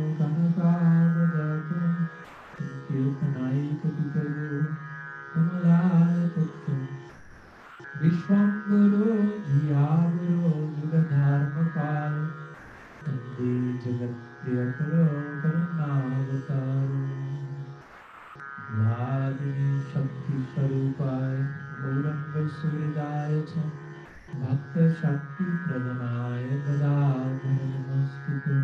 विश्वम्बरो 8.00 9.14
धियावरो 9.46 10.52
जुगधर्मपाल 10.76 12.14
वन्दे 13.06 13.50
जगत्प्रियकरो 13.84 15.02
करुणावतारो 15.42 17.00
लादिनी 18.78 19.68
शक्तिस्वरूपाय 19.92 21.36
गौरङ्गसुहृदाय 21.82 23.34
च 23.52 23.54
भक्तशक्तिप्रदनाय 24.42 26.44
गदाधर 26.66 27.60
नमस्तुते 27.74 28.58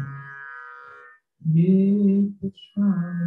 ये 1.60 1.72
पुष्पाणि 2.40 3.26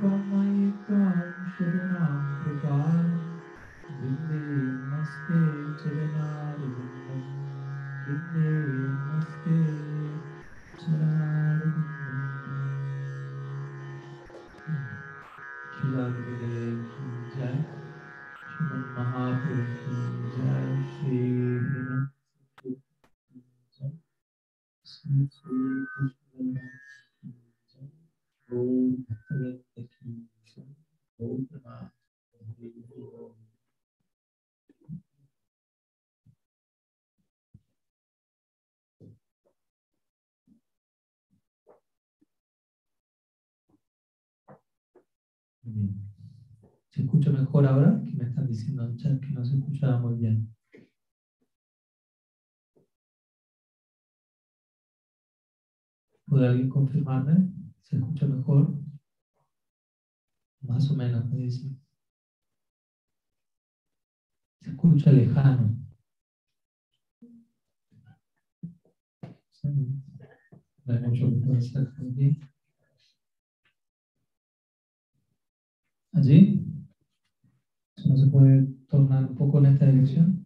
करुणा 0.00 0.72
सत्यजिनावत्ते 5.02 6.16
Bien. 6.58 6.99
mejor? 47.61 48.03
Que 48.05 48.15
me 48.17 48.23
están 48.25 48.47
diciendo 48.47 48.83
en 48.83 48.95
chat 48.97 49.19
que 49.19 49.31
no 49.33 49.43
se 49.45 49.55
escuchaba 49.55 49.99
muy 49.99 50.15
bien. 50.15 50.47
¿Puede 56.25 56.47
alguien 56.47 56.67
confirmarme? 56.67 57.45
¿Se 57.81 57.95
escucha 57.95 58.25
mejor? 58.25 58.73
Más 60.61 60.89
o 60.89 60.95
menos, 60.95 61.29
me 61.29 61.37
dice. 61.37 61.71
Se 64.61 64.69
escucha 64.69 65.11
lejano. 65.11 65.75
No 70.85 70.93
hay 70.93 70.99
mucho 70.99 71.27
que 71.29 71.35
pueda 71.37 71.57
hacer 71.57 71.83
aquí. 71.97 72.37
¿Allí? 76.13 76.70
¿No 78.11 78.17
se 78.17 78.27
puede 78.27 78.67
tornar 78.89 79.23
un 79.23 79.35
poco 79.35 79.59
en 79.59 79.67
esta 79.67 79.85
dirección? 79.85 80.45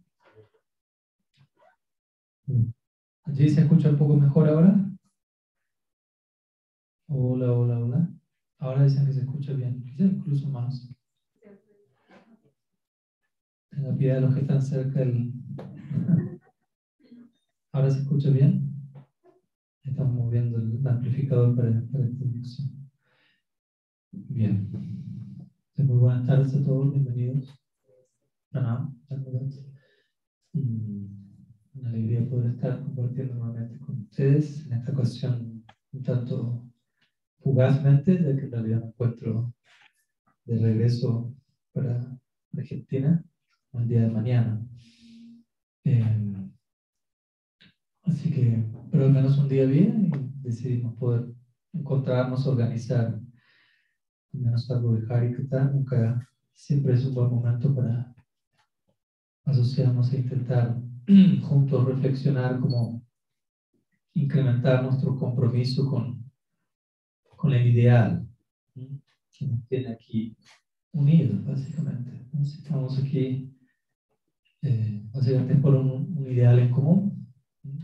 ¿Allí 3.24 3.48
se 3.48 3.62
escucha 3.62 3.90
un 3.90 3.96
poco 3.96 4.14
mejor 4.16 4.46
ahora? 4.46 4.88
Hola, 7.08 7.52
hola, 7.52 7.80
hola. 7.80 8.14
Ahora 8.60 8.84
dicen 8.84 9.04
que 9.04 9.10
se 9.10 9.22
escucha 9.22 9.52
bien, 9.52 9.84
quizá 9.84 10.04
incluso 10.04 10.48
más. 10.48 10.94
Tenga 13.68 13.96
piedad 13.96 14.14
de 14.14 14.20
los 14.20 14.34
que 14.34 14.40
están 14.42 14.62
cerca. 14.62 15.00
¿Ahora 17.72 17.90
se 17.90 17.98
escucha 17.98 18.30
bien? 18.30 18.70
Estamos 19.82 20.14
moviendo 20.14 20.58
el 20.58 20.86
amplificador 20.86 21.56
para, 21.56 21.84
para 21.90 22.04
esta 22.04 22.22
dirección. 22.22 22.88
Bien. 24.12 24.70
Muy 25.78 25.98
buenas 25.98 26.26
tardes 26.26 26.54
a 26.54 26.64
todos, 26.64 26.90
bienvenidos. 26.90 27.54
Pranam, 28.50 28.98
una 30.54 31.88
alegría 31.90 32.26
poder 32.30 32.52
estar 32.52 32.82
compartiendo 32.82 33.34
nuevamente 33.34 33.78
con 33.80 34.00
ustedes 34.00 34.64
en 34.66 34.72
esta 34.72 34.92
ocasión 34.92 35.62
un 35.92 36.02
tanto 36.02 36.64
fugazmente, 37.40 38.14
ya 38.14 38.34
que 38.34 38.46
en 38.46 38.50
realidad 38.52 38.80
me 38.80 38.86
encuentro 38.86 39.54
de 40.46 40.58
regreso 40.58 41.34
para 41.74 42.18
Argentina 42.56 43.22
el 43.74 43.86
día 43.86 44.00
de 44.00 44.10
mañana. 44.10 44.66
Eh, 45.84 46.50
así 48.04 48.30
que, 48.30 48.64
pero 48.90 49.04
al 49.04 49.12
menos 49.12 49.36
un 49.36 49.48
día 49.50 49.66
bien 49.66 50.06
y 50.06 50.42
decidimos 50.42 50.96
poder 50.96 51.34
encontrarnos, 51.74 52.46
organizar 52.46 53.20
de 54.38 55.14
Harikata. 55.14 55.64
Nunca, 55.64 56.28
siempre 56.52 56.94
es 56.94 57.04
un 57.04 57.14
buen 57.14 57.30
momento 57.30 57.74
para 57.74 58.14
asociarnos 59.44 60.12
e 60.12 60.18
intentar 60.18 60.76
juntos 61.42 61.84
reflexionar 61.84 62.58
cómo 62.60 63.02
incrementar 64.14 64.82
nuestro 64.82 65.16
compromiso 65.16 65.86
con, 65.86 66.24
con 67.36 67.52
el 67.52 67.66
ideal 67.66 68.26
que 68.74 69.46
nos 69.46 69.66
tiene 69.68 69.90
aquí 69.90 70.36
unidos, 70.92 71.44
básicamente. 71.44 72.26
Estamos 72.40 72.98
aquí 72.98 73.54
eh, 74.62 75.02
básicamente 75.12 75.54
por 75.56 75.74
un, 75.74 76.16
un, 76.16 76.26
ideal 76.26 76.58
en 76.58 76.70
común. 76.70 77.26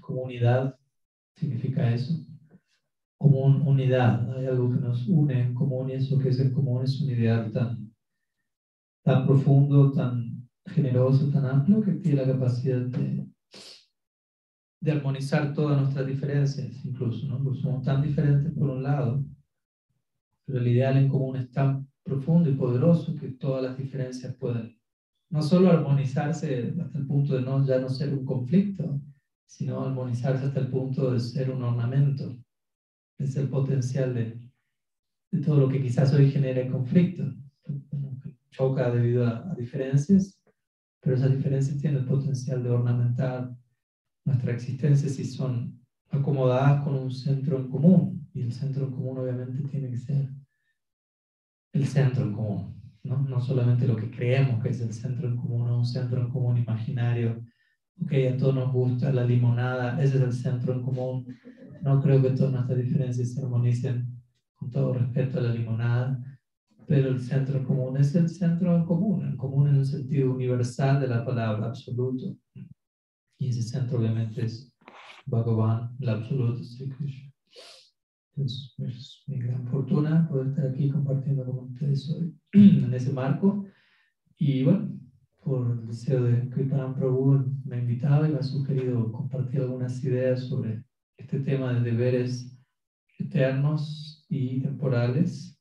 Comunidad 0.01 0.79
significa 1.35 1.93
eso. 1.93 2.15
Común, 3.23 3.63
unidad. 3.65 4.29
Hay 4.33 4.47
algo 4.47 4.69
que 4.69 4.81
nos 4.81 5.07
une 5.07 5.41
en 5.41 5.55
común 5.55 5.89
y 5.89 5.93
eso 5.93 6.19
que 6.19 6.31
es 6.31 6.41
en 6.41 6.53
común 6.53 6.83
es 6.83 7.01
un 7.01 7.11
ideal 7.11 7.53
tan, 7.53 7.95
tan 9.05 9.27
profundo, 9.27 9.93
tan 9.93 10.49
generoso, 10.67 11.31
tan 11.31 11.47
amplio 11.47 11.81
que 11.83 11.93
tiene 11.93 12.27
la 12.27 12.33
capacidad 12.33 12.81
de, 12.81 13.25
de 14.81 14.91
armonizar 14.91 15.55
todas 15.55 15.81
nuestras 15.81 16.07
diferencias, 16.07 16.85
incluso, 16.85 17.29
¿no? 17.29 17.55
Somos 17.55 17.85
tan 17.85 18.03
diferentes 18.03 18.53
por 18.55 18.71
un 18.71 18.83
lado, 18.83 19.25
pero 20.45 20.59
el 20.59 20.67
ideal 20.67 20.97
en 20.97 21.09
común 21.09 21.37
es 21.37 21.49
tan 21.53 21.89
profundo 22.03 22.51
y 22.51 22.55
poderoso 22.55 23.15
que 23.15 23.29
todas 23.29 23.63
las 23.63 23.79
diferencias 23.79 24.35
pueden 24.35 24.77
no 25.31 25.41
solo 25.41 25.71
armonizarse 25.71 26.75
hasta 26.83 26.99
el 26.99 27.07
punto 27.07 27.35
de 27.35 27.41
no, 27.41 27.65
ya 27.65 27.79
no 27.79 27.89
ser 27.89 28.13
un 28.13 28.25
conflicto, 28.25 29.01
sino 29.47 29.83
armonizarse 29.83 30.47
hasta 30.47 30.61
el 30.61 30.69
punto 30.69 31.11
de 31.11 31.21
ser 31.21 31.51
un 31.51 31.63
ornamento, 31.63 32.37
de 33.19 33.27
ser 33.27 33.49
potencial 33.49 34.15
de, 34.15 34.41
todo 35.45 35.61
lo 35.61 35.69
que 35.69 35.81
quizás 35.81 36.13
hoy 36.13 36.31
genere 36.31 36.69
conflicto, 36.69 37.25
choca 38.51 38.91
debido 38.91 39.27
a, 39.27 39.55
diferencias, 39.55 40.43
pero 41.01 41.17
esas 41.17 41.35
diferencias 41.35 41.79
tienen 41.79 42.01
el 42.01 42.07
potencial 42.07 42.63
de 42.63 42.71
ornamentar 42.71 43.51
nuestra 44.25 44.53
existencia 44.53 45.09
si 45.09 45.25
son 45.25 45.81
acomodadas 46.11 46.83
con 46.85 46.95
un 46.95 47.11
centro 47.11 47.59
en 47.59 47.69
común. 47.69 48.29
Y 48.35 48.43
el 48.43 48.53
centro 48.53 48.87
en 48.87 48.93
común 48.93 49.19
obviamente 49.19 49.67
tiene 49.69 49.91
que 49.91 49.97
ser 49.97 50.29
el 51.73 51.87
centro 51.87 52.25
en 52.25 52.33
común, 52.33 52.75
¿no? 53.03 53.23
No 53.23 53.41
solamente 53.41 53.87
lo 53.87 53.97
que 53.97 54.11
creemos 54.11 54.63
que 54.63 54.71
es 54.71 54.81
el 54.81 54.93
centro 54.93 55.29
en 55.29 55.37
común, 55.37 55.71
un 55.71 55.87
centro 55.87 56.21
en 56.21 56.31
común 56.31 56.59
imaginario. 56.59 57.45
Ok, 58.01 58.13
a 58.33 58.37
todos 58.37 58.55
nos 58.55 58.73
gusta 58.73 59.13
la 59.13 59.25
limonada, 59.25 60.03
ese 60.03 60.17
es 60.17 60.23
el 60.23 60.33
centro 60.33 60.75
en 60.75 60.83
común. 60.83 61.27
No 61.83 62.01
creo 62.01 62.23
que 62.23 62.31
todas 62.31 62.53
nuestras 62.53 62.79
diferencias 62.79 63.33
se 63.33 63.43
armonicen 63.43 64.07
con 64.55 64.71
todo 64.71 64.95
respeto 64.95 65.39
a 65.39 65.43
la 65.43 65.53
limonada, 65.53 66.39
pero 66.87 67.09
el 67.09 67.21
centro 67.21 67.59
en 67.59 67.65
común 67.65 67.97
es 67.97 68.15
el 68.15 68.29
centro 68.29 68.77
en 68.77 68.85
común, 68.85 69.27
en 69.27 69.37
común 69.37 69.69
en 69.69 69.77
el 69.77 69.85
sentido 69.85 70.33
universal 70.33 71.01
de 71.01 71.09
la 71.09 71.25
palabra, 71.25 71.67
absoluto. 71.67 72.37
Y 73.37 73.49
ese 73.49 73.63
centro 73.63 73.99
obviamente 73.99 74.45
es 74.45 74.73
Bhagavan, 75.27 75.97
el 75.99 76.09
absoluto 76.09 76.63
Sri 76.63 76.89
Krishna. 76.89 77.33
Es, 78.37 78.75
es, 78.79 79.25
mi 79.27 79.41
gran 79.41 79.67
fortuna 79.67 80.29
poder 80.29 80.49
estar 80.49 80.67
aquí 80.69 80.89
compartiendo 80.89 81.45
con 81.45 81.73
ustedes 81.73 82.09
hoy 82.11 82.33
en 82.53 82.95
ese 82.95 83.13
marco. 83.13 83.67
Y 84.39 84.63
bueno, 84.63 84.89
por 85.43 85.69
el 85.73 85.87
deseo 85.89 86.23
de 86.23 86.49
Kriparam 86.49 86.95
Prabhu 86.95 87.45
me 87.65 87.77
ha 87.77 87.81
invitado 87.81 88.25
y 88.25 88.31
me 88.31 88.39
ha 88.39 88.43
sugerido 88.43 89.11
compartir 89.11 89.63
algunas 89.63 90.03
ideas 90.05 90.45
sobre 90.45 90.85
este 91.23 91.41
tema 91.41 91.73
de 91.73 91.81
deberes 91.81 92.57
eternos 93.19 94.27
y 94.29 94.61
temporales, 94.61 95.59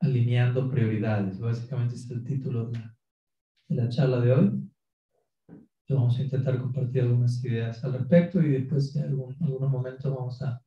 alineando 0.00 0.70
prioridades. 0.70 1.38
Básicamente 1.38 1.94
es 1.94 2.10
el 2.10 2.24
título 2.24 2.70
de 2.70 2.78
la, 2.78 2.96
de 3.68 3.76
la 3.76 3.88
charla 3.88 4.20
de 4.20 4.32
hoy 4.32 4.72
vamos 5.94 6.18
a 6.18 6.22
intentar 6.22 6.58
compartir 6.58 7.02
algunas 7.02 7.44
ideas 7.44 7.84
al 7.84 7.94
respecto 7.94 8.40
y 8.40 8.50
después 8.50 8.94
en 8.96 9.04
algún, 9.04 9.36
algunos 9.40 9.70
momentos 9.70 10.14
vamos 10.14 10.42
a, 10.42 10.62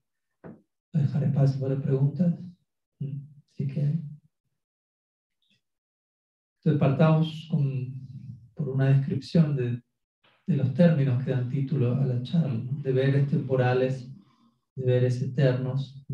dejar 0.94 1.24
espacio 1.26 1.60
para 1.60 1.82
preguntas. 1.82 2.34
Así 3.02 3.68
que 3.68 3.82
entonces 6.58 6.80
partamos 6.80 7.50
con, 7.52 7.94
por 8.54 8.70
una 8.70 8.86
descripción 8.86 9.58
de, 9.58 9.84
de, 10.48 10.58
los 10.58 10.74
términos 10.74 11.24
que 11.24 11.32
dan 11.32 11.50
título 11.50 11.96
a 11.96 12.06
la 12.06 12.22
charla, 12.24 12.62
deberes 12.84 13.28
temporales, 13.28 14.12
deberes 14.76 15.22
eternos. 15.22 16.06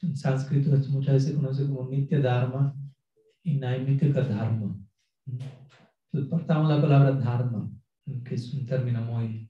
En 0.00 0.16
sánscrito 0.16 0.74
esto 0.74 0.90
muchas 0.90 1.14
veces 1.14 1.30
se 1.30 1.36
conoce 1.36 1.66
como 1.66 1.88
Nitya 1.88 2.20
Dharma 2.20 2.74
y 3.42 3.54
Naimitika 3.54 4.22
Dharma. 4.22 4.76
Entonces 5.26 6.30
partamos 6.30 6.68
la 6.68 6.80
palabra 6.80 7.12
Dharma 7.12 7.70
que 8.24 8.34
es 8.34 8.52
un 8.52 8.66
término 8.66 9.00
muy 9.02 9.48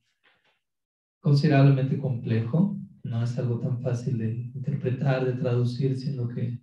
considerablemente 1.20 1.98
complejo, 1.98 2.78
no 3.04 3.22
es 3.22 3.38
algo 3.38 3.58
tan 3.58 3.80
fácil 3.80 4.18
de 4.18 4.50
interpretar, 4.54 5.24
de 5.24 5.40
traducir, 5.40 5.96
sino 5.96 6.28
que 6.28 6.60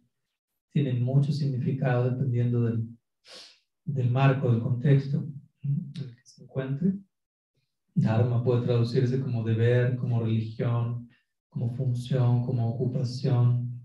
tiene 0.72 0.94
mucho 0.94 1.32
significado 1.32 2.12
dependiendo 2.12 2.64
del, 2.64 2.88
del 3.86 4.10
marco, 4.12 4.52
del 4.52 4.62
contexto 4.62 5.26
se 6.40 6.44
encuentre. 6.46 6.94
Dharma 7.96 8.44
puede 8.44 8.66
traducirse 8.66 9.20
como 9.20 9.44
deber, 9.44 9.98
como 9.98 10.22
religión, 10.22 11.10
como 11.50 11.70
función, 11.76 12.46
como 12.46 12.70
ocupación, 12.70 13.82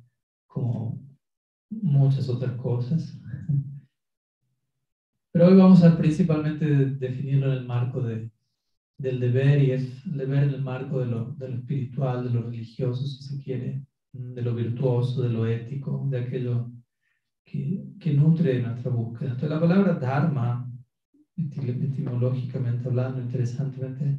como 0.46 1.00
muchas 1.70 2.28
otras 2.28 2.52
cosas. 2.52 3.18
Pero 5.32 5.48
hoy 5.48 5.56
vamos 5.56 5.82
a 5.82 5.96
principalmente 5.98 6.64
definirlo 6.66 7.46
en 7.46 7.58
el 7.58 7.66
marco 7.66 8.00
de, 8.00 8.30
del 8.98 9.18
deber 9.18 9.62
y 9.64 9.72
es 9.72 10.06
el 10.06 10.18
deber 10.18 10.44
en 10.44 10.50
el 10.50 10.62
marco 10.62 11.00
de 11.00 11.06
lo, 11.06 11.32
de 11.32 11.48
lo 11.48 11.56
espiritual, 11.56 12.24
de 12.24 12.30
lo 12.30 12.42
religioso, 12.42 13.04
si 13.04 13.22
se 13.24 13.42
quiere, 13.42 13.84
de 14.12 14.42
lo 14.42 14.54
virtuoso, 14.54 15.22
de 15.22 15.30
lo 15.30 15.44
ético, 15.46 16.06
de 16.08 16.20
aquello 16.20 16.70
que, 17.44 17.84
que 17.98 18.12
nutre 18.12 18.62
nuestra 18.62 18.92
búsqueda. 18.92 19.30
Entonces 19.30 19.50
la 19.50 19.60
palabra 19.60 19.94
dharma, 19.94 20.63
etimológicamente 21.36 22.88
hablando, 22.88 23.20
interesantemente, 23.20 24.18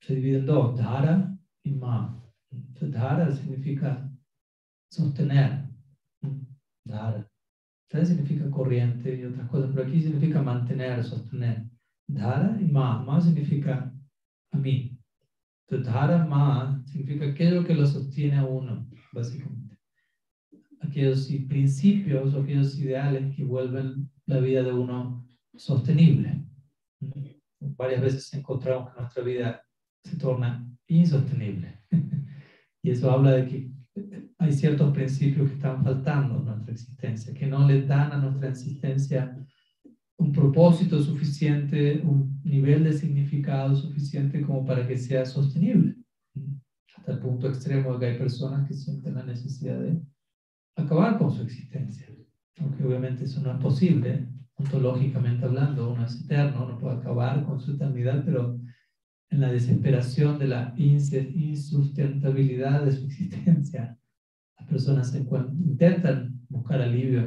se 0.00 0.14
divide 0.14 0.38
en 0.38 0.46
dos, 0.46 0.76
dhara 0.76 1.36
y 1.62 1.70
ma. 1.72 2.20
Entonces 2.50 2.90
dhara 2.90 3.30
significa 3.30 4.10
sostener, 4.90 5.68
dhara 6.84 7.26
significa 8.04 8.50
corriente 8.50 9.14
y 9.14 9.24
otras 9.24 9.48
cosas, 9.48 9.70
pero 9.74 9.86
aquí 9.86 10.00
significa 10.00 10.42
mantener, 10.42 11.04
sostener. 11.04 11.64
Dhara 12.08 12.58
y 12.60 12.64
ma. 12.64 13.02
Ma 13.02 13.20
significa 13.20 13.92
a 14.50 14.58
mí. 14.58 14.98
Entonces, 15.66 15.92
dhara, 15.92 16.24
ma 16.26 16.82
significa 16.86 17.26
aquello 17.26 17.64
que 17.64 17.74
lo 17.74 17.86
sostiene 17.86 18.36
a 18.36 18.44
uno, 18.44 18.88
básicamente. 19.12 19.76
Aquellos 20.80 21.28
principios 21.48 22.34
aquellos 22.34 22.78
ideales 22.78 23.34
que 23.36 23.44
vuelven 23.44 24.10
la 24.26 24.40
vida 24.40 24.62
de 24.62 24.72
uno 24.72 25.24
sostenible. 25.56 26.44
Varias 27.60 28.00
veces 28.00 28.32
encontramos 28.34 28.92
que 28.92 29.00
nuestra 29.00 29.22
vida 29.22 29.62
se 30.04 30.16
torna 30.16 30.66
insostenible. 30.86 31.80
y 32.82 32.90
eso 32.90 33.10
habla 33.10 33.32
de 33.32 33.46
que 33.46 33.70
hay 34.38 34.52
ciertos 34.52 34.92
principios 34.92 35.48
que 35.48 35.54
están 35.54 35.84
faltando 35.84 36.38
en 36.38 36.46
nuestra 36.46 36.72
existencia, 36.72 37.34
que 37.34 37.46
no 37.46 37.66
le 37.66 37.82
dan 37.82 38.12
a 38.12 38.18
nuestra 38.18 38.48
existencia 38.48 39.36
un 40.18 40.32
propósito 40.32 41.00
suficiente, 41.00 42.00
un 42.04 42.40
nivel 42.44 42.84
de 42.84 42.92
significado 42.92 43.74
suficiente 43.74 44.42
como 44.42 44.64
para 44.64 44.86
que 44.86 44.96
sea 44.96 45.24
sostenible. 45.24 45.96
Hasta 46.96 47.12
el 47.12 47.18
punto 47.18 47.48
extremo 47.48 47.94
de 47.94 47.98
que 47.98 48.06
hay 48.06 48.18
personas 48.18 48.66
que 48.68 48.74
sienten 48.74 49.14
la 49.14 49.24
necesidad 49.24 49.80
de 49.80 50.00
acabar 50.76 51.18
con 51.18 51.30
su 51.30 51.42
existencia. 51.42 52.06
Aunque 52.58 52.84
obviamente 52.84 53.24
eso 53.24 53.40
no 53.40 53.52
es 53.52 53.58
posible, 53.58 54.28
ontológicamente 54.62 55.44
hablando, 55.44 55.92
uno 55.92 56.06
es 56.06 56.24
eterno, 56.24 56.66
no 56.66 56.78
puede 56.78 56.96
acabar 56.96 57.44
con 57.44 57.60
su 57.60 57.72
eternidad, 57.72 58.22
pero 58.24 58.58
en 59.30 59.40
la 59.40 59.50
desesperación 59.50 60.38
de 60.38 60.48
la 60.48 60.74
insustentabilidad 60.76 62.84
de 62.84 62.92
su 62.92 63.04
existencia, 63.06 63.98
las 64.58 64.68
personas 64.68 65.14
intentan 65.14 66.40
buscar 66.48 66.80
alivio 66.80 67.22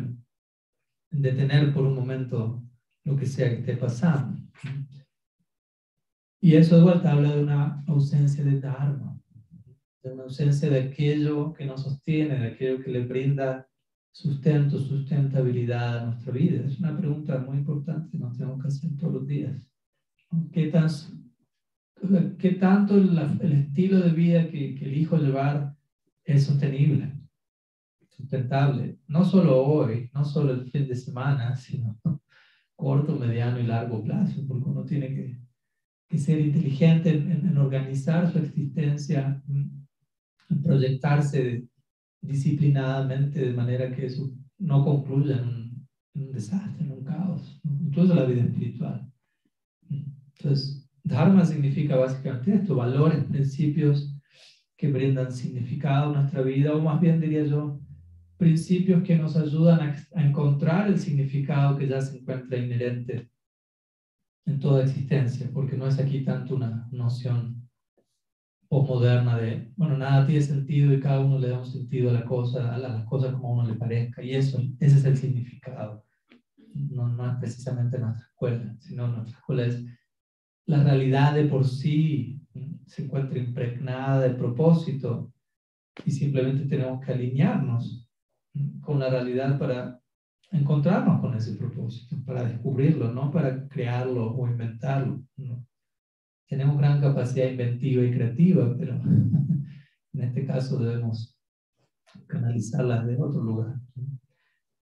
en 1.11 1.21
detener 1.21 1.73
por 1.73 1.85
un 1.85 1.95
momento 1.95 2.63
lo 3.03 3.15
que 3.15 3.25
sea 3.25 3.49
que 3.49 3.59
esté 3.59 3.77
pasando. 3.77 4.39
Y 6.41 6.55
eso 6.55 6.77
de 6.77 6.83
vuelta 6.83 7.11
habla 7.11 7.35
de 7.35 7.43
una 7.43 7.83
ausencia 7.87 8.43
de 8.43 8.59
Dharma, 8.59 9.19
de 10.03 10.13
una 10.13 10.23
ausencia 10.23 10.69
de 10.69 10.83
aquello 10.83 11.53
que 11.53 11.65
nos 11.65 11.83
sostiene, 11.83 12.39
de 12.39 12.47
aquello 12.47 12.83
que 12.83 12.91
le 12.91 13.05
brinda 13.05 13.67
sustento, 14.15 14.79
sustentabilidad 14.79 15.97
a 15.97 16.05
nuestra 16.05 16.31
vida? 16.31 16.65
Es 16.65 16.79
una 16.79 16.97
pregunta 16.97 17.37
muy 17.39 17.57
importante 17.57 18.09
que 18.09 18.17
nos 18.17 18.37
tenemos 18.37 18.61
que 18.61 18.69
hacer 18.69 18.89
todos 18.97 19.13
los 19.13 19.27
días. 19.27 19.69
¿Qué, 20.53 20.67
tan, 20.67 20.87
qué 22.37 22.51
tanto 22.51 22.95
el, 22.97 23.17
estilo 23.41 23.99
de 23.99 24.11
vida 24.11 24.47
que, 24.49 24.75
que 24.75 24.85
elijo 24.85 25.17
llevar 25.17 25.75
es 26.23 26.45
sostenible, 26.45 27.11
sustentable? 28.07 28.99
No 29.07 29.25
solo 29.25 29.61
hoy, 29.61 30.09
no 30.13 30.23
solo 30.23 30.53
el 30.53 30.71
fin 30.71 30.87
de 30.87 30.95
semana, 30.95 31.53
sino 31.57 31.99
corto, 32.77 33.17
mediano 33.17 33.59
y 33.59 33.63
largo 33.63 34.01
plazo, 34.01 34.45
porque 34.47 34.69
uno 34.69 34.85
tiene 34.85 35.07
que, 35.09 35.37
que 36.07 36.17
ser 36.17 36.39
inteligente 36.39 37.09
en, 37.09 37.31
en, 37.31 37.57
organizar 37.57 38.31
su 38.31 38.39
existencia, 38.39 39.43
en 39.49 39.87
proyectarse 40.63 41.67
disciplinadamente 42.25 43.39
de 43.39 43.53
manera 43.53 43.91
que 43.91 44.05
eso 44.07 44.31
no 44.57 44.83
concluya 44.83 45.37
en 45.37 45.47
un, 45.47 45.87
un 46.15 46.31
desastre, 46.31 46.85
en 46.85 46.91
un 46.91 47.03
caos, 47.03 47.61
incluso 47.63 48.15
la 48.15 48.25
vida 48.25 48.43
espiritual. 48.43 49.11
Entonces, 49.89 50.89
Dharma 51.03 51.45
significa 51.45 51.95
básicamente 51.95 52.55
esto, 52.55 52.75
valores, 52.75 53.23
principios 53.25 54.15
que 54.77 54.91
brindan 54.91 55.31
significado 55.31 56.11
a 56.11 56.21
nuestra 56.21 56.41
vida, 56.41 56.75
o 56.75 56.81
más 56.81 56.99
bien 56.99 57.19
diría 57.19 57.45
yo, 57.45 57.79
principios 58.37 59.03
que 59.03 59.17
nos 59.17 59.35
ayudan 59.35 59.79
a, 60.13 60.21
encontrar 60.21 60.87
el 60.87 60.99
significado 60.99 61.77
que 61.77 61.87
ya 61.87 62.01
se 62.01 62.17
encuentra 62.17 62.57
inherente 62.57 63.29
en 64.45 64.59
toda 64.59 64.83
existencia, 64.83 65.49
porque 65.53 65.77
no 65.77 65.87
es 65.87 65.99
aquí 65.99 66.23
tanto 66.23 66.55
una 66.55 66.87
noción 66.91 67.64
posmoderna 68.79 69.37
de, 69.37 69.71
bueno, 69.77 69.97
nada 69.97 70.25
tiene 70.25 70.41
sentido 70.41 70.93
y 70.93 70.99
cada 70.99 71.21
uno 71.21 71.39
le 71.39 71.49
da 71.49 71.59
un 71.59 71.65
sentido 71.65 72.09
a 72.09 72.13
la 72.13 72.25
cosa, 72.25 72.73
a 72.73 72.77
las 72.77 73.05
cosas 73.05 73.33
como 73.33 73.49
a 73.49 73.53
uno 73.53 73.67
le 73.67 73.75
parezca, 73.75 74.21
y 74.21 74.35
eso, 74.35 74.59
ese 74.79 74.97
es 74.97 75.05
el 75.05 75.17
significado. 75.17 76.03
No, 76.73 77.07
no 77.07 77.31
es 77.31 77.37
precisamente 77.37 77.97
nuestra 77.97 78.25
escuela, 78.25 78.75
sino 78.79 79.07
nuestra 79.07 79.37
escuela 79.37 79.65
es 79.65 79.85
la 80.65 80.83
realidad 80.83 81.33
de 81.35 81.45
por 81.45 81.65
sí 81.65 82.41
se 82.85 83.05
encuentra 83.05 83.37
impregnada 83.37 84.21
de 84.21 84.31
propósito 84.31 85.31
y 86.03 86.11
simplemente 86.11 86.65
tenemos 86.65 87.03
que 87.03 87.13
alinearnos 87.13 88.09
con 88.81 88.99
la 88.99 89.09
realidad 89.09 89.57
para 89.57 89.99
encontrarnos 90.51 91.21
con 91.21 91.33
ese 91.35 91.55
propósito, 91.55 92.15
para 92.25 92.43
descubrirlo, 92.43 93.11
no 93.11 93.31
para 93.31 93.67
crearlo 93.67 94.33
o 94.35 94.47
inventarlo. 94.47 95.23
Tenemos 96.47 96.77
gran 96.77 97.01
capacidad 97.01 97.49
inventiva 97.49 98.03
y 98.03 98.11
creativa, 98.11 98.75
pero 98.77 98.93
en 100.13 100.21
este 100.21 100.45
caso 100.45 100.79
debemos 100.79 101.37
canalizarlas 102.27 103.05
de 103.07 103.17
otro 103.17 103.43
lugar. 103.43 103.75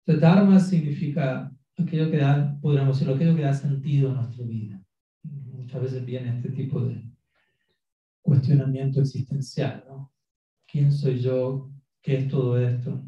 Entonces, 0.05 0.21
Dharma 0.21 0.59
significa 0.59 1.51
aquello 1.77 2.09
que 2.09 2.17
da, 2.17 2.57
podríamos 2.61 2.95
decirlo, 2.95 3.15
aquello 3.15 3.35
que 3.35 3.43
da 3.43 3.53
sentido 3.53 4.11
a 4.11 4.15
nuestra 4.15 4.45
vida. 4.45 4.81
Muchas 5.23 5.81
veces 5.81 6.05
viene 6.05 6.37
este 6.37 6.49
tipo 6.49 6.81
de 6.81 7.03
cuestionamiento 8.21 9.01
existencial, 9.01 9.83
¿no? 9.87 10.11
¿Quién 10.67 10.91
soy 10.91 11.19
yo? 11.19 11.69
¿Qué 12.01 12.17
es 12.17 12.27
todo 12.27 12.57
esto? 12.57 13.03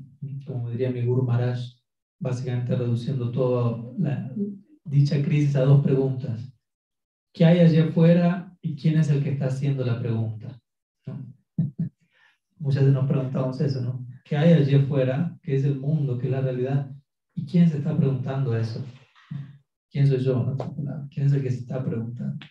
como 0.45 0.69
diría 0.69 0.91
mi 0.91 1.05
Guru 1.05 1.23
Maharaj, 1.23 1.59
básicamente 2.19 2.75
reduciendo 2.75 3.31
toda 3.31 3.77
dicha 4.85 5.21
crisis 5.21 5.55
a 5.55 5.65
dos 5.65 5.83
preguntas. 5.83 6.52
¿Qué 7.33 7.45
hay 7.45 7.59
allí 7.61 7.79
afuera 7.79 8.55
y 8.61 8.75
quién 8.75 8.99
es 8.99 9.09
el 9.09 9.23
que 9.23 9.31
está 9.31 9.47
haciendo 9.47 9.83
la 9.83 9.99
pregunta? 9.99 10.59
Muchas 12.59 12.83
veces 12.83 12.93
nos 12.93 13.09
preguntamos 13.09 13.59
eso, 13.59 13.81
¿no? 13.81 14.05
¿Qué 14.23 14.37
hay 14.37 14.53
allí 14.53 14.75
afuera? 14.75 15.35
¿Qué 15.41 15.55
es 15.55 15.65
el 15.65 15.79
mundo? 15.79 16.19
¿Qué 16.19 16.27
es 16.27 16.31
la 16.31 16.41
realidad? 16.41 16.91
¿Y 17.33 17.45
quién 17.45 17.67
se 17.67 17.77
está 17.77 17.97
preguntando 17.97 18.55
eso? 18.55 18.85
¿Quién 19.91 20.07
soy 20.07 20.19
yo? 20.19 20.55
¿Quién 21.11 21.25
es 21.25 21.33
el 21.33 21.41
que 21.41 21.51
se 21.51 21.59
está 21.59 21.83
preguntando? 21.83 22.45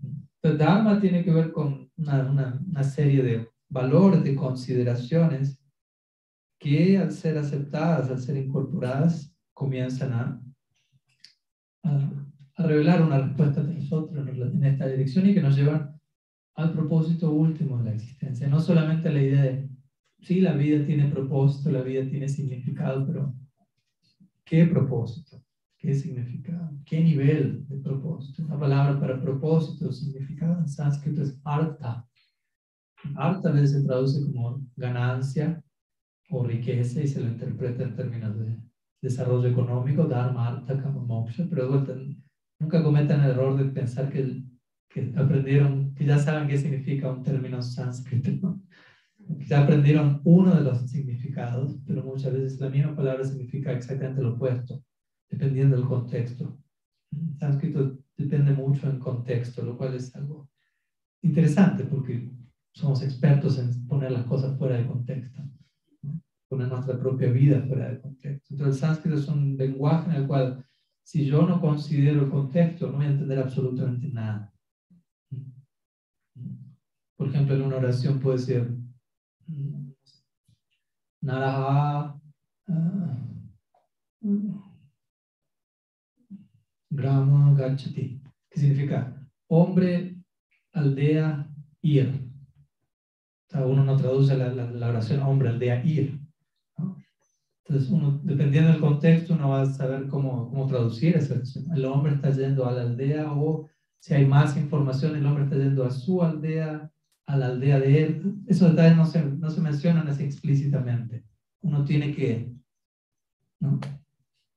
Entonces, 0.00 0.58
Dharma 0.58 1.00
tiene 1.00 1.24
que 1.24 1.32
ver 1.32 1.50
con 1.50 1.90
una, 1.96 2.30
una, 2.30 2.60
una 2.64 2.84
serie 2.84 3.22
de 3.22 3.48
valores, 3.68 4.22
de 4.22 4.36
consideraciones 4.36 5.60
que 6.58 6.96
al 6.98 7.12
ser 7.12 7.36
aceptadas, 7.38 8.10
al 8.10 8.20
ser 8.20 8.36
incorporadas, 8.36 9.34
comienzan 9.52 10.12
a, 10.12 10.42
a, 11.82 12.10
revelar 12.56 13.02
una 13.02 13.18
respuesta 13.18 13.62
de 13.62 13.74
nosotros 13.74 14.26
en 14.28 14.64
esta 14.64 14.86
dirección 14.86 15.28
y 15.28 15.34
que 15.34 15.42
nos 15.42 15.56
llevan 15.56 15.98
al 16.54 16.72
propósito 16.72 17.30
último 17.30 17.78
de 17.78 17.84
la 17.84 17.94
existencia. 17.94 18.48
No 18.48 18.60
solamente 18.60 19.12
la 19.12 19.22
idea 19.22 19.42
de, 19.42 19.68
sí, 20.20 20.40
la 20.40 20.54
vida 20.54 20.84
tiene 20.84 21.08
propósito, 21.08 21.70
la 21.70 21.82
vida 21.82 22.08
tiene 22.08 22.28
significado, 22.28 23.06
pero 23.06 23.34
¿qué 24.44 24.64
propósito? 24.64 25.42
¿Qué 25.78 25.94
significado? 25.94 26.72
¿Qué 26.86 27.02
nivel 27.02 27.66
de 27.68 27.76
propósito? 27.76 28.44
La 28.48 28.58
palabra 28.58 28.98
para 28.98 29.20
propósito, 29.20 29.92
significado 29.92 30.58
en 30.58 30.68
sánscrito 30.68 31.22
es 31.22 31.38
artha. 31.44 32.08
Artha 33.14 33.50
a 33.50 33.52
veces 33.52 33.72
se 33.72 33.86
traduce 33.86 34.20
como 34.24 34.66
ganancia, 34.76 35.62
o 36.30 36.44
riqueza 36.44 37.02
y 37.02 37.06
se 37.06 37.20
lo 37.20 37.28
interpreta 37.28 37.84
en 37.84 37.94
términos 37.94 38.38
de 38.38 38.58
desarrollo 39.00 39.48
económico, 39.48 40.04
dharma, 40.04 40.48
artha, 40.48 40.80
kama, 40.82 41.02
moksha, 41.02 41.46
pero 41.48 41.68
nunca 42.58 42.82
cometan 42.82 43.22
el 43.22 43.30
error 43.30 43.56
de 43.56 43.64
pensar 43.66 44.10
que, 44.10 44.42
que 44.88 45.12
aprendieron, 45.16 45.94
que 45.94 46.04
ya 46.04 46.18
saben 46.18 46.48
qué 46.48 46.58
significa 46.58 47.10
un 47.10 47.22
término 47.22 47.62
sánscrito, 47.62 48.60
que 49.38 49.44
ya 49.44 49.62
aprendieron 49.62 50.20
uno 50.24 50.54
de 50.54 50.62
los 50.62 50.90
significados, 50.90 51.78
pero 51.86 52.02
muchas 52.02 52.32
veces 52.32 52.60
la 52.60 52.68
misma 52.68 52.94
palabra 52.94 53.24
significa 53.24 53.72
exactamente 53.72 54.22
lo 54.22 54.34
opuesto, 54.34 54.82
dependiendo 55.28 55.76
del 55.76 55.86
contexto. 55.86 56.58
El 57.12 57.38
sánscrito 57.38 57.98
depende 58.16 58.52
mucho 58.52 58.88
del 58.88 58.98
contexto, 58.98 59.62
lo 59.62 59.76
cual 59.76 59.94
es 59.94 60.14
algo 60.14 60.48
interesante 61.22 61.84
porque 61.84 62.30
somos 62.72 63.02
expertos 63.02 63.58
en 63.58 63.86
poner 63.86 64.12
las 64.12 64.26
cosas 64.26 64.56
fuera 64.58 64.76
de 64.76 64.86
contexto 64.86 65.42
poner 66.48 66.68
nuestra 66.68 66.98
propia 66.98 67.30
vida 67.30 67.60
fuera 67.62 67.90
de 67.90 68.00
contexto. 68.00 68.54
Entonces 68.54 68.76
el 68.76 68.80
sánscrito 68.80 69.18
es 69.18 69.28
un 69.28 69.56
lenguaje 69.56 70.10
en 70.10 70.16
el 70.16 70.26
cual 70.26 70.64
si 71.06 71.24
yo 71.24 71.46
no 71.46 71.60
considero 71.60 72.24
el 72.24 72.30
contexto, 72.30 72.88
no 72.90 72.96
voy 72.96 73.06
a 73.06 73.10
entender 73.10 73.38
absolutamente 73.38 74.08
nada. 74.08 74.52
Por 77.16 77.28
ejemplo, 77.28 77.54
en 77.54 77.62
una 77.62 77.76
oración 77.76 78.18
puede 78.18 78.38
ser 78.38 78.68
Naraha 81.22 82.20
Grama 86.90 87.54
Gachati, 87.54 88.20
que 88.50 88.60
significa 88.60 89.16
hombre, 89.46 90.16
aldea, 90.72 91.48
ir. 91.82 92.20
uno 93.54 93.84
no 93.84 93.96
traduce 93.96 94.36
la, 94.36 94.52
la 94.52 94.88
oración 94.88 95.22
hombre, 95.22 95.50
aldea, 95.50 95.84
ir. 95.84 96.25
Entonces, 97.68 97.90
uno, 97.90 98.20
dependiendo 98.22 98.70
del 98.70 98.80
contexto, 98.80 99.34
uno 99.34 99.48
va 99.48 99.62
a 99.62 99.66
saber 99.66 100.06
cómo, 100.06 100.48
cómo 100.48 100.66
traducir 100.66 101.16
esa 101.16 101.34
El 101.74 101.84
hombre 101.84 102.14
está 102.14 102.30
yendo 102.30 102.64
a 102.66 102.72
la 102.72 102.82
aldea 102.82 103.32
o 103.32 103.68
si 103.98 104.14
hay 104.14 104.24
más 104.24 104.56
información, 104.56 105.16
el 105.16 105.26
hombre 105.26 105.44
está 105.44 105.56
yendo 105.56 105.84
a 105.84 105.90
su 105.90 106.22
aldea, 106.22 106.92
a 107.26 107.36
la 107.36 107.46
aldea 107.46 107.80
de 107.80 108.02
él. 108.04 108.36
Esos 108.46 108.70
detalles 108.70 108.96
no 108.96 109.04
se, 109.04 109.24
no 109.24 109.50
se 109.50 109.60
mencionan 109.60 110.06
así 110.06 110.22
explícitamente. 110.22 111.24
Uno 111.60 111.84
tiene 111.84 112.14
que 112.14 112.54
¿no? 113.58 113.80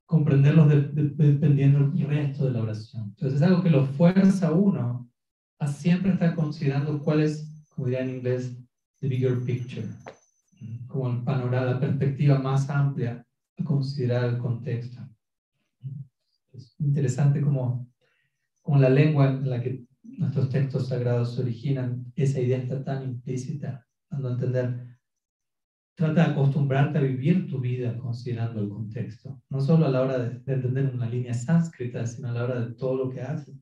comprenderlos 0.05 0.69
dependiendo 0.69 1.89
del 1.89 2.07
resto 2.07 2.45
de 2.45 2.51
la 2.51 2.61
oración. 2.61 3.05
Entonces, 3.15 3.41
es 3.41 3.47
algo 3.47 3.63
que 3.63 3.71
lo 3.71 3.85
fuerza 3.85 4.51
uno 4.51 5.09
a 5.57 5.67
siempre 5.67 6.11
estar 6.11 6.35
considerando 6.35 6.99
cuál 6.99 7.21
es, 7.21 7.65
como 7.69 7.87
diría 7.87 8.03
en 8.03 8.17
inglés, 8.17 8.55
the 8.99 9.07
bigger 9.07 9.43
picture 9.43 9.87
como 10.87 11.09
el 11.09 11.23
panorama, 11.23 11.73
la 11.73 11.79
perspectiva 11.79 12.39
más 12.39 12.69
amplia 12.69 13.25
a 13.57 13.63
considerar 13.63 14.25
el 14.25 14.37
contexto. 14.37 15.01
Es 16.51 16.75
interesante 16.79 17.41
como, 17.41 17.87
como 18.61 18.79
la 18.79 18.89
lengua 18.89 19.29
en 19.29 19.49
la 19.49 19.61
que 19.61 19.85
nuestros 20.03 20.49
textos 20.49 20.87
sagrados 20.87 21.35
se 21.35 21.41
originan, 21.41 22.11
esa 22.15 22.39
idea 22.39 22.57
está 22.57 22.83
tan 22.83 23.03
implícita, 23.03 23.85
dando 24.09 24.29
a 24.29 24.31
entender, 24.33 24.97
trata 25.95 26.25
de 26.25 26.31
acostumbrarte 26.31 26.97
a 26.97 27.01
vivir 27.01 27.47
tu 27.47 27.59
vida 27.59 27.97
considerando 27.97 28.61
el 28.61 28.69
contexto, 28.69 29.41
no 29.49 29.61
solo 29.61 29.85
a 29.85 29.89
la 29.89 30.01
hora 30.01 30.19
de, 30.19 30.39
de 30.39 30.53
entender 30.53 30.91
una 30.93 31.09
línea 31.09 31.33
sánscrita, 31.33 32.05
sino 32.05 32.29
a 32.29 32.33
la 32.33 32.43
hora 32.43 32.59
de 32.61 32.73
todo 32.73 32.95
lo 32.95 33.09
que 33.09 33.21
haces. 33.21 33.55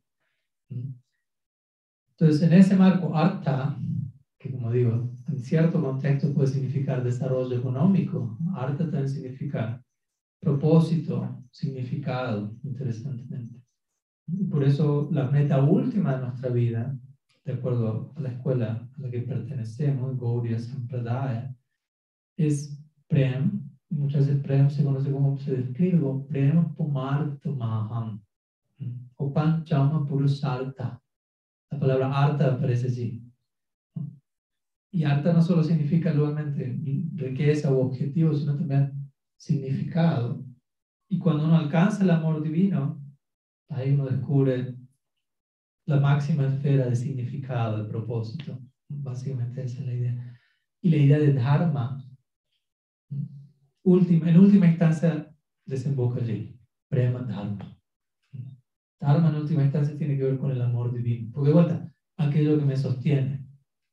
Entonces, 2.19 2.41
en 2.41 2.53
ese 2.53 2.75
marco, 2.75 3.15
arta 3.15 3.77
que 4.39 4.51
como 4.51 4.71
digo, 4.71 5.09
en 5.27 5.39
cierto 5.39 5.81
contexto 5.81 6.33
puede 6.33 6.47
significar 6.47 7.03
desarrollo 7.03 7.57
económico, 7.57 8.37
arte 8.53 8.83
también 8.83 9.09
significa 9.09 9.83
propósito, 10.39 11.43
significado, 11.51 12.55
interesantemente. 12.63 13.59
Y 14.27 14.43
por 14.43 14.63
eso 14.63 15.07
la 15.11 15.29
meta 15.29 15.63
última 15.63 16.15
de 16.15 16.25
nuestra 16.25 16.49
vida, 16.49 16.95
de 17.45 17.53
acuerdo 17.53 18.13
a 18.15 18.19
la 18.19 18.29
escuela 18.29 18.87
a 18.95 19.01
la 19.01 19.09
que 19.09 19.21
pertenecemos, 19.21 20.19
Gaudiya 20.19 20.59
Sampradaya, 20.59 21.55
es 22.35 22.77
Prem, 23.07 23.67
Muchas 23.89 24.27
veces 24.27 24.43
Prem 24.43 24.69
se 24.69 24.83
conoce 24.83 25.11
como 25.11 25.37
se 25.37 25.55
describe 25.55 25.99
como 25.99 26.25
Prem 26.27 26.73
Pumarta 26.75 27.49
Maham 27.49 28.21
o 29.15 29.31
Panchama 29.31 30.05
Purusarta. 30.05 31.01
La 31.71 31.79
palabra 31.79 32.11
arta 32.11 32.53
aparece 32.53 32.87
allí. 32.87 33.26
Y 34.91 35.03
arta 35.03 35.33
no 35.33 35.41
solo 35.41 35.63
significa 35.63 36.13
nuevamente 36.13 36.79
riqueza 37.15 37.71
o 37.71 37.85
objetivo, 37.85 38.33
sino 38.33 38.55
también 38.55 39.11
significado. 39.37 40.43
Y 41.09 41.19
cuando 41.19 41.45
uno 41.45 41.57
alcanza 41.57 42.03
el 42.03 42.09
amor 42.09 42.41
divino, 42.41 43.01
ahí 43.69 43.91
uno 43.91 44.05
descubre 44.05 44.75
la 45.85 45.99
máxima 45.99 46.47
esfera 46.47 46.87
de 46.87 46.95
significado, 46.95 47.83
de 47.83 47.89
propósito. 47.89 48.59
Básicamente 48.89 49.63
esa 49.63 49.79
es 49.79 49.85
la 49.85 49.93
idea. 49.93 50.39
Y 50.81 50.89
la 50.89 50.97
idea 50.97 51.19
de 51.19 51.33
Dharma, 51.33 52.03
última, 53.83 54.29
en 54.29 54.37
última 54.37 54.67
instancia, 54.67 55.33
desemboca 55.65 56.21
allí. 56.21 56.59
Prema 56.89 57.19
Dharma. 57.19 57.77
Dharma 58.99 59.29
en 59.29 59.35
última 59.35 59.63
instancia 59.63 59.97
tiene 59.97 60.17
que 60.17 60.23
ver 60.23 60.37
con 60.37 60.51
el 60.51 60.61
amor 60.61 60.93
divino. 60.93 61.31
Porque 61.33 61.49
de 61.49 61.53
vuelta, 61.53 61.93
aquello 62.17 62.59
que 62.59 62.65
me 62.65 62.75
sostiene. 62.75 63.46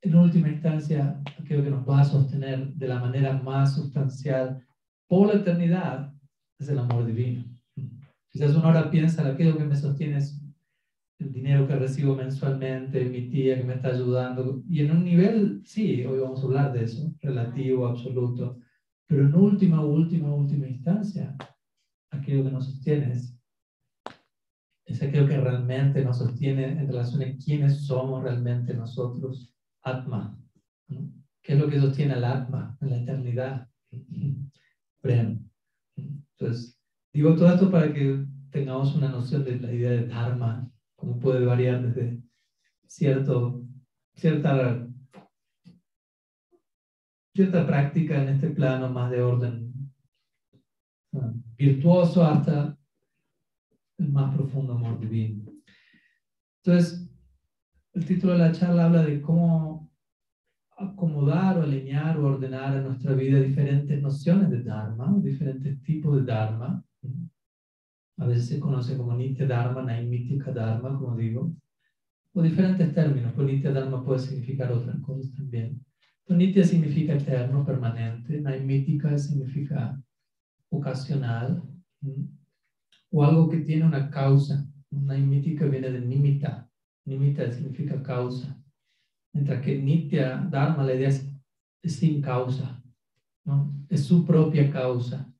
En 0.05 0.13
última 0.13 0.49
instancia, 0.49 1.19
aquello 1.39 1.63
que 1.63 1.71
nos 1.71 1.89
va 1.89 2.01
a 2.01 2.05
sostener 2.05 2.75
de 2.75 2.87
la 2.87 2.99
manera 2.99 3.41
más 3.41 3.73
sustancial 3.73 4.63
por 5.07 5.29
la 5.29 5.41
eternidad 5.41 6.13
es 6.59 6.69
el 6.69 6.77
amor 6.77 7.07
divino. 7.07 7.43
Quizás 8.29 8.55
uno 8.55 8.65
ahora 8.65 8.91
piensa, 8.91 9.27
aquello 9.27 9.57
que 9.57 9.63
me 9.63 9.75
sostiene 9.75 10.17
es 10.17 10.39
el 11.17 11.33
dinero 11.33 11.67
que 11.67 11.75
recibo 11.77 12.15
mensualmente, 12.15 13.03
mi 13.05 13.31
tía 13.31 13.57
que 13.57 13.63
me 13.63 13.73
está 13.73 13.87
ayudando. 13.87 14.61
Y 14.69 14.81
en 14.81 14.91
un 14.91 15.03
nivel, 15.03 15.63
sí, 15.65 16.05
hoy 16.05 16.19
vamos 16.19 16.43
a 16.43 16.45
hablar 16.45 16.73
de 16.73 16.83
eso, 16.83 17.11
relativo, 17.19 17.87
absoluto. 17.87 18.59
Pero 19.07 19.25
en 19.25 19.33
última, 19.33 19.83
última, 19.83 20.31
última 20.31 20.67
instancia, 20.67 21.35
aquello 22.11 22.43
que 22.43 22.51
nos 22.51 22.65
sostiene 22.65 23.11
es, 23.11 23.35
es 24.85 25.01
aquello 25.01 25.27
que 25.27 25.41
realmente 25.41 26.05
nos 26.05 26.19
sostiene 26.19 26.73
en 26.73 26.87
relación 26.87 27.23
a 27.23 27.35
quiénes 27.43 27.87
somos 27.87 28.21
realmente 28.21 28.75
nosotros, 28.75 29.54
Atma. 29.85 30.37
¿Qué 31.41 31.53
es 31.53 31.59
lo 31.59 31.69
que 31.69 31.79
sostiene 31.79 32.13
al 32.15 32.25
Atma 32.25 32.77
la 32.81 32.97
eternidad? 32.97 33.69
Entonces, 35.03 36.81
digo 37.13 37.35
todo 37.35 37.53
esto 37.53 37.71
para 37.71 37.93
que 37.93 38.25
tengamos 38.49 38.95
una 38.95 39.09
noción 39.09 39.45
de 39.45 39.59
la 39.59 39.71
idea 39.71 39.91
de 39.91 40.07
Dharma, 40.07 40.69
cómo 40.95 41.19
puede 41.19 41.45
variar 41.45 41.81
desde 41.83 42.19
cierto, 42.87 43.63
cierta, 44.15 44.87
cierta 47.35 47.67
práctica 47.67 48.21
en 48.21 48.29
este 48.29 48.49
plano 48.49 48.89
más 48.89 49.11
de 49.11 49.21
orden 49.21 49.91
virtuoso 51.57 52.25
hasta 52.25 52.77
el 53.97 54.11
más 54.11 54.35
profundo 54.35 54.73
amor 54.73 54.99
divino. 54.99 55.51
Entonces, 56.63 57.04
el 57.95 58.05
título 58.05 58.33
de 58.33 58.39
la 58.39 58.51
charla 58.51 58.85
habla 58.85 59.03
de 59.03 59.21
cómo 59.21 59.89
acomodar 60.77 61.57
o 61.57 61.63
alinear 61.63 62.17
o 62.17 62.25
ordenar 62.25 62.75
en 62.75 62.83
nuestra 62.83 63.13
vida 63.13 63.39
diferentes 63.39 64.01
nociones 64.01 64.49
de 64.49 64.63
Dharma, 64.63 65.17
diferentes 65.23 65.81
tipos 65.81 66.17
de 66.17 66.25
Dharma. 66.25 66.83
A 68.17 68.25
veces 68.25 68.47
se 68.47 68.59
conoce 68.59 68.97
como 68.97 69.15
Nitya 69.15 69.47
Dharma, 69.47 69.81
Naimitika 69.81 70.51
Dharma, 70.51 70.99
como 70.99 71.15
digo, 71.15 71.53
o 72.33 72.41
diferentes 72.41 72.93
términos, 72.93 73.31
pues 73.33 73.47
Nitya 73.47 73.71
Dharma 73.71 74.03
puede 74.03 74.19
significar 74.19 74.73
otras 74.73 74.99
cosas 74.99 75.33
también. 75.33 75.81
Pero 76.25 76.37
Nitya 76.37 76.65
significa 76.65 77.13
eterno, 77.13 77.65
permanente, 77.65 78.41
Naimitika 78.41 79.17
significa 79.17 79.97
ocasional, 80.69 81.63
o 83.09 83.23
algo 83.23 83.47
que 83.49 83.59
tiene 83.59 83.85
una 83.85 84.09
causa. 84.09 84.67
Naimitika 84.91 85.65
viene 85.65 85.89
de 85.91 86.01
nimita, 86.01 86.64
nimita 87.05 87.51
significa 87.51 88.01
causa. 88.01 88.61
Mientras 89.33 89.61
que 89.61 89.81
Nitya 89.81 90.47
Dharma, 90.49 90.83
la 90.83 90.93
idea 90.93 91.09
es, 91.09 91.29
sin 91.83 92.21
causa, 92.21 92.81
es 93.89 94.05
su 94.05 94.25
propia 94.25 94.71
causa. 94.71 95.31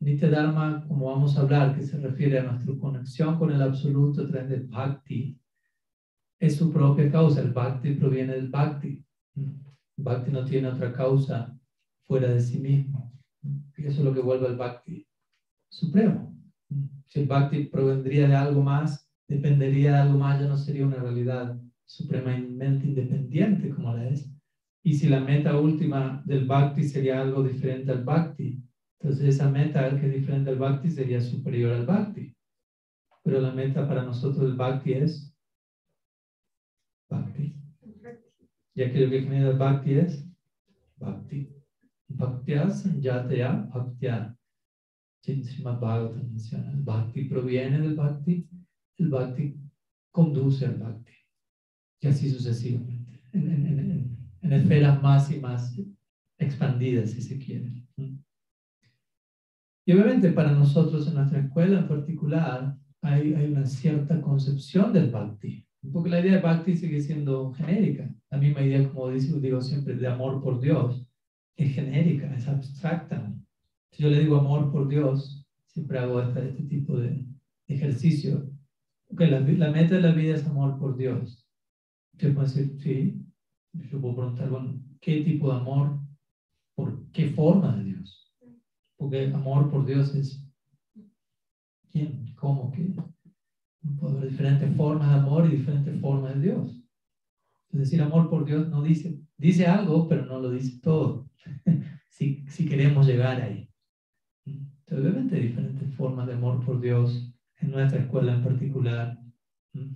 Nitya 0.00 0.30
Dharma, 0.30 0.84
como 0.86 1.06
vamos 1.06 1.36
a 1.36 1.40
hablar, 1.40 1.74
que 1.74 1.82
se 1.82 1.98
refiere 1.98 2.38
a 2.38 2.44
nuestra 2.44 2.74
conexión 2.78 3.38
con 3.38 3.50
el 3.50 3.62
absoluto 3.62 4.22
a 4.22 4.28
través 4.28 4.48
del 4.48 4.66
Bhakti, 4.66 5.38
es 6.38 6.56
su 6.56 6.72
propia 6.72 7.10
causa. 7.10 7.40
El 7.40 7.52
Bhakti 7.52 7.94
proviene 7.94 8.34
del 8.34 8.48
Bhakti. 8.48 9.04
Bhakti 9.96 10.30
no 10.30 10.44
tiene 10.44 10.68
otra 10.68 10.92
causa 10.92 11.56
fuera 12.02 12.28
de 12.28 12.40
sí 12.40 12.58
mismo. 12.58 13.12
Y 13.76 13.86
eso 13.86 14.00
es 14.00 14.04
lo 14.04 14.12
que 14.12 14.20
vuelve 14.20 14.46
al 14.46 14.56
Bhakti 14.56 15.06
supremo. 15.70 16.36
Si 17.06 17.20
el 17.20 17.26
Bhakti 17.26 17.64
provendría 17.64 18.28
de 18.28 18.36
algo 18.36 18.62
más, 18.62 19.01
dependería 19.34 19.92
de 19.92 19.98
algo 19.98 20.18
más, 20.18 20.40
ya 20.40 20.46
no 20.46 20.56
sería 20.56 20.86
una 20.86 21.00
realidad 21.00 21.58
supremamente 21.84 22.86
independiente 22.86 23.70
como 23.70 23.92
la 23.94 24.08
es. 24.08 24.30
Y 24.84 24.94
si 24.94 25.08
la 25.08 25.20
meta 25.20 25.58
última 25.58 26.22
del 26.24 26.46
bhakti 26.46 26.84
sería 26.84 27.20
algo 27.20 27.42
diferente 27.42 27.92
al 27.92 28.04
bhakti, 28.04 28.62
entonces 28.98 29.34
esa 29.34 29.50
meta 29.50 29.98
que 29.98 30.06
es 30.06 30.12
diferente 30.12 30.50
al 30.50 30.58
bhakti 30.58 30.90
sería 30.90 31.20
superior 31.20 31.72
al 31.72 31.86
bhakti. 31.86 32.34
Pero 33.22 33.40
la 33.40 33.52
meta 33.52 33.86
para 33.86 34.04
nosotros 34.04 34.44
del 34.44 34.56
bhakti 34.56 34.92
es 34.94 35.34
bhakti. 37.08 37.54
Y 38.74 38.82
aquello 38.82 39.10
que 39.10 39.22
genera 39.22 39.50
el 39.50 39.58
bhakti 39.58 39.94
es 39.94 40.24
bhakti. 40.96 41.52
Bhaktya 42.18 42.70
sanjataya 42.70 43.68
bhaktya. 43.72 44.36
menciona. 45.26 46.70
El 46.70 46.82
bhakti 46.82 47.24
proviene 47.24 47.80
del 47.80 47.94
bhakti, 47.94 48.46
el 49.02 49.10
bhakti 49.10 49.56
conduce 50.10 50.66
al 50.66 50.78
bhakti 50.78 51.12
y 52.00 52.08
así 52.08 52.30
sucesivamente, 52.30 53.22
en, 53.32 54.18
esferas 54.42 55.00
más 55.00 55.30
y 55.30 55.38
más 55.38 55.80
expandidas, 56.36 57.10
si 57.10 57.22
se 57.22 57.38
quiere. 57.38 57.72
Y 59.84 59.92
obviamente 59.92 60.30
para 60.32 60.52
nosotros 60.52 61.06
en 61.06 61.14
nuestra 61.14 61.40
escuela 61.40 61.78
en 61.78 61.88
particular 61.88 62.76
hay, 63.00 63.34
hay 63.34 63.46
una 63.46 63.64
cierta 63.64 64.20
concepción 64.20 64.92
del 64.92 65.10
bhakti, 65.10 65.64
porque 65.92 66.10
la 66.10 66.20
idea 66.20 66.36
de 66.36 66.42
bhakti 66.42 66.76
sigue 66.76 67.00
siendo 67.00 67.52
genérica, 67.52 68.12
la 68.30 68.38
misma 68.38 68.62
idea 68.62 68.88
como 68.88 69.10
digo 69.10 69.60
siempre 69.60 69.94
de 69.94 70.06
amor 70.06 70.42
por 70.42 70.60
Dios, 70.60 71.06
es 71.56 71.74
genérica, 71.74 72.34
es 72.34 72.48
abstracta. 72.48 73.32
Si 73.90 74.02
yo 74.02 74.08
le 74.08 74.20
digo 74.20 74.38
amor 74.38 74.72
por 74.72 74.88
Dios, 74.88 75.46
siempre 75.66 75.98
hago 75.98 76.20
este, 76.20 76.48
este 76.48 76.62
tipo 76.64 76.98
de 76.98 77.24
ejercicio, 77.68 78.50
porque 79.12 79.28
la, 79.28 79.40
la 79.40 79.70
meta 79.70 79.96
de 79.96 80.00
la 80.00 80.12
vida 80.14 80.34
es 80.34 80.46
amor 80.46 80.78
por 80.78 80.96
Dios. 80.96 81.46
Usted 82.14 82.34
puede 82.34 82.48
decir, 82.48 82.80
sí, 82.80 83.26
yo 83.74 84.00
puedo 84.00 84.16
preguntar, 84.16 84.50
bueno, 84.50 84.80
¿qué 85.00 85.18
tipo 85.22 85.50
de 85.50 85.58
amor? 85.58 86.00
¿Por 86.74 87.10
qué 87.12 87.26
forma 87.26 87.76
de 87.76 87.84
Dios? 87.84 88.34
Porque 88.96 89.30
amor 89.34 89.70
por 89.70 89.84
Dios 89.84 90.14
es 90.14 90.48
quién, 91.90 92.32
cómo, 92.34 92.70
qué. 92.70 92.92
Puede 93.98 94.14
haber 94.16 94.28
diferentes 94.30 94.74
formas 94.76 95.10
de 95.10 95.16
amor 95.16 95.46
y 95.46 95.50
diferentes 95.50 96.00
formas 96.00 96.34
de 96.34 96.40
Dios. 96.40 96.82
Es 97.70 97.80
decir, 97.80 98.02
amor 98.02 98.28
por 98.30 98.44
Dios 98.44 98.68
no 98.68 98.82
dice, 98.82 99.18
dice 99.38 99.66
algo, 99.66 100.08
pero 100.08 100.24
no 100.24 100.38
lo 100.38 100.50
dice 100.50 100.78
todo. 100.82 101.28
si, 102.08 102.44
si 102.48 102.64
queremos 102.66 103.06
llegar 103.06 103.40
ahí. 103.40 103.68
Entonces, 104.46 104.98
obviamente, 105.04 105.36
diferentes 105.36 105.94
formas 105.94 106.26
de 106.26 106.34
amor 106.34 106.60
por 106.64 106.80
Dios. 106.80 107.32
En 107.62 107.70
nuestra 107.70 108.00
escuela 108.00 108.34
en 108.34 108.42
particular, 108.42 109.18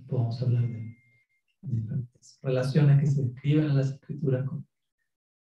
podemos 0.07 0.41
hablar 0.41 0.67
de 0.67 0.95
diferentes 1.61 2.39
relaciones 2.41 2.99
que 3.01 3.07
se 3.07 3.23
describen 3.23 3.65
en 3.65 3.75
las 3.75 3.91
escrituras 3.91 4.49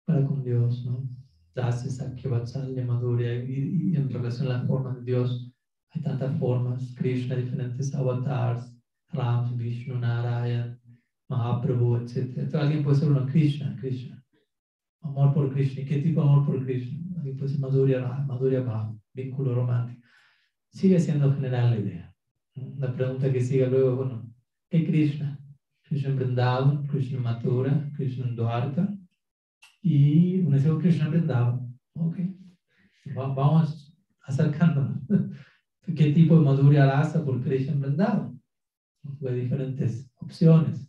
para 0.06 0.24
con 0.24 0.42
Dios, 0.42 0.84
¿no? 0.86 1.06
Madhurya, 2.86 3.44
y, 3.44 3.92
y, 3.92 3.96
en 3.96 4.08
relación 4.08 4.48
a 4.48 4.54
las 4.54 4.66
formas 4.66 4.96
de 4.96 5.04
Dios, 5.04 5.52
hay 5.90 6.02
tantas 6.02 6.36
formas, 6.38 6.94
Krishna, 6.96 7.36
diferentes 7.36 7.94
avatars, 7.94 8.74
Ram, 9.12 9.56
Vishnu, 9.56 9.98
Narayan, 9.98 10.80
Mahaprabhu, 11.28 11.96
etc. 11.96 12.16
Entonces, 12.16 12.54
alguien 12.54 12.82
puede 12.82 12.96
ser 12.96 13.10
uno 13.10 13.26
Krishna, 13.26 13.76
Krishna. 13.80 14.24
Amor 15.02 15.34
por 15.34 15.52
Krishna. 15.52 15.82
¿Y 15.82 15.84
qué 15.84 15.98
tipo 15.98 16.22
de 16.22 16.28
amor 16.28 16.46
por 16.46 16.64
Krishna? 16.64 16.98
Alguien 17.16 17.36
puede 17.36 17.50
ser 17.50 17.60
Madhurya, 17.60 18.00
Madhurya 18.26 18.62
Bhav, 18.62 18.98
vínculo 19.12 19.54
romántico. 19.54 20.02
Sigue 20.70 20.98
siendo 20.98 21.32
general 21.34 21.70
la 21.70 21.76
idea. 21.76 22.03
La 22.56 22.92
pregunta 22.92 23.32
que 23.32 23.40
sigue 23.40 23.66
luego, 23.66 23.96
bueno, 23.96 24.32
¿qué 24.70 24.86
Krishna? 24.86 25.40
Krishna 25.82 26.14
Vrindavan, 26.14 26.86
Krishna 26.86 27.18
Mathura, 27.18 27.90
Krishna 27.96 28.26
Dwarka 28.26 28.96
y 29.82 30.40
un 30.40 30.52
deseo 30.52 30.78
Krishna 30.78 31.08
Vrindavan. 31.08 31.76
Ok, 31.94 32.18
vamos 33.14 33.92
acercándonos. 34.22 34.98
¿Qué 35.96 36.12
tipo 36.12 36.36
de 36.36 36.44
Madhurya 36.44 36.86
Rasa 36.86 37.24
por 37.24 37.42
Krishna 37.42 37.74
Vrindavan? 37.74 38.40
Hay 39.26 39.40
diferentes 39.40 40.10
opciones. 40.16 40.88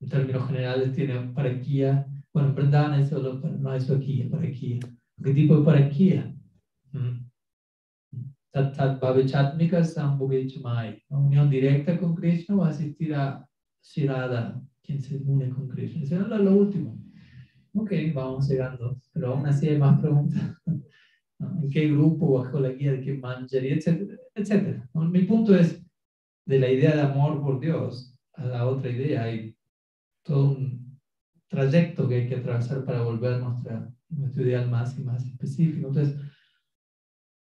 En 0.00 0.08
términos 0.08 0.46
generales 0.48 0.92
tiene 0.94 1.32
paraquía. 1.32 2.06
Bueno, 2.32 2.50
en 2.50 2.54
Vrindavan 2.56 3.00
es 3.00 3.08
solo, 3.08 3.34
no 3.34 3.72
es 3.72 3.88
aquí, 3.88 4.22
es 4.22 4.28
paraquía. 4.30 4.80
¿Qué 5.22 5.32
tipo 5.32 5.58
de 5.58 5.64
paraquía? 5.64 6.34
Tat 8.52 8.76
Tat 8.76 9.00
Bhavichatmika 9.00 9.84
Sambhugechmai. 9.84 11.02
Unión 11.08 11.50
directa 11.50 11.98
con 11.98 12.14
Krishna 12.14 12.56
o 12.56 12.64
asistir 12.64 13.14
a 13.14 13.46
Shirada, 13.82 14.60
quien 14.82 15.00
se 15.00 15.16
une 15.16 15.50
con 15.50 15.68
Krishna. 15.68 16.02
Eso 16.02 16.34
es 16.34 16.40
lo 16.40 16.56
último. 16.56 16.98
Ok, 17.74 17.92
vamos 18.14 18.48
llegando, 18.48 19.00
pero 19.12 19.34
aún 19.34 19.46
así 19.46 19.68
hay 19.68 19.78
más 19.78 20.00
preguntas. 20.00 20.42
¿En 21.38 21.70
qué 21.70 21.88
grupo, 21.88 22.38
bajo 22.42 22.58
la 22.58 22.70
guía 22.70 22.92
de 22.92 23.00
qué 23.00 23.14
manjaría, 23.14 23.74
etcétera, 23.76 24.18
etcétera? 24.34 24.88
Mi 24.94 25.22
punto 25.22 25.54
es, 25.54 25.80
de 26.44 26.58
la 26.58 26.70
idea 26.70 26.96
de 26.96 27.02
amor 27.02 27.40
por 27.42 27.60
Dios 27.60 28.18
a 28.32 28.46
la 28.46 28.66
otra 28.66 28.90
idea, 28.90 29.24
hay 29.24 29.54
todo 30.24 30.52
un 30.52 30.98
trayecto 31.48 32.08
que 32.08 32.14
hay 32.16 32.28
que 32.28 32.36
atravesar 32.36 32.84
para 32.84 33.02
volver 33.02 33.40
nuestra, 33.40 33.88
nuestro 34.08 34.42
ideal 34.42 34.68
más 34.70 34.98
y 34.98 35.02
más 35.02 35.24
específico. 35.26 35.88
Entonces, 35.88 36.16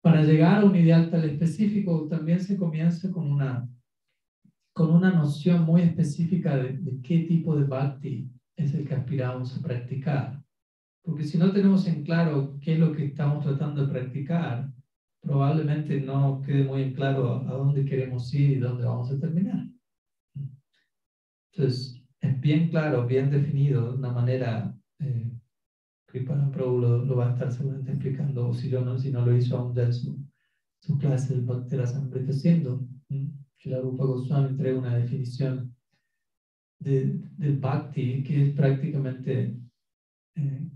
para 0.02 0.24
llegar 0.24 0.62
a 0.62 0.66
un 0.66 0.76
ideal 0.76 1.10
tal 1.10 1.24
específico, 1.26 2.08
también 2.08 2.40
se 2.40 2.58
comienza 2.58 3.12
con 3.12 3.32
una, 3.32 3.70
con 4.74 4.92
una 4.92 5.12
noción 5.12 5.64
muy 5.64 5.82
específica 5.82 6.58
de, 6.58 7.00
qué 7.04 7.20
tipo 7.20 7.56
de 7.56 7.66
bhakti 7.66 8.30
es 8.56 8.74
el 8.74 8.88
que 8.88 8.96
aspiramos 8.96 9.56
a 9.58 9.62
practicar. 9.62 10.42
Porque 11.04 11.24
si 11.24 11.38
no 11.38 11.52
tenemos 11.52 11.88
en 11.88 12.04
claro 12.04 12.58
qué 12.62 12.74
es 12.74 12.80
lo 12.80 12.94
que 12.94 13.06
estamos 13.06 13.44
tratando 13.44 13.86
de 13.86 13.94
practicar, 13.94 14.72
probablemente 15.22 16.02
no 16.02 16.42
quede 16.42 16.64
muy 16.64 16.82
en 16.84 16.94
claro 16.94 17.48
a 17.48 17.54
dónde 17.54 17.86
queremos 17.86 18.34
ir 18.34 18.52
y 18.52 18.60
dónde 18.60 18.86
vamos 18.86 19.12
a 19.12 19.20
terminar. 19.20 19.68
Entonces, 21.54 22.02
es 22.22 22.40
bien 22.40 22.70
claro, 22.70 23.06
bien 23.06 23.30
definido, 23.30 23.92
de 23.92 23.98
una 23.98 24.12
manera 24.12 24.76
eh, 25.00 25.32
para 26.20 26.52
Prabhu 26.52 26.80
lo, 26.80 27.06
lo, 27.06 27.16
va 27.16 27.30
a 27.30 27.34
estar 27.34 27.52
seguramente 27.52 27.92
explicando, 27.92 28.50
o 28.50 28.54
si, 28.54 28.70
yo 28.70 28.82
no, 28.82 29.00
si 29.00 29.12
no 29.12 29.26
lo 29.26 29.36
hizo 29.36 29.58
aún 29.58 29.74
ya 29.74 29.84
en 29.84 29.94
su, 29.94 30.20
su 30.80 30.98
clase 30.98 31.34
del 31.34 31.46
Bhakti 31.46 31.76
Rasamrita. 31.78 32.32
Que 33.58 33.70
la 33.70 33.80
Rupa 33.80 34.06
Goswami 34.06 34.58
trae 34.58 34.74
una 34.74 34.96
definición 34.96 35.74
de, 36.80 37.20
del 37.38 37.58
Bhakti 37.58 38.24
que 38.24 38.44
es 38.44 38.56
prácticamente 38.56 39.56
eh, 40.36 40.68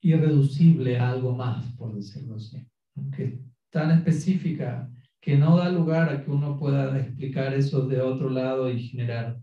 irreducible 0.00 0.98
a 0.98 1.10
algo 1.10 1.34
más, 1.34 1.72
por 1.74 1.94
decirlo 1.94 2.34
así. 2.34 2.66
Que 3.14 3.38
tan 3.70 3.90
específica 3.90 4.90
que 5.20 5.36
no 5.36 5.56
da 5.56 5.70
lugar 5.70 6.08
a 6.08 6.24
que 6.24 6.30
uno 6.30 6.56
pueda 6.56 6.98
explicar 6.98 7.54
eso 7.54 7.86
de 7.86 8.00
otro 8.00 8.28
lado 8.30 8.70
y 8.70 8.88
generar 8.88 9.40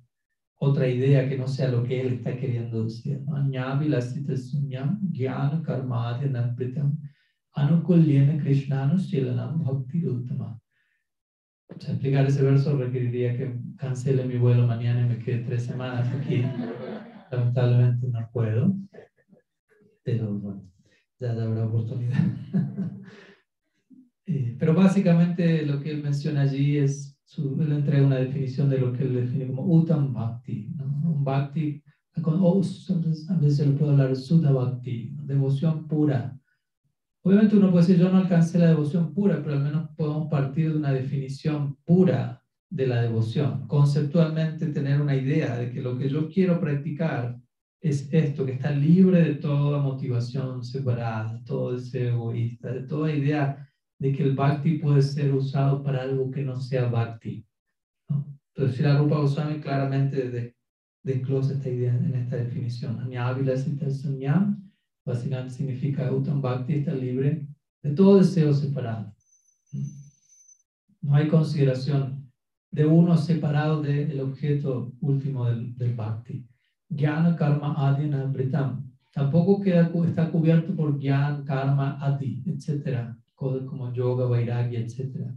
otra 0.64 0.88
idea 0.88 1.28
que 1.28 1.38
no 1.38 1.48
sea 1.48 1.68
lo 1.70 1.84
que 1.84 2.00
él 2.02 2.14
está 2.14 2.38
queriendo 2.38 2.86
decir. 2.86 3.22
Explicar 11.70 12.26
ese 12.26 12.44
verso 12.44 12.78
requeriría 12.78 13.36
que 13.36 13.60
cancele 13.78 14.26
mi 14.26 14.38
vuelo 14.38 14.66
mañana 14.66 15.02
y 15.02 15.10
me 15.10 15.20
quede 15.20 15.40
tres 15.40 15.64
semanas 15.64 16.08
aquí. 16.14 16.44
Lamentablemente 17.32 18.08
no 18.08 18.30
puedo, 18.32 18.76
pero 20.04 20.34
bueno, 20.34 20.64
ya 21.20 21.32
habrá 21.32 21.66
oportunidad. 21.66 22.24
Eh, 24.26 24.56
pero 24.58 24.74
básicamente 24.74 25.66
lo 25.66 25.82
que 25.82 25.92
él 25.92 26.02
menciona 26.02 26.44
allí 26.44 26.78
es, 26.78 27.13
su, 27.24 27.62
él 27.62 27.72
entrega 27.72 28.06
una 28.06 28.18
definición 28.18 28.70
de 28.70 28.80
lo 28.80 28.94
que 28.94 29.04
él 29.04 29.16
define 29.16 29.48
como 29.48 29.66
Uttam 29.66 30.14
Bhakti, 30.14 30.70
un 31.04 31.24
Bhakti, 31.24 31.82
con, 32.22 32.40
oh, 32.42 32.62
a 32.62 33.36
veces 33.38 33.58
se 33.58 33.66
lo 33.66 33.76
puedo 33.76 33.92
hablar 33.92 34.16
Sudha 34.16 34.52
Bhakti, 34.52 35.16
devoción 35.24 35.88
pura. 35.88 36.38
Obviamente 37.24 37.56
uno 37.56 37.72
puede 37.72 37.88
decir, 37.88 38.00
yo 38.00 38.12
no 38.12 38.18
alcancé 38.18 38.60
la 38.60 38.68
devoción 38.68 39.14
pura, 39.14 39.42
pero 39.42 39.56
al 39.56 39.64
menos 39.64 39.90
podemos 39.96 40.30
partir 40.30 40.72
de 40.72 40.78
una 40.78 40.92
definición 40.92 41.78
pura 41.86 42.44
de 42.70 42.88
la 42.88 43.02
devoción. 43.02 43.68
Conceptualmente 43.68 44.68
tener 44.68 45.00
una 45.00 45.16
idea 45.16 45.58
de 45.58 45.72
que 45.72 45.82
lo 45.82 45.98
que 45.98 46.10
yo 46.10 46.28
quiero 46.30 46.60
practicar 46.60 47.40
es 47.80 48.12
esto, 48.14 48.46
que 48.46 48.54
está 48.54 48.72
libre 48.72 49.22
de 49.22 49.36
toda 49.36 49.82
motivación 49.82 50.64
separada, 50.64 51.42
todo 51.46 51.74
deseo 51.74 52.14
egoísta, 52.14 52.72
de 52.72 52.84
toda 52.84 53.14
idea 53.14 53.70
de 54.04 54.12
que 54.12 54.22
el 54.22 54.36
bhakti 54.36 54.80
puede 54.80 55.02
ser 55.02 55.34
usado 55.34 55.82
para 55.82 56.02
algo 56.02 56.30
que 56.30 56.44
no 56.44 56.60
sea 56.60 56.90
bhakti. 56.90 57.46
¿no? 58.10 58.38
Entonces, 58.50 58.76
si 58.76 58.84
la 58.84 58.98
Rupa 58.98 59.16
Goswami 59.16 59.62
claramente 59.62 60.54
desglosa 61.04 61.54
esta 61.54 61.70
idea 61.70 61.96
en 61.96 62.14
esta 62.14 62.36
definición. 62.36 63.00
Básicamente 65.06 65.54
significa 65.54 66.12
Uttam 66.12 66.42
Bhakti 66.42 66.74
está 66.74 66.94
libre 66.94 67.48
de 67.82 67.92
todo 67.92 68.18
deseo 68.18 68.54
separado. 68.54 69.16
No 71.02 71.16
hay 71.16 71.30
consideración 71.30 72.30
de 72.72 72.86
uno 72.86 73.16
separado 73.16 73.82
del 73.82 74.20
objeto 74.20 74.92
último 75.00 75.46
del, 75.46 75.74
del 75.78 75.96
Bhakti. 75.96 76.46
Jnana 76.90 77.38
Karma 77.38 77.74
Adhyana 77.78 78.26
Britam. 78.26 78.92
Tampoco 79.14 79.62
queda, 79.62 79.90
está 80.06 80.30
cubierto 80.30 80.76
por 80.76 81.00
Jnana 81.00 81.46
Karma 81.46 81.98
Adi, 82.02 82.44
etc 82.46 83.16
como 83.36 83.92
yoga, 83.94 84.26
vairagya, 84.26 84.80
etc. 84.80 85.32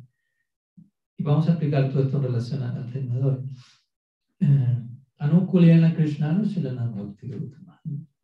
Y 1.18 1.22
vamos 1.22 1.48
a 1.48 1.52
explicar 1.52 1.90
todo 1.90 2.04
esto 2.04 2.18
en 2.18 2.22
relación 2.22 2.62
al 2.62 3.24
hoy. 3.24 3.38
Eh, 4.40 4.82
Anukulena 5.18 5.94
Krishnanu 5.94 6.44
Shilana 6.44 6.86
Bhakti 6.88 7.30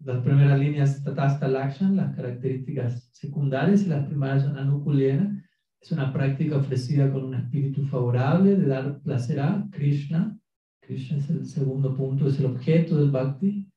Las 0.01 0.23
primeras 0.23 0.61
líneas 0.61 1.03
Tatasta 1.03 1.49
Lakshan, 1.49 1.97
las 1.97 2.15
características 2.15 3.09
secundarias, 3.13 3.83
y 3.83 3.87
las 3.87 4.07
primeras 4.07 4.43
son 4.43 4.59
Anukulena. 4.59 5.43
Es 5.81 5.91
una 5.91 6.13
práctica 6.13 6.59
ofrecida 6.59 7.11
con 7.11 7.25
un 7.25 7.35
espíritu 7.35 7.85
favorable 7.87 8.57
de 8.57 8.67
dar 8.67 9.01
placer 9.01 9.41
a 9.41 9.67
Krishna. 9.73 10.39
Krishna 10.81 11.19
es 11.19 11.31
el 11.31 11.47
segundo 11.47 11.97
punto, 11.97 12.29
es 12.29 12.39
el 12.39 12.47
objeto 12.47 12.99
del 12.99 13.11
Bhakti. 13.11 13.69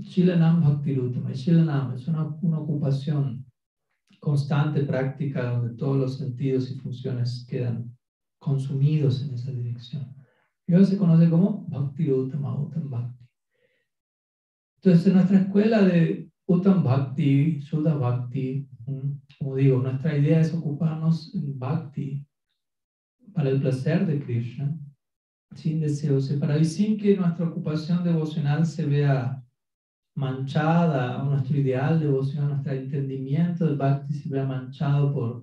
Shilanam 0.00 0.60
Bhakti 0.60 0.94
Rutama. 0.94 1.32
Shilanam 1.32 1.94
es 1.94 2.08
una, 2.08 2.26
una 2.42 2.58
ocupación 2.58 3.43
constante 4.24 4.80
práctica 4.84 5.50
donde 5.50 5.76
todos 5.76 5.98
los 5.98 6.16
sentidos 6.16 6.70
y 6.70 6.76
funciones 6.76 7.46
quedan 7.48 7.94
consumidos 8.38 9.22
en 9.22 9.34
esa 9.34 9.52
dirección. 9.52 10.16
Y 10.66 10.84
se 10.84 10.96
conoce 10.96 11.28
como 11.28 11.66
Bhakti 11.68 12.10
Uttama, 12.10 12.58
Uttam 12.58 12.90
Bhakti. 12.90 13.24
Entonces, 14.76 15.06
en 15.06 15.12
nuestra 15.14 15.40
escuela 15.40 15.82
de 15.82 16.30
Uttam 16.46 16.82
Bhakti, 16.82 17.60
Sudha 17.60 17.94
Bhakti, 17.94 18.66
como 19.38 19.56
digo, 19.56 19.82
nuestra 19.82 20.16
idea 20.16 20.40
es 20.40 20.54
ocuparnos 20.54 21.34
en 21.34 21.58
Bhakti 21.58 22.26
para 23.34 23.50
el 23.50 23.60
placer 23.60 24.06
de 24.06 24.20
Krishna, 24.24 24.78
sin 25.54 25.80
deseo 25.80 26.18
separado 26.20 26.60
y 26.60 26.64
sin 26.64 26.96
que 26.96 27.16
nuestra 27.16 27.46
ocupación 27.46 28.02
devocional 28.02 28.64
se 28.64 28.86
vea 28.86 29.43
manchada, 30.14 31.22
nuestro 31.22 31.56
ideal 31.58 31.98
de 31.98 32.06
devoción, 32.06 32.48
nuestro 32.48 32.72
entendimiento 32.72 33.66
del 33.66 33.76
bhakti 33.76 34.14
se 34.14 34.28
vea 34.28 34.44
manchado 34.44 35.12
por, 35.12 35.42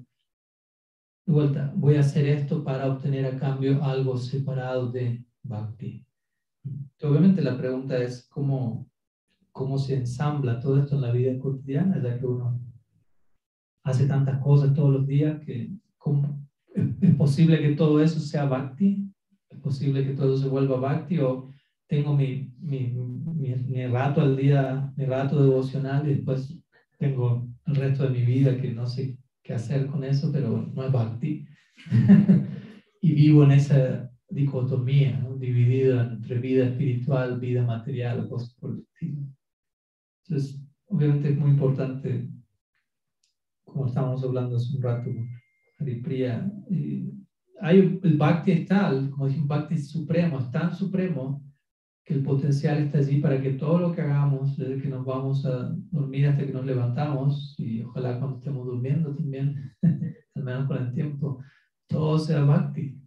de 1.25 1.33
vuelta, 1.33 1.71
voy 1.75 1.95
a 1.95 1.99
hacer 1.99 2.25
esto 2.25 2.63
para 2.63 2.91
obtener 2.91 3.25
a 3.25 3.37
cambio 3.37 3.83
algo 3.83 4.17
separado 4.17 4.91
de 4.91 5.23
bhakti. 5.43 6.05
obviamente 7.03 7.41
la 7.41 7.57
pregunta 7.57 7.97
es 7.97 8.27
cómo, 8.29 8.89
cómo 9.51 9.77
se 9.77 9.95
ensambla 9.95 10.59
todo 10.59 10.79
esto 10.79 10.95
en 10.95 11.01
la 11.01 11.11
vida 11.11 11.37
cotidiana, 11.39 12.01
ya 12.01 12.17
que 12.17 12.25
uno 12.25 12.59
hace 13.83 14.07
tantas 14.07 14.41
cosas 14.41 14.73
todos 14.73 14.91
los 14.91 15.07
días 15.07 15.39
que 15.41 15.71
¿cómo, 15.97 16.47
es 16.73 17.15
posible 17.15 17.59
que 17.61 17.75
todo 17.75 18.01
eso 18.01 18.19
sea 18.19 18.45
bhakti, 18.45 19.11
es 19.49 19.59
posible 19.59 20.05
que 20.05 20.13
todo 20.13 20.37
se 20.37 20.47
vuelva 20.47 20.79
bhakti 20.79 21.19
o 21.19 21.50
tengo 21.91 22.15
mi, 22.15 22.49
mi, 22.61 22.87
mi, 22.87 23.85
rato 23.87 24.21
al 24.21 24.37
día, 24.37 24.93
mi 24.95 25.03
rato 25.03 25.43
devocional 25.43 26.07
y 26.07 26.13
después 26.13 26.57
tengo 26.97 27.45
el 27.65 27.75
resto 27.75 28.03
de 28.03 28.11
mi 28.11 28.23
vida 28.23 28.57
que 28.61 28.71
no 28.71 28.87
sé 28.87 29.17
qué 29.43 29.55
hacer 29.55 29.87
con 29.87 30.05
eso, 30.05 30.31
pero 30.31 30.71
no 30.73 30.85
es 30.85 30.91
bhakti. 30.93 31.45
y 33.01 33.13
vivo 33.13 33.43
en 33.43 33.51
esa 33.51 34.09
dicotomía, 34.29 35.19
¿no? 35.19 35.35
dividida 35.35 36.09
entre 36.13 36.39
vida 36.39 36.67
espiritual, 36.67 37.41
vida 37.41 37.65
material, 37.65 38.29
cosas 38.29 38.55
por 38.55 38.71
el 38.71 38.79
estilo. 38.79 39.27
Entonces, 40.23 40.63
obviamente 40.85 41.31
es 41.31 41.37
muy 41.37 41.49
importante, 41.51 42.29
como 43.65 43.87
estábamos 43.87 44.23
hablando 44.23 44.55
hace 44.55 44.77
un 44.77 44.81
rato 44.81 45.11
con 45.11 45.29
Haripriya, 45.77 46.49
eh, 46.69 47.11
hay, 47.59 47.99
el 48.01 48.17
bhakti 48.17 48.51
es 48.53 48.65
tal, 48.65 49.09
como 49.09 49.27
dije, 49.27 49.41
un 49.41 49.47
bhakti 49.49 49.77
supremo, 49.77 50.39
es 50.39 50.49
tan 50.51 50.73
supremo 50.73 51.50
que 52.03 52.15
el 52.15 52.23
potencial 52.23 52.79
está 52.79 52.97
allí 52.97 53.19
para 53.19 53.41
que 53.41 53.51
todo 53.51 53.79
lo 53.79 53.91
que 53.93 54.01
hagamos, 54.01 54.57
desde 54.57 54.81
que 54.81 54.89
nos 54.89 55.05
vamos 55.05 55.45
a 55.45 55.75
dormir 55.91 56.27
hasta 56.27 56.45
que 56.45 56.53
nos 56.53 56.65
levantamos, 56.65 57.55
y 57.57 57.83
ojalá 57.83 58.19
cuando 58.19 58.37
estemos 58.37 58.65
durmiendo 58.65 59.15
también, 59.15 59.73
al 60.35 60.43
menos 60.43 60.67
con 60.67 60.77
el 60.77 60.93
tiempo, 60.93 61.39
todo 61.87 62.17
sea 62.17 62.43
bhakti. 62.43 62.97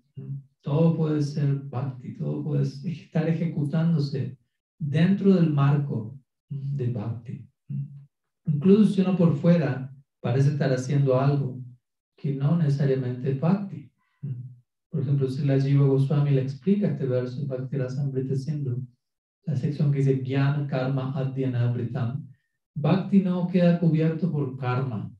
Todo 0.60 0.96
puede 0.96 1.20
ser 1.20 1.56
bhakti, 1.56 2.16
todo 2.16 2.42
puede 2.42 2.62
estar 2.62 3.28
ejecutándose 3.28 4.38
dentro 4.78 5.34
del 5.34 5.50
marco 5.50 6.18
de 6.48 6.90
bhakti. 6.90 7.46
Incluso 8.46 8.86
si 8.86 9.00
uno 9.02 9.16
por 9.16 9.36
fuera 9.36 9.94
parece 10.20 10.50
estar 10.50 10.72
haciendo 10.72 11.20
algo 11.20 11.60
que 12.16 12.34
no 12.34 12.56
necesariamente 12.56 13.32
es 13.32 13.40
bhakti. 13.40 13.83
Por 14.94 15.02
ejemplo, 15.02 15.28
si 15.28 15.44
la 15.44 15.60
Jiva 15.60 15.86
Goswami 15.86 16.30
le 16.30 16.42
explica 16.42 16.86
este 16.86 17.04
verso, 17.04 17.44
Bhakti 17.48 17.78
Rasamrita 17.78 18.36
Sindhu, 18.36 18.86
la 19.44 19.56
sección 19.56 19.90
que 19.90 19.98
dice 19.98 20.22
Jnana 20.24 20.68
Karma 20.68 21.12
Adhyana 21.16 21.72
Britam, 21.72 22.24
Bhakti 22.76 23.18
no 23.18 23.48
queda 23.48 23.80
cubierto 23.80 24.30
por 24.30 24.56
karma. 24.56 25.12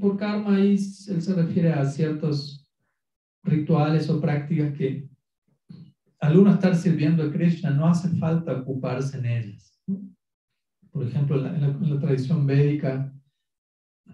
Por 0.00 0.16
karma 0.16 0.56
ahí 0.56 0.72
él 0.72 0.78
se 0.80 1.32
refiere 1.32 1.72
a 1.72 1.84
ciertos 1.84 2.68
rituales 3.44 4.10
o 4.10 4.20
prácticas 4.20 4.76
que 4.76 5.08
al 6.18 6.36
uno 6.36 6.50
estar 6.50 6.74
sirviendo 6.74 7.22
a 7.22 7.30
Krishna 7.30 7.70
no 7.70 7.86
hace 7.86 8.08
falta 8.18 8.52
ocuparse 8.52 9.16
en 9.16 9.26
ellas. 9.26 9.80
Por 10.90 11.06
ejemplo, 11.06 11.36
en 11.46 11.88
la, 11.88 12.00
tradición 12.00 12.44
védica, 12.48 13.14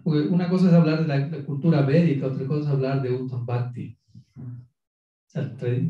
pues, 0.03 0.29
una 0.29 0.47
cosa 0.47 0.67
es 0.67 0.73
hablar 0.75 1.07
de 1.07 1.07
la, 1.07 1.43
cultura 1.43 1.81
védica, 1.81 2.27
otra 2.27 2.45
cosa 2.45 2.61
es 2.61 2.67
hablar 2.67 3.01
de 3.01 3.11
Uttam 3.11 3.47
Bhakti. 3.47 3.98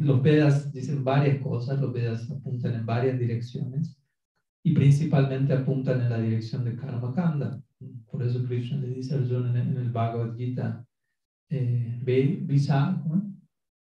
Los 0.02 0.22
Vedas 0.22 0.72
dicen 0.72 1.04
varias 1.04 1.42
cosas, 1.42 1.80
los 1.80 1.92
Vedas 1.94 2.30
apuntan 2.30 2.76
en 2.76 2.86
varias 2.86 3.18
direcciones 3.18 3.98
y 4.64 4.74
principalmente 4.74 5.54
apuntan 5.54 6.02
en 6.02 6.10
la 6.10 6.20
dirección 6.20 6.66
de 6.66 6.76
Karma 6.76 7.14
Kanda. 7.14 7.62
Por 8.12 8.22
eso 8.24 8.44
Krishna 8.44 8.80
le 8.80 8.90
dice 8.90 9.16
a 9.16 9.18
Arjuna 9.18 9.62
en 9.62 9.78
el 9.78 9.90
Bhagavad 9.90 10.36
Gita, 10.36 10.86
eh, 11.50 11.98
Visa, 12.04 13.02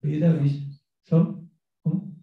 Veda, 0.02 0.34
Visa, 0.34 0.68
uh, 1.12 1.48
uh, 1.84 2.14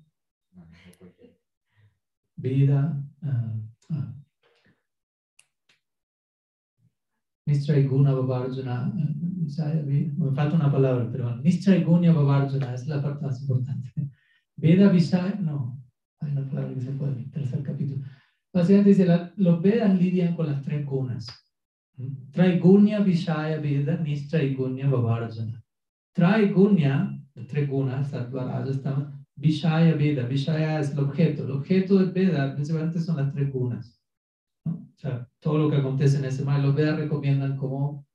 Nishchay 7.48 7.88
Guna 7.88 8.14
Babarjuna, 8.14 8.92
me 8.94 10.32
falta 10.34 10.56
una 10.56 10.72
palabra, 10.72 11.08
pero 11.12 11.36
Nishchay 11.38 11.84
Gunya 11.84 12.12
Babarjuna 12.12 12.74
es 12.74 12.88
la 12.88 13.02
parte 13.02 13.26
más 13.26 13.40
importante. 13.42 13.94
Veda 14.56 14.90
Visay, 14.90 15.40
no, 15.40 15.80
hay 16.20 16.32
una 16.32 16.50
palabra 16.50 16.74
que 16.74 16.82
se 16.82 16.92
puede 16.92 17.14
en 17.14 17.20
el 17.20 17.32
tercer 17.32 17.62
capítulo. 17.62 18.04
Básicamente 18.52 18.90
dice, 18.90 19.06
la, 19.06 19.32
los 19.36 19.62
Vedas 19.62 20.00
lidian 20.00 20.36
con 20.36 20.48
las 20.48 20.64
tres 20.64 20.86
gunas. 20.86 21.28
Traigunya 22.32 23.00
Vishaya 23.00 23.60
Veda 23.60 23.98
Nishchay 23.98 24.56
Gunya 24.56 24.90
Babarjuna. 24.90 25.64
Traigunya, 26.14 27.22
las 27.36 27.48
tres 27.48 27.70
gunas, 27.70 28.10
Sattva, 28.10 28.46
Rajastama, 28.46 29.24
Vishaya 29.36 29.94
Veda, 29.96 30.26
Vishaya 30.26 30.80
es 30.80 30.92
el 30.94 31.00
objeto. 31.00 31.44
El 31.44 31.52
objeto 31.52 32.00
del 32.00 32.12
Veda 32.12 32.56
principalmente 32.56 33.00
son 33.00 33.18
las 33.18 33.32
tres 33.34 33.52
gunas. 33.52 33.95
O 34.96 34.98
sea, 34.98 35.28
todo 35.40 35.58
lo 35.58 35.70
que 35.70 35.78
acontece 35.78 36.18
en 36.18 36.26
ese 36.26 36.46
mar, 36.46 36.62
los 36.62 36.74
Vedas 36.74 36.98
recomiendan 36.98 37.58
cómo 37.58 38.06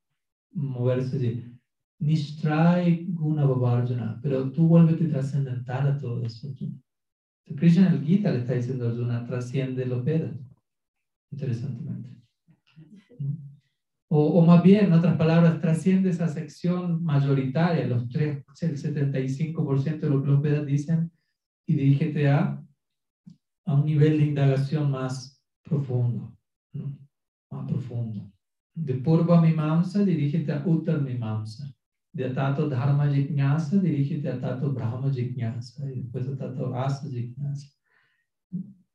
moverse 0.52 1.16
allí. 1.16 1.50
Nishtray 1.98 3.06
Guna 3.10 3.44
Babarjuna, 3.44 4.18
pero 4.22 4.50
tú 4.50 4.66
vuélvete 4.66 5.04
trascendental 5.06 5.86
a 5.88 5.98
todo 5.98 6.24
eso. 6.24 6.48
Krishna 7.56 7.88
en 7.88 7.94
el 7.94 8.04
Gita 8.04 8.30
le 8.30 8.38
está 8.38 8.54
diciendo 8.54 8.86
a 8.86 8.90
Arjuna, 8.90 9.26
trasciende 9.26 9.84
los 9.84 10.02
Vedas, 10.04 10.34
interesantemente. 11.30 12.08
O, 14.08 14.40
o, 14.40 14.46
más 14.46 14.62
bien, 14.62 14.86
en 14.86 14.92
otras 14.92 15.16
palabras, 15.16 15.60
trasciende 15.60 16.10
esa 16.10 16.26
sección 16.26 17.04
mayoritaria, 17.04 17.86
los 17.86 18.08
tres, 18.08 18.44
el 18.60 18.76
75% 18.76 20.00
de 20.00 20.10
lo 20.10 20.22
que 20.22 20.30
los 20.30 20.42
Vedas 20.42 20.66
dicen, 20.66 21.12
y 21.66 21.74
dirígete 21.74 22.28
a, 22.28 22.60
a 23.66 23.74
un 23.74 23.84
nivel 23.84 24.18
de 24.18 24.26
indagación 24.26 24.90
más 24.90 25.40
profundo, 25.62 26.36
¿no? 26.72 26.96
más 27.50 27.66
profundo. 27.66 28.30
De 28.74 28.94
Purva 28.94 29.40
Mimamsa, 29.40 30.04
dirígete 30.04 30.52
a 30.52 30.62
Uttar 30.64 31.00
Mimamsa. 31.00 31.72
De 32.12 32.26
Atato 32.26 32.68
Dharma 32.68 33.08
Jignasa, 33.12 33.78
dirígete 33.78 34.28
a 34.28 34.40
Tato 34.40 34.72
Brahma 34.72 35.12
Jignasa, 35.12 35.88
y 35.90 36.02
después 36.02 36.26
a 36.28 36.36
Tato 36.36 36.74
Asa 36.74 37.08
Jignasa. 37.08 37.68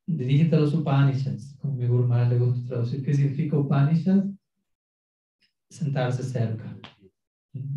Dirígete 0.06 0.56
a 0.56 0.60
los 0.60 0.74
Upanishads, 0.74 1.58
como 1.60 1.76
mi 1.76 1.88
Guru 1.88 2.08
le 2.08 2.38
gusta 2.38 2.68
traducir. 2.68 3.04
¿Qué 3.04 3.14
significa 3.14 3.58
Upanishad? 3.58 4.26
sentarse 5.70 6.24
cerca. 6.24 6.78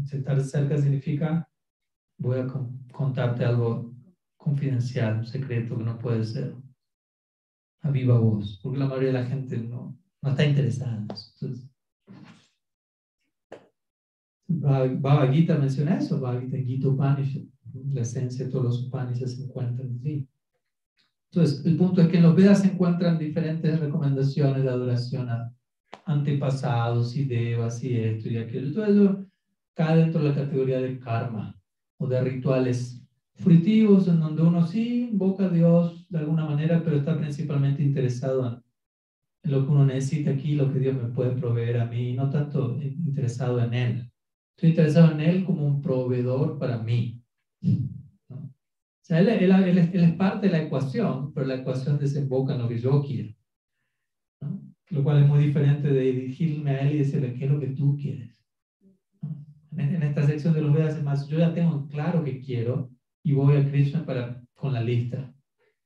Sentarse 0.04 0.48
cerca 0.48 0.76
significa, 0.76 1.48
voy 2.18 2.40
a 2.40 2.46
contarte 2.92 3.44
algo 3.44 3.94
confidencial, 4.36 5.18
un 5.18 5.26
secreto 5.26 5.76
que 5.76 5.84
no 5.84 5.98
puede 5.98 6.24
ser 6.24 6.54
a 7.82 7.90
viva 7.90 8.18
voz, 8.18 8.60
porque 8.62 8.78
la 8.78 8.86
mayoría 8.86 9.08
de 9.08 9.20
la 9.20 9.26
gente 9.26 9.58
no, 9.58 9.96
no 10.22 10.30
está 10.30 10.44
interesada 10.44 10.96
en 10.96 11.08
eso. 11.10 11.30
Entonces, 11.34 11.70
Bhagavad 14.48 15.32
Gita 15.32 15.58
menciona 15.58 15.98
eso, 15.98 16.20
Bhagavad 16.20 16.42
Gita, 16.42 16.58
Gita 16.58 16.88
Upanishad, 16.88 17.42
la 17.92 18.00
esencia 18.00 18.44
de 18.46 18.50
todos 18.50 18.64
los 18.64 18.86
Upanishads 18.86 19.36
se 19.36 19.44
encuentran 19.44 19.98
allí. 20.00 20.26
Entonces, 21.30 21.64
el 21.66 21.76
punto 21.76 22.00
es 22.00 22.08
que 22.08 22.16
en 22.16 22.22
los 22.22 22.34
Vedas 22.34 22.62
se 22.62 22.68
encuentran 22.68 23.18
diferentes 23.18 23.78
recomendaciones 23.78 24.62
de 24.62 24.70
adoración 24.70 25.28
a 25.28 25.54
antepasados 26.06 27.14
y 27.16 27.24
devas 27.24 27.82
y 27.84 27.96
esto 27.96 28.28
y 28.30 28.38
aquello. 28.38 28.72
Todo 28.72 28.86
eso 28.86 29.26
cae 29.74 29.98
dentro 29.98 30.22
de 30.22 30.30
la 30.30 30.34
categoría 30.34 30.80
de 30.80 30.98
karma 30.98 31.54
o 31.98 32.06
de 32.06 32.20
rituales 32.22 32.97
fruitivos 33.38 34.08
en 34.08 34.20
donde 34.20 34.42
uno 34.42 34.66
sí 34.66 35.08
invoca 35.10 35.46
a 35.46 35.48
Dios 35.50 36.08
de 36.10 36.18
alguna 36.18 36.44
manera, 36.44 36.82
pero 36.82 36.96
está 36.96 37.16
principalmente 37.16 37.82
interesado 37.82 38.62
en, 39.42 39.50
lo 39.50 39.64
que 39.64 39.72
uno 39.72 39.86
necesita 39.86 40.32
aquí, 40.32 40.54
lo 40.54 40.70
que 40.70 40.78
Dios 40.78 40.94
me 40.94 41.08
puede 41.08 41.30
proveer 41.30 41.78
a 41.78 41.86
mí, 41.86 42.12
no 42.12 42.28
tanto 42.28 42.76
interesado 42.82 43.60
en 43.62 43.72
Él. 43.72 44.10
Estoy 44.56 44.70
interesado 44.70 45.12
en 45.12 45.20
Él 45.20 45.44
como 45.44 45.64
un 45.64 45.80
proveedor 45.80 46.58
para 46.58 46.78
mí. 46.78 47.22
O 48.30 48.40
sea, 49.00 49.20
él, 49.20 49.28
él, 49.28 49.50
él, 49.50 49.78
él, 49.78 50.04
es 50.04 50.12
parte 50.16 50.48
de 50.48 50.52
la 50.52 50.62
ecuación, 50.64 51.32
pero 51.32 51.46
la 51.46 51.54
ecuación 51.54 51.98
desemboca 51.98 52.52
en 52.54 52.58
lo 52.58 52.68
que 52.68 52.78
yo 52.78 53.02
quiero 53.02 53.32
lo 54.90 55.02
cual 55.02 55.22
es 55.22 55.28
muy 55.28 55.44
diferente 55.44 55.88
de 55.88 56.00
dirigirme 56.00 56.70
a 56.70 56.80
él 56.80 56.94
y 56.94 56.98
decirle 56.98 57.34
qué 57.34 57.44
es 57.44 57.50
lo 57.50 57.60
que 57.60 57.68
tú 57.68 57.96
quieres. 57.96 58.44
En 59.76 60.02
esta 60.02 60.26
sección 60.26 60.54
de 60.54 60.62
los 60.62 60.72
Vedas 60.72 60.96
es 60.96 61.04
más, 61.04 61.28
yo 61.28 61.38
ya 61.38 61.52
tengo 61.54 61.86
claro 61.88 62.24
que 62.24 62.40
quiero 62.40 62.90
y 63.28 63.34
voy 63.34 63.56
a 63.56 63.70
Krishna 63.70 64.06
para, 64.06 64.42
con 64.54 64.72
la 64.72 64.80
lista. 64.80 65.30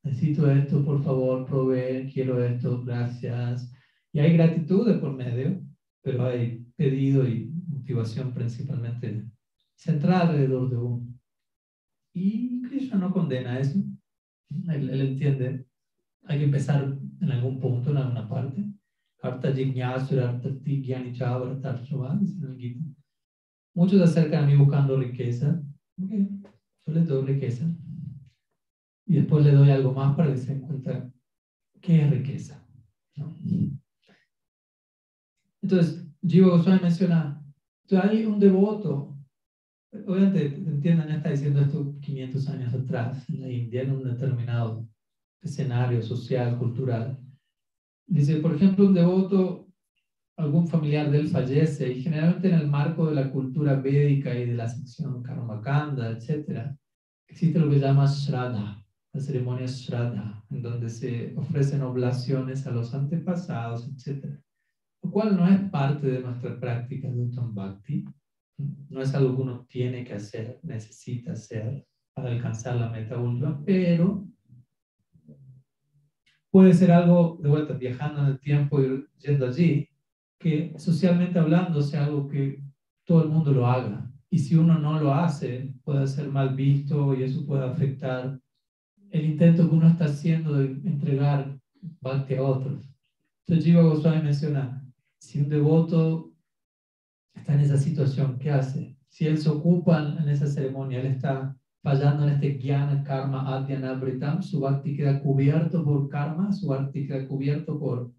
Necesito 0.05 0.49
esto, 0.49 0.85
por 0.85 1.03
favor, 1.03 1.45
provee, 1.45 2.09
quiero 2.13 2.41
esto, 2.41 2.85
gracias. 2.85 3.69
Y 4.13 4.21
hay 4.21 4.35
gratitud 4.35 4.87
de 4.87 4.95
por 4.95 5.13
medio, 5.13 5.61
pero 6.03 6.25
hay 6.25 6.65
pedido 6.77 7.27
y 7.27 7.53
motivación 7.67 8.33
principalmente 8.33 9.25
centrada 9.75 10.29
alrededor 10.29 10.71
de 10.71 10.77
uno. 10.77 11.09
Y 12.15 12.63
Krishna 12.63 12.99
no 12.99 13.13
condena 13.13 13.59
eso. 13.59 13.83
Él, 14.69 14.91
él 14.91 15.01
entiende, 15.01 15.67
hay 16.27 16.39
que 16.39 16.45
empezar 16.45 16.97
en 17.21 17.33
algún 17.33 17.59
punto, 17.59 17.91
en 17.91 17.97
alguna 17.97 18.29
parte. 18.29 18.63
Muchos 23.75 23.99
se 23.99 24.05
acercan 24.05 24.45
a 24.45 24.47
mí 24.47 24.55
buscando 24.55 24.97
riqueza. 24.97 25.61
Ok, 26.01 26.52
yo 26.87 26.93
les 26.93 27.07
doy 27.07 27.25
riqueza. 27.25 27.67
Y 29.07 29.15
después 29.15 29.45
le 29.45 29.53
doy 29.53 29.71
algo 29.71 29.93
más 29.93 30.17
para 30.17 30.31
que 30.31 30.39
se 30.39 30.55
den 30.55 30.63
cuenta 30.63 31.13
qué 31.81 32.03
es 32.03 32.11
riqueza. 32.11 32.65
Entonces, 35.61 36.09
Jiva 36.27 36.49
Goswami 36.49 36.81
menciona, 36.81 37.45
hay 37.91 38.25
un 38.25 38.39
devoto, 38.39 39.17
obviamente, 39.93 40.47
entiendan, 40.47 41.11
está 41.11 41.31
diciendo 41.31 41.61
esto 41.61 41.95
500 42.01 42.49
años 42.49 42.75
atrás, 42.75 43.29
en 43.29 43.41
la 43.41 43.51
India, 43.51 43.83
en 43.83 43.93
un 43.93 44.05
determinado 44.05 44.89
escenario 45.41 46.03
social, 46.03 46.59
cultural. 46.59 47.19
Dice, 48.07 48.37
por 48.37 48.55
ejemplo, 48.55 48.87
un 48.87 48.95
devoto, 48.95 49.62
algún 50.37 50.67
familiar 50.67 51.11
de 51.11 51.19
él 51.19 51.29
fallece 51.29 51.93
y 51.93 52.03
generalmente 52.03 52.49
en 52.49 52.55
el 52.55 52.69
marco 52.69 53.07
de 53.07 53.15
la 53.15 53.31
cultura 53.31 53.77
védica 53.77 54.35
y 54.35 54.47
de 54.47 54.55
la 54.55 54.69
sección 54.69 55.23
Karmakanda, 55.23 56.11
etc., 56.11 56.71
existe 57.29 57.59
lo 57.59 57.69
que 57.69 57.77
se 57.77 57.81
llama 57.81 58.07
Shraddha, 58.07 58.85
la 59.13 59.21
ceremonia 59.21 59.67
Shraddha, 59.67 60.45
en 60.51 60.63
donde 60.63 60.89
se 60.89 61.35
ofrecen 61.37 61.83
oblaciones 61.83 62.67
a 62.67 62.71
los 62.71 62.95
antepasados, 62.95 63.89
etc. 63.89 64.27
Lo 65.03 65.11
cual 65.11 65.37
no 65.37 65.47
es 65.47 65.61
parte 65.71 66.07
de 66.07 66.21
nuestra 66.21 66.59
práctica 66.59 67.09
de 67.09 67.21
Uttam 67.21 67.55
Bhakti, 67.55 68.05
no 68.89 69.01
es 69.01 69.15
algo 69.15 69.37
que 69.37 69.43
uno 69.43 69.67
tiene 69.69 70.05
que 70.05 70.15
hacer, 70.15 70.61
necesita 70.63 71.33
hacer 71.33 71.87
para 72.15 72.31
alcanzar 72.31 72.77
la 72.77 72.91
meta 72.91 73.19
última, 73.19 73.63
pero 73.65 74.27
puede 76.51 76.75
ser 76.75 76.93
algo, 76.93 77.39
de 77.43 77.49
vuelta, 77.49 77.75
viajando 77.75 78.21
en 78.21 78.27
el 78.27 78.41
tiempo 78.41 78.81
y 78.81 79.07
yendo 79.19 79.47
allí, 79.47 79.89
que 80.43 80.75
socialmente 80.77 81.39
hablando 81.39 81.81
sea 81.81 82.05
algo 82.05 82.29
que 82.29 82.63
todo 83.05 83.23
el 83.23 83.29
mundo 83.29 83.53
lo 83.53 83.67
haga. 83.67 84.11
Y 84.31 84.39
si 84.39 84.57
uno 84.57 84.79
no 84.79 84.99
lo 84.99 85.15
hace, 85.15 85.75
puede 85.85 86.07
ser 86.07 86.29
mal 86.29 86.55
visto 86.57 87.15
y 87.15 87.23
eso 87.23 87.47
puede 87.47 87.65
afectar 87.65 88.41
el 89.11 89.25
intento 89.25 89.69
que 89.69 89.75
uno 89.75 89.89
está 89.89 90.07
haciendo 90.07 90.55
de 90.55 90.67
entregar 90.89 91.59
bhakti 92.01 92.35
a 92.35 92.43
otros. 92.43 92.89
Entonces 93.41 93.65
Jiva 93.65 93.83
Goswami 93.83 94.23
menciona, 94.23 94.85
si 95.19 95.41
un 95.41 95.49
devoto 95.49 96.33
está 97.35 97.55
en 97.55 97.61
esa 97.61 97.77
situación, 97.77 98.39
¿qué 98.39 98.51
hace? 98.51 98.97
si 99.13 99.27
él 99.27 99.37
se 99.37 99.51
ocupa 99.51 100.17
en 100.19 100.27
esa 100.27 100.47
ceremonia, 100.47 101.01
él 101.01 101.07
está 101.07 101.55
fallando 101.83 102.27
en 102.27 102.31
este 102.31 102.59
jnana, 102.59 103.05
karma, 103.05 103.55
adhyana, 103.55 103.93
britam, 103.93 104.43
su 104.43 104.59
bhakti 104.59 104.97
queda 104.97 105.21
cubierto 105.21 105.85
por 105.85 106.09
karma, 106.09 106.51
su 106.51 106.69
bhakti 106.69 107.07
queda 107.07 107.29
cubierto 107.29 107.79
por, 107.79 108.11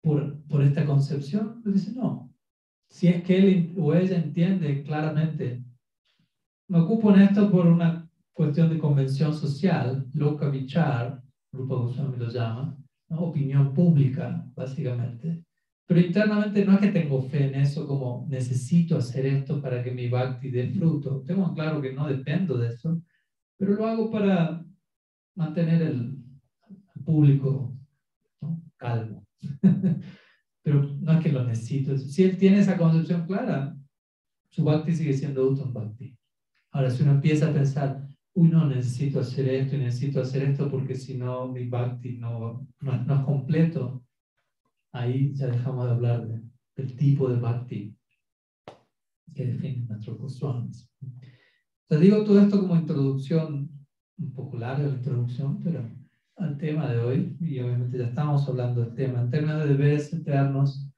por, 0.00 0.35
por 0.48 0.62
esta 0.62 0.84
concepción. 0.84 1.62
Él 1.64 1.74
dice, 1.74 1.92
no. 1.92 2.32
Si 2.88 3.08
es 3.08 3.22
que 3.22 3.36
él 3.38 3.74
o 3.76 3.94
ella 3.94 4.16
entiende 4.16 4.82
claramente, 4.82 5.64
me 6.68 6.78
ocupo 6.78 7.14
en 7.14 7.22
esto 7.22 7.50
por 7.50 7.66
una 7.66 8.08
cuestión 8.32 8.68
de 8.68 8.78
convención 8.78 9.34
social, 9.34 10.06
loka 10.12 10.48
vichar, 10.48 11.22
Rupa 11.52 11.74
Goswami 11.74 12.16
lo 12.16 12.28
llama, 12.28 12.76
opinión 13.08 13.72
pública, 13.72 14.44
básicamente. 14.54 15.44
Pero 15.86 16.00
internamente 16.00 16.64
no 16.64 16.74
es 16.74 16.80
que 16.80 16.88
tengo 16.88 17.22
fe 17.22 17.46
en 17.46 17.54
eso 17.54 17.86
como 17.86 18.26
necesito 18.28 18.96
hacer 18.96 19.24
esto 19.26 19.62
para 19.62 19.82
que 19.82 19.92
mi 19.92 20.08
bhakti 20.08 20.50
dé 20.50 20.68
fruto. 20.68 21.22
Tengo 21.24 21.54
claro 21.54 21.80
que 21.80 21.92
no 21.92 22.08
dependo 22.08 22.58
de 22.58 22.68
eso, 22.68 23.00
pero 23.56 23.74
lo 23.74 23.86
hago 23.86 24.10
para 24.10 24.64
mantener 25.34 25.82
el, 25.82 26.22
público 27.04 27.72
calmo. 28.76 29.24
pero 30.66 30.82
no 30.82 31.12
es 31.12 31.20
que 31.20 31.30
lo 31.30 31.44
necesito. 31.44 31.96
Si 31.96 32.24
él 32.24 32.36
tiene 32.38 32.58
esa 32.58 32.76
concepción 32.76 33.24
clara, 33.24 33.78
su 34.48 34.64
bhakti 34.64 34.92
sigue 34.96 35.12
siendo 35.12 35.46
Uttam 35.46 35.72
Bhakti. 35.72 36.18
Ahora, 36.72 36.90
si 36.90 37.04
uno 37.04 37.12
empieza 37.12 37.48
a 37.48 37.52
pensar, 37.52 38.04
uy, 38.34 38.48
no, 38.48 38.66
necesito 38.66 39.20
hacer 39.20 39.48
esto 39.48 39.76
y 39.76 39.78
necesito 39.78 40.20
hacer 40.20 40.42
esto 40.42 40.68
porque 40.68 40.96
si 40.96 41.16
no, 41.16 41.46
mi 41.46 41.68
bhakti 41.68 42.18
no, 42.18 42.66
no, 42.80 43.04
no 43.04 43.14
es 43.14 43.20
completo, 43.20 44.04
ahí 44.90 45.32
ya 45.34 45.46
dejamos 45.46 45.84
de 45.84 45.92
hablar 45.92 46.26
del 46.74 46.96
tipo 46.96 47.28
de 47.28 47.38
bhakti 47.38 47.96
que 49.36 49.46
define 49.46 49.86
nuestros 49.86 50.18
Goswamis. 50.18 50.90
Te 51.86 51.96
digo 51.96 52.24
todo 52.24 52.40
esto 52.40 52.58
como 52.58 52.74
introducción, 52.74 53.70
un 54.18 54.32
poco 54.32 54.56
larga 54.56 54.88
la 54.88 54.96
introducción, 54.96 55.62
pero 55.62 55.88
al 56.36 56.58
tema 56.58 56.90
de 56.92 56.98
hoy, 56.98 57.36
y 57.40 57.58
obviamente 57.60 57.98
ya 57.98 58.06
estamos 58.06 58.48
hablando 58.48 58.82
del 58.82 58.94
tema, 58.94 59.20
en 59.20 59.30
términos 59.30 59.64
de 59.64 59.68
deberes 59.68 60.12
eternos, 60.12 60.90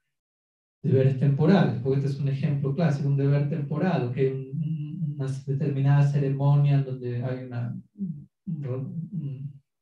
deberes 0.83 1.19
temporales, 1.19 1.81
porque 1.81 1.99
este 1.99 2.09
es 2.09 2.19
un 2.19 2.27
ejemplo 2.29 2.73
clásico, 2.73 3.09
un 3.09 3.17
deber 3.17 3.49
temporal, 3.49 4.11
que 4.13 4.21
hay 4.21 4.97
una 5.01 5.27
determinada 5.45 6.03
ceremonia 6.03 6.79
en 6.79 6.85
donde 6.85 7.23
hay 7.23 7.43
una, 7.43 7.73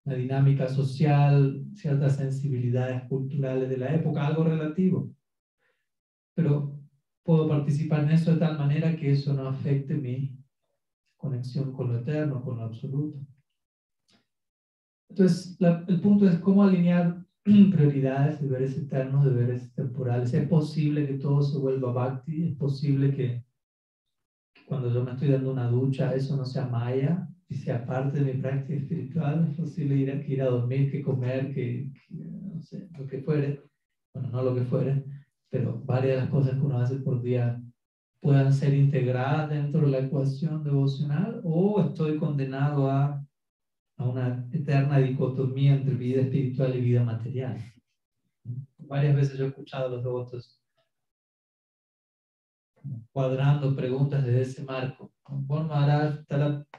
la 0.06 0.14
dinámica 0.14 0.70
social, 0.70 1.66
ciertas 1.74 2.16
sensibilidades 2.16 3.08
culturales 3.08 3.70
de 3.70 3.78
la 3.78 3.94
época, 3.94 4.26
algo 4.26 4.44
relativo. 4.44 5.12
Pero 6.34 6.80
puedo 7.24 7.48
participar 7.48 8.04
en 8.04 8.12
eso 8.12 8.32
de 8.32 8.40
tal 8.40 8.58
manera 8.58 8.96
que 8.96 9.12
eso 9.12 9.34
no 9.34 9.48
afecte 9.48 9.96
mi 9.96 10.38
conexión 11.18 11.74
con 11.74 11.90
lo 11.90 12.00
eterno, 12.00 12.44
con 12.44 12.58
lo 12.58 12.64
absoluto. 12.64 13.18
Entonces, 15.10 15.58
el 15.60 16.02
punto 16.02 16.28
es 16.28 16.38
cómo 16.40 16.64
alinear 16.64 17.26
prioridades, 17.44 18.42
deberes 18.42 18.78
eternos, 18.78 19.26
deberes 19.26 19.74
temporales. 19.74 20.34
Es 20.34 20.48
posible 20.48 21.08
que 21.08 21.14
todo 21.14 21.42
se 21.42 21.58
vuelva 21.58 21.92
bhakti, 21.92 22.44
es 22.44 22.56
posible 22.56 23.16
que 23.16 23.44
cuando 24.68 24.94
yo 24.94 25.04
me 25.04 25.12
estoy 25.12 25.30
dando 25.30 25.52
una 25.52 25.68
ducha, 25.70 26.14
eso 26.14 26.36
no 26.36 26.46
sea 26.46 26.68
maya, 26.68 27.28
y 27.50 27.56
sea 27.56 27.86
parte 27.86 28.20
de 28.20 28.34
mi 28.34 28.42
práctica 28.42 28.74
espiritual, 28.74 29.48
es 29.50 29.56
posible 29.56 29.96
ir 29.96 30.12
a, 30.12 30.16
ir 30.16 30.42
a 30.42 30.50
dormir, 30.50 30.92
que 30.92 31.02
comer, 31.02 31.54
que, 31.54 31.90
no 32.10 32.62
sé, 32.62 32.90
lo 32.98 33.08
que 33.08 33.22
fuere, 33.22 33.62
bueno, 34.14 34.30
no 34.30 34.44
lo 34.44 34.56
que 34.56 34.64
fuere, 34.64 35.06
pero 35.50 35.82
varias 35.86 36.16
de 36.16 36.22
las 36.24 36.30
cosas 36.30 36.56
que 36.56 36.66
uno 36.66 36.80
hace 36.80 36.98
por 36.98 37.22
día 37.22 37.62
puedan 38.20 38.52
ser 38.52 38.74
integradas 38.74 39.50
dentro 39.50 39.82
de 39.82 39.92
la 39.92 40.00
ecuación 40.00 40.64
devocional 40.64 41.40
o 41.44 41.82
estoy 41.82 42.18
condenado 42.18 42.90
a, 42.90 43.26
a 43.98 44.06
una 44.06 44.48
eterna 44.52 45.00
dicotomía 45.00 45.74
entre 45.74 45.96
vida 45.96 46.22
espiritual 46.22 46.76
y 46.76 46.82
vida 46.82 47.04
material. 47.04 47.58
Varias 48.78 49.16
veces 49.16 49.38
yo 49.38 49.46
he 49.46 49.48
escuchado 49.50 49.88
a 49.88 49.90
los 49.90 50.04
devotos 50.04 50.62
cuadrando 53.12 53.76
preguntas 53.76 54.24
desde 54.24 54.42
ese 54.42 54.64
marco. 54.64 55.12
Bon 55.28 55.68
Maharaj, 55.68 56.26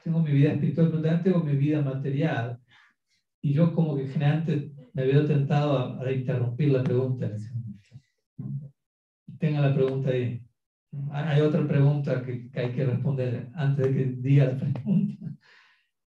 tengo 0.02 0.20
mi 0.20 0.32
vida 0.32 0.52
espiritual, 0.52 0.88
pero 0.88 1.02
también 1.02 1.22
tengo 1.22 1.40
mi 1.40 1.56
vida 1.56 1.82
material. 1.82 2.58
Y 3.42 3.52
yo 3.52 3.74
como 3.74 3.96
que 3.96 4.06
generalmente 4.06 4.72
me 4.94 5.04
veo 5.04 5.26
tentado 5.26 6.00
a, 6.00 6.12
interrumpir 6.12 6.70
la 6.70 6.82
pregunta 6.82 7.26
en 7.26 7.34
ese 7.34 7.52
momento. 7.52 7.88
Tenga 9.38 9.60
la 9.60 9.74
pregunta 9.74 10.10
ahí. 10.10 10.42
Hay 11.12 11.40
otra 11.42 11.66
pregunta 11.66 12.24
que, 12.24 12.50
hay 12.54 12.72
que 12.72 12.86
responder 12.86 13.50
antes 13.54 13.86
de 13.86 13.92
que 13.92 14.04
diga 14.20 14.46
la 14.46 14.58
pregunta. 14.58 15.26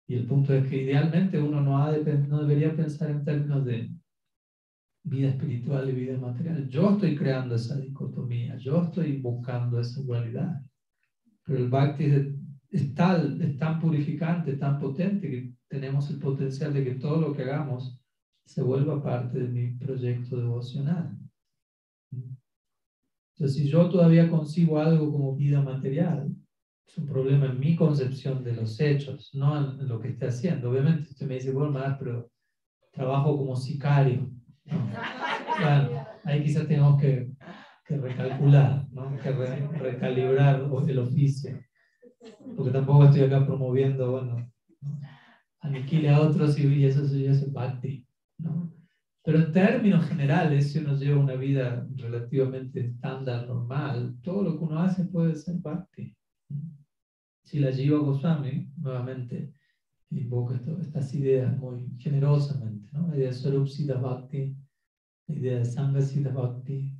Y 0.08 0.14
el 0.14 0.26
punto 0.26 0.54
es 0.54 0.66
que 0.66 0.82
idealmente 0.84 1.38
uno 1.38 1.60
no, 1.60 1.76
ha 1.76 1.94
no 1.94 2.40
debería 2.40 2.74
pensar 2.74 3.10
en 3.10 3.24
términos 3.24 3.62
de 3.66 3.90
vida 5.04 5.28
espiritual 5.28 5.88
y 5.88 5.92
vida 5.92 6.16
material. 6.16 6.66
Yo 6.68 6.92
estoy 6.92 7.14
creando 7.14 7.54
esa 7.54 7.78
dicotomía, 7.78 8.56
yo 8.56 8.84
estoy 8.84 9.20
buscando 9.20 9.78
esa 9.78 10.00
dualidad. 10.00 10.62
Pero 11.44 11.58
el 11.58 11.68
bhakti 11.68 12.04
es, 12.70 12.94
tal, 12.94 13.40
es 13.42 13.58
tan 13.58 13.78
purificante, 13.80 14.54
tan 14.54 14.78
potente 14.78 15.28
que 15.28 15.52
tenemos 15.68 16.08
el 16.10 16.18
potencial 16.18 16.72
de 16.72 16.84
que 16.84 16.94
todo 16.94 17.20
lo 17.20 17.34
que 17.34 17.42
hagamos 17.42 18.00
se 18.46 18.62
vuelva 18.62 19.02
parte 19.02 19.38
de 19.38 19.48
mi 19.48 19.76
proyecto 19.76 20.38
devocional. 20.38 21.18
Entonces, 22.10 23.56
si 23.56 23.68
yo 23.68 23.90
todavía 23.90 24.30
concibo 24.30 24.78
algo 24.78 25.12
como 25.12 25.36
vida 25.36 25.60
material, 25.60 26.34
es 26.88 26.98
un 26.98 27.06
problema 27.06 27.46
en 27.46 27.60
mi 27.60 27.76
concepción 27.76 28.42
de 28.42 28.54
los 28.54 28.80
hechos, 28.80 29.30
no 29.34 29.56
en 29.80 29.86
lo 29.86 30.00
que 30.00 30.08
esté 30.08 30.26
haciendo. 30.26 30.70
Obviamente, 30.70 31.10
usted 31.10 31.26
me 31.26 31.34
dice, 31.34 31.52
bueno, 31.52 31.70
más, 31.70 31.96
pero 31.98 32.30
trabajo 32.92 33.36
como 33.36 33.54
sicario 33.54 34.30
bueno, 34.70 36.06
ahí 36.24 36.42
quizás 36.42 36.66
tenemos 36.66 37.00
que, 37.00 37.30
que 37.86 37.96
recalcular, 37.96 38.86
¿no? 38.90 39.16
que 39.18 39.30
recalibrar 39.30 40.68
el 40.88 40.98
oficio. 40.98 41.58
Porque 42.56 42.72
tampoco 42.72 43.04
estoy 43.04 43.22
acá 43.22 43.46
promoviendo, 43.46 44.10
bueno, 44.10 44.50
aniquile 45.60 46.10
a 46.10 46.20
otros 46.20 46.58
y, 46.58 46.84
eso, 46.84 47.04
eso 47.04 47.14
es 47.14 47.52
bhakti. 47.52 48.06
¿no? 48.38 48.72
Pero 49.24 49.38
en 49.38 49.52
términos 49.52 50.06
generales, 50.06 50.72
si 50.72 50.78
uno 50.78 50.96
lleva 50.96 51.20
una 51.20 51.34
vida 51.34 51.86
relativamente 51.96 52.80
estándar, 52.80 53.46
normal, 53.46 54.16
todo 54.22 54.42
lo 54.42 54.58
que 54.58 54.64
uno 54.64 54.80
hace 54.80 55.04
puede 55.04 55.34
ser 55.34 55.56
bhakti. 55.56 56.14
Si 57.48 57.60
la 57.60 57.72
Jiva 57.72 57.98
Goswami, 58.00 58.70
nuevamente, 58.76 59.54
invoca 60.10 60.54
esto, 60.54 60.78
estas 60.82 61.14
ideas 61.14 61.56
muy 61.56 61.96
generosamente, 61.96 62.90
¿no? 62.92 63.08
la 63.08 63.16
idea 63.16 63.28
de 63.28 63.32
Swarupsida 63.32 63.98
Bhakti, 63.98 64.54
la 65.28 65.34
idea 65.34 65.58
de 65.60 65.64
Sangasida 65.64 66.30
Bhakti, 66.30 66.94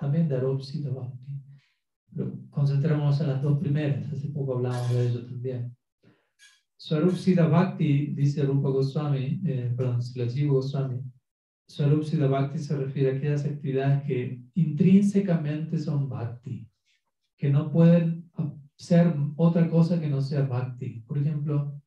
también 0.00 0.26
de 0.26 0.36
Arupsida 0.36 0.88
Bhakti. 0.90 1.42
Pero 2.14 2.32
concentrémonos 2.48 3.20
en 3.20 3.26
las 3.26 3.42
dos 3.42 3.58
primeras, 3.58 4.10
hace 4.10 4.28
poco 4.30 4.54
hablamos 4.54 4.90
de 4.90 5.06
ello 5.06 5.26
también. 5.26 5.76
Swarupsida 6.78 7.46
Bhakti, 7.46 8.14
dice 8.14 8.42
Rupa 8.44 8.70
Goswami, 8.70 9.42
eh, 9.44 9.70
perdón, 9.76 10.00
Silajiva 10.00 10.54
Goswami, 10.54 11.02
Swarupsida 11.68 12.26
Bhakti 12.26 12.58
se 12.58 12.74
refiere 12.74 13.10
a 13.10 13.16
aquellas 13.18 13.44
actividades 13.44 14.02
que 14.04 14.42
intrínsecamente 14.54 15.76
son 15.76 16.08
Bhakti, 16.08 16.66
que 17.36 17.50
no 17.50 17.70
pueden 17.70 18.19
ser 18.80 19.14
otra 19.36 19.68
cosa 19.68 20.00
que 20.00 20.08
no 20.08 20.22
sea 20.22 20.42
Bhakti. 20.42 21.04
Por 21.06 21.18
ejemplo, 21.18 21.78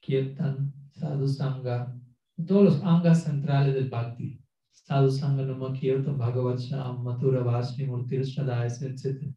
Kirtan, 0.00 0.72
Sadhu 0.90 1.28
Sangha, 1.28 1.96
todos 2.44 2.64
los 2.64 2.82
angas 2.82 3.22
centrales 3.22 3.72
del 3.74 3.88
Bhakti. 3.88 4.42
Sadhu 4.72 5.12
Sangha, 5.12 5.44
Nama 5.44 5.72
Kirtan, 5.72 6.18
Bhagavad 6.18 6.58
Sham, 6.58 7.04
Mathura 7.04 7.44
Vasni, 7.44 7.86
Murtir 7.86 8.24
Shadais, 8.24 8.82
etc. 8.82 9.32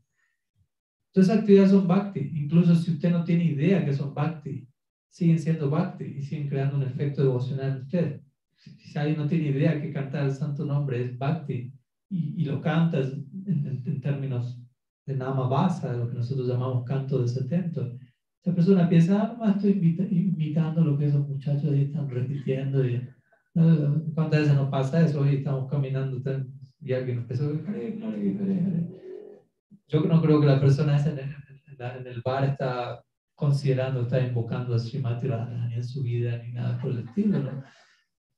Todas 1.11 1.29
esas 1.29 1.41
actividades 1.41 1.69
son 1.69 1.87
Bhakti. 1.87 2.31
Incluso 2.33 2.73
si 2.73 2.93
usted 2.93 3.11
no 3.11 3.23
tiene 3.23 3.43
idea 3.43 3.85
que 3.85 3.93
son 3.93 4.15
Bhakti, 4.15 4.67
siguen 5.07 5.37
siendo 5.37 5.69
Bhakti 5.69 6.05
y 6.05 6.23
siguen 6.23 6.49
creando 6.49 6.77
un 6.77 6.83
efecto 6.83 7.21
devocional 7.21 7.73
en 7.73 7.81
usted. 7.83 8.21
Si 8.55 8.97
alguien 8.97 9.19
no 9.19 9.27
tiene 9.27 9.49
idea 9.49 9.79
que 9.79 9.93
cantar 9.93 10.25
el 10.25 10.31
santo 10.31 10.65
nombre 10.65 11.03
es 11.03 11.15
Bhakti 11.15 11.71
y, 12.09 12.45
lo 12.45 12.59
cantas 12.59 13.13
en, 13.45 13.83
en, 13.85 14.01
términos 14.01 14.62
de 15.05 15.15
Nama 15.15 15.47
Vasa, 15.47 15.93
lo 15.93 16.09
que 16.09 16.15
nosotros 16.15 16.47
llamamos 16.47 16.85
canto 16.85 17.21
de 17.21 17.27
setento, 17.27 17.89
esa 18.41 18.53
persona 18.53 18.89
piensa, 18.89 19.21
ah, 19.21 19.27
nomás 19.33 19.55
estoy 19.55 19.71
imitando 20.11 20.83
lo 20.83 20.97
que 20.97 21.05
esos 21.05 21.27
muchachos 21.27 21.71
ahí 21.71 21.83
están 21.83 22.09
repitiendo. 22.09 22.85
Y, 22.85 23.07
¿Cuántas 24.13 24.41
veces 24.41 24.55
nos 24.55 24.69
pasa 24.69 25.05
eso? 25.05 25.21
Hoy 25.21 25.35
estamos 25.35 25.69
caminando 25.69 26.21
y 26.81 26.91
alguien 26.91 27.19
empezó 27.19 27.53
Yo 29.87 30.01
no 30.01 30.21
creo 30.21 30.41
que 30.41 30.47
la 30.47 30.59
persona 30.59 30.97
esa 30.97 31.11
en 31.11 31.19
el, 31.19 32.07
el 32.07 32.21
bar 32.21 32.43
está 32.45 33.01
considerando, 33.35 34.01
está 34.01 34.19
invocando 34.19 34.75
a 34.75 34.79
Srimati 34.79 35.27
Radharani 35.27 35.75
en 35.75 35.83
su 35.83 36.03
vida 36.03 36.37
ni 36.39 36.51
nada 36.51 36.79
por 36.79 36.91
el 36.91 36.99
estilo, 36.99 37.39
¿no? 37.39 37.63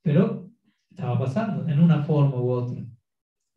Pero 0.03 0.51
estaba 0.89 1.17
pasando 1.17 1.67
en 1.67 1.79
una 1.79 2.03
forma 2.03 2.39
u 2.39 2.49
otra. 2.51 2.77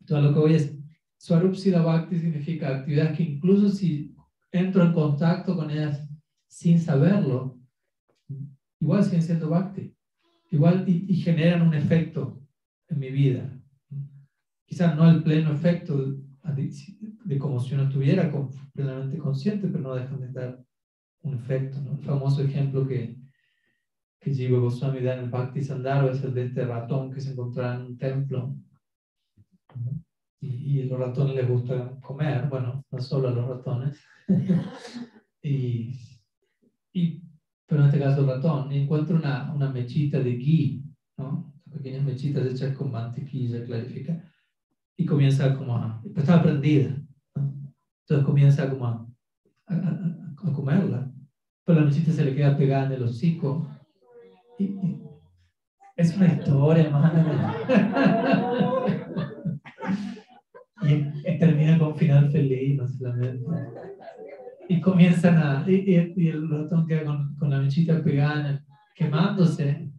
Entonces 0.01 0.25
lo 0.25 0.33
que 0.33 0.39
voy 0.39 0.53
es, 0.55 0.78
Swarupsida 1.19 1.81
Bhakti 1.81 2.17
significa 2.17 2.69
actividades 2.69 3.17
que 3.17 3.23
incluso 3.23 3.67
si 3.67 4.15
entro 4.53 4.83
en 4.83 4.93
contacto 4.93 5.55
con 5.55 5.69
ellas 5.69 6.07
sin 6.47 6.79
saberlo, 6.79 7.59
igual 8.79 9.03
siguen 9.03 9.21
siendo 9.21 9.49
bhakti. 9.49 9.93
Igual 10.51 10.87
y, 10.87 11.13
generan 11.17 11.67
un 11.67 11.73
efecto 11.73 12.41
en 12.87 12.99
mi 12.99 13.11
vida. 13.11 13.53
Quizás 14.65 14.95
no 14.95 15.09
el 15.09 15.21
pleno 15.21 15.51
efecto 15.51 15.97
de, 15.97 17.37
como 17.37 17.59
si 17.59 17.75
uno 17.75 17.83
estuviera 17.83 18.31
plenamente 18.73 19.17
consciente, 19.17 19.67
pero 19.67 19.83
no 19.83 19.95
dejan 19.95 20.21
de 20.21 20.31
dar 20.31 20.65
un 21.21 21.35
efecto. 21.35 21.81
¿no? 21.81 21.97
El 21.97 22.03
famoso 22.03 22.41
ejemplo 22.41 22.87
que, 22.87 23.17
que 24.21 24.33
Jiva 24.33 24.57
Goswami 24.57 25.01
da 25.01 25.15
en 25.15 25.25
el 25.25 25.29
Bhakti 25.29 25.61
Sandaro 25.61 26.11
es 26.11 26.23
el 26.23 26.33
de 26.33 26.45
este 26.45 26.65
ratón 26.65 27.11
que 27.11 27.19
se 27.19 27.33
encontraba 27.33 27.75
en 27.75 27.81
un 27.81 27.97
templo. 27.97 28.55
Y, 30.41 30.79
y, 30.79 30.81
a 30.81 30.85
los 30.85 30.99
ratones 30.99 31.35
les 31.35 31.49
gusta 31.49 31.99
comer, 32.01 32.47
bueno, 32.49 32.85
no 32.89 33.01
solo 33.01 33.27
a 33.27 33.31
los 33.31 33.47
ratones. 33.47 33.99
y, 35.43 35.93
y 36.93 37.21
pero 37.69 37.81
en 37.81 37.87
este 37.87 37.99
caso 37.99 38.25
ratón, 38.25 38.71
encuentro 38.71 39.15
una, 39.15 39.53
una 39.53 39.71
mechita 39.71 40.19
de 40.19 40.35
ghee, 40.37 40.83
¿no? 41.17 41.53
pequeñas 41.71 42.03
mechitas 42.03 42.47
hechas 42.47 42.75
con 42.75 42.91
mantequilla 42.91 43.63
clarifica, 43.63 44.23
y 44.97 45.05
comienza 45.05 45.55
como 45.55 45.75
a, 45.75 46.01
pues 46.01 46.17
estaba 46.17 46.41
prendida, 46.41 46.95
entonces 47.35 48.25
comienza 48.25 48.67
como 48.71 48.87
a, 48.87 49.07
a, 49.67 50.51
comerla, 50.51 51.11
pero 51.63 51.81
la 51.81 51.85
mechita 51.85 52.11
se 52.11 52.25
le 52.25 52.35
queda 52.35 52.57
pegada 52.57 52.87
en 52.87 52.93
el 52.93 53.03
hocico, 53.03 53.69
y, 54.57 54.97
es 55.95 56.15
una 56.15 56.33
historia, 56.33 56.85
hermano. 56.85 57.53
y, 60.81 61.37
termina 61.37 61.77
con 61.77 61.95
final 61.95 62.31
feliz, 62.31 62.77
no 62.77 62.87
solamente 62.87 63.45
y 64.69 64.79
comienzan 64.81 65.37
a, 65.37 65.65
y, 65.67 66.13
y, 66.15 66.27
el 66.27 66.47
ratón 66.47 66.85
queda 66.85 67.03
con, 67.03 67.35
con, 67.37 67.49
la 67.49 67.59
mechita 67.59 68.03
pegada, 68.03 68.63
quemándose, 68.95 69.91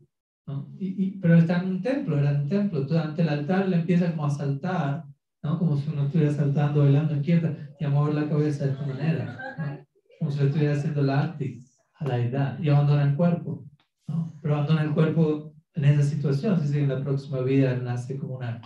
¿no? 0.46 0.72
Y, 0.78 1.18
pero 1.18 1.34
está 1.34 1.60
en 1.60 1.70
un 1.70 1.82
templo, 1.82 2.16
era 2.16 2.30
en 2.30 2.42
un 2.42 2.48
templo, 2.48 2.80
entonces 2.80 3.04
ante 3.04 3.22
el 3.22 3.28
altar 3.30 3.68
le 3.68 3.76
empieza 3.76 4.12
como 4.12 4.26
a 4.26 4.30
saltar, 4.30 5.04
¿no? 5.42 5.58
Como 5.58 5.76
si 5.76 5.90
uno 5.90 6.06
estuviera 6.06 6.32
saltando, 6.32 6.84
bailando 6.84 7.14
en 7.14 7.22
quieta, 7.22 7.52
y 7.80 7.84
a 7.84 7.88
mover 7.88 8.14
la 8.14 8.28
cabeza 8.28 8.64
de 8.64 8.70
esta 8.70 8.86
manera, 8.86 9.86
como 10.20 10.30
si 10.30 10.40
estuviera 10.40 10.74
haciendo 10.74 11.02
la 11.02 11.20
arte 11.20 11.58
a 11.94 12.06
la 12.06 12.18
edad, 12.18 12.58
y 12.60 12.68
abandona 12.68 13.02
el 13.02 13.16
cuerpo, 13.16 13.64
¿no? 14.06 14.32
Pero 14.40 14.54
abandona 14.54 14.84
el 14.84 14.94
cuerpo 14.94 15.52
en 15.74 15.84
esa 15.84 16.04
situación, 16.04 16.60
si 16.64 16.78
en 16.78 16.90
la 16.90 17.02
próxima 17.02 17.40
vida 17.40 17.74
nace 17.74 18.16
como 18.16 18.36
una, 18.36 18.60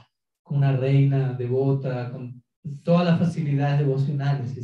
como 0.44 0.58
una 0.58 0.76
reina 0.76 1.32
devota, 1.32 2.10
con 2.12 2.40
todas 2.84 3.06
las 3.06 3.18
facilidades 3.18 3.80
devocionales. 3.80 4.54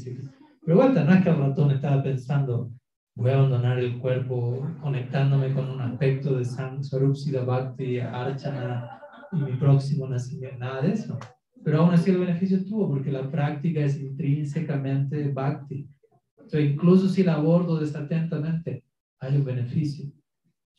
Pero 0.64 0.76
vuelta, 0.76 1.04
no 1.04 1.14
es 1.14 1.22
que 1.22 1.30
el 1.30 1.38
ratón 1.38 1.70
estaba 1.72 2.02
pensando, 2.02 2.70
voy 3.16 3.30
a 3.30 3.38
abandonar 3.38 3.78
el 3.78 3.98
cuerpo 3.98 4.68
conectándome 4.80 5.52
con 5.52 5.68
un 5.68 5.80
aspecto 5.80 6.36
de 6.36 6.44
San 6.44 6.84
Sarupsida 6.84 7.44
Bhakti, 7.44 7.98
Archana 7.98 9.00
y 9.32 9.36
mi 9.36 9.56
próximo 9.56 10.06
nacimiento, 10.06 10.58
nada 10.58 10.82
de 10.82 10.92
eso. 10.92 11.18
Pero 11.64 11.80
aún 11.80 11.92
así 11.92 12.10
el 12.10 12.18
beneficio 12.18 12.64
tuvo 12.64 12.88
porque 12.88 13.10
la 13.10 13.30
práctica 13.30 13.80
es 13.80 14.00
intrínsecamente 14.00 15.28
Bhakti. 15.28 15.88
Entonces, 16.36 16.70
incluso 16.70 17.08
si 17.08 17.22
la 17.22 17.34
abordo 17.34 17.78
desatentamente, 17.78 18.84
hay 19.18 19.36
un 19.36 19.44
beneficio. 19.44 20.10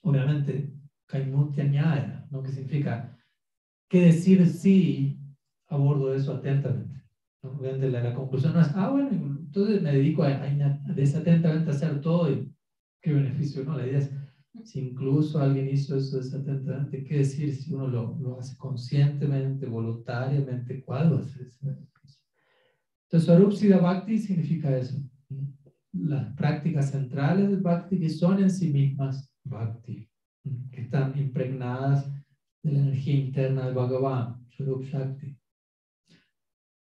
Obviamente, 0.04 0.74
Kaimutya 1.08 2.28
¿no? 2.32 2.42
que 2.42 2.52
significa 2.52 3.16
que 3.92 4.06
decir 4.06 4.48
sí 4.48 5.20
abordo 5.68 6.14
eso 6.16 6.36
atentamente. 6.36 7.04
¿no? 7.44 7.60
La, 7.62 8.02
la 8.02 8.16
conclusión 8.16 8.54
no 8.54 8.62
es, 8.62 8.70
ah, 8.74 8.90
bueno, 8.90 9.10
entonces 9.12 9.82
me 9.82 9.92
dedico 9.92 10.24
a, 10.24 10.30
a, 10.30 10.94
desatentamente 10.96 11.70
a 11.70 11.74
hacer 11.74 12.00
todo 12.00 12.32
y 12.32 12.50
qué 13.02 13.12
beneficio, 13.12 13.66
¿no? 13.66 13.78
La 13.78 13.86
idea 13.86 14.00
es, 14.00 14.12
si 14.64 14.80
incluso 14.80 15.42
alguien 15.42 15.68
hizo 15.68 15.98
eso 15.98 16.18
desatentamente, 16.18 17.04
¿qué 17.04 17.18
decir 17.18 17.54
si 17.54 17.74
uno 17.74 17.88
lo, 17.88 18.18
lo 18.22 18.40
hace 18.40 18.56
conscientemente, 18.58 19.66
voluntariamente? 19.66 20.82
¿Cuál 20.86 21.14
va 21.14 21.20
a 21.20 21.24
ser 21.24 21.42
ese 21.42 21.66
beneficio? 21.66 22.22
Entonces, 23.04 23.26
Swarupsida 23.26 23.80
Bhakti 23.80 24.20
significa 24.20 24.78
eso. 24.78 24.98
Las 25.92 26.34
prácticas 26.36 26.92
centrales 26.92 27.50
del 27.50 27.60
Bhakti 27.60 28.00
que 28.00 28.10
son 28.10 28.42
en 28.42 28.50
sí 28.50 28.72
mismas 28.72 29.30
Bhakti, 29.44 30.10
que 30.72 30.82
están 30.82 31.18
impregnadas 31.18 32.10
de 32.64 32.72
la 32.72 32.80
energía 32.80 33.16
interna 33.16 33.66
del 33.66 33.76
Bhagavan, 33.76 34.46
Swarup 34.50 34.84
Shakti. 34.84 35.38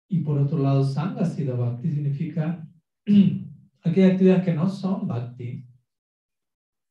Y 0.08 0.20
por 0.20 0.38
otro 0.38 0.58
lado, 0.58 0.82
Sangha 0.82 1.24
Siddha 1.24 1.54
Bhakti 1.54 1.90
significa 1.90 2.66
aquellas 3.82 4.12
actividades 4.12 4.44
que 4.44 4.54
no 4.54 4.68
son 4.68 5.06
Bhakti, 5.06 5.64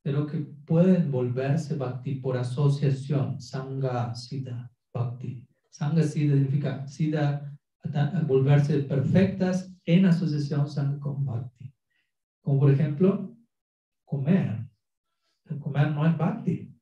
pero 0.02 0.26
que 0.26 0.38
pueden 0.66 1.12
volverse 1.12 1.76
Bhakti 1.76 2.16
por 2.16 2.38
asociación. 2.38 3.42
Sangha 3.42 4.16
Siddha 4.16 4.72
Bhakti. 4.94 5.46
Sangha 5.70 6.04
Siddha 6.04 6.36
significa 6.36 6.88
Siddha, 6.88 7.58
volverse 8.26 8.80
perfectas 8.84 9.76
en 9.86 10.06
asociación 10.06 11.00
con 11.00 11.26
Bhakti. 11.26 11.74
Como 12.42 12.60
por 12.62 12.72
ejemplo, 12.72 13.36
comer. 14.06 14.66
El 15.46 15.60
comer 15.60 15.92
no 15.92 16.06
es 16.06 16.18
Bhakti. 16.18 16.79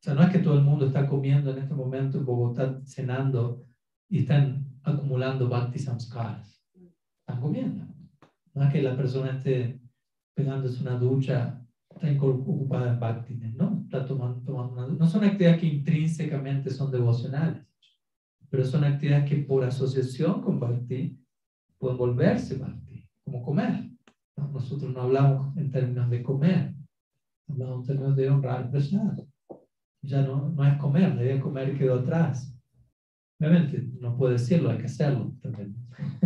O 0.00 0.02
sea, 0.02 0.14
no 0.14 0.22
es 0.22 0.30
que 0.30 0.38
todo 0.38 0.54
el 0.54 0.64
mundo 0.64 0.86
está 0.86 1.06
comiendo 1.06 1.50
en 1.50 1.58
este 1.58 1.74
momento 1.74 2.16
en 2.16 2.24
Bogotá, 2.24 2.80
cenando 2.86 3.66
y 4.08 4.20
están 4.20 4.66
acumulando 4.82 5.46
bhakti 5.46 5.78
samskaras. 5.78 6.64
Están 7.20 7.42
comiendo. 7.42 7.84
No 8.54 8.64
es 8.64 8.72
que 8.72 8.80
la 8.80 8.96
persona 8.96 9.32
esté 9.32 9.78
pegándose 10.34 10.80
una 10.80 10.96
ducha, 10.96 11.62
está 11.90 12.10
ocupada 12.24 12.94
en 12.94 12.98
bhakti, 12.98 13.34
¿no? 13.34 13.82
Está 13.84 14.06
tomando, 14.06 14.40
tomando 14.40 14.72
una 14.72 14.86
No 14.86 15.06
son 15.06 15.22
actividades 15.22 15.60
que 15.60 15.66
intrínsecamente 15.66 16.70
son 16.70 16.90
devocionales, 16.90 17.62
pero 18.48 18.64
son 18.64 18.84
actividades 18.84 19.28
que 19.28 19.36
por 19.36 19.64
asociación 19.64 20.40
con 20.40 20.58
bhakti 20.58 21.22
pueden 21.76 21.98
volverse 21.98 22.56
bhakti, 22.56 23.06
como 23.22 23.42
comer. 23.42 23.90
Nosotros 24.34 24.94
no 24.94 25.02
hablamos 25.02 25.54
en 25.58 25.70
términos 25.70 26.08
de 26.08 26.22
comer, 26.22 26.74
hablamos 27.48 27.80
en 27.80 27.86
términos 27.86 28.16
de 28.16 28.30
honrar 28.30 28.70
prasad. 28.70 29.18
Ya 30.02 30.22
no, 30.22 30.48
no 30.50 30.66
es 30.66 30.76
comer, 30.78 31.14
la 31.14 31.22
idea 31.22 31.34
de 31.34 31.40
comer 31.40 31.76
quedó 31.76 32.00
atrás 32.00 32.50
Obviamente, 33.40 33.88
no 33.98 34.16
puedo 34.18 34.34
decirlo, 34.34 34.70
hay 34.70 34.78
que 34.78 34.86
hacerlo 34.86 35.34
también. 35.40 35.74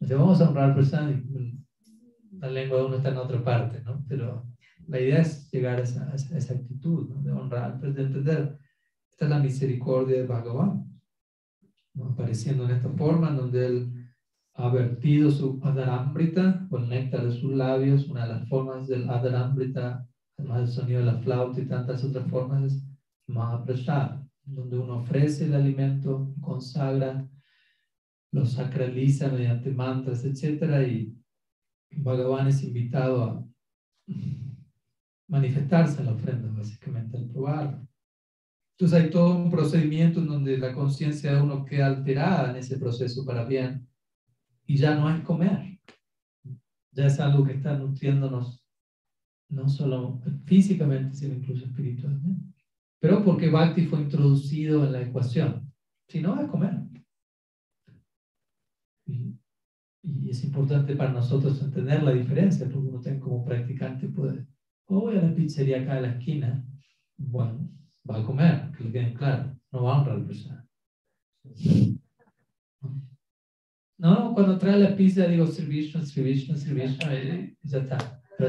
Entonces, 0.00 0.18
vamos 0.18 0.40
a 0.40 0.48
honrar 0.48 0.78
y 0.78 2.38
la 2.38 2.48
lengua 2.48 2.78
de 2.78 2.84
uno 2.86 2.96
está 2.96 3.10
en 3.10 3.18
otra 3.18 3.44
parte, 3.44 3.82
¿no? 3.82 4.02
Pero 4.08 4.46
la 4.88 4.98
idea 4.98 5.20
es 5.20 5.50
llegar 5.50 5.78
a 5.78 5.82
esa, 5.82 6.10
esa, 6.14 6.54
actitud, 6.54 7.10
¿no? 7.10 7.22
De 7.22 7.32
honrar, 7.32 7.78
pues, 7.78 7.94
de 7.94 8.04
entender. 8.04 8.58
Esta 9.10 9.26
es 9.26 9.30
la 9.30 9.40
misericordia 9.40 10.16
de 10.16 10.26
Bhagavan, 10.26 10.90
¿no? 11.92 12.06
apareciendo 12.06 12.64
en 12.64 12.70
esta 12.70 12.88
forma, 12.88 13.28
en 13.28 13.36
donde 13.36 13.66
él 13.66 13.92
ha 14.54 14.70
vertido 14.70 15.30
su 15.30 15.60
Adarambrita, 15.62 16.66
con 16.70 16.88
néctar 16.88 17.26
de 17.26 17.32
sus 17.32 17.52
labios, 17.52 18.08
una 18.08 18.22
de 18.22 18.34
las 18.34 18.48
formas 18.48 18.88
del 18.88 19.10
Adarambrita, 19.10 20.08
además 20.40 20.60
del 20.60 20.68
sonido 20.68 21.00
de 21.00 21.06
la 21.06 21.18
flauta 21.18 21.60
y 21.60 21.66
tantas 21.66 22.02
otras 22.02 22.28
formas, 22.28 22.64
es 22.64 22.82
Mahaprasad 23.26 24.20
donde 24.44 24.78
uno 24.78 24.98
ofrece 24.98 25.44
el 25.44 25.54
alimento, 25.54 26.34
consagra, 26.40 27.28
lo 28.32 28.46
sacraliza 28.46 29.28
mediante 29.28 29.70
mantras, 29.70 30.24
etc. 30.24 30.86
Y 30.88 31.16
Bhagavan 31.96 32.48
es 32.48 32.62
invitado 32.62 33.24
a 33.24 33.44
manifestarse 35.28 36.00
en 36.00 36.06
la 36.06 36.12
ofrenda, 36.12 36.50
básicamente, 36.52 37.16
al 37.16 37.28
probarlo. 37.28 37.86
Entonces 38.72 39.02
hay 39.02 39.10
todo 39.10 39.36
un 39.36 39.50
procedimiento 39.50 40.20
en 40.20 40.26
donde 40.26 40.56
la 40.58 40.72
conciencia 40.72 41.34
de 41.34 41.42
uno 41.42 41.64
queda 41.64 41.88
alterada 41.88 42.50
en 42.50 42.56
ese 42.56 42.78
proceso 42.78 43.24
para 43.26 43.44
bien 43.44 43.86
y 44.66 44.76
ya 44.78 44.94
no 44.94 45.14
es 45.14 45.22
comer, 45.22 45.78
ya 46.92 47.06
es 47.06 47.20
algo 47.20 47.44
que 47.44 47.52
está 47.52 47.76
nutriéndonos 47.76 48.59
no 49.50 49.68
solo 49.68 50.20
físicamente, 50.44 51.14
sino 51.14 51.34
incluso 51.34 51.64
espiritualmente 51.66 52.50
pero 53.00 53.24
porque 53.24 53.48
Bhakti 53.48 53.86
fue 53.86 54.02
introducido 54.02 54.84
en 54.84 54.92
la 54.92 55.00
ecuación. 55.00 55.72
Si 56.06 56.20
no, 56.20 56.34
a 56.34 56.46
comer. 56.46 56.74
Y, 59.06 59.36
es 60.28 60.44
importante 60.44 60.94
para 60.94 61.12
nosotros 61.12 61.60
entender 61.62 62.02
la 62.02 62.12
diferencia, 62.12 62.66
porque 62.66 62.88
uno 62.88 63.00
tiene 63.00 63.20
como 63.20 63.44
practicante 63.44 64.08
puede, 64.08 64.46
oh, 64.86 65.00
voy 65.00 65.16
a 65.16 65.22
la 65.22 65.34
pizzería 65.34 65.82
acá 65.82 65.96
en 65.96 66.02
la 66.02 66.12
esquina, 66.12 66.64
bueno, 67.18 67.68
va 68.08 68.18
a 68.18 68.24
comer, 68.24 68.70
que 68.76 68.84
lo 68.84 68.92
queden 68.92 69.14
claro, 69.14 69.58
no 69.72 69.82
va 69.82 69.96
a 69.96 70.00
honrar 70.00 70.16
al 70.16 70.26
persona. 70.26 70.66
No, 73.98 74.32
cuando 74.32 74.56
trae 74.56 74.78
la 74.78 74.96
pizza 74.96 75.26
digo 75.26 75.46
servicio, 75.46 76.02
servicio, 76.02 76.56
servicio, 76.56 77.12
y 77.12 77.56
ya 77.62 77.78
está. 77.78 78.22
Pero 78.38 78.48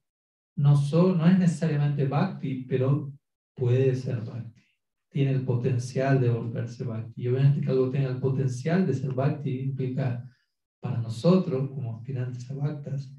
No, 0.55 0.75
son, 0.75 1.17
no 1.17 1.27
es 1.27 1.39
necesariamente 1.39 2.05
bhakti, 2.05 2.65
pero 2.67 3.11
puede 3.55 3.95
ser 3.95 4.21
bhakti. 4.21 4.61
Tiene 5.09 5.31
el 5.31 5.43
potencial 5.43 6.19
de 6.19 6.29
volverse 6.29 6.83
bhakti. 6.83 7.21
Y 7.21 7.27
obviamente 7.27 7.61
que 7.61 7.69
algo 7.69 7.89
tenga 7.89 8.09
el 8.09 8.19
potencial 8.19 8.85
de 8.85 8.93
ser 8.93 9.13
bhakti 9.13 9.59
implica 9.59 10.27
para 10.79 10.99
nosotros, 10.99 11.69
como 11.69 11.95
aspirantes 11.95 12.49
a 12.49 12.55
bhaktas, 12.55 13.13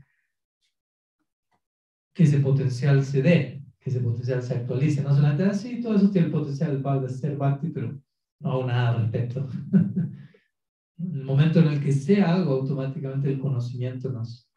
que 2.15 2.25
ese 2.25 2.41
potencial 2.41 3.03
se 3.05 3.23
dé, 3.23 3.65
que 3.81 3.91
ese 3.91 4.01
potencial 4.01 4.43
se 4.43 4.55
actualice. 4.55 5.03
No 5.03 5.15
solamente 5.15 5.45
así, 5.45 5.77
ah, 5.79 5.83
todo 5.83 5.97
eso 5.97 6.11
tiene 6.11 6.27
el 6.27 6.33
potencial 6.33 6.83
de 6.83 7.09
ser 7.09 7.37
bhakti, 7.37 7.69
pero 7.71 7.99
no 8.41 8.51
hago 8.51 8.67
nada 8.67 8.91
al 8.91 9.03
respecto. 9.03 9.49
en 10.99 11.15
el 11.15 11.25
momento 11.25 11.61
en 11.61 11.69
el 11.69 11.83
que 11.83 11.93
sea 11.93 12.35
algo, 12.35 12.55
automáticamente 12.55 13.31
el 13.31 13.39
conocimiento 13.39 14.11
nos, 14.11 14.51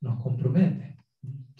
nos 0.00 0.20
compromete 0.22 0.99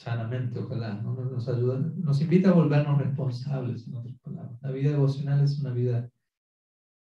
sanamente, 0.01 0.59
ojalá, 0.59 0.95
¿no? 1.03 1.13
nos 1.13 1.47
ayuda, 1.47 1.79
nos 1.79 2.23
invita 2.23 2.49
a 2.49 2.55
volvernos 2.55 2.99
responsables, 2.99 3.87
en 3.87 3.97
otras 3.97 4.19
palabras. 4.21 4.59
La 4.63 4.71
vida 4.71 4.93
devocional 4.93 5.45
es 5.45 5.59
una 5.59 5.75
vida 5.75 6.11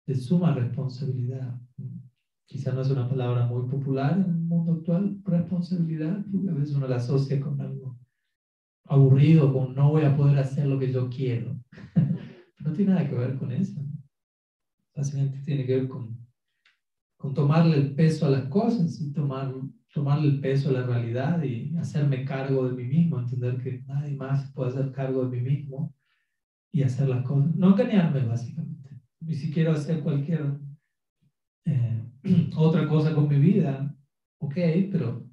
de 0.07 0.15
suma 0.15 0.55
responsabilidad. 0.55 1.55
Quizá 2.47 2.73
no 2.73 2.81
es 2.81 2.89
una 2.89 3.07
palabra 3.07 3.45
muy 3.45 3.69
popular 3.69 4.13
en 4.13 4.31
el 4.31 4.39
mundo 4.39 4.73
actual, 4.73 5.21
responsabilidad, 5.23 6.25
porque 6.31 6.49
a 6.49 6.53
veces 6.53 6.75
uno 6.75 6.87
la 6.87 6.95
asocia 6.95 7.39
con 7.39 7.61
algo 7.61 7.95
aburrido, 8.85 9.53
con 9.53 9.75
no 9.75 9.91
voy 9.91 10.01
a 10.01 10.17
poder 10.17 10.39
hacer 10.39 10.65
lo 10.65 10.79
que 10.79 10.91
yo 10.91 11.09
quiero. 11.09 11.55
no 12.65 12.73
tiene 12.73 12.93
nada 12.93 13.07
que 13.07 13.15
ver 13.15 13.37
con 13.37 13.51
eso. 13.51 13.79
Básicamente 14.95 15.37
tiene 15.45 15.67
que 15.67 15.75
ver 15.75 15.87
con, 15.87 16.17
con 17.17 17.35
tomarle 17.35 17.77
el 17.77 17.93
peso 17.93 18.25
a 18.25 18.31
las 18.31 18.45
cosas 18.45 18.99
y 18.99 19.13
tomar, 19.13 19.53
tomarle 19.93 20.27
el 20.27 20.39
peso 20.39 20.69
a 20.69 20.73
la 20.73 20.85
realidad 20.85 21.41
y 21.43 21.75
hacerme 21.77 22.25
cargo 22.25 22.67
de 22.67 22.75
mí 22.75 22.83
mismo, 22.85 23.19
entender 23.19 23.57
que 23.57 23.81
nadie 23.87 24.15
más 24.15 24.51
puede 24.53 24.69
hacer 24.69 24.91
cargo 24.91 25.25
de 25.25 25.37
mí 25.37 25.49
mismo 25.49 25.95
y 26.71 26.83
hacer 26.83 27.09
las 27.09 27.25
cosas. 27.25 27.55
No 27.55 27.71
engañarme, 27.71 28.21
básicamente. 28.21 28.89
Y 29.25 29.35
si 29.35 29.51
quiero 29.51 29.71
hacer 29.71 30.01
cualquier 30.01 30.59
eh, 31.65 32.03
otra 32.55 32.87
cosa 32.87 33.13
con 33.15 33.27
mi 33.27 33.39
vida, 33.39 33.95
ok, 34.39 34.55
pero 34.91 35.27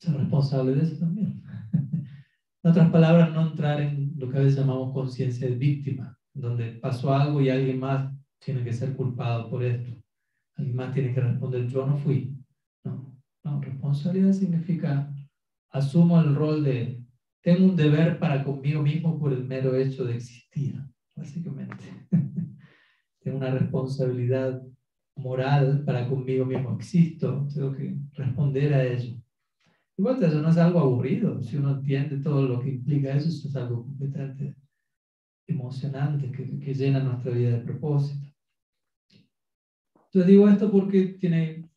ser 0.00 0.16
responsable 0.16 0.74
de 0.74 0.82
eso 0.82 0.98
también. 0.98 1.42
en 1.72 2.70
otras 2.70 2.90
palabras, 2.90 3.32
no 3.32 3.48
entrar 3.48 3.80
en 3.80 4.12
lo 4.16 4.28
que 4.28 4.38
a 4.38 4.40
veces 4.40 4.58
llamamos 4.58 4.92
conciencia 4.92 5.48
de 5.48 5.54
víctima, 5.54 6.18
donde 6.34 6.72
pasó 6.72 7.14
algo 7.14 7.40
y 7.40 7.48
alguien 7.48 7.78
más 7.78 8.12
tiene 8.40 8.64
que 8.64 8.72
ser 8.72 8.94
culpado 8.94 9.48
por 9.50 9.62
esto. 9.62 9.92
Alguien 10.56 10.76
más 10.76 10.92
tiene 10.92 11.14
que 11.14 11.20
responder, 11.20 11.68
yo 11.68 11.86
no 11.86 11.96
fui. 11.96 12.39
Responsabilidad 13.60 14.32
significa 14.32 15.12
asumo 15.70 16.20
el 16.20 16.34
rol 16.34 16.62
de, 16.64 17.02
tengo 17.42 17.64
un 17.64 17.76
deber 17.76 18.18
para 18.18 18.44
conmigo 18.44 18.82
mismo 18.82 19.18
por 19.18 19.32
el 19.32 19.44
mero 19.44 19.74
hecho 19.74 20.04
de 20.04 20.16
existir, 20.16 20.80
básicamente. 21.16 21.84
tengo 23.20 23.38
una 23.38 23.50
responsabilidad 23.50 24.62
moral 25.16 25.82
para 25.84 26.08
conmigo 26.08 26.44
mismo. 26.44 26.76
Existo, 26.76 27.46
tengo 27.52 27.72
que 27.72 27.96
responder 28.12 28.74
a 28.74 28.84
ello. 28.84 29.16
Igual 29.96 30.22
eso 30.22 30.40
no 30.40 30.48
es 30.48 30.56
algo 30.56 30.80
aburrido, 30.80 31.42
si 31.42 31.56
uno 31.56 31.72
entiende 31.72 32.18
todo 32.18 32.48
lo 32.48 32.60
que 32.60 32.70
implica 32.70 33.14
eso, 33.14 33.28
eso 33.28 33.48
es 33.48 33.56
algo 33.56 33.84
completamente 33.84 34.56
emocionante 35.46 36.30
que, 36.30 36.58
que 36.58 36.74
llena 36.74 37.00
nuestra 37.00 37.32
vida 37.32 37.50
de 37.50 37.64
propósito. 37.64 38.26
Entonces 40.06 40.26
digo 40.26 40.48
esto 40.48 40.70
porque 40.70 41.18
tiene 41.20 41.69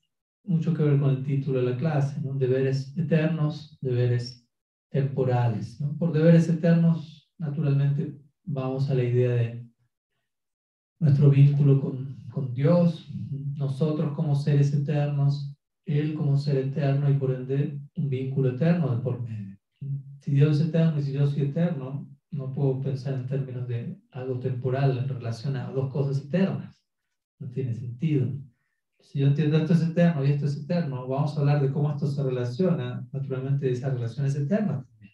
mucho 0.44 0.74
que 0.74 0.84
ver 0.84 1.00
con 1.00 1.10
el 1.12 1.24
título 1.24 1.60
de 1.60 1.72
la 1.72 1.78
clase, 1.78 2.22
¿no? 2.22 2.34
deberes 2.34 2.96
eternos, 2.98 3.78
deberes 3.82 4.46
temporales. 4.90 5.80
Por 5.98 6.12
deberes 6.12 6.50
eternos, 6.50 7.32
naturalmente, 7.38 8.18
vamos 8.44 8.90
a 8.90 8.96
la 8.96 9.04
idea 9.04 9.32
de 9.32 9.66
nuestro 11.00 11.30
vínculo 11.30 11.82
con, 11.82 12.16
con 12.32 12.54
Dios, 12.54 13.10
nosotros 13.56 14.14
como 14.16 14.36
seres 14.36 14.74
eternos, 14.74 15.56
Él 15.86 16.14
como 16.14 16.38
ser 16.38 16.58
eterno 16.58 17.10
y 17.10 17.16
por 17.16 17.32
ende 17.32 17.80
un 17.96 18.10
vínculo 18.10 18.50
eterno 18.50 18.96
de 18.96 19.02
por 19.02 19.22
medio. 19.22 19.58
Si 20.20 20.32
Dios 20.32 20.60
es 20.60 20.68
eterno 20.68 21.00
y 21.00 21.04
si 21.04 21.12
yo 21.12 21.28
soy 21.28 21.44
eterno, 21.44 22.08
no 22.32 22.52
puedo 22.52 22.80
pensar 22.82 23.14
en 23.16 23.28
términos 23.28 23.68
de 23.68 23.98
algo 24.12 24.40
temporal 24.40 24.98
en 24.98 25.08
relación 25.08 25.56
a 25.56 25.70
dos 25.72 25.92
cosas 25.92 26.26
eternas. 26.26 26.84
No 27.40 27.50
tiene 27.50 27.74
sentido. 27.74 28.28
Si 29.04 29.20
yo 29.20 29.28
entiendo 29.28 29.58
esto 29.58 29.74
es 29.74 29.82
eterno 29.84 30.26
y 30.26 30.32
esto 30.32 30.46
es 30.46 30.58
eterno, 30.58 31.08
vamos 31.08 31.38
a 31.38 31.42
hablar 31.42 31.62
de 31.62 31.72
cómo 31.72 31.92
esto 31.92 32.08
se 32.08 32.24
relaciona, 32.24 33.06
naturalmente, 33.12 33.66
de 33.66 33.74
esas 33.74 33.94
relaciones 33.94 34.34
eternas 34.36 34.86
también. 34.88 35.14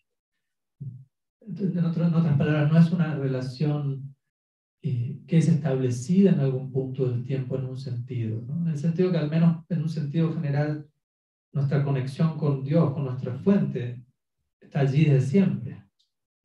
En, 1.77 1.85
otras 1.85 2.37
palabras, 2.37 2.71
no 2.71 2.77
es 2.77 2.91
una 2.91 3.15
relación 3.15 4.15
eh, 4.83 5.19
que 5.27 5.39
es 5.39 5.47
establecida 5.49 6.31
en 6.31 6.39
algún 6.39 6.71
punto 6.71 7.09
del 7.09 7.25
tiempo 7.25 7.57
en 7.57 7.65
un 7.65 7.77
sentido, 7.77 8.41
¿no? 8.47 8.61
en 8.61 8.67
el 8.67 8.77
sentido 8.77 9.11
que 9.11 9.17
al 9.17 9.29
menos 9.29 9.65
en 9.69 9.81
un 9.81 9.89
sentido 9.89 10.31
general 10.33 10.87
nuestra 11.51 11.83
conexión 11.83 12.37
con 12.37 12.63
Dios, 12.63 12.93
con 12.93 13.05
nuestra 13.05 13.33
fuente, 13.39 14.05
está 14.61 14.81
allí 14.81 15.05
desde 15.05 15.27
siempre. 15.27 15.83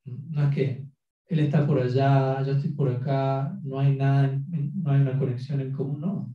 No 0.05 0.45
es 0.45 0.55
que 0.55 0.87
Él 1.27 1.39
está 1.41 1.67
por 1.67 1.79
allá, 1.79 2.43
yo 2.43 2.53
estoy 2.53 2.73
por 2.73 2.89
acá, 2.89 3.57
no 3.63 3.79
hay 3.79 3.95
nada, 3.95 4.41
no 4.49 4.91
hay 4.91 5.03
una 5.03 5.19
conexión 5.19 5.61
en 5.61 5.73
común, 5.73 6.01
no. 6.01 6.35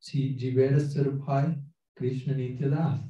Si 0.00 0.34
Jivera 0.38 0.80
Sarvai, 0.80 1.62
Krishna 1.94 2.32
Nityadas, 2.34 3.04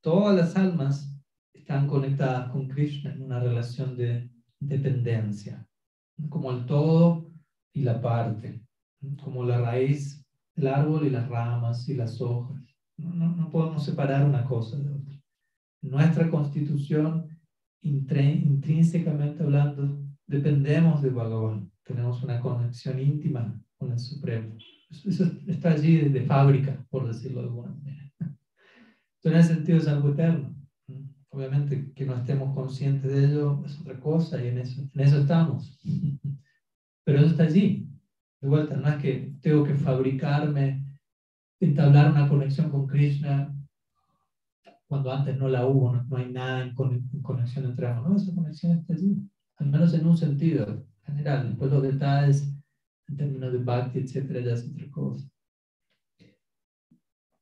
Todas 0.00 0.36
las 0.36 0.56
almas 0.56 1.16
están 1.52 1.86
conectadas 1.86 2.50
con 2.50 2.66
Krishna 2.66 3.12
en 3.12 3.22
una 3.22 3.38
relación 3.38 3.96
de 3.96 4.28
dependencia, 4.58 5.64
como 6.28 6.50
el 6.50 6.66
todo 6.66 7.30
y 7.72 7.82
la 7.82 8.00
parte, 8.00 8.60
como 9.22 9.44
la 9.44 9.60
raíz 9.60 10.24
el 10.56 10.66
árbol 10.66 11.06
y 11.06 11.10
las 11.10 11.28
ramas 11.28 11.88
y 11.88 11.94
las 11.94 12.20
hojas. 12.20 12.60
No, 12.96 13.14
no, 13.14 13.48
podemos 13.50 13.84
separar 13.84 14.26
una 14.26 14.44
cosa 14.44 14.76
de 14.76 14.90
otra. 14.90 15.22
Nuestra 15.82 16.28
constitución, 16.28 17.28
intrínsecamente 17.82 19.44
hablando, 19.44 20.02
dependemos 20.26 21.00
de 21.02 21.10
Bhagavan. 21.10 21.70
Tenemos 21.84 22.24
una 22.24 22.40
conexión 22.40 22.98
íntima 22.98 23.62
con 23.76 23.92
el 23.92 23.98
Supremo. 24.00 24.56
Eso, 24.90 25.24
está 25.46 25.70
allí 25.70 26.08
de 26.08 26.22
fábrica, 26.22 26.84
por 26.90 27.06
decirlo 27.06 27.40
de 27.40 27.46
alguna 27.48 27.70
manera. 27.72 28.10
Entonces, 28.20 29.24
en 29.24 29.34
ese 29.34 29.54
sentido 29.54 29.78
es 29.78 29.88
algo 29.88 30.10
eterno. 30.10 30.54
Obviamente 31.30 31.92
que 31.94 32.06
no 32.06 32.14
estemos 32.14 32.54
conscientes 32.54 33.12
de 33.12 33.26
ello 33.26 33.62
es 33.64 33.78
otra 33.80 34.00
cosa 34.00 34.42
y 34.42 34.48
en 34.48 34.58
eso, 34.58 34.80
en 34.92 35.00
eso 35.00 35.18
estamos. 35.18 35.78
Pero 37.04 37.18
eso 37.18 37.28
está 37.28 37.44
allí. 37.44 37.86
De 38.40 38.48
vuelta, 38.48 38.76
no 38.76 38.88
es 38.88 38.96
que 38.96 39.34
tengo 39.40 39.64
que 39.64 39.74
fabricarme, 39.74 40.84
entablar 41.60 42.10
una 42.10 42.28
conexión 42.28 42.70
con 42.70 42.86
Krishna 42.86 43.54
cuando 44.88 45.12
antes 45.12 45.36
no 45.36 45.48
la 45.48 45.66
hubo, 45.66 45.94
no, 45.94 46.16
hay 46.16 46.32
nada 46.32 46.62
en, 46.62 46.74
conexión 47.22 47.66
entre 47.66 47.86
ambos. 47.86 48.08
No, 48.08 48.16
esa 48.16 48.34
conexión 48.34 48.78
está 48.78 48.94
allí, 48.94 49.28
al 49.56 49.70
menos 49.70 49.92
en 49.92 50.06
un 50.06 50.16
sentido 50.16 50.86
general. 51.04 51.48
Después 51.48 51.70
los 51.70 51.82
detalles 51.82 52.57
en 53.08 53.16
términos 53.16 53.52
de 53.52 53.58
bhakti, 53.58 53.98
etcétera, 54.00 54.40
ya 54.40 54.52
es 54.52 54.68
otra 54.70 54.90
cosa. 54.90 55.28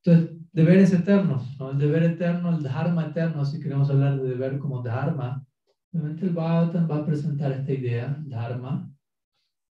Entonces, 0.04 0.36
deberes 0.52 0.92
eternos, 0.92 1.58
¿no? 1.58 1.72
El 1.72 1.78
deber 1.78 2.02
eterno, 2.04 2.56
el 2.56 2.62
dharma 2.62 3.06
eterno, 3.06 3.44
si 3.44 3.60
queremos 3.60 3.90
hablar 3.90 4.20
de 4.20 4.28
deber 4.28 4.58
como 4.58 4.82
dharma, 4.82 5.44
obviamente 5.92 6.26
el 6.26 6.32
Bhagavatam 6.32 6.90
va 6.90 6.96
a 6.98 7.06
presentar 7.06 7.52
esta 7.52 7.72
idea, 7.72 8.16
dharma, 8.24 8.90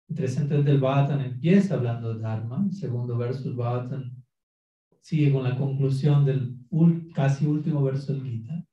Interesante 0.08 0.62
del 0.62 0.80
Bhattan 0.80 1.20
empieza 1.22 1.76
hablando 1.76 2.14
de 2.14 2.22
Dharma, 2.22 2.64
el 2.64 2.74
segundo 2.74 3.18
verso 3.18 3.44
del 3.44 3.56
Bhattan 3.56 4.24
sigue 5.02 5.34
con 5.34 5.44
la 5.44 5.58
conclusión 5.58 6.26
del 6.26 6.58
casi 7.14 7.46
último 7.46 7.84
verso 7.84 8.14
del 8.14 8.24
Gita. 8.24 8.66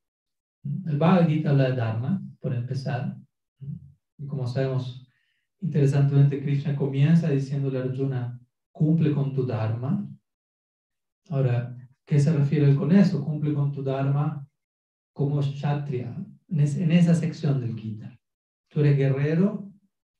El 0.86 0.98
Bhagavad 0.98 1.28
Gita 1.28 1.50
habla 1.50 1.70
de 1.70 1.76
Dharma, 1.76 2.22
por 2.40 2.54
empezar. 2.54 3.16
Y 4.18 4.26
como 4.26 4.46
sabemos, 4.46 5.06
interesantemente 5.62 6.40
Krishna 6.42 6.76
comienza 6.76 7.30
diciéndole 7.30 7.78
a 7.78 7.82
Arjuna, 7.84 8.40
cumple 8.72 9.12
con 9.12 9.32
tu 9.32 9.46
Dharma. 9.46 10.08
Ahora, 11.30 11.76
¿qué 12.04 12.20
se 12.20 12.32
refiere 12.32 12.74
con 12.74 12.92
eso? 12.92 13.24
Cumple 13.24 13.54
con 13.54 13.72
tu 13.72 13.82
Dharma 13.82 14.46
como 15.14 15.40
Kshatriya, 15.40 16.14
en 16.48 16.92
esa 16.92 17.14
sección 17.14 17.60
del 17.60 17.76
Gita. 17.76 18.18
Tú 18.68 18.80
eres 18.80 18.96
guerrero 18.96 19.72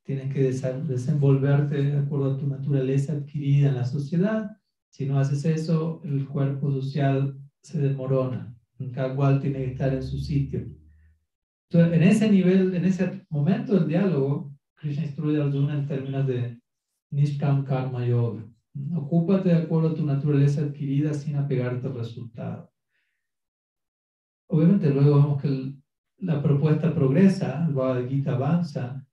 tienes 0.04 0.32
que 0.32 0.42
desenvolverte 0.42 1.82
de 1.82 1.98
acuerdo 1.98 2.32
a 2.32 2.36
tu 2.36 2.46
naturaleza 2.46 3.12
adquirida 3.12 3.68
en 3.68 3.76
la 3.76 3.84
sociedad. 3.84 4.50
Si 4.90 5.06
no 5.06 5.18
haces 5.18 5.44
eso, 5.44 6.00
el 6.04 6.26
cuerpo 6.26 6.70
social 6.70 7.38
se 7.62 7.80
desmorona. 7.80 8.54
Cada 8.92 9.14
cual 9.14 9.40
tiene 9.40 9.58
que 9.58 9.72
estar 9.72 9.94
en 9.94 10.02
su 10.02 10.18
sitio. 10.18 10.66
Entonces, 11.70 11.96
en 11.96 12.02
ese 12.02 12.30
nivel, 12.30 12.74
en 12.74 12.84
ese 12.84 13.24
momento 13.30 13.74
del 13.74 13.86
diálogo, 13.86 14.51
Krishna 14.82 15.04
instruye 15.04 15.40
a 15.40 15.44
Arjuna 15.44 15.74
en 15.74 15.86
términos 15.86 16.26
de 16.26 16.60
Nishkam 17.12 17.64
Karma 17.64 18.04
Yoga. 18.04 18.44
Ocúpate 18.96 19.50
de 19.50 19.54
acuerdo 19.54 19.90
a 19.90 19.94
tu 19.94 20.04
naturaleza 20.04 20.62
adquirida 20.62 21.14
sin 21.14 21.36
apegarte 21.36 21.86
al 21.86 21.94
resultado. 21.94 22.68
Obviamente 24.48 24.90
luego 24.90 25.14
vemos 25.14 25.40
que 25.40 25.76
la 26.18 26.42
propuesta 26.42 26.92
progresa, 26.92 27.64
el 27.68 27.74
Bhagavad 27.74 28.08
Gita 28.08 28.32
avanza 28.32 29.06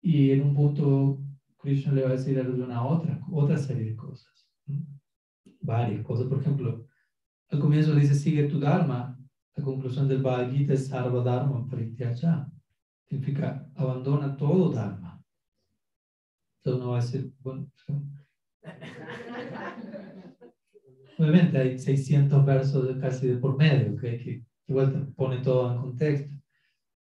y 0.00 0.30
en 0.30 0.42
un 0.42 0.54
punto 0.54 1.18
Krishna 1.58 1.92
le 1.92 2.02
va 2.02 2.10
a 2.10 2.12
decir 2.12 2.38
a 2.38 2.42
Arjuna 2.42 2.86
otra, 2.86 3.20
otra 3.32 3.58
serie 3.58 3.90
de 3.90 3.96
cosas. 3.96 4.48
Varias 5.60 6.04
cosas. 6.04 6.28
Por 6.28 6.38
ejemplo, 6.38 6.86
al 7.48 7.58
comienzo 7.58 7.96
dice 7.96 8.14
sigue 8.14 8.44
tu 8.44 8.60
Dharma. 8.60 9.18
La 9.56 9.64
conclusión 9.64 10.06
del 10.06 10.22
Bhagavad 10.22 10.52
Gita 10.52 10.74
es 10.74 10.86
Sarva 10.86 11.24
Dharma 11.24 11.66
Parityaja. 11.66 12.48
Significa 13.10 13.68
abandona 13.74 14.36
todo 14.36 14.70
Dharma. 14.70 15.20
Entonces 16.58 16.80
uno 16.80 16.92
va 16.92 16.98
a 16.98 17.00
decir, 17.00 17.32
bueno, 17.40 17.68
obviamente 21.18 21.58
hay 21.58 21.76
600 21.76 22.46
versos 22.46 22.86
de 22.86 23.00
casi 23.00 23.26
de 23.26 23.36
por 23.38 23.56
medio, 23.56 23.96
que 23.96 24.44
igual 24.68 24.92
te 24.92 24.98
pone 25.12 25.38
todo 25.38 25.72
en 25.72 25.78
contexto. 25.80 26.36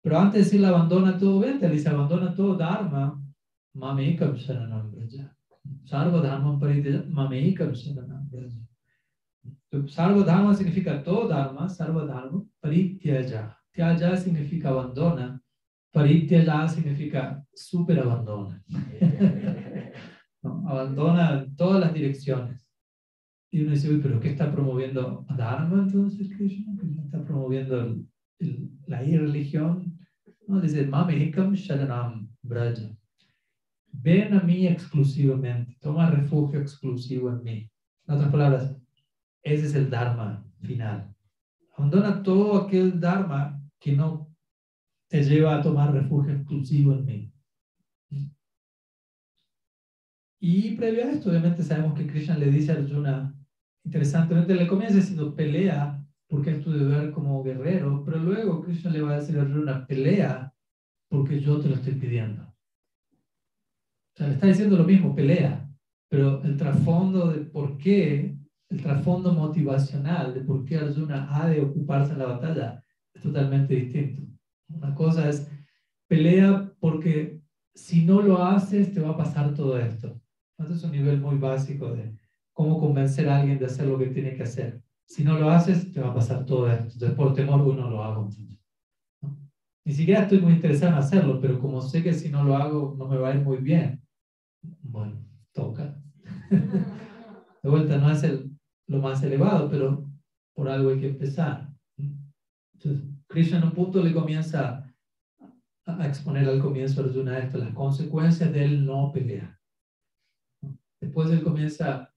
Pero 0.02 0.20
antes 0.20 0.34
de 0.34 0.44
decir 0.44 0.66
abandona 0.66 1.18
todo, 1.18 1.40
vente, 1.40 1.68
dice 1.68 1.90
abandona 1.90 2.36
todo 2.36 2.56
Dharma, 2.56 3.20
mamekam 3.74 4.36
sharanam 4.36 4.92
braja. 4.92 5.36
Sarva 5.84 6.22
Dharma 6.22 6.60
parityaja, 6.60 7.06
mamekam 7.10 7.74
sharanam 7.74 8.30
braja. 8.30 8.62
Sarva 9.88 10.24
Dharma 10.24 10.54
significa 10.54 11.04
todo 11.04 11.28
Dharma, 11.28 11.68
Sarva 11.68 12.06
Dharma 12.06 12.46
parityaja. 12.62 13.58
Tyaja 13.74 14.16
significa 14.16 14.70
abandona, 14.70 15.42
parityaja 15.98 16.68
significa 16.68 17.44
super 17.54 18.00
abandona. 18.00 18.64
abandona 20.44 21.46
todas 21.56 21.80
las 21.82 21.94
direcciones. 21.94 22.70
Y 23.52 23.62
uno 23.62 23.72
dice, 23.72 23.90
uy, 23.90 24.00
pero 24.02 24.20
¿qué 24.20 24.30
está 24.30 24.52
promoviendo 24.52 25.26
Dharma 25.36 25.84
entonces 25.84 26.30
Krishna? 26.36 26.74
está 27.06 27.24
promoviendo 27.24 27.98
la 28.86 29.04
irreligión? 29.04 29.98
No, 30.48 30.62
dice, 30.62 30.86
Mamehikam 30.86 31.54
Sharanam 31.54 32.30
Braja. 32.44 32.96
Ven 33.92 34.34
a 34.34 34.42
mí 34.42 34.68
exclusivamente, 34.68 35.76
toma 35.82 36.12
refugio 36.12 36.60
exclusivo 36.60 37.32
en 37.32 37.44
mí. 37.44 37.72
En 38.06 38.16
otras 38.16 38.32
palabras, 38.32 38.76
ese 39.42 39.66
es 39.66 39.76
el 39.76 39.90
Dharma 39.90 40.46
final. 40.62 41.14
Abandona 41.76 42.22
todo 42.22 42.58
aquel 42.58 43.00
Dharma 43.00 43.60
que 43.80 43.96
no 43.96 44.27
te 45.10 45.24
lleva 45.24 45.56
a 45.56 45.62
tomar 45.62 45.94
refugio 45.94 46.34
exclusivo 46.34 46.94
en 46.94 47.06
mí. 47.06 47.34
Y 50.40 50.76
previo 50.76 51.04
a 51.04 51.12
esto, 51.12 51.30
obviamente 51.30 51.64
sabemos 51.64 51.98
que 51.98 52.06
Krishna 52.06 52.38
le 52.38 52.52
dice 52.52 52.72
a 52.72 52.76
Arjuna, 52.76 53.36
interesantemente, 53.84 54.54
le 54.54 54.68
comienza 54.68 54.98
diciendo 54.98 55.36
pelea, 55.36 56.06
porque 56.28 56.52
es 56.52 56.62
tu 56.62 56.72
deber 56.72 57.12
como 57.12 57.44
guerrero, 57.44 58.04
pero 58.06 58.18
luego 58.20 58.62
Krishna 58.62 58.92
le 58.92 59.02
va 59.02 59.14
a 59.14 59.20
decir 59.20 59.38
a 59.40 59.42
Arjuna, 59.42 59.88
pelea, 59.88 60.54
porque 61.10 61.40
yo 61.40 61.60
te 61.60 61.70
lo 61.70 61.76
estoy 61.76 61.94
pidiendo. 61.94 62.44
O 62.44 64.18
sea, 64.18 64.28
le 64.28 64.34
está 64.34 64.48
diciendo 64.48 64.78
lo 64.78 64.84
mismo, 64.84 65.16
pelea, 65.16 65.68
pero 66.10 66.44
el 66.44 66.56
trasfondo 66.58 67.32
de 67.32 67.46
por 67.46 67.78
qué, 67.78 68.38
el 68.70 68.82
trasfondo 68.82 69.34
motivacional 69.34 70.34
de 70.34 70.42
por 70.42 70.66
qué 70.66 70.78
Arjuna 70.78 71.28
ha 71.36 71.48
de 71.50 71.62
ocuparse 71.62 72.14
en 72.14 72.20
la 72.20 72.26
batalla 72.26 72.84
es 73.14 73.22
totalmente 73.22 73.74
distinto. 73.74 74.37
Una 74.70 74.94
cosa 74.96 75.30
es 75.30 75.50
pelea 76.08 76.72
porque 76.80 77.42
si 77.74 78.06
no 78.06 78.22
lo 78.22 78.44
haces 78.44 78.94
te 78.94 79.00
va 79.00 79.10
a 79.10 79.18
pasar 79.18 79.54
todo 79.54 79.78
esto. 79.78 80.20
Entonces 80.58 80.78
es 80.78 80.84
un 80.84 80.92
nivel 80.92 81.22
muy 81.22 81.38
básico 81.38 81.92
de 81.94 82.16
cómo 82.54 82.80
convencer 82.80 83.30
a 83.30 83.38
alguien 83.38 83.60
de 83.60 83.66
hacer 83.66 83.88
lo 83.88 83.98
que 83.98 84.08
tiene 84.08 84.36
que 84.36 84.44
hacer. 84.44 84.82
Si 85.06 85.24
no 85.24 85.38
lo 85.40 85.50
haces, 85.50 85.92
te 85.92 86.02
va 86.02 86.10
a 86.10 86.14
pasar 86.14 86.46
todo 86.46 86.70
esto. 86.70 86.94
Entonces, 86.94 87.16
por 87.16 87.34
temor, 87.34 87.62
uno 87.62 87.90
lo 87.90 88.04
hago. 88.04 88.30
Ni 89.86 89.94
siquiera 89.94 90.24
estoy 90.24 90.42
muy 90.42 90.54
interesado 90.54 90.92
en 90.92 90.98
hacerlo, 90.98 91.40
pero 91.40 91.60
como 91.60 91.82
sé 91.82 92.04
que 92.04 92.14
si 92.14 92.30
no 92.30 92.44
lo 92.44 92.58
hago, 92.58 92.96
no 92.98 93.08
me 93.08 93.18
va 93.18 93.30
a 93.30 93.36
ir 93.36 93.42
muy 93.42 93.58
bien. 93.58 94.02
Bueno, 94.82 95.24
toca. 95.54 96.02
De 97.64 97.70
vuelta, 97.70 97.98
no 97.98 98.12
es 98.12 98.24
el, 98.24 98.52
lo 98.88 99.00
más 99.00 99.24
elevado, 99.24 99.70
pero 99.70 100.10
por 100.54 100.68
algo 100.68 100.90
hay 100.90 101.00
que 101.00 101.08
empezar. 101.08 101.70
Entonces, 101.98 103.06
Krishna 103.28 103.58
en 103.58 103.66
un 103.66 103.72
punto 103.72 104.02
le 104.02 104.14
comienza 104.14 104.84
a 105.86 106.08
exponer 106.08 106.48
al 106.48 106.60
comienzo 106.60 107.02
de 107.02 107.10
Arjuna 107.10 107.40
esto, 107.40 107.58
las 107.58 107.74
consecuencias 107.74 108.52
de 108.52 108.64
él 108.64 108.86
no 108.86 109.12
pelear. 109.12 109.58
Después 111.00 111.30
él 111.32 111.44
comienza 111.44 112.14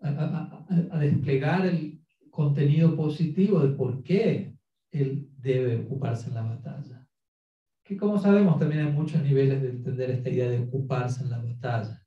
a, 0.00 0.98
desplegar 0.98 1.66
el 1.66 2.00
contenido 2.30 2.96
positivo 2.96 3.60
de 3.60 3.74
por 3.74 4.02
qué 4.02 4.56
él 4.90 5.28
debe 5.38 5.84
ocuparse 5.84 6.28
en 6.28 6.34
la 6.34 6.42
batalla. 6.42 7.06
Que 7.84 7.96
como 7.96 8.18
sabemos 8.18 8.58
también 8.58 8.86
hay 8.86 8.92
muchos 8.92 9.22
niveles 9.22 9.60
de 9.60 9.70
entender 9.70 10.10
esta 10.10 10.30
idea 10.30 10.48
de 10.48 10.60
ocuparse 10.60 11.22
en 11.22 11.30
la 11.30 11.42
batalla. 11.42 12.06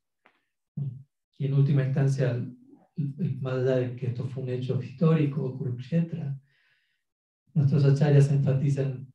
Y 1.38 1.46
en 1.46 1.54
última 1.54 1.84
instancia, 1.84 2.42
más 3.40 3.54
allá 3.54 3.76
de 3.76 3.96
que 3.96 4.06
esto 4.06 4.24
fue 4.24 4.42
un 4.42 4.50
hecho 4.50 4.82
histórico, 4.82 5.56
Kurukshetra, 5.58 6.38
nuestros 7.56 7.86
acharyas 7.86 8.30
enfatizan 8.30 9.08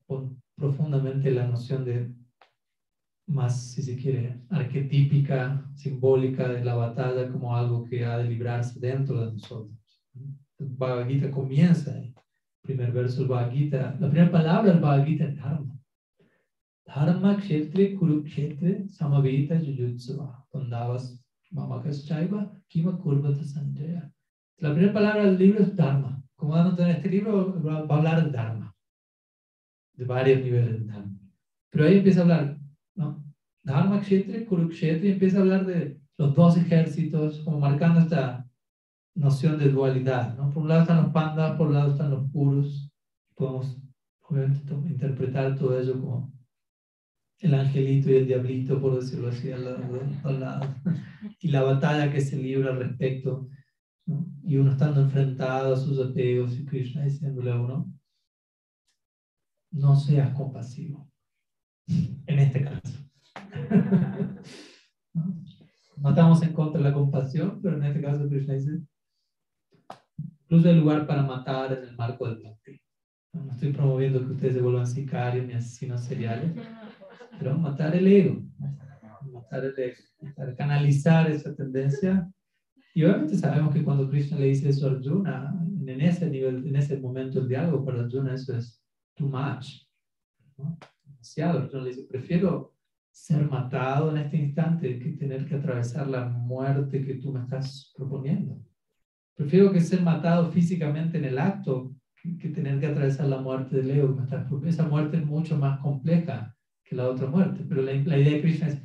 profundamente 0.55 1.31
la 1.31 1.47
noción 1.47 1.85
de 1.85 2.11
más, 3.27 3.71
si 3.71 3.83
se 3.83 3.95
quiere, 3.95 4.41
arquetípica, 4.49 5.63
simbólica 5.75 6.49
de 6.49 6.65
la 6.65 6.73
batalla 6.73 7.31
como 7.31 7.55
algo 7.55 7.83
que 7.83 8.03
ha 8.03 8.17
de 8.17 8.25
librarse 8.25 8.79
dentro 8.79 9.23
de 9.23 9.33
nosotros. 9.33 9.77
El 10.57 10.67
Bhagavad 10.69 11.07
Gita 11.07 11.31
comienza 11.31 11.93
ahí. 11.93 12.13
Primer 12.61 12.91
verso 12.91 13.19
del 13.19 13.29
Bhagavad 13.29 13.53
Gita, 13.53 13.97
la 13.99 14.09
primera 14.09 14.31
palabra 14.31 14.71
del 14.71 14.81
Bhagavad 14.81 15.05
Gita 15.05 15.25
es 15.25 15.35
Dharma. 15.35 15.79
Dharma 16.85 17.37
kshetre 17.37 17.95
kurukshetre 17.95 18.89
samaveta 18.89 19.55
yuyutsava. 19.55 20.45
Kondavas 20.49 21.23
mamakas 21.51 22.05
chaiva 22.05 22.51
kima 22.67 22.97
kurvata 22.97 23.43
sanjaya. 23.43 24.11
La 24.57 24.73
primera 24.73 24.93
palabra 24.93 25.25
del 25.25 25.37
libro 25.37 25.63
es 25.63 25.75
Dharma. 25.75 26.20
Como 26.41 26.55
dándote 26.55 26.81
en 26.81 26.89
este 26.89 27.07
libro, 27.07 27.61
va 27.61 27.95
a 27.95 27.97
hablar 27.97 28.25
de 28.25 28.31
Dharma. 28.31 28.75
De 29.93 30.05
varios 30.05 30.41
niveles 30.41 30.79
de 30.79 30.91
Dharma. 30.91 31.19
Pero 31.69 31.85
ahí 31.85 31.97
empieza 31.97 32.21
a 32.21 32.23
hablar 32.23 32.57
¿no? 32.95 33.23
Dharma 33.61 34.01
Kshetra, 34.01 34.43
Kurukshetra, 34.47 35.07
y 35.07 35.11
empieza 35.11 35.37
a 35.37 35.41
hablar 35.41 35.67
de 35.67 36.01
los 36.17 36.33
dos 36.33 36.57
ejércitos, 36.57 37.41
como 37.41 37.59
marcando 37.59 37.99
esta 37.99 38.49
noción 39.13 39.59
de 39.59 39.69
dualidad. 39.69 40.35
¿no? 40.35 40.49
Por 40.49 40.63
un 40.63 40.69
lado 40.69 40.81
están 40.81 41.03
los 41.03 41.13
pandas, 41.13 41.55
por 41.57 41.67
un 41.67 41.73
lado 41.75 41.91
están 41.91 42.09
los 42.09 42.27
puros. 42.31 42.91
Podemos, 43.35 43.79
obviamente, 44.21 44.73
interpretar 44.89 45.55
todo 45.55 45.79
ello 45.79 45.93
como 46.01 46.33
el 47.37 47.53
angelito 47.53 48.09
y 48.09 48.15
el 48.15 48.25
diablito, 48.25 48.81
por 48.81 48.99
decirlo 48.99 49.29
así, 49.29 49.51
al 49.51 49.63
lado, 49.63 50.59
Y 51.39 51.49
la 51.49 51.61
batalla 51.61 52.11
que 52.11 52.19
se 52.19 52.35
libra 52.35 52.71
al 52.71 52.79
respecto. 52.79 53.47
Y 54.43 54.57
uno 54.57 54.71
estando 54.71 55.01
enfrentado 55.01 55.73
a 55.73 55.77
sus 55.77 55.99
apegos 55.99 56.57
y 56.57 56.65
Krishna 56.65 57.03
diciéndole 57.03 57.51
a 57.51 57.59
uno, 57.59 57.93
no 59.71 59.95
seas 59.95 60.33
compasivo 60.35 61.09
en 61.87 62.39
este 62.39 62.63
caso. 62.63 62.97
No 66.01 66.09
estamos 66.09 66.41
en 66.41 66.53
contra 66.53 66.81
de 66.81 66.89
la 66.89 66.95
compasión, 66.95 67.61
pero 67.61 67.77
en 67.77 67.83
este 67.83 68.01
caso 68.01 68.27
Krishna 68.27 68.55
dice, 68.55 68.81
incluso 70.43 70.69
el 70.69 70.79
lugar 70.79 71.05
para 71.05 71.21
matar 71.21 71.73
en 71.73 71.89
el 71.89 71.95
marco 71.95 72.27
del 72.27 72.41
bhakti. 72.41 72.81
No 73.33 73.51
estoy 73.51 73.71
promoviendo 73.71 74.19
que 74.19 74.33
ustedes 74.33 74.55
se 74.55 74.61
vuelvan 74.61 74.87
sicarios 74.87 75.45
ni 75.45 75.53
asesinos 75.53 76.01
seriales, 76.01 76.53
pero 77.37 77.55
matar 77.55 77.95
el 77.95 78.07
ego, 78.07 78.41
matar 79.31 79.63
el 79.63 79.77
ego, 79.77 80.01
canalizar 80.57 81.29
esa 81.29 81.55
tendencia. 81.55 82.27
Y 82.93 83.03
obviamente 83.03 83.37
sabemos 83.37 83.73
que 83.73 83.83
cuando 83.83 84.09
Krishna 84.09 84.37
le 84.37 84.47
dice 84.47 84.69
eso 84.69 84.87
a 84.87 84.91
Arjuna, 84.91 85.65
en 85.85 86.01
ese 86.01 86.29
nivel, 86.29 86.67
en 86.67 86.75
ese 86.75 86.99
momento 86.99 87.39
del 87.39 87.49
diálogo 87.49 87.85
para 87.85 88.01
Arjuna 88.01 88.33
eso 88.33 88.55
es 88.55 88.83
too 89.15 89.27
much. 89.27 89.83
¿no? 90.57 90.77
demasiado. 91.21 91.69
Yo 91.69 91.81
le 91.81 91.89
dice, 91.89 92.03
prefiero 92.09 92.73
ser 93.11 93.49
matado 93.49 94.11
en 94.11 94.17
este 94.17 94.37
instante 94.37 94.97
que 94.99 95.11
tener 95.11 95.45
que 95.45 95.55
atravesar 95.55 96.07
la 96.07 96.27
muerte 96.27 97.03
que 97.05 97.15
tú 97.15 97.31
me 97.31 97.41
estás 97.41 97.93
proponiendo. 97.95 98.59
Prefiero 99.35 99.71
que 99.71 99.81
ser 99.81 100.01
matado 100.01 100.51
físicamente 100.51 101.17
en 101.17 101.25
el 101.25 101.37
acto 101.37 101.95
que, 102.15 102.49
tener 102.49 102.79
que 102.79 102.87
atravesar 102.87 103.27
la 103.27 103.41
muerte 103.41 103.77
del 103.77 103.91
ego 103.91 104.09
que 104.09 104.15
me 104.15 104.23
estás 104.23 104.41
proponiendo. 104.41 104.69
Esa 104.69 104.87
muerte 104.87 105.17
es 105.17 105.25
mucho 105.25 105.57
más 105.57 105.79
compleja 105.79 106.55
que 106.83 106.95
la 106.95 107.09
otra 107.09 107.27
muerte. 107.27 107.65
Pero 107.67 107.81
la, 107.81 107.93
la 107.93 108.17
idea 108.17 108.33
de 108.33 108.41
Krishna 108.41 108.67
es, 108.67 108.81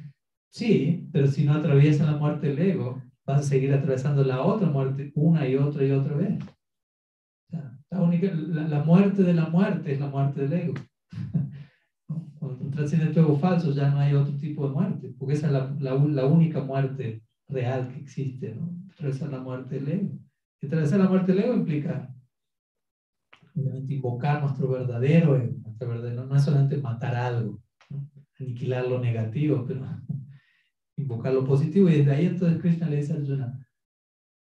sí, 0.51 1.09
pero 1.13 1.27
si 1.27 1.45
no 1.45 1.55
atraviesa 1.55 2.11
la 2.11 2.17
muerte 2.17 2.49
del 2.49 2.59
ego, 2.59 3.03
vas 3.27 3.41
a 3.41 3.43
seguir 3.43 3.75
atravesando 3.75 4.23
la 4.23 4.41
otra 4.41 4.69
muerte 4.69 5.13
una 5.15 5.47
y 5.47 5.57
otra 5.57 5.85
y 5.85 5.91
otra 5.91 6.17
vez. 6.17 6.39
La, 7.91 8.01
única, 8.01 8.33
la, 8.33 8.83
muerte 8.83 9.23
de 9.23 9.35
la 9.35 9.49
muerte 9.49 9.93
es 9.93 10.01
la 10.01 10.09
muerte 10.09 10.47
del 10.47 10.53
ego. 10.53 10.75
Cuando 12.39 12.59
tú 12.59 12.71
trasciendes 12.71 13.13
tu 13.13 13.21
ego 13.21 13.37
falso, 13.37 13.73
ya 13.73 13.91
no 13.91 13.99
hay 13.99 14.15
otro 14.15 14.37
tipo 14.37 14.67
de 14.67 14.75
muerte, 14.75 15.15
porque 15.19 15.35
esa 15.35 15.47
es 15.47 15.53
la, 15.53 15.95
la, 15.95 16.27
única 16.27 16.63
muerte 16.63 17.23
real 17.49 17.89
que 17.89 18.01
existe, 18.01 18.55
¿no? 18.55 18.71
Atravesar 18.93 19.31
la 19.31 19.41
muerte 19.41 19.81
del 19.81 19.89
ego. 19.89 20.19
Y 20.61 20.67
atravesar 20.67 21.01
la 21.01 21.09
muerte 21.09 21.33
del 21.33 21.45
ego 21.45 21.55
implica, 21.55 22.15
obviamente, 23.55 23.95
invocar 23.95 24.43
nuestro 24.43 24.69
verdadero 24.69 25.37
ego. 25.37 25.59
Nuestro 25.63 25.89
verdadero, 25.89 26.27
no 26.27 26.37
es 26.37 26.43
solamente 26.43 26.77
matar 26.77 27.15
algo, 27.15 27.61
aniquilar 28.39 28.87
lo 28.87 29.01
negativo, 29.01 29.65
pero 29.67 29.87
invocar 30.97 31.33
lo 31.33 31.45
positivo. 31.45 31.89
Y 31.89 31.99
desde 31.99 32.13
ahí 32.13 32.27
entonces 32.27 32.61
Krishna 32.61 32.89
le 32.89 32.97
dice 32.97 33.13
a 33.13 33.17
Arjuna, 33.17 33.67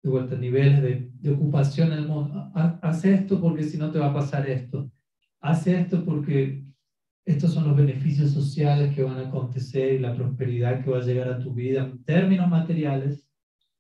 de 0.03 0.11
vuelta, 0.11 0.37
niveles 0.37 0.83
de, 0.83 1.11
de 1.13 1.31
ocupación 1.31 1.93
en 1.93 1.99
el 1.99 2.09
mundo. 2.09 2.51
Haz 2.55 3.05
esto 3.05 3.41
porque 3.41 3.65
si 3.65 3.77
no 3.77 3.91
te 3.91 3.99
va 3.99 4.07
a 4.07 4.15
pasar 4.15 4.49
esto. 4.49 4.91
Haz 5.41 5.67
esto 5.67 6.05
porque 6.05 6.65
estos 7.25 7.53
son 7.53 7.69
los 7.69 7.77
beneficios 7.77 8.31
sociales 8.31 8.95
que 8.95 9.03
van 9.03 9.19
a 9.19 9.29
acontecer 9.29 9.95
y 9.95 9.99
la 9.99 10.15
prosperidad 10.15 10.83
que 10.83 10.91
va 10.91 10.99
a 10.99 11.05
llegar 11.05 11.29
a 11.29 11.39
tu 11.39 11.53
vida 11.53 11.85
en 11.85 12.03
términos 12.05 12.49
materiales. 12.49 13.29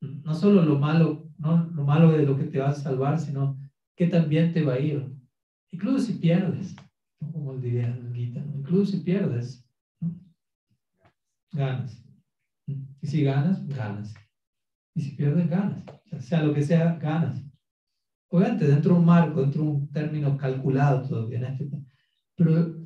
No 0.00 0.34
solo 0.34 0.62
lo 0.62 0.78
malo, 0.78 1.28
no 1.38 1.64
lo 1.74 1.84
malo 1.84 2.12
de 2.12 2.24
lo 2.24 2.36
que 2.36 2.44
te 2.44 2.58
va 2.58 2.70
a 2.70 2.74
salvar, 2.74 3.18
sino 3.18 3.58
que 3.96 4.06
también 4.06 4.52
te 4.52 4.62
va 4.62 4.74
a 4.74 4.78
ir. 4.78 5.10
Incluso 5.70 5.98
si 6.00 6.14
pierdes, 6.14 6.74
como 7.32 7.56
diría 7.56 7.86
el 7.86 8.14
Gita, 8.14 8.44
incluso 8.54 8.92
si 8.92 8.98
pierdes, 9.00 9.64
ganas. 11.52 12.09
Y 13.02 13.06
si 13.06 13.24
ganas, 13.24 13.66
ganas. 13.68 14.14
Y 14.94 15.00
si 15.00 15.10
pierdes, 15.16 15.48
ganas. 15.48 15.84
O 16.12 16.20
sea, 16.20 16.42
lo 16.42 16.52
que 16.54 16.62
sea, 16.62 16.94
ganas. 16.96 17.42
Obviamente, 18.28 18.66
dentro 18.66 18.94
de 18.94 19.00
un 19.00 19.06
marco, 19.06 19.40
dentro 19.40 19.62
de 19.62 19.68
un 19.68 19.92
término 19.92 20.36
calculado 20.36 21.06
todavía. 21.06 21.38
En 21.38 21.44
este, 21.44 21.70
pero 22.36 22.76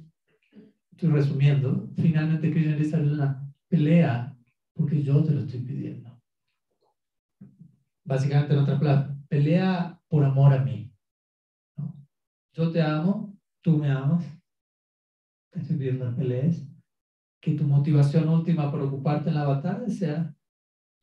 estoy 0.91 1.11
resumiendo. 1.11 1.89
Finalmente, 1.97 2.51
Krishna 2.51 2.77
dice 2.77 2.97
una 2.97 3.53
pelea 3.69 4.37
porque 4.75 5.03
yo 5.03 5.23
te 5.23 5.33
lo 5.33 5.41
estoy 5.41 5.61
pidiendo. 5.61 6.21
Básicamente, 8.05 8.55
en 8.55 8.61
otras 8.61 8.79
palabras, 8.79 9.17
pelea 9.29 10.01
por 10.09 10.25
amor 10.25 10.53
a 10.53 10.63
mí. 10.63 10.93
Yo 12.53 12.71
te 12.71 12.81
amo, 12.81 13.37
tú 13.63 13.79
me 13.79 13.91
amas. 13.91 14.25
Te 15.51 15.61
estoy 15.61 15.77
pidiendo 15.77 16.15
peleas. 16.15 16.74
Que 17.45 17.53
tu 17.53 17.65
motivación 17.65 18.27
última 18.29 18.73
para 18.73 18.85
ocuparte 18.85 19.29
en 19.29 19.35
la 19.35 19.45
batalla 19.45 19.87
sea 19.91 20.35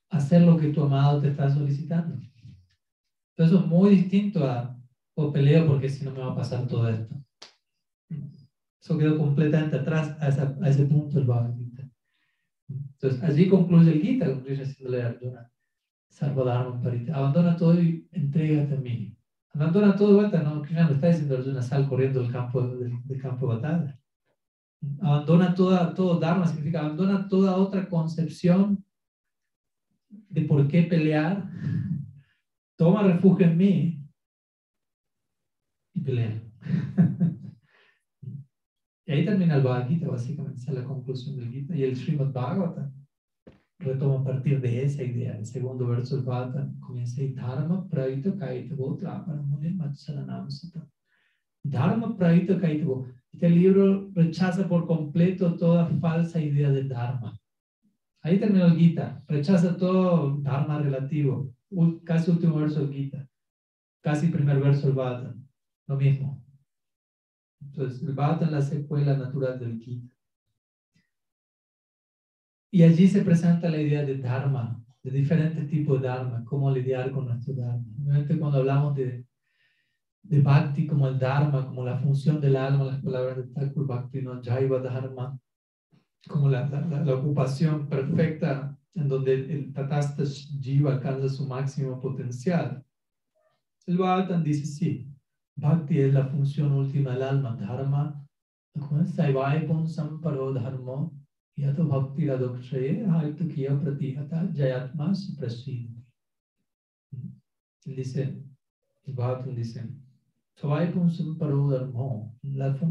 hacer 0.09 0.41
lo 0.41 0.57
que 0.57 0.69
tu 0.69 0.81
amado 0.81 1.21
te 1.21 1.29
está 1.29 1.47
solicitando. 1.47 2.17
Entonces, 3.35 3.59
es 3.59 3.65
muy 3.67 3.91
distinto 3.91 4.43
a, 4.45 4.75
o 5.13 5.25
oh, 5.25 5.31
peleo 5.31 5.67
porque 5.67 5.87
si 5.87 6.03
no 6.03 6.11
me 6.11 6.19
va 6.19 6.31
a 6.31 6.35
pasar 6.35 6.67
todo 6.67 6.89
esto. 6.89 7.15
Eso 8.81 8.97
quedó 8.97 9.17
completamente 9.17 9.77
atrás 9.77 10.17
a, 10.19 10.65
a 10.65 10.69
ese 10.69 10.85
punto 10.85 11.17
del 11.17 11.27
Bhagavad 11.27 11.55
Gita. 11.55 11.87
Entonces, 12.67 13.23
allí 13.23 13.47
concluye 13.47 13.91
el 13.91 14.01
Gita, 14.01 14.25
concluye 14.25 14.65
diciéndole 14.65 15.03
a 15.03 15.07
Arjuna, 15.07 15.51
Sarvadharma 16.09 16.81
Parita, 16.81 17.15
abandona 17.15 17.55
todo 17.55 17.79
y 17.79 18.07
entrégate 18.11 18.73
a 18.73 18.79
mí. 18.79 19.15
Abandona 19.53 19.95
todo 19.95 20.09
de 20.09 20.13
vuelta, 20.15 20.41
no, 20.41 20.61
Krishna 20.61 20.87
le 20.87 20.95
está 20.95 21.07
diciendo 21.07 21.35
a 21.35 21.39
Arjuna, 21.39 21.61
sal 21.61 21.87
corriendo 21.87 22.21
del 22.21 22.31
campo, 22.31 22.61
del, 22.61 23.21
campo 23.21 23.47
de 23.47 23.55
batalla. 23.55 24.00
Abandona 24.99 25.53
toda, 25.53 25.93
todo 25.93 26.19
Dharma, 26.19 26.47
significa 26.47 26.79
abandona 26.79 27.27
toda 27.27 27.55
otra 27.55 27.87
concepción 27.87 28.83
de 30.09 30.41
por 30.41 30.67
qué 30.67 30.83
pelear, 30.83 31.49
toma 32.75 33.03
refugio 33.03 33.45
en 33.45 33.57
mí 33.57 34.01
y 35.93 36.01
pelea. 36.01 36.41
y 39.05 39.11
ahí 39.11 39.25
termina 39.25 39.55
el 39.55 39.63
Bhagavad 39.63 39.87
Gita, 39.87 40.07
básicamente, 40.07 40.59
esa 40.59 40.71
es 40.71 40.77
la 40.77 40.83
conclusión 40.83 41.37
del 41.37 41.49
Gita. 41.49 41.75
Y 41.75 41.83
el 41.83 41.95
Srimad 41.95 42.31
Bhagavatam 42.31 42.91
retoma 43.79 44.21
a 44.21 44.23
partir 44.23 44.61
de 44.61 44.83
esa 44.83 45.03
idea. 45.03 45.37
El 45.37 45.45
segundo 45.45 45.87
verso 45.87 46.15
del 46.15 46.25
Bhagavatam 46.25 46.79
comienza 46.79 47.21
y 47.21 47.33
Dharma 47.33 47.87
praita 47.87 48.35
kaitavo 48.37 48.97
traparamuni 48.97 49.71
matsaranam 49.71 50.49
satam. 50.49 50.89
Dharma 51.63 52.17
praita 52.17 52.59
kaitavo. 52.59 53.07
Este 53.33 53.49
libro 53.49 54.11
rechaza 54.13 54.67
por 54.67 54.85
completo 54.85 55.55
toda 55.55 55.87
falsa 55.99 56.39
idea 56.39 56.69
de 56.69 56.83
Dharma. 56.83 57.39
Ahí 58.21 58.39
terminó 58.39 58.65
el 58.65 58.77
Gita. 58.77 59.23
Rechaza 59.27 59.77
todo 59.77 60.37
Dharma 60.41 60.79
relativo. 60.79 61.53
Casi 62.03 62.29
último 62.29 62.57
verso 62.57 62.81
del 62.81 62.93
Gita. 62.93 63.27
Casi 64.01 64.27
primer 64.27 64.59
verso 64.59 64.87
del 64.87 64.95
Bhagavatam. 64.95 65.47
Lo 65.87 65.95
mismo. 65.95 66.43
Entonces, 67.61 68.01
el 68.01 68.09
es 68.09 68.51
la 68.51 68.61
secuela 68.61 69.15
natural 69.15 69.59
del 69.59 69.79
Gita. 69.79 70.13
Y 72.71 72.83
allí 72.83 73.07
se 73.07 73.21
presenta 73.21 73.69
la 73.69 73.81
idea 73.81 74.03
de 74.05 74.17
Dharma, 74.17 74.83
de 75.03 75.11
diferentes 75.11 75.67
tipos 75.69 76.01
de 76.01 76.07
Dharma, 76.07 76.43
cómo 76.45 76.71
lidiar 76.71 77.11
con 77.11 77.25
nuestro 77.25 77.53
Dharma. 77.53 77.85
Obviamente 78.01 78.39
cuando 78.39 78.59
hablamos 78.59 78.95
de, 78.95 79.25
de 80.23 80.41
Bhakti 80.41 80.87
como 80.87 81.07
el 81.07 81.19
Dharma, 81.19 81.65
como 81.65 81.83
la 81.83 81.97
función 81.97 82.39
del 82.39 82.55
alma, 82.55 82.85
las 82.85 83.01
palabras 83.01 83.37
de 83.37 83.43
Thakur 83.43 83.87
Bhakti, 83.87 84.21
no 84.21 84.41
Jaiva 84.41 84.79
Dharma, 84.79 85.37
como 86.27 86.49
la, 86.49 86.69
la, 86.69 87.15
ocupación 87.15 87.87
perfecta 87.87 88.77
en 88.93 89.07
donde 89.07 89.33
el 89.33 89.73
Tatasta 89.73 90.23
Jiva 90.59 90.93
alcanza 90.93 91.29
su 91.29 91.47
máximo 91.47 91.99
potencial. 91.99 92.83
El 93.87 93.97
Bhagavatam 93.97 94.43
dice 94.43 94.65
sí, 94.65 95.07
Bhakti 95.55 95.99
es 95.99 96.13
la 96.13 96.27
función 96.27 96.71
última 96.73 97.11
del 97.11 97.23
alma, 97.23 97.55
Dharma, 97.55 98.23
Saivai 99.15 99.67
Samparo 99.87 100.53
Dharma, 100.53 101.09
Yato 101.57 101.87
Bhakti 101.87 102.27
Radokshaye, 102.27 103.05
Haito 103.05 103.47
Kiya 103.47 103.79
Pratihata, 103.79 104.53
Jayatma 104.53 105.13
Suprasid. 105.15 105.89
Dice, 107.85 108.37
el 109.05 109.13
Bhagavatam 109.13 109.55
dice, 109.55 109.89
Dharma, 110.61 112.27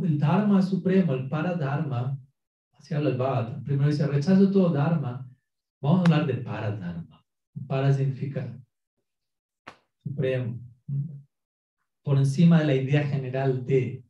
el 0.02 0.18
Dharma 0.18 0.62
supremo, 0.62 1.14
el 1.14 1.28
Paradharma, 1.28 2.18
Así 2.80 2.94
habla 2.94 3.10
el 3.10 3.18
Bhagavatam. 3.18 3.62
Primero 3.62 3.90
dice, 3.90 4.06
rechazo 4.06 4.50
todo 4.50 4.70
Dharma. 4.70 5.28
Vamos 5.82 6.00
a 6.00 6.02
hablar 6.04 6.26
de 6.26 6.42
Paradharma. 6.42 7.24
Para 7.66 7.92
significa 7.92 8.58
supremo. 10.02 10.58
Por 12.02 12.16
encima 12.16 12.60
de 12.60 12.66
la 12.66 12.74
idea 12.74 13.06
general 13.06 13.66
de. 13.66 14.02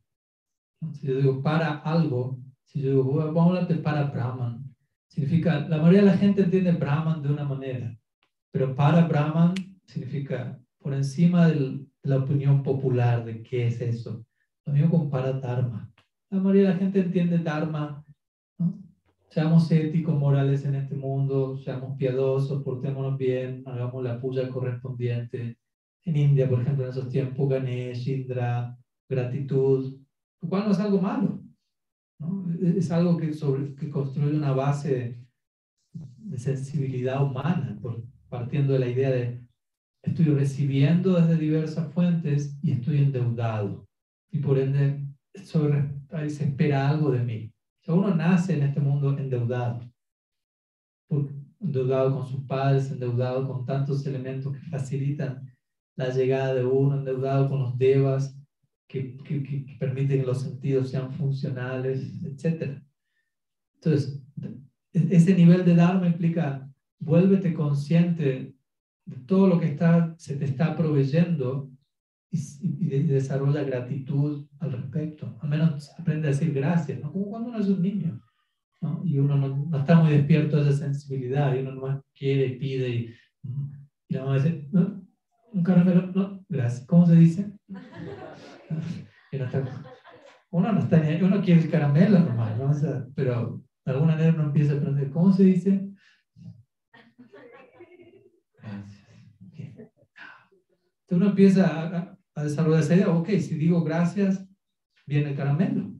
Si 0.93 1.07
yo 1.07 1.15
digo 1.17 1.43
para 1.43 1.79
algo, 1.79 2.39
si 2.63 2.81
yo 2.81 2.89
digo, 2.89 3.13
vamos 3.13 3.37
a 3.37 3.49
hablar 3.49 3.67
de 3.67 3.75
para 3.75 4.05
Brahman, 4.05 4.73
significa, 5.09 5.67
la 5.67 5.77
mayoría 5.77 5.99
de 5.99 6.07
la 6.07 6.17
gente 6.17 6.41
entiende 6.41 6.71
Brahman 6.71 7.21
de 7.21 7.29
una 7.29 7.43
manera, 7.43 7.95
pero 8.51 8.73
para 8.73 9.07
Brahman 9.07 9.53
significa 9.85 10.59
por 10.79 10.93
encima 10.95 11.47
de 11.47 11.85
la 12.03 12.17
opinión 12.17 12.63
popular 12.63 13.25
de 13.25 13.43
qué 13.43 13.67
es 13.67 13.81
eso. 13.81 14.25
Lo 14.65 14.73
mismo 14.73 14.89
con 14.89 15.09
para 15.09 15.33
Dharma. 15.33 15.91
La 16.29 16.39
mayoría 16.39 16.69
de 16.69 16.73
la 16.73 16.79
gente 16.79 16.99
entiende 16.99 17.39
Dharma 17.39 18.03
Seamos 19.31 19.71
éticos, 19.71 20.19
morales 20.19 20.65
en 20.65 20.75
este 20.75 20.93
mundo, 20.93 21.55
seamos 21.55 21.95
piadosos, 21.95 22.61
portémonos 22.63 23.17
bien, 23.17 23.63
hagamos 23.65 24.03
la 24.03 24.19
puya 24.19 24.49
correspondiente. 24.49 25.57
En 26.03 26.17
India, 26.17 26.49
por 26.49 26.59
ejemplo, 26.59 26.83
en 26.83 26.89
esos 26.89 27.07
tiempos, 27.07 27.47
Ganesh, 27.47 28.09
Indra, 28.09 28.77
gratitud, 29.07 29.97
lo 30.41 30.49
cual 30.49 30.65
no 30.65 30.71
es 30.71 30.79
algo 30.79 30.99
malo. 30.99 31.41
¿no? 32.19 32.45
Es 32.61 32.91
algo 32.91 33.15
que, 33.15 33.33
sobre, 33.33 33.73
que 33.73 33.89
construye 33.89 34.35
una 34.35 34.51
base 34.51 35.17
de 35.93 36.37
sensibilidad 36.37 37.23
humana, 37.23 37.79
por, 37.81 38.03
partiendo 38.27 38.73
de 38.73 38.79
la 38.79 38.89
idea 38.89 39.11
de 39.11 39.41
estoy 40.03 40.25
recibiendo 40.25 41.13
desde 41.13 41.37
diversas 41.37 41.91
fuentes 41.93 42.57
y 42.61 42.71
estoy 42.71 42.99
endeudado. 42.99 43.87
Y 44.31 44.39
por 44.39 44.57
ende, 44.57 45.05
sobre, 45.43 45.89
se 46.29 46.45
espera 46.45 46.89
algo 46.89 47.11
de 47.11 47.23
mí 47.23 47.51
uno 47.93 48.13
nace 48.13 48.53
en 48.53 48.63
este 48.63 48.79
mundo 48.79 49.17
endeudado, 49.17 49.81
endeudado 51.59 52.15
con 52.15 52.27
sus 52.27 52.43
padres, 52.45 52.91
endeudado 52.91 53.47
con 53.47 53.65
tantos 53.65 54.05
elementos 54.05 54.53
que 54.53 54.69
facilitan 54.69 55.51
la 55.95 56.09
llegada 56.09 56.53
de 56.53 56.65
uno, 56.65 56.97
endeudado 56.97 57.49
con 57.49 57.59
los 57.59 57.77
devas 57.77 58.37
que, 58.87 59.17
permiten 59.79 60.21
que 60.21 60.25
los 60.25 60.41
sentidos 60.41 60.89
sean 60.89 61.11
funcionales, 61.13 62.21
etc. 62.23 62.81
Entonces, 63.75 64.21
ese 64.93 65.33
nivel 65.33 65.65
de 65.65 65.75
Dharma 65.75 66.07
implica, 66.07 66.69
vuélvete 66.99 67.53
consciente 67.53 68.50
de 69.11 69.17
todo 69.25 69.47
lo 69.47 69.59
que 69.59 69.67
está, 69.67 70.15
se 70.17 70.37
te 70.37 70.45
está 70.45 70.75
proveyendo 70.75 71.69
y, 72.29 72.39
desarrolla 73.07 73.63
gratitud 73.63 74.47
al 74.59 74.71
respecto. 74.71 75.37
Al 75.41 75.49
menos 75.49 75.91
aprende 75.99 76.27
a 76.27 76.31
decir 76.31 76.53
gracias, 76.53 77.01
¿no? 77.01 77.11
Como 77.11 77.29
cuando 77.29 77.49
uno 77.49 77.59
es 77.59 77.67
un 77.67 77.81
niño. 77.81 78.21
¿no? 78.81 79.01
y 79.05 79.19
uno 79.19 79.37
no, 79.37 79.77
está 79.77 79.99
muy 80.01 80.11
despierto 80.11 80.57
a 80.57 80.61
esa 80.61 80.71
sensibilidad, 80.71 81.53
y 81.53 81.59
uno 81.59 81.75
nomás 81.75 82.01
quiere, 82.15 82.55
pide, 82.55 82.89
y, 82.89 83.13
y 84.07 84.13
la 84.15 84.23
mamá 84.23 84.37
dice, 84.37 84.67
no, 84.71 85.05
un 85.53 85.63
caramelo, 85.63 86.07
no, 86.07 86.43
gracias, 86.49 86.87
¿cómo 86.87 87.05
se 87.05 87.15
dice? 87.15 87.51
uno 90.49 90.71
no 90.73 90.79
está 90.79 90.99
uno 91.21 91.41
quiere 91.43 91.61
el 91.61 91.69
caramelo 91.69 92.21
nomás, 92.21 92.57
¿no? 92.57 92.71
pero 93.13 93.61
de 93.85 93.91
alguna 93.91 94.15
manera 94.15 94.33
uno 94.33 94.45
empieza 94.45 94.73
a 94.73 94.77
aprender, 94.77 95.11
¿cómo 95.11 95.31
se 95.31 95.43
dice? 95.43 95.91
Entonces 101.00 101.00
uno 101.15 101.27
empieza 101.27 101.65
a, 101.65 102.19
a 102.35 102.43
desarrollar 102.43 102.81
esa 102.81 102.95
idea, 102.95 103.09
ok, 103.09 103.29
si 103.39 103.55
digo 103.55 103.83
gracias, 103.83 104.47
viene 105.05 105.31
el 105.31 105.35
caramelo. 105.35 105.91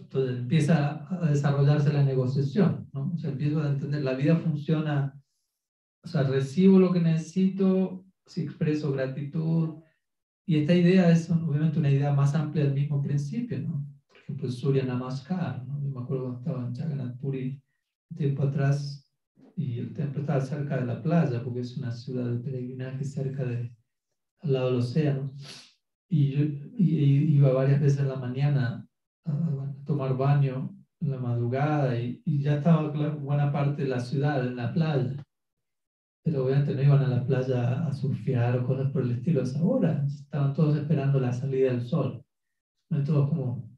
Entonces 0.00 0.38
empieza 0.38 1.06
a 1.10 1.28
desarrollarse 1.28 1.92
la 1.92 2.02
negociación, 2.02 2.88
¿no? 2.92 3.12
O 3.14 3.18
sea, 3.18 3.30
empiezo 3.30 3.60
a 3.60 3.68
entender, 3.68 4.02
la 4.02 4.14
vida 4.14 4.36
funciona, 4.36 5.20
o 6.02 6.08
sea, 6.08 6.22
recibo 6.22 6.78
lo 6.78 6.92
que 6.92 7.00
necesito, 7.00 8.06
si 8.26 8.42
expreso 8.42 8.92
gratitud, 8.92 9.82
y 10.46 10.56
esta 10.56 10.74
idea 10.74 11.10
es 11.10 11.30
obviamente 11.30 11.78
una 11.78 11.90
idea 11.90 12.12
más 12.14 12.34
amplia 12.34 12.64
del 12.64 12.74
mismo 12.74 13.02
principio, 13.02 13.58
¿no? 13.58 13.86
Por 14.06 14.16
ejemplo, 14.16 14.50
Surya 14.50 14.84
Namaskar, 14.84 15.66
¿no? 15.66 15.78
Yo 15.82 15.90
me 15.90 16.00
acuerdo 16.00 16.24
cuando 16.24 16.38
estaba 16.38 16.66
en 16.66 16.74
Jagannath 16.74 17.20
Puri 17.20 17.62
tiempo 18.16 18.44
atrás, 18.44 19.04
y 19.54 19.78
el 19.80 19.92
templo 19.92 20.20
estaba 20.20 20.40
cerca 20.40 20.78
de 20.78 20.86
la 20.86 21.02
playa, 21.02 21.42
porque 21.42 21.60
es 21.60 21.76
una 21.76 21.92
ciudad 21.92 22.30
de 22.30 22.38
peregrinaje 22.38 23.04
cerca 23.04 23.44
de, 23.44 23.70
al 24.40 24.52
lado 24.52 24.66
del 24.66 24.80
océano. 24.80 25.32
Y 26.08 26.30
yo 26.30 26.44
iba 26.76 27.52
varias 27.52 27.80
veces 27.80 28.00
en 28.00 28.08
la 28.08 28.16
mañana 28.16 28.88
a, 29.24 29.74
tomar 29.84 30.16
baño 30.16 30.74
en 31.00 31.10
la 31.10 31.18
madrugada 31.18 31.98
y, 31.98 32.22
ya 32.24 32.56
estaba 32.56 32.88
buena 33.16 33.52
parte 33.52 33.82
de 33.82 33.88
la 33.88 34.00
ciudad 34.00 34.46
en 34.46 34.56
la 34.56 34.72
playa. 34.72 35.24
Pero 36.24 36.44
obviamente 36.44 36.74
no 36.74 36.82
iban 36.82 37.02
a 37.04 37.08
la 37.08 37.26
playa 37.26 37.86
a 37.86 37.92
surfear 37.92 38.58
o 38.58 38.66
cosas 38.66 38.90
por 38.90 39.02
el 39.02 39.12
estilo 39.12 39.40
a 39.40 39.44
esa 39.44 39.62
hora. 39.62 40.04
Estaban 40.06 40.54
todos 40.54 40.76
esperando 40.76 41.20
la 41.20 41.32
salida 41.32 41.70
del 41.70 41.82
sol. 41.82 42.22
Entonces, 42.90 43.30
como 43.30 43.68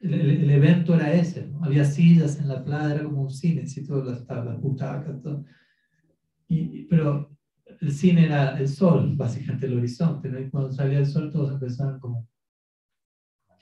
el, 0.00 0.14
el, 0.14 0.50
evento 0.50 0.94
era 0.94 1.12
ese. 1.12 1.52
Había 1.62 1.84
sillas 1.84 2.38
en 2.38 2.48
la 2.48 2.64
playa, 2.64 2.94
era 2.94 3.04
como 3.04 3.22
un 3.22 3.30
cine, 3.30 3.66
¿sí? 3.66 3.86
todas 3.86 4.06
las 4.06 4.26
tablas, 4.26 4.60
butacas, 4.60 5.20
todo. 5.22 5.44
Y, 6.48 6.84
pero 6.86 7.30
el 7.80 7.92
cine 7.92 8.26
era 8.26 8.58
el 8.58 8.68
sol, 8.68 9.16
básicamente 9.16 9.66
el 9.66 9.78
horizonte. 9.78 10.28
¿no? 10.28 10.38
Y 10.38 10.50
cuando 10.50 10.72
salía 10.72 10.98
el 10.98 11.06
sol, 11.06 11.30
todos 11.30 11.52
empezaban 11.52 11.98
como 11.98 12.28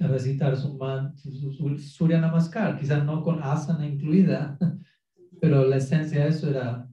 a 0.01 0.07
recitar 0.07 0.57
su, 0.57 0.77
man, 0.77 1.17
su, 1.17 1.53
su, 1.53 1.79
Surya 1.79 2.21
Namaskar, 2.21 2.79
quizás 2.79 3.05
no 3.05 3.23
con 3.23 3.43
asana 3.43 3.87
incluida, 3.87 4.57
pero 5.41 5.65
la 5.65 5.77
esencia 5.77 6.25
de 6.25 6.31
eso 6.31 6.51
era, 6.51 6.89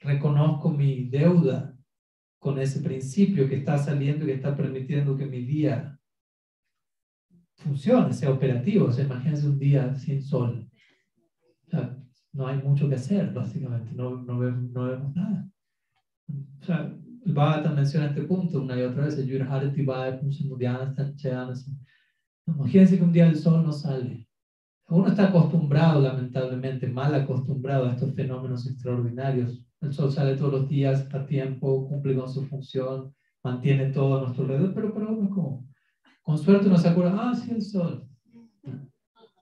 reconozco 0.00 0.70
mi 0.70 1.08
deuda 1.08 1.76
con 2.38 2.58
ese 2.58 2.80
principio 2.80 3.48
que 3.48 3.56
está 3.56 3.76
saliendo 3.76 4.24
y 4.24 4.28
que 4.28 4.34
está 4.34 4.56
permitiendo 4.56 5.16
que 5.16 5.26
mi 5.26 5.42
día 5.42 5.98
funcione, 7.56 8.12
sea 8.12 8.30
operativo. 8.30 8.86
O 8.86 8.92
sea, 8.92 9.04
imagínense 9.04 9.48
un 9.48 9.58
día 9.58 9.94
sin 9.94 10.22
sol. 10.22 10.70
no 12.32 12.46
hay 12.46 12.58
mucho 12.62 12.88
que 12.88 12.94
hacer, 12.94 13.32
básicamente, 13.32 13.92
no, 13.94 14.22
no, 14.22 14.34
no 14.34 14.84
vemos 14.84 15.14
nada. 15.14 15.50
O 16.28 16.64
sea, 16.64 16.92
el 17.24 17.32
Bhagavatam 17.32 17.74
menciona 17.74 18.06
este 18.06 18.22
punto 18.22 18.62
una 18.62 18.78
y 18.78 18.82
otra 18.82 19.04
vez, 19.04 19.18
Imagínense 22.48 22.96
que 22.96 23.04
un 23.04 23.12
día 23.12 23.26
el 23.26 23.36
sol 23.36 23.64
no 23.64 23.72
sale. 23.72 24.28
Uno 24.88 25.08
está 25.08 25.28
acostumbrado, 25.28 26.00
lamentablemente, 26.00 26.86
mal 26.86 27.12
acostumbrado 27.14 27.86
a 27.86 27.92
estos 27.92 28.14
fenómenos 28.14 28.66
extraordinarios. 28.68 29.64
El 29.80 29.92
sol 29.92 30.12
sale 30.12 30.36
todos 30.36 30.52
los 30.52 30.68
días, 30.68 31.12
a 31.12 31.26
tiempo, 31.26 31.88
cumple 31.88 32.14
con 32.14 32.28
su 32.28 32.44
función, 32.44 33.12
mantiene 33.42 33.90
todo 33.90 34.18
a 34.18 34.20
nuestro 34.22 34.44
alrededor, 34.44 34.74
pero 34.74 34.94
para 34.94 35.08
uno 35.08 35.24
es 35.24 35.34
como, 35.34 35.68
con 36.22 36.38
suerte 36.38 36.68
uno 36.68 36.78
se 36.78 36.88
acuerda, 36.88 37.30
ah, 37.30 37.34
sí, 37.34 37.50
el 37.50 37.62
sol. 37.62 38.08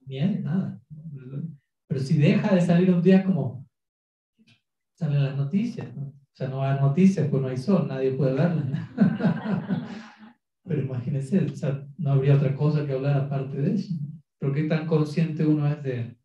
Bien, 0.06 0.42
nada. 0.42 0.80
Pero 1.88 2.00
si 2.00 2.16
deja 2.16 2.54
de 2.54 2.60
salir 2.62 2.90
un 2.90 3.02
día, 3.02 3.24
como 3.24 3.66
salen 4.94 5.24
las 5.24 5.36
noticias. 5.36 5.94
¿no? 5.94 6.12
O 6.34 6.36
sea, 6.36 6.48
no 6.48 6.64
hay 6.64 6.80
noticias, 6.80 7.28
pues 7.28 7.40
no 7.40 7.48
hay 7.48 7.56
sol, 7.56 7.86
nadie 7.86 8.10
puede 8.10 8.34
verla. 8.34 8.90
Pero 10.64 10.82
imagínense, 10.82 11.44
o 11.44 11.54
sea, 11.54 11.86
no 11.96 12.10
habría 12.10 12.34
otra 12.34 12.56
cosa 12.56 12.84
que 12.84 12.92
hablar 12.92 13.16
aparte 13.16 13.56
de 13.62 13.74
eso. 13.74 13.94
Pero 14.40 14.52
qué 14.52 14.64
tan 14.64 14.88
consciente 14.88 15.46
uno 15.46 15.68
es 15.68 15.80
de, 15.84 16.16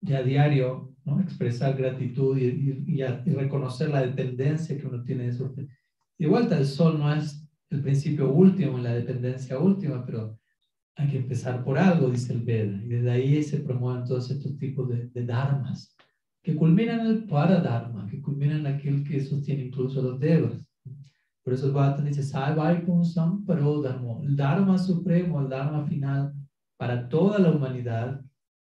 ya 0.00 0.18
a 0.18 0.22
diario, 0.24 0.96
¿no? 1.04 1.20
expresar 1.20 1.76
gratitud 1.76 2.36
y, 2.36 2.84
y, 2.88 3.32
reconocer 3.32 3.90
la 3.90 4.04
dependencia 4.04 4.76
que 4.76 4.86
uno 4.86 5.04
tiene 5.04 5.24
de 5.24 5.28
eso. 5.28 5.54
Igual 6.18 6.52
el 6.52 6.66
sol 6.66 6.98
no 6.98 7.14
es 7.14 7.48
el 7.70 7.82
principio 7.82 8.32
último, 8.32 8.78
la 8.78 8.94
dependencia 8.94 9.60
última, 9.60 10.04
pero 10.04 10.40
hay 10.96 11.08
que 11.08 11.18
empezar 11.18 11.62
por 11.62 11.78
algo, 11.78 12.10
dice 12.10 12.32
el 12.32 12.42
Veda. 12.42 12.82
Y 12.84 12.88
desde 12.88 13.10
ahí 13.12 13.42
se 13.44 13.60
promueven 13.60 14.06
todos 14.06 14.28
estos 14.32 14.58
tipos 14.58 14.88
de, 14.88 15.06
de 15.06 15.24
dharmas, 15.24 15.94
que 16.44 16.54
culminan 16.54 17.00
en 17.00 17.06
el 17.06 17.24
paradharma, 17.24 18.06
que 18.06 18.20
culminan 18.20 18.60
en 18.60 18.66
aquel 18.66 19.02
que 19.02 19.20
sostiene 19.20 19.64
incluso 19.64 20.02
los 20.02 20.20
devas. 20.20 20.62
Por 21.42 21.54
eso 21.54 21.66
el 21.66 21.72
Bhagavatam 21.72 22.04
dice, 22.04 22.22
Sam 22.22 23.44
Paro 23.44 23.82
Dharma, 23.82 24.20
el 24.22 24.36
Dharma 24.36 24.78
supremo, 24.78 25.40
el 25.40 25.48
Dharma 25.48 25.86
final 25.86 26.34
para 26.76 27.08
toda 27.08 27.38
la 27.38 27.50
humanidad, 27.50 28.20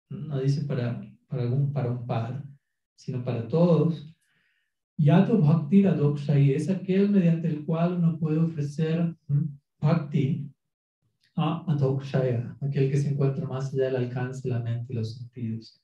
no 0.09 0.39
dice 0.39 0.65
para, 0.65 1.01
para, 1.27 1.43
algún, 1.43 1.73
para 1.73 1.91
un 1.91 2.05
par, 2.05 2.43
sino 2.95 3.23
para 3.23 3.47
todos. 3.47 4.07
Yato 4.97 5.39
Bhakti 5.39 5.81
Radokshayi 5.81 6.53
es 6.53 6.69
aquel 6.69 7.09
mediante 7.09 7.47
el 7.47 7.65
cual 7.65 7.95
uno 7.95 8.19
puede 8.19 8.37
ofrecer 8.37 9.15
Bhakti 9.81 10.47
a 11.35 11.65
Adokshaya, 11.71 12.55
aquel 12.61 12.91
que 12.91 12.97
se 12.97 13.09
encuentra 13.09 13.47
más 13.47 13.73
allá 13.73 13.85
del 13.85 13.95
alcance 13.95 14.47
de 14.47 14.53
la 14.53 14.59
mente 14.59 14.93
y 14.93 14.95
los 14.95 15.17
sentidos. 15.17 15.81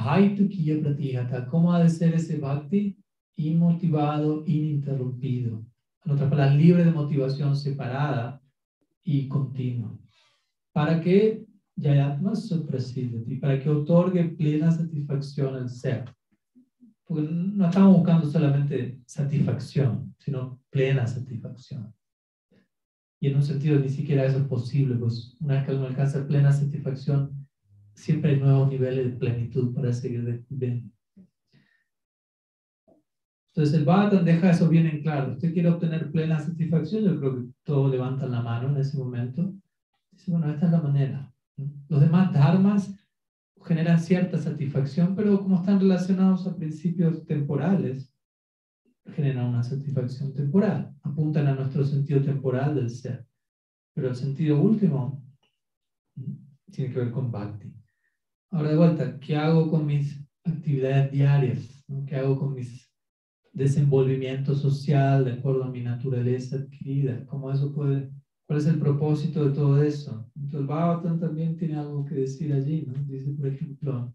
Ahaitu 0.00 0.48
Kiya 0.48 0.80
Pratihata, 0.80 1.46
¿cómo 1.46 1.74
ha 1.74 1.82
de 1.82 1.90
ser 1.90 2.14
ese 2.14 2.38
Bhakti? 2.38 2.96
Inmotivado, 3.36 4.44
ininterrumpido 4.46 5.62
en 6.04 6.12
otras 6.12 6.30
palabras, 6.30 6.56
libre 6.56 6.84
de 6.84 6.90
motivación 6.90 7.54
separada 7.54 8.40
y 9.04 9.28
continua, 9.28 9.94
para 10.72 11.00
que 11.00 11.44
Yayatma 11.76 12.32
y 13.26 13.36
para 13.36 13.60
que 13.60 13.68
otorgue 13.68 14.24
plena 14.24 14.70
satisfacción 14.70 15.54
al 15.54 15.68
ser. 15.68 16.04
Porque 17.04 17.28
no 17.30 17.66
estamos 17.66 17.96
buscando 17.98 18.26
solamente 18.26 19.00
satisfacción, 19.04 20.14
sino 20.18 20.60
plena 20.70 21.06
satisfacción. 21.06 21.92
Y 23.20 23.28
en 23.28 23.36
un 23.36 23.42
sentido 23.42 23.78
ni 23.78 23.90
siquiera 23.90 24.24
eso 24.24 24.38
es 24.38 24.44
posible, 24.44 24.94
pues 24.96 25.36
una 25.40 25.54
vez 25.54 25.66
que 25.66 25.74
uno 25.74 25.86
alcanza 25.86 26.26
plena 26.26 26.52
satisfacción, 26.52 27.39
siempre 28.00 28.32
hay 28.32 28.40
nuevos 28.40 28.68
niveles 28.68 29.04
de 29.04 29.18
plenitud 29.18 29.74
para 29.74 29.92
seguir 29.92 30.24
descubriendo. 30.24 30.90
Entonces 33.48 33.74
el 33.78 33.84
Bhattan 33.84 34.24
deja 34.24 34.50
eso 34.50 34.68
bien 34.68 34.86
en 34.86 35.02
claro. 35.02 35.32
Usted 35.32 35.52
quiere 35.52 35.68
obtener 35.68 36.10
plena 36.10 36.38
satisfacción, 36.38 37.04
yo 37.04 37.18
creo 37.18 37.36
que 37.36 37.52
todos 37.64 37.90
levantan 37.90 38.30
la 38.30 38.42
mano 38.42 38.70
en 38.70 38.76
ese 38.76 38.96
momento. 38.96 39.54
Dice, 40.12 40.30
bueno, 40.30 40.50
esta 40.50 40.66
es 40.66 40.72
la 40.72 40.80
manera. 40.80 41.32
Los 41.88 42.00
demás 42.00 42.32
dharmas 42.32 42.94
generan 43.62 44.00
cierta 44.00 44.38
satisfacción, 44.38 45.14
pero 45.14 45.38
como 45.40 45.56
están 45.56 45.80
relacionados 45.80 46.46
a 46.46 46.56
principios 46.56 47.26
temporales, 47.26 48.14
generan 49.14 49.48
una 49.48 49.62
satisfacción 49.62 50.32
temporal, 50.32 50.94
apuntan 51.02 51.48
a 51.48 51.54
nuestro 51.54 51.84
sentido 51.84 52.22
temporal 52.22 52.74
del 52.74 52.88
ser. 52.88 53.26
Pero 53.94 54.08
el 54.08 54.16
sentido 54.16 54.60
último 54.60 55.22
tiene 56.70 56.92
que 56.92 57.00
ver 57.00 57.10
con 57.10 57.30
bhakti. 57.30 57.79
Ahora 58.50 58.70
de 58.70 58.76
vuelta, 58.76 59.20
¿qué 59.20 59.36
hago 59.36 59.70
con 59.70 59.86
mis 59.86 60.20
actividades 60.44 61.12
diarias? 61.12 61.84
¿Qué 62.06 62.16
hago 62.16 62.38
con 62.38 62.54
mis 62.54 62.90
desenvolvimiento 63.52 64.54
social 64.54 65.24
de 65.24 65.32
acuerdo 65.32 65.64
a 65.64 65.70
mi 65.70 65.82
naturaleza 65.82 66.56
adquirida. 66.56 67.24
¿Cómo 67.26 67.50
eso 67.50 67.72
puede, 67.72 68.10
cuál 68.46 68.58
es 68.58 68.66
el 68.66 68.78
propósito 68.78 69.48
de 69.48 69.54
todo 69.54 69.82
eso? 69.82 70.30
Entonces, 70.36 70.66
Bhagavatam 70.68 71.18
también 71.18 71.56
tiene 71.56 71.76
algo 71.76 72.04
que 72.04 72.14
decir 72.14 72.52
allí, 72.52 72.86
¿no? 72.86 72.94
Dice, 73.04 73.32
por 73.32 73.46
ejemplo, 73.46 74.14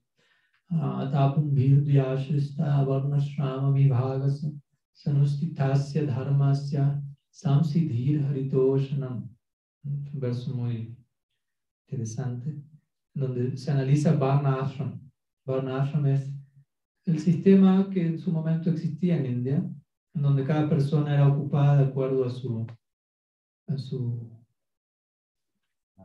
Atapum 0.70 1.54
Virdyashista 1.54 2.84
Varnashrama 2.84 3.72
Vivhagas 3.72 4.48
Sanustitasya 4.94 6.06
Dharmasya 6.06 7.02
Samsidhir 7.30 8.24
Haritoshanam. 8.26 9.30
Un 9.84 10.10
verso 10.14 10.56
muy 10.56 10.98
interesante, 11.88 12.64
donde 13.16 13.57
se 13.57 13.72
analiza 13.72 14.13
Varna 14.13 14.61
Ashram. 14.61 14.99
Varna 15.45 15.82
Ashram 15.82 16.05
es 16.05 16.32
el 17.05 17.20
sistema 17.20 17.89
que 17.89 18.05
en 18.05 18.20
su 18.20 18.32
momento 18.32 18.70
existía 18.70 19.18
en 19.18 19.26
India, 19.26 19.57
en 20.13 20.22
donde 20.22 20.43
cada 20.43 20.70
persona 20.70 21.13
era 21.13 21.28
ocupada 21.28 21.78
de 21.78 21.86
acuerdo 21.86 22.26
a 22.26 22.30
su, 22.30 22.68
a 23.68 23.78
su 23.78 24.32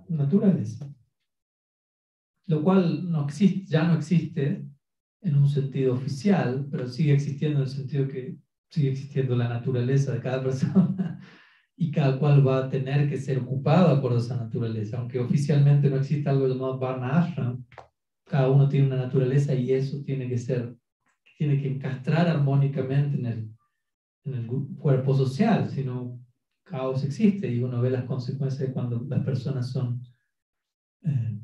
naturaleza. 0.09 0.93
lo 2.47 2.65
cual 2.65 3.11
no 3.11 3.27
existe, 3.27 3.65
ya 3.71 3.87
no 3.87 3.95
existe 3.95 4.67
en 5.23 5.37
un 5.37 5.49
sentido 5.49 5.95
oficial, 5.95 6.67
pero 6.71 6.89
sigue 6.89 7.13
existiendo 7.13 7.59
en 7.59 7.65
el 7.65 7.71
sentido 7.71 8.09
que 8.09 8.37
sigue 8.71 8.91
existiendo 8.91 9.37
la 9.37 9.49
naturaleza 9.49 10.13
de 10.13 10.21
cada 10.21 10.43
persona 10.43 11.21
y 11.81 11.91
cada 11.91 12.19
cual 12.19 12.47
va 12.47 12.59
a 12.59 12.69
tener 12.69 13.09
que 13.09 13.17
ser 13.17 13.39
ocupado 13.39 13.89
de 13.89 13.97
acuerdo 13.97 14.19
a 14.19 14.21
esa 14.21 14.37
naturaleza. 14.37 14.99
Aunque 14.99 15.19
oficialmente 15.19 15.89
no 15.89 15.97
existe 15.97 16.29
algo 16.29 16.47
llamado 16.47 16.79
Varna 16.79 17.23
Ashram, 17.23 17.65
cada 18.25 18.51
uno 18.51 18.69
tiene 18.69 18.89
una 18.89 18.97
naturaleza 18.97 19.55
y 19.55 19.73
eso 19.73 20.03
tiene 20.05 20.29
que 20.29 20.37
ser, 20.37 20.77
tiene 21.39 21.59
que 21.59 21.69
encastrar 21.69 22.29
armónicamente 22.29 23.17
en 23.17 23.25
el, 23.25 23.51
en 24.25 24.35
el 24.35 24.47
cuerpo 24.77 25.17
social, 25.17 25.71
si 25.71 25.83
no, 25.83 26.21
caos 26.65 27.03
existe 27.03 27.51
y 27.51 27.63
uno 27.63 27.81
ve 27.81 27.89
las 27.89 28.05
consecuencias 28.05 28.61
de 28.69 28.75
cuando 28.75 29.03
las 29.09 29.25
personas 29.25 29.73
son, 29.73 30.03
eh, 31.05 31.41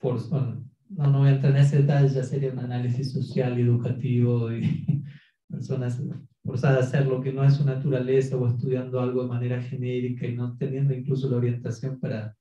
por, 0.00 0.28
bueno, 0.28 0.68
no, 0.88 1.06
no 1.06 1.18
voy 1.20 1.28
a 1.28 1.34
entrar 1.34 1.52
en 1.52 1.62
ese 1.62 1.82
detalle, 1.82 2.12
ya 2.12 2.24
sería 2.24 2.52
un 2.52 2.58
análisis 2.58 3.12
social 3.12 3.56
y 3.56 3.62
educativo 3.62 4.52
y 4.52 5.04
personas 5.48 6.02
forzadas 6.44 6.78
a 6.78 6.88
hacer 6.88 7.06
lo 7.06 7.20
que 7.20 7.32
no 7.32 7.44
es 7.44 7.54
su 7.54 7.64
naturaleza 7.64 8.36
o 8.36 8.46
estudiando 8.46 9.00
algo 9.00 9.22
de 9.22 9.28
manera 9.28 9.62
genérica 9.62 10.26
y 10.26 10.34
no 10.34 10.56
teniendo 10.56 10.94
incluso 10.94 11.28
la 11.28 11.36
orientación 11.36 11.98
para, 12.00 12.36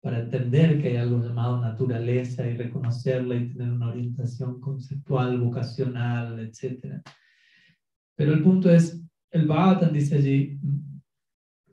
para 0.00 0.20
entender 0.20 0.80
que 0.80 0.88
hay 0.88 0.96
algo 0.96 1.18
llamado 1.18 1.60
naturaleza 1.60 2.46
y 2.46 2.56
reconocerla 2.56 3.36
y 3.36 3.48
tener 3.48 3.72
una 3.72 3.88
orientación 3.88 4.60
conceptual, 4.60 5.40
vocacional, 5.40 6.38
etc. 6.40 7.02
Pero 8.16 8.32
el 8.32 8.42
punto 8.42 8.70
es, 8.70 9.02
el 9.30 9.46
Bhagavatam 9.46 9.92
dice 9.92 10.16
allí, 10.16 10.60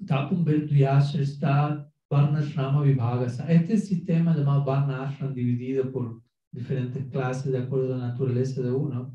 Tapum 0.05 0.45
está 0.47 1.87
Varnashrama 2.09 2.81
Vibhagasa. 2.83 3.51
Este 3.51 3.77
sistema 3.77 4.35
llamado 4.35 4.63
Varnashram 4.63 5.33
dividido 5.33 5.91
por 5.91 6.21
diferentes 6.51 7.05
clases 7.07 7.51
de 7.51 7.59
acuerdo 7.59 7.93
a 7.93 7.97
la 7.97 8.07
naturaleza 8.09 8.61
de 8.61 8.71
uno, 8.71 9.13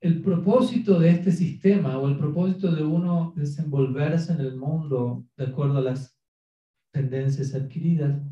el 0.00 0.22
propósito 0.22 1.00
de 1.00 1.10
este 1.10 1.32
sistema 1.32 1.98
o 1.98 2.08
el 2.08 2.16
propósito 2.16 2.70
de 2.74 2.84
uno 2.84 3.32
desenvolverse 3.34 4.32
en 4.32 4.40
el 4.40 4.56
mundo 4.56 5.24
de 5.36 5.46
acuerdo 5.46 5.78
a 5.78 5.82
las 5.82 6.16
tendencias 6.92 7.54
adquiridas 7.54 8.22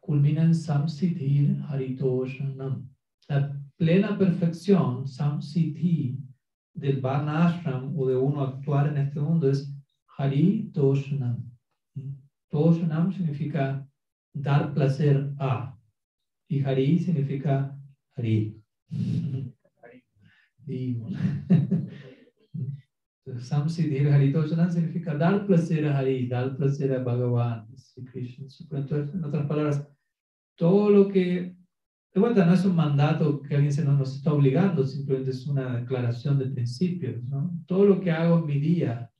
culmina 0.00 0.42
en 0.42 0.54
Samsiddhir 0.54 1.60
Haritoshanam. 1.68 2.88
La 3.28 3.60
plena 3.76 4.16
perfección, 4.16 5.06
Samsiddhi, 5.06 6.18
del 6.72 7.00
Varna 7.00 7.48
Ashram 7.48 7.98
o 7.98 8.06
de 8.06 8.16
uno 8.16 8.42
actuar 8.42 8.88
en 8.88 8.96
este 8.96 9.20
mundo 9.20 9.50
es 9.50 9.70
Hari 10.16 10.70
Toshanam. 10.72 11.44
Toshanam 12.50 13.12
significa 13.12 13.86
dar 14.32 14.72
placer 14.72 15.30
a. 15.38 15.77
Y 16.48 16.62
Hari 16.62 16.98
significa 16.98 17.78
Hari. 18.16 18.56
Samsiddhir 23.38 24.08
Hari 24.10 24.32
Toshanam 24.32 24.70
significa 24.70 25.14
dar 25.14 25.46
placer 25.46 25.86
a 25.86 25.98
Hari, 25.98 26.26
dar 26.26 26.56
placer 26.56 26.92
a 26.92 27.02
Bhagavan, 27.04 27.66
Krishna. 28.10 28.46
Entonces, 28.70 29.14
en 29.14 29.24
otras 29.24 29.46
palabras, 29.46 29.86
todo 30.56 30.88
lo 30.90 31.08
que, 31.08 31.54
de 32.14 32.20
vuelta, 32.20 32.46
no 32.46 32.54
es 32.54 32.64
un 32.64 32.74
mandato 32.74 33.42
que 33.42 33.54
alguien 33.54 33.72
se 33.72 33.84
nos, 33.84 33.98
nos 33.98 34.16
está 34.16 34.32
obligando, 34.32 34.86
simplemente 34.86 35.30
es 35.30 35.46
una 35.46 35.76
declaración 35.76 36.38
de 36.38 36.46
principios. 36.46 37.22
¿no? 37.24 37.52
Todo 37.66 37.84
lo 37.84 38.00
que 38.00 38.10
hago 38.10 38.38
en 38.38 38.46
mi 38.46 38.58
día, 38.58 39.10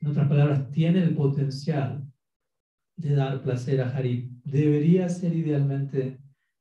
en 0.00 0.08
otras 0.08 0.28
palabras, 0.28 0.70
tiene 0.70 1.02
el 1.02 1.14
potencial 1.14 2.06
de 2.96 3.14
dar 3.14 3.42
placer 3.42 3.80
a 3.80 3.88
Hari. 3.88 4.30
Debería 4.44 5.08
ser 5.08 5.34
idealmente 5.34 6.20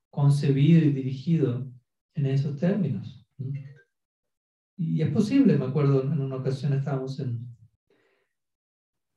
concebido 0.09 0.81
y 0.83 0.91
dirigido 0.91 1.71
en 2.15 2.25
esos 2.25 2.57
términos. 2.57 3.25
Y 4.77 5.01
es 5.01 5.11
posible, 5.11 5.57
me 5.57 5.65
acuerdo, 5.65 6.03
en 6.03 6.19
una 6.19 6.37
ocasión 6.37 6.73
estábamos 6.73 7.19
en, 7.19 7.47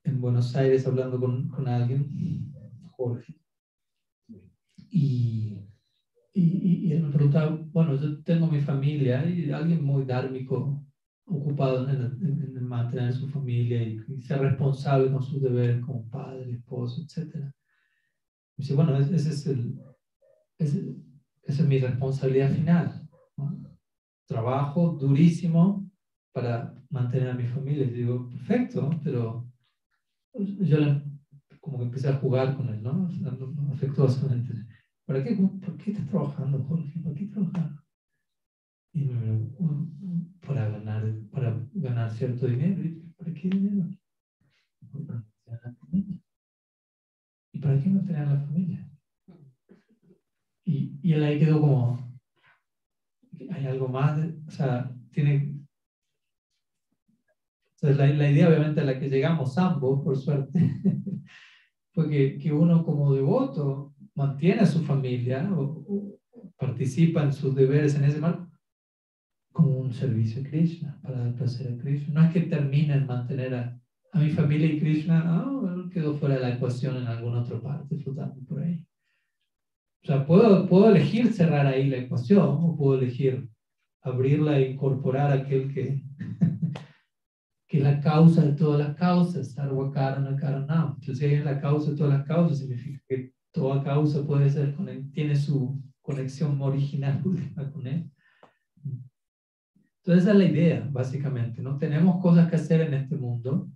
en 0.04 0.20
Buenos 0.20 0.54
Aires 0.56 0.86
hablando 0.86 1.20
con, 1.20 1.48
con 1.48 1.68
alguien, 1.68 2.52
Jorge, 2.90 3.34
y, 4.90 5.58
y, 6.34 6.88
y, 6.88 6.92
él 6.92 7.04
me 7.04 7.12
preguntaba, 7.12 7.56
bueno, 7.72 7.94
yo 7.94 8.22
tengo 8.22 8.46
mi 8.46 8.60
familia 8.60 9.24
y 9.28 9.50
alguien 9.50 9.84
muy 9.84 10.04
dármico, 10.04 10.84
ocupado 11.24 11.88
en, 11.88 12.00
en, 12.00 12.64
mantener 12.66 13.12
su 13.12 13.28
familia 13.28 13.82
y, 13.82 14.22
ser 14.22 14.40
responsable 14.40 15.12
con 15.12 15.22
sus 15.22 15.40
deberes 15.42 15.80
como 15.84 16.08
padre, 16.08 16.52
esposo, 16.52 17.02
etc. 17.02 17.34
Y 18.56 18.62
dice, 18.62 18.74
bueno, 18.74 18.96
ese 18.96 19.16
es 19.16 19.46
el, 19.46 19.78
esa 20.62 21.62
es 21.62 21.68
mi 21.68 21.78
responsabilidad 21.78 22.50
final. 22.52 23.08
Trabajo 24.26 24.96
durísimo 24.98 25.90
para 26.32 26.74
mantener 26.90 27.30
a 27.30 27.34
mi 27.34 27.46
familia. 27.46 27.86
Digo, 27.86 28.28
perfecto, 28.28 28.90
pero 29.02 29.46
yo 30.34 30.78
como 31.60 31.78
que 31.78 31.84
empecé 31.84 32.08
a 32.08 32.16
jugar 32.16 32.56
con 32.56 32.68
él, 32.68 32.82
¿no? 32.82 33.08
Afectuosamente. 33.72 34.54
¿Para 35.06 35.22
qué, 35.22 35.36
¿Por 35.36 35.76
qué 35.76 35.92
estás 35.92 36.08
trabajando, 36.08 36.62
Jorge? 36.64 36.98
¿Para 37.00 37.14
qué 37.14 37.26
trabajar? 37.26 37.70
Y 38.94 39.04
me 39.04 39.48
para 40.46 40.68
ganar, 40.68 41.14
para 41.30 41.68
ganar 41.74 42.10
cierto 42.10 42.46
dinero. 42.46 42.82
¿Para 43.16 43.32
qué 43.32 43.48
dinero? 43.48 43.88
¿Y 47.52 47.58
para 47.58 47.80
qué 47.80 47.90
no 47.90 48.04
tener 48.04 48.28
la 48.28 48.40
familia? 48.40 48.81
Y, 50.72 50.98
y 51.02 51.12
él 51.12 51.22
ahí 51.22 51.38
quedó 51.38 51.60
como, 51.60 52.18
hay 53.50 53.66
algo 53.66 53.88
más, 53.88 54.18
o 54.46 54.50
sea, 54.50 54.90
tiene... 55.10 55.58
Entonces 57.74 57.98
la, 57.98 58.06
la 58.06 58.30
idea 58.30 58.48
obviamente 58.48 58.80
a 58.80 58.84
la 58.84 58.98
que 58.98 59.10
llegamos 59.10 59.58
ambos, 59.58 60.02
por 60.02 60.16
suerte, 60.16 60.58
fue 61.92 62.08
que, 62.08 62.38
que 62.38 62.52
uno 62.52 62.84
como 62.84 63.12
devoto 63.12 63.94
mantiene 64.14 64.62
a 64.62 64.66
su 64.66 64.82
familia 64.84 65.50
o, 65.54 66.18
participa 66.56 67.22
en 67.22 67.32
sus 67.32 67.54
deberes 67.54 67.96
en 67.96 68.04
ese 68.04 68.20
mal 68.20 68.48
como 69.52 69.78
un 69.78 69.92
servicio 69.92 70.40
a 70.40 70.44
Krishna, 70.44 71.00
para 71.02 71.18
dar 71.18 71.34
placer 71.34 71.70
a 71.70 71.82
Krishna. 71.82 72.14
No 72.14 72.26
es 72.26 72.32
que 72.32 72.42
termine 72.42 72.94
en 72.94 73.06
mantener 73.06 73.54
a, 73.54 73.78
a 74.12 74.18
mi 74.18 74.30
familia 74.30 74.72
y 74.72 74.80
Krishna, 74.80 75.22
ah, 75.26 75.88
quedó 75.92 76.14
fuera 76.14 76.36
de 76.36 76.40
la 76.40 76.54
ecuación 76.54 76.96
en 76.96 77.06
alguna 77.06 77.42
otra 77.42 77.60
parte, 77.60 77.98
flotando 77.98 78.40
por 78.46 78.62
ahí. 78.62 78.82
O 80.02 80.06
sea, 80.06 80.26
puedo, 80.26 80.68
puedo 80.68 80.88
elegir 80.88 81.32
cerrar 81.32 81.66
ahí 81.66 81.88
la 81.88 81.98
ecuación 81.98 82.58
o 82.60 82.76
puedo 82.76 82.98
elegir 82.98 83.48
abrirla 84.02 84.58
e 84.58 84.72
incorporar 84.72 85.32
aquel 85.32 85.72
que, 85.72 86.02
que 87.68 87.78
es 87.78 87.84
la 87.84 88.00
causa 88.00 88.42
de 88.44 88.52
todas 88.54 88.80
las 88.80 88.96
causas, 88.96 89.52
Sarvakarana 89.52 90.36
Karanam. 90.36 90.96
Entonces, 90.98 91.18
si 91.18 91.24
hay 91.24 91.38
la 91.44 91.60
causa 91.60 91.92
de 91.92 91.96
todas 91.96 92.18
las 92.18 92.26
causas, 92.26 92.58
significa 92.58 93.00
que 93.08 93.32
toda 93.52 93.84
causa 93.84 94.26
puede 94.26 94.50
ser, 94.50 94.74
tiene 95.12 95.36
su 95.36 95.80
conexión 96.00 96.60
original 96.60 97.22
con 97.72 97.86
él. 97.86 98.10
Entonces, 98.84 100.24
esa 100.24 100.32
es 100.32 100.38
la 100.38 100.44
idea, 100.44 100.88
básicamente. 100.90 101.62
¿no? 101.62 101.78
Tenemos 101.78 102.20
cosas 102.20 102.50
que 102.50 102.56
hacer 102.56 102.80
en 102.80 102.94
este 102.94 103.14
mundo 103.14 103.70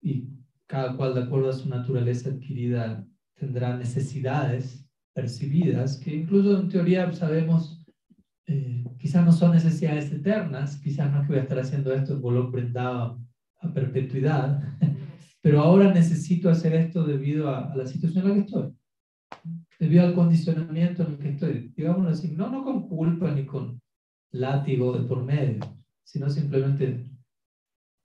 y 0.00 0.28
cada 0.68 0.96
cual, 0.96 1.14
de 1.14 1.22
acuerdo 1.22 1.50
a 1.50 1.54
su 1.54 1.68
naturaleza 1.68 2.30
adquirida, 2.30 3.04
tendrá 3.34 3.76
necesidades 3.76 4.87
percibidas, 5.18 5.96
que 5.96 6.14
incluso 6.14 6.60
en 6.60 6.68
teoría 6.68 7.12
sabemos, 7.12 7.84
eh, 8.46 8.84
quizás 9.00 9.24
no 9.24 9.32
son 9.32 9.50
necesidades 9.50 10.12
eternas, 10.12 10.80
quizás 10.80 11.10
no 11.10 11.18
es 11.18 11.26
que 11.26 11.32
voy 11.32 11.40
a 11.40 11.42
estar 11.42 11.58
haciendo 11.58 11.92
esto 11.92 12.12
en 12.12 12.22
Bolón 12.22 12.52
prendado 12.52 13.20
a 13.60 13.72
perpetuidad, 13.72 14.62
pero 15.42 15.60
ahora 15.60 15.92
necesito 15.92 16.48
hacer 16.48 16.72
esto 16.72 17.04
debido 17.04 17.48
a, 17.48 17.74
la 17.74 17.84
situación 17.84 18.22
en 18.22 18.28
la 18.28 18.34
que 18.36 18.40
estoy, 18.42 18.76
debido 19.80 20.06
al 20.06 20.14
condicionamiento 20.14 21.02
en 21.02 21.10
el 21.14 21.18
que 21.18 21.30
estoy. 21.30 21.72
Digámoslo 21.76 22.10
así, 22.10 22.30
no, 22.30 22.48
no 22.48 22.62
con 22.62 22.88
culpa 22.88 23.32
ni 23.32 23.44
con 23.44 23.82
látigo 24.30 24.96
de 24.96 25.04
por 25.04 25.24
medio, 25.24 25.58
sino 26.04 26.30
simplemente 26.30 27.10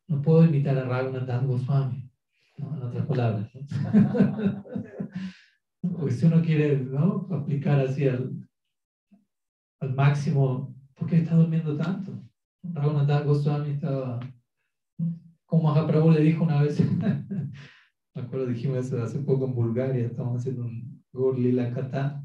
no 0.08 0.20
puedo 0.20 0.44
imitar 0.46 0.80
a 0.80 0.86
Raghunath 0.86 1.46
Goswami, 1.46 2.10
¿no? 2.58 2.76
en 2.76 2.82
otras 2.82 3.06
palabras. 3.06 3.52
Porque 5.92 6.12
si 6.12 6.26
uno 6.26 6.42
quiere 6.42 6.78
¿no? 6.78 7.28
aplicar 7.32 7.80
así 7.80 8.08
al, 8.08 8.48
al 9.82 9.94
máximo, 9.94 10.74
¿por 10.96 11.10
qué 11.10 11.18
está 11.18 11.36
durmiendo 11.36 11.76
tanto? 11.76 12.12
Raghunath 12.64 13.26
Goswami 13.26 13.72
estaba, 13.72 14.20
como 15.46 15.64
Mahaprabhu 15.64 16.12
le 16.12 16.22
dijo 16.22 16.46
una 16.46 16.62
vez, 16.62 16.80
me 18.16 18.22
acuerdo 18.22 18.48
dijimos 18.48 18.78
eso 18.78 19.04
hace 19.04 19.20
poco 19.20 19.46
en 19.46 19.56
Bulgaria, 19.56 20.06
estamos 20.06 20.40
haciendo 20.40 20.64
un 20.64 21.04
Gorlila 21.12 21.74
Kata, 21.74 22.24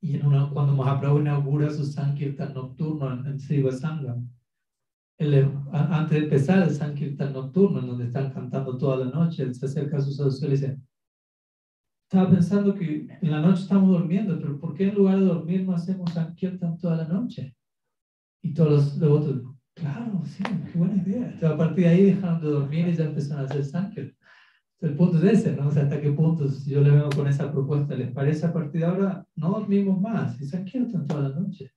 y 0.00 0.14
en 0.14 0.26
una, 0.26 0.48
cuando 0.50 0.72
Mahaprabhu 0.74 1.18
inaugura 1.18 1.70
su 1.70 1.84
Sankirtan 1.84 2.54
nocturno 2.54 3.12
en, 3.12 3.26
en 3.26 3.72
Sangam, 3.72 4.30
antes 5.72 6.10
de 6.10 6.24
empezar 6.24 6.62
el 6.62 6.70
Sankirtan 6.70 7.32
nocturno, 7.32 7.80
en 7.80 7.86
donde 7.88 8.04
están 8.04 8.32
cantando 8.32 8.78
toda 8.78 9.04
la 9.04 9.10
noche, 9.10 9.42
él 9.42 9.54
se 9.54 9.66
acerca 9.66 9.98
a 9.98 10.00
sus 10.00 10.18
adultos 10.20 10.42
y 10.42 10.46
le 10.46 10.50
dice, 10.52 10.78
estaba 12.10 12.28
pensando 12.28 12.74
que 12.74 13.06
en 13.22 13.30
la 13.30 13.40
noche 13.40 13.62
estamos 13.62 13.88
durmiendo, 13.88 14.36
pero 14.40 14.58
¿por 14.58 14.74
qué 14.74 14.88
en 14.88 14.96
lugar 14.96 15.20
de 15.20 15.26
dormir 15.26 15.62
no 15.64 15.74
hacemos 15.74 16.12
Sankirtan 16.12 16.76
toda 16.76 16.96
la 16.96 17.06
noche? 17.06 17.54
Y 18.42 18.52
todos 18.52 18.98
los 18.98 19.12
otros, 19.12 19.54
claro, 19.74 20.20
sí, 20.24 20.42
qué 20.42 20.76
buena 20.76 21.00
idea. 21.00 21.26
Entonces, 21.26 21.48
a 21.48 21.56
partir 21.56 21.84
de 21.84 21.90
ahí 21.90 22.02
dejaron 22.06 22.40
de 22.40 22.48
dormir 22.48 22.88
y 22.88 22.96
ya 22.96 23.04
empezaron 23.04 23.44
a 23.44 23.46
hacer 23.46 23.64
Sankirtan. 23.64 24.16
El 24.80 24.96
punto 24.96 25.18
es 25.18 25.38
ese, 25.38 25.54
¿no? 25.54 25.68
O 25.68 25.70
sea, 25.70 25.84
hasta 25.84 26.00
qué 26.00 26.10
punto, 26.10 26.48
si 26.48 26.70
yo 26.70 26.80
le 26.80 26.90
vengo 26.90 27.10
con 27.10 27.28
esa 27.28 27.52
propuesta, 27.52 27.94
¿les 27.94 28.10
parece 28.10 28.44
a 28.44 28.52
partir 28.52 28.80
de 28.80 28.86
ahora? 28.88 29.24
No 29.36 29.50
dormimos 29.50 30.00
más 30.00 30.40
y 30.40 30.46
Sankirtan 30.46 31.06
toda 31.06 31.28
la 31.28 31.38
noche. 31.38 31.70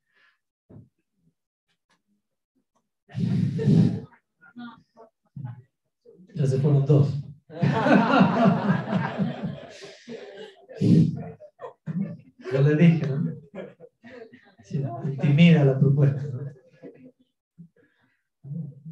Ya 6.36 6.48
se 6.48 6.58
fueron 6.58 6.84
dos. 6.88 7.14
Yo 10.80 12.61
le 12.61 12.76
dije, 12.76 13.07
¿no? 13.07 13.34
intimida 15.09 15.65
la 15.65 15.80
propuesta. 15.80 16.24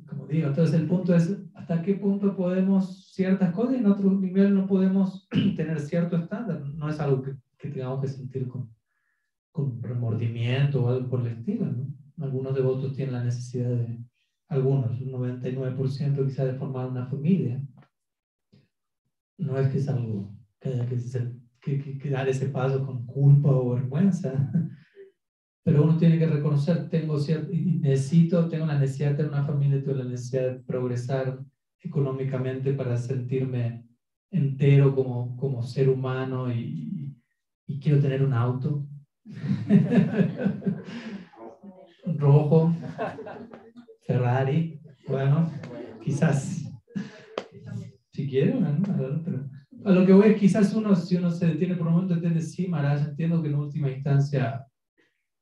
Como 0.07 0.27
digo, 0.27 0.47
entonces 0.47 0.75
el 0.79 0.87
punto 0.87 1.15
es 1.15 1.37
hasta 1.55 1.81
qué 1.81 1.95
punto 1.95 2.35
podemos 2.35 3.11
ciertas 3.13 3.53
cosas 3.53 3.75
y 3.75 3.77
en 3.77 3.87
otro 3.87 4.11
nivel 4.11 4.53
no 4.53 4.67
podemos 4.67 5.27
tener 5.55 5.79
cierto 5.79 6.17
estándar. 6.17 6.61
No 6.61 6.89
es 6.89 6.99
algo 6.99 7.21
que, 7.21 7.35
que 7.57 7.69
tengamos 7.69 8.01
que 8.01 8.07
sentir 8.07 8.47
con, 8.47 8.73
con 9.51 9.81
remordimiento 9.81 10.83
o 10.83 10.89
algo 10.89 11.09
por 11.09 11.21
el 11.21 11.27
estilo. 11.27 11.65
¿no? 11.65 11.87
Algunos 12.19 12.55
devotos 12.55 12.93
tienen 12.95 13.13
la 13.13 13.23
necesidad 13.23 13.69
de, 13.69 13.99
algunos, 14.51 14.99
un 14.99 15.11
99% 15.13 16.25
quizá 16.25 16.45
de 16.45 16.55
formar 16.55 16.87
una 16.87 17.05
familia. 17.05 17.65
No 19.37 19.57
es 19.57 19.69
que 19.69 19.77
es 19.77 19.87
algo 19.87 20.29
que 20.59 20.69
haya 20.69 20.85
que 20.85 20.99
ser 20.99 21.40
que, 21.61 22.09
dar 22.09 22.27
ese 22.27 22.49
paso 22.49 22.85
con 22.85 23.05
culpa 23.05 23.49
o 23.49 23.75
vergüenza. 23.75 24.51
Pero 25.63 25.83
uno 25.83 25.97
tiene 25.97 26.17
que 26.17 26.25
reconocer, 26.25 26.89
tengo 26.89 27.19
cierto, 27.19 27.51
necesito, 27.53 28.49
tengo 28.49 28.65
la 28.65 28.79
necesidad 28.79 29.11
de 29.11 29.17
tener 29.17 29.31
una 29.31 29.45
familia, 29.45 29.83
tengo 29.83 29.99
la 29.99 30.05
necesidad 30.05 30.53
de 30.53 30.59
progresar 30.59 31.39
económicamente 31.79 32.73
para 32.73 32.97
sentirme 32.97 33.85
entero 34.31 34.95
como, 34.95 35.37
como 35.37 35.61
ser 35.61 35.89
humano 35.89 36.51
y, 36.51 37.15
y 37.67 37.79
quiero 37.79 37.99
tener 37.99 38.23
un 38.23 38.33
auto 38.33 38.87
rojo, 42.05 42.73
Ferrari, 44.05 44.79
bueno, 45.07 45.49
quizás, 46.03 46.71
si 48.11 48.27
quiero, 48.27 48.59
¿no? 48.59 49.50
A 49.83 49.91
lo 49.91 50.05
que 50.05 50.13
voy 50.13 50.29
es 50.29 50.39
quizás 50.39 50.73
uno, 50.73 50.95
si 50.95 51.15
uno 51.15 51.29
se 51.31 51.47
detiene 51.47 51.75
por 51.75 51.87
un 51.87 51.93
momento, 51.93 52.13
entiende, 52.13 52.41
sí, 52.41 52.67
Maharaj, 52.67 53.09
entiendo 53.09 53.41
que 53.41 53.49
en 53.49 53.55
última 53.55 53.89
instancia, 53.89 54.65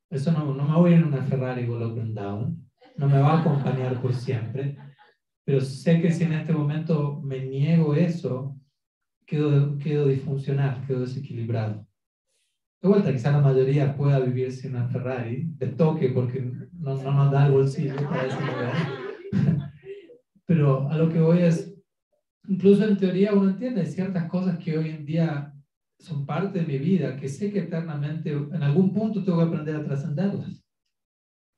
eso 0.09 0.31
no, 0.31 0.53
no 0.53 0.67
me 0.67 0.75
voy 0.75 0.93
en 0.93 1.03
una 1.03 1.21
Ferrari 1.23 1.67
con 1.67 1.81
and 1.81 2.13
down, 2.13 2.69
no 2.97 3.07
me 3.07 3.19
va 3.19 3.33
a 3.33 3.41
acompañar 3.41 4.01
por 4.01 4.13
siempre, 4.13 4.77
pero 5.45 5.61
sé 5.61 6.01
que 6.01 6.11
si 6.11 6.23
en 6.23 6.33
este 6.33 6.53
momento 6.53 7.21
me 7.21 7.45
niego 7.45 7.95
eso, 7.95 8.55
quedo, 9.25 9.77
quedo 9.77 10.07
disfuncional, 10.07 10.85
quedo 10.85 11.01
desequilibrado. 11.01 11.85
De 12.81 12.87
vuelta, 12.87 13.11
quizás 13.11 13.33
la 13.33 13.41
mayoría 13.41 13.95
pueda 13.95 14.19
vivir 14.19 14.51
sin 14.51 14.75
una 14.75 14.87
Ferrari, 14.87 15.49
de 15.57 15.67
toque, 15.67 16.09
porque 16.09 16.41
no, 16.73 16.95
no 16.95 17.11
nos 17.11 17.31
da 17.31 17.47
el 17.47 17.51
bolsillo 17.51 17.95
para 17.95 18.25
eso. 18.25 18.37
Pero 20.45 20.89
a 20.89 20.97
lo 20.97 21.09
que 21.09 21.19
voy 21.19 21.39
es, 21.39 21.78
incluso 22.49 22.83
en 22.83 22.97
teoría 22.97 23.33
uno 23.33 23.49
entiende 23.49 23.85
ciertas 23.85 24.27
cosas 24.27 24.57
que 24.57 24.77
hoy 24.77 24.89
en 24.89 25.05
día 25.05 25.53
son 25.99 26.25
parte 26.25 26.59
de 26.59 26.65
mi 26.65 26.77
vida, 26.79 27.15
que 27.15 27.29
sé 27.29 27.51
que 27.51 27.59
eternamente, 27.59 28.31
en 28.31 28.63
algún 28.63 28.91
punto 28.91 29.23
tengo 29.23 29.37
que 29.37 29.45
aprender 29.45 29.75
a 29.75 29.83
trascenderlas, 29.83 30.65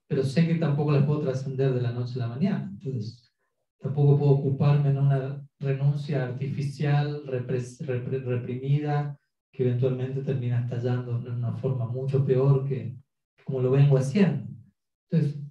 pero 0.07 0.23
sé 0.23 0.45
que 0.45 0.55
tampoco 0.55 0.91
las 0.91 1.05
puedo 1.05 1.21
trascender 1.21 1.73
de 1.73 1.81
la 1.81 1.91
noche 1.91 2.15
a 2.15 2.27
la 2.27 2.27
mañana. 2.27 2.69
Entonces, 2.73 3.31
tampoco 3.79 4.17
puedo 4.17 4.31
ocuparme 4.31 4.89
en 4.89 4.97
una 4.97 5.47
renuncia 5.59 6.25
artificial, 6.25 7.23
reprimida, 7.25 9.17
que 9.53 9.63
eventualmente 9.63 10.21
termina 10.21 10.61
estallando 10.61 11.17
en 11.19 11.35
una 11.35 11.53
forma 11.53 11.85
mucho 11.85 12.25
peor 12.25 12.67
que 12.67 12.97
como 13.45 13.61
lo 13.61 13.71
vengo 13.71 13.97
haciendo. 13.97 14.47
Entonces, 15.09 15.41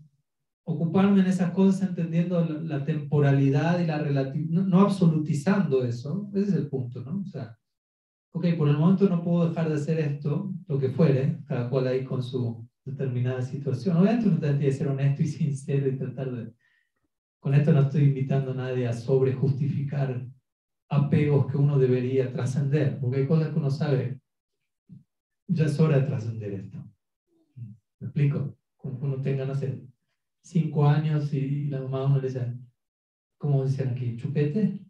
ocuparme 0.71 1.21
en 1.21 1.27
esas 1.27 1.51
cosas 1.53 1.89
entendiendo 1.89 2.45
la, 2.45 2.85
temporalidad 2.85 3.81
y 3.81 3.87
la 3.87 3.99
relatividad, 3.99 4.63
no, 4.63 4.81
absolutizando 4.81 5.85
eso, 5.85 6.31
ese 6.35 6.51
es 6.51 6.55
el 6.55 6.69
punto, 6.69 7.03
¿no? 7.03 7.21
O 7.21 7.27
sea, 7.27 7.59
ok, 8.33 8.47
por 8.57 8.69
el 8.69 8.79
momento 8.79 9.09
no 9.09 9.23
puedo 9.23 9.49
dejar 9.49 9.69
de 9.69 9.75
hacer 9.75 9.99
esto, 9.99 10.55
lo 10.69 10.79
que 10.79 10.91
fuere, 10.91 11.43
cada 11.47 11.69
cual 11.69 11.89
ahí 11.89 12.05
con 12.05 12.23
su 12.23 12.69
determinada 12.85 13.43
situación. 13.43 13.97
Obviamente 13.97 14.29
uno 14.29 14.39
tiene 14.39 14.59
que 14.59 14.73
ser 14.73 14.89
honesto 14.89 15.23
y 15.23 15.27
sincero 15.41 15.89
y 15.89 15.97
tratar 15.97 16.31
de... 16.31 16.53
Con 17.41 17.55
esto 17.55 17.73
no 17.73 17.81
estoy 17.81 18.05
invitando 18.05 18.53
a 18.53 18.55
nadie 18.55 18.87
a 18.87 18.93
sobre 18.93 19.33
justificar 19.33 20.27
apegos 20.89 21.51
que 21.51 21.57
uno 21.57 21.79
debería 21.79 22.33
trascender, 22.33 22.99
porque 23.01 23.19
hay 23.19 23.27
cosas 23.27 23.51
que 23.51 23.59
uno 23.59 23.71
sabe, 23.71 24.21
ya 25.49 25.65
es 25.65 25.81
hora 25.81 26.01
de 26.01 26.07
trascender 26.07 26.53
esto. 26.53 26.79
¿Me 27.99 28.07
explico? 28.09 28.57
Como 28.77 28.99
uno 28.99 29.23
tenga, 29.23 29.47
no 29.47 29.55
sé, 29.55 29.90
cinco 30.43 30.87
años 30.87 31.33
y 31.33 31.67
la 31.67 31.81
mamá 31.81 32.07
uno 32.07 32.21
le 32.21 32.29
dice, 32.29 32.55
¿cómo 33.39 33.65
dicen 33.65 33.89
aquí? 33.89 34.17
¿Chupete? 34.17 34.81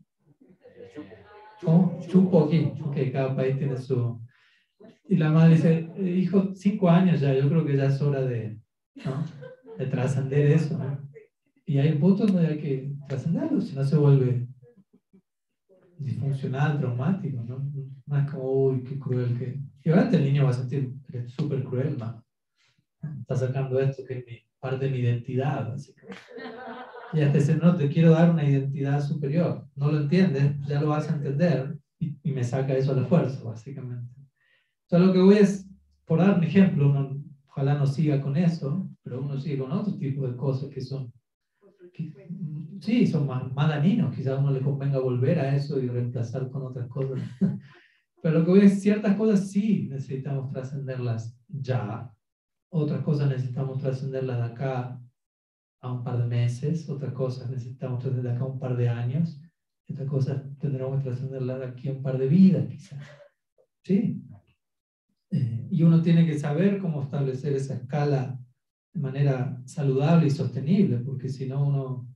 ¿Cómo? 1.63 2.01
Chupo 2.07 2.45
aquí. 2.45 2.73
Ok, 2.83 2.97
cada 3.13 3.37
país 3.37 3.59
tiene 3.59 3.77
su... 3.77 4.21
Y 5.09 5.17
la 5.17 5.31
mamá 5.31 5.49
dice, 5.49 5.91
hijo, 5.99 6.55
cinco 6.55 6.89
años 6.89 7.21
ya, 7.21 7.35
yo 7.35 7.49
creo 7.49 7.65
que 7.65 7.77
ya 7.77 7.87
es 7.87 8.01
hora 8.01 8.23
de, 8.23 8.59
¿no? 9.05 9.25
de 9.77 9.87
trascender 9.87 10.53
eso. 10.53 10.79
¿no? 10.79 11.09
Y 11.67 11.79
hay 11.79 11.99
puntos 11.99 12.33
donde 12.33 12.49
hay 12.49 12.59
que 12.59 12.93
trascenderlo, 13.09 13.61
si 13.61 13.75
no 13.75 13.85
se 13.85 13.97
vuelve 13.97 14.49
disfuncional, 15.99 16.79
traumático, 16.79 17.43
¿no? 17.43 17.71
Más 18.07 18.31
como, 18.31 18.51
uy, 18.51 18.83
qué 18.83 18.99
cruel 18.99 19.39
que... 19.39 19.61
Y 19.85 19.91
obviamente 19.91 20.17
el 20.17 20.25
niño 20.25 20.45
va 20.45 20.51
a 20.51 20.55
sentir 20.55 20.95
súper 21.27 21.63
cruel, 21.63 21.99
¿no? 21.99 22.25
Está 23.21 23.37
sacando 23.37 23.79
esto 23.79 24.03
que 24.07 24.19
es 24.19 24.27
mi 24.27 24.50
parte 24.61 24.85
de 24.85 24.91
mi 24.91 24.99
identidad. 24.99 25.73
Así 25.73 25.95
que, 25.95 26.09
y 27.13 27.23
hasta 27.23 27.39
dice, 27.39 27.57
no, 27.57 27.77
te 27.77 27.89
quiero 27.89 28.13
dar 28.13 28.31
una 28.31 28.49
identidad 28.49 29.01
superior. 29.01 29.67
No 29.75 29.91
lo 29.91 30.01
entiendes, 30.01 30.57
ya 30.67 30.81
lo 30.81 30.89
vas 30.89 31.11
a 31.11 31.17
entender 31.17 31.77
y, 31.99 32.17
me 32.31 32.45
saca 32.45 32.75
eso 32.75 32.93
a 32.93 32.97
la 32.97 33.05
fuerza, 33.05 33.43
básicamente. 33.43 34.15
Entonces, 34.85 35.07
lo 35.09 35.13
que 35.13 35.21
voy 35.21 35.37
es, 35.37 35.69
por 36.05 36.21
dar 36.21 36.39
un 36.39 36.45
ejemplo, 36.45 37.17
ojalá 37.49 37.75
no 37.75 37.87
siga 37.87 38.21
con 38.21 38.37
eso, 38.37 38.89
pero 39.03 39.21
uno 39.21 39.39
sigue 39.39 39.59
con 39.59 39.73
otro 39.73 39.97
tipo 39.97 40.27
de 40.27 40.37
cosas 40.37 40.71
que 40.71 40.81
son, 40.81 41.13
sí, 42.81 43.07
son 43.07 43.27
más, 43.27 43.53
más 43.53 43.69
dañinos. 43.69 44.15
Quizás 44.15 44.39
uno 44.39 44.53
le 44.53 44.61
convenga 44.61 45.01
volver 45.01 45.41
a 45.41 45.55
eso 45.55 45.81
y 45.81 45.89
reemplazar 45.89 46.49
con 46.51 46.63
otras 46.63 46.89
cosas. 46.89 47.19
Pero 48.23 48.39
lo 48.39 48.45
que 48.45 48.51
voy 48.51 48.61
es, 48.61 48.83
ciertas 48.83 49.17
cosas 49.17 49.51
sí 49.51 49.89
necesitamos 49.91 50.53
trascenderlas 50.53 51.35
ya, 51.49 52.13
otras 52.71 53.03
cosas 53.03 53.29
necesitamos 53.29 53.79
trascenderlas 53.79 54.39
de 54.39 54.45
acá 54.45 55.01
a 55.83 55.93
un 55.93 56.05
par 56.05 56.19
de 56.19 56.27
meses, 56.27 56.89
otras 56.89 57.13
cosas 57.13 57.51
necesitamos 57.51 57.99
trascenderlas 57.99 58.33
de 58.33 58.37
acá 58.37 58.45
a 58.45 58.53
un 58.53 58.59
par 58.59 58.77
de 58.77 58.89
años, 58.89 59.41
otras 59.89 60.09
cosas 60.09 60.43
tendremos 60.59 60.99
que 60.99 61.11
trascenderlas 61.11 61.59
de 61.59 61.65
aquí 61.67 61.89
a 61.89 61.93
un 61.93 62.03
par 62.03 62.19
de 62.19 62.29
vidas, 62.29 62.69
quizás. 62.69 63.05
¿Sí? 63.83 64.23
Eh, 65.31 65.69
y 65.71 65.83
uno 65.83 66.03
tiene 66.03 66.27
que 66.27 66.39
saber 66.39 66.79
cómo 66.79 67.03
establecer 67.03 67.55
esa 67.55 67.75
escala 67.75 68.39
de 68.93 69.01
manera 69.01 69.61
saludable 69.65 70.27
y 70.27 70.31
sostenible, 70.31 70.99
porque 70.99 71.29
si 71.29 71.47
no 71.47 71.67
uno 71.67 72.09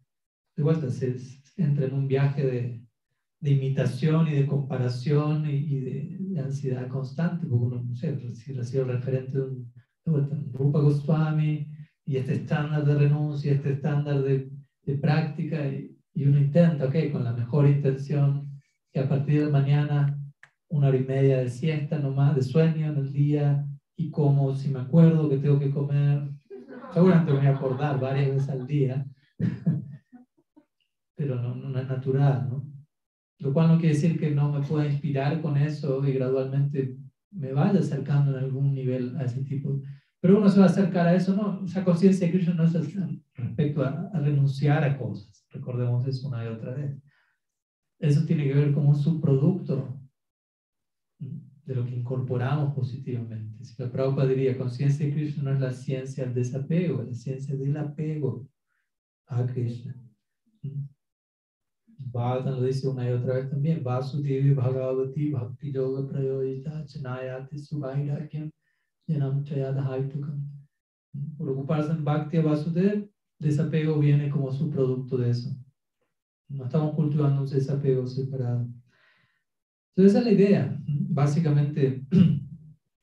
de 0.56 0.62
vuelta 0.62 0.90
se, 0.90 1.16
entra 1.56 1.86
en 1.86 1.94
un 1.94 2.06
viaje 2.06 2.44
de, 2.44 2.84
de 3.40 3.50
imitación 3.50 4.28
y 4.28 4.32
de 4.32 4.46
comparación 4.46 5.46
y, 5.48 5.80
de, 5.80 6.40
ansiedad 6.40 6.88
constante, 6.88 7.46
porque 7.46 7.64
uno, 7.64 7.82
no 7.82 7.94
sé, 7.94 8.34
si 8.34 8.52
recibe 8.52 8.82
el 8.82 8.88
referente 8.88 9.38
de 9.38 9.44
un 9.44 9.72
Rupa 10.06 10.80
Goswami 10.80 11.66
y 12.04 12.16
este 12.16 12.34
estándar 12.34 12.84
de 12.84 12.94
renuncia, 12.94 13.52
este 13.52 13.72
estándar 13.72 14.22
de, 14.22 14.50
de 14.82 14.94
práctica, 14.98 15.66
y, 15.66 15.96
y, 16.12 16.26
uno 16.26 16.38
intenta, 16.38 16.86
ok, 16.86 16.94
con 17.12 17.24
la 17.24 17.32
mejor 17.32 17.66
intención, 17.66 18.50
que 18.92 19.00
a 19.00 19.08
partir 19.08 19.44
de 19.44 19.50
mañana 19.50 20.18
una 20.68 20.88
hora 20.88 20.96
y 20.98 21.04
media 21.04 21.38
de 21.38 21.48
siesta 21.48 21.98
nomás, 21.98 22.34
de 22.34 22.42
sueño 22.42 22.86
en 22.86 22.96
el 22.98 23.12
día, 23.12 23.66
y 23.96 24.10
como 24.10 24.54
si 24.54 24.68
me 24.68 24.80
acuerdo 24.80 25.28
que 25.28 25.38
tengo 25.38 25.58
que 25.58 25.70
comer, 25.70 26.28
seguramente 26.92 27.32
me 27.32 27.38
voy 27.38 27.46
a 27.46 27.56
acordar 27.56 28.00
varias 28.00 28.34
veces 28.34 28.48
al 28.50 28.66
día, 28.66 29.06
pero 31.16 31.40
no, 31.40 31.54
no 31.54 31.78
es 31.78 31.88
natural, 31.88 32.48
¿no? 32.50 32.74
Lo 33.38 33.52
cual 33.52 33.68
no 33.68 33.78
quiere 33.78 33.94
decir 33.94 34.18
que 34.18 34.30
no 34.30 34.52
me 34.52 34.66
pueda 34.66 34.86
inspirar 34.86 35.40
con 35.42 35.56
eso 35.56 36.06
y 36.06 36.12
gradualmente 36.12 36.96
me 37.34 37.52
vaya 37.52 37.80
acercando 37.80 38.36
en 38.36 38.44
algún 38.44 38.74
nivel 38.74 39.16
a 39.16 39.24
ese 39.24 39.42
tipo. 39.42 39.80
Pero 40.20 40.38
uno 40.38 40.48
se 40.48 40.58
va 40.58 40.66
a 40.66 40.68
acercar 40.68 41.06
a 41.06 41.14
eso, 41.14 41.36
¿no? 41.36 41.64
Esa 41.64 41.84
conciencia 41.84 42.26
de 42.26 42.32
Krishna 42.32 42.54
no 42.54 42.64
es 42.64 42.72
respecto 43.34 43.82
a, 43.82 44.10
renunciar 44.14 44.82
a 44.84 44.96
cosas. 44.96 45.46
Recordemos 45.50 46.06
eso 46.06 46.28
una 46.28 46.44
y 46.44 46.48
otra 46.48 46.74
vez. 46.74 46.96
Eso 47.98 48.24
tiene 48.24 48.44
que 48.44 48.54
ver 48.54 48.72
como 48.72 48.90
un 48.90 48.96
subproducto 48.96 50.00
de 51.18 51.74
lo 51.74 51.84
que 51.84 51.94
incorporamos 51.94 52.74
positivamente. 52.74 53.64
Si 53.64 53.82
la 53.82 53.90
Prabhupada 53.90 54.28
diría, 54.28 54.56
conciencia 54.56 55.06
de 55.06 55.12
Krishna 55.12 55.42
no 55.42 55.52
es 55.52 55.60
la 55.60 55.72
ciencia 55.72 56.24
del 56.24 56.34
desapego, 56.34 57.02
es 57.02 57.08
la 57.08 57.14
ciencia 57.14 57.56
del 57.56 57.76
apego 57.76 58.48
a 59.26 59.46
Krishna. 59.46 59.94
Bhagavatam 62.12 62.60
lo 62.60 62.62
dice 62.62 62.88
una 62.88 63.08
y 63.08 63.12
otra 63.12 63.34
vez 63.34 63.50
también, 63.50 63.82
Vasudevi 63.82 64.54
Bhagavati 64.54 65.30
Bhakti 65.30 65.72
Yoga 65.72 66.08
Prayoyita 66.08 66.84
Chanayati 66.86 67.58
Subhairakyam 67.58 68.50
Yanam 69.06 69.44
Chayadhaitukam. 69.44 70.48
Por 71.36 71.48
ocuparse 71.50 71.92
en 71.92 72.04
Bhakti 72.04 72.38
Vasudev, 72.38 73.08
desapego 73.38 73.98
viene 73.98 74.30
como 74.30 74.50
su 74.50 74.70
producto 74.70 75.16
de 75.16 75.30
eso. 75.30 75.50
No 76.48 76.64
estamos 76.64 76.94
cultivando 76.94 77.42
un 77.42 77.48
desapego 77.48 78.06
separado. 78.06 78.68
Entonces 79.90 80.12
esa 80.12 80.18
es 80.18 80.24
la 80.24 80.32
idea. 80.32 80.82
Básicamente, 80.86 82.04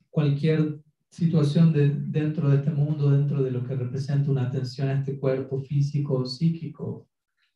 cualquier 0.09 0.81
situación 1.09 1.73
de, 1.73 1.89
dentro 1.89 2.49
de 2.49 2.57
este 2.57 2.71
mundo, 2.71 3.11
dentro 3.11 3.41
de 3.43 3.51
lo 3.51 3.65
que 3.65 3.75
representa 3.75 4.31
una 4.31 4.47
atención 4.47 4.87
a 4.87 4.93
este 4.93 5.19
cuerpo 5.19 5.59
físico 5.59 6.15
o 6.15 6.25
psíquico. 6.25 7.07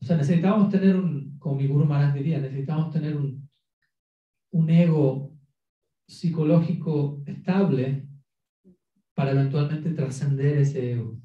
O 0.05 0.07
sea, 0.07 0.17
necesitamos 0.17 0.69
tener 0.69 0.95
un, 0.95 1.35
como 1.39 1.55
mi 1.55 1.65
guru 1.65 1.83
Maharaj 1.83 2.13
diría, 2.13 2.39
necesitamos 2.39 2.93
tener 2.93 3.17
un, 3.17 3.49
un 4.51 4.69
ego 4.69 5.35
psicológico 6.07 7.23
estable 7.25 8.07
para 9.15 9.31
eventualmente 9.31 9.89
trascender 9.95 10.59
ese 10.59 10.91
ego. 10.91 11.19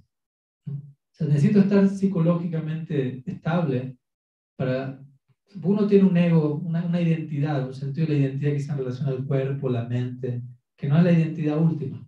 O 0.66 1.12
sea, 1.12 1.26
necesito 1.26 1.60
estar 1.60 1.86
psicológicamente 1.90 3.22
estable 3.30 3.98
para 4.56 4.98
uno 5.62 5.86
tiene 5.86 6.04
un 6.04 6.16
ego, 6.16 6.54
una, 6.54 6.82
una, 6.82 7.02
identidad, 7.02 7.66
un 7.66 7.74
sentido 7.74 8.06
de 8.06 8.14
la 8.14 8.18
identidad 8.20 8.52
que 8.52 8.60
se 8.60 8.74
relaciona 8.74 9.10
al 9.10 9.26
cuerpo, 9.26 9.68
la 9.68 9.84
mente, 9.84 10.42
que 10.74 10.88
no 10.88 10.96
es 10.96 11.04
la 11.04 11.12
identidad 11.12 11.60
última. 11.60 11.98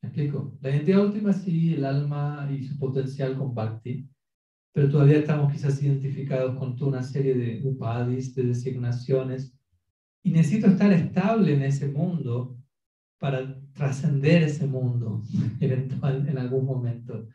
¿Me 0.00 0.10
explico? 0.10 0.56
La 0.60 0.70
identidad 0.70 1.04
última 1.04 1.32
sí, 1.32 1.74
el 1.74 1.84
alma 1.84 2.48
y 2.52 2.62
su 2.62 2.78
potencial 2.78 3.36
con 3.36 3.52
Bhakti, 3.52 4.08
pero 4.76 4.90
todavía 4.90 5.20
estamos 5.20 5.50
quizás 5.50 5.82
identificados 5.82 6.54
con 6.58 6.76
toda 6.76 6.90
una 6.90 7.02
serie 7.02 7.32
de 7.32 7.66
upadis, 7.66 8.34
de 8.34 8.42
designaciones, 8.42 9.58
y 10.22 10.32
necesito 10.32 10.66
estar 10.66 10.92
estable 10.92 11.54
en 11.54 11.62
ese 11.62 11.88
mundo 11.88 12.58
para 13.18 13.58
trascender 13.72 14.42
ese 14.42 14.66
mundo 14.66 15.22
eventual 15.60 16.28
en 16.28 16.36
algún 16.36 16.66
momento. 16.66 17.26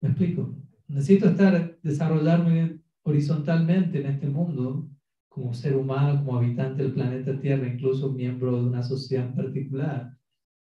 ¿Me 0.00 0.08
explico? 0.08 0.56
Necesito 0.88 1.28
estar, 1.28 1.78
desarrollarme 1.82 2.80
horizontalmente 3.02 4.00
en 4.00 4.06
este 4.06 4.26
mundo, 4.26 4.88
como 5.28 5.52
ser 5.52 5.76
humano, 5.76 6.24
como 6.24 6.38
habitante 6.38 6.84
del 6.84 6.94
planeta 6.94 7.38
Tierra, 7.38 7.68
incluso 7.68 8.14
miembro 8.14 8.56
de 8.56 8.66
una 8.66 8.82
sociedad 8.82 9.26
en 9.26 9.34
particular, 9.34 10.16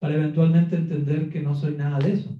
para 0.01 0.17
eventualmente 0.17 0.75
entender 0.75 1.31
que 1.31 1.43
no 1.43 1.55
soy 1.55 1.77
nada 1.77 2.01
de 2.01 2.13
eso. 2.13 2.37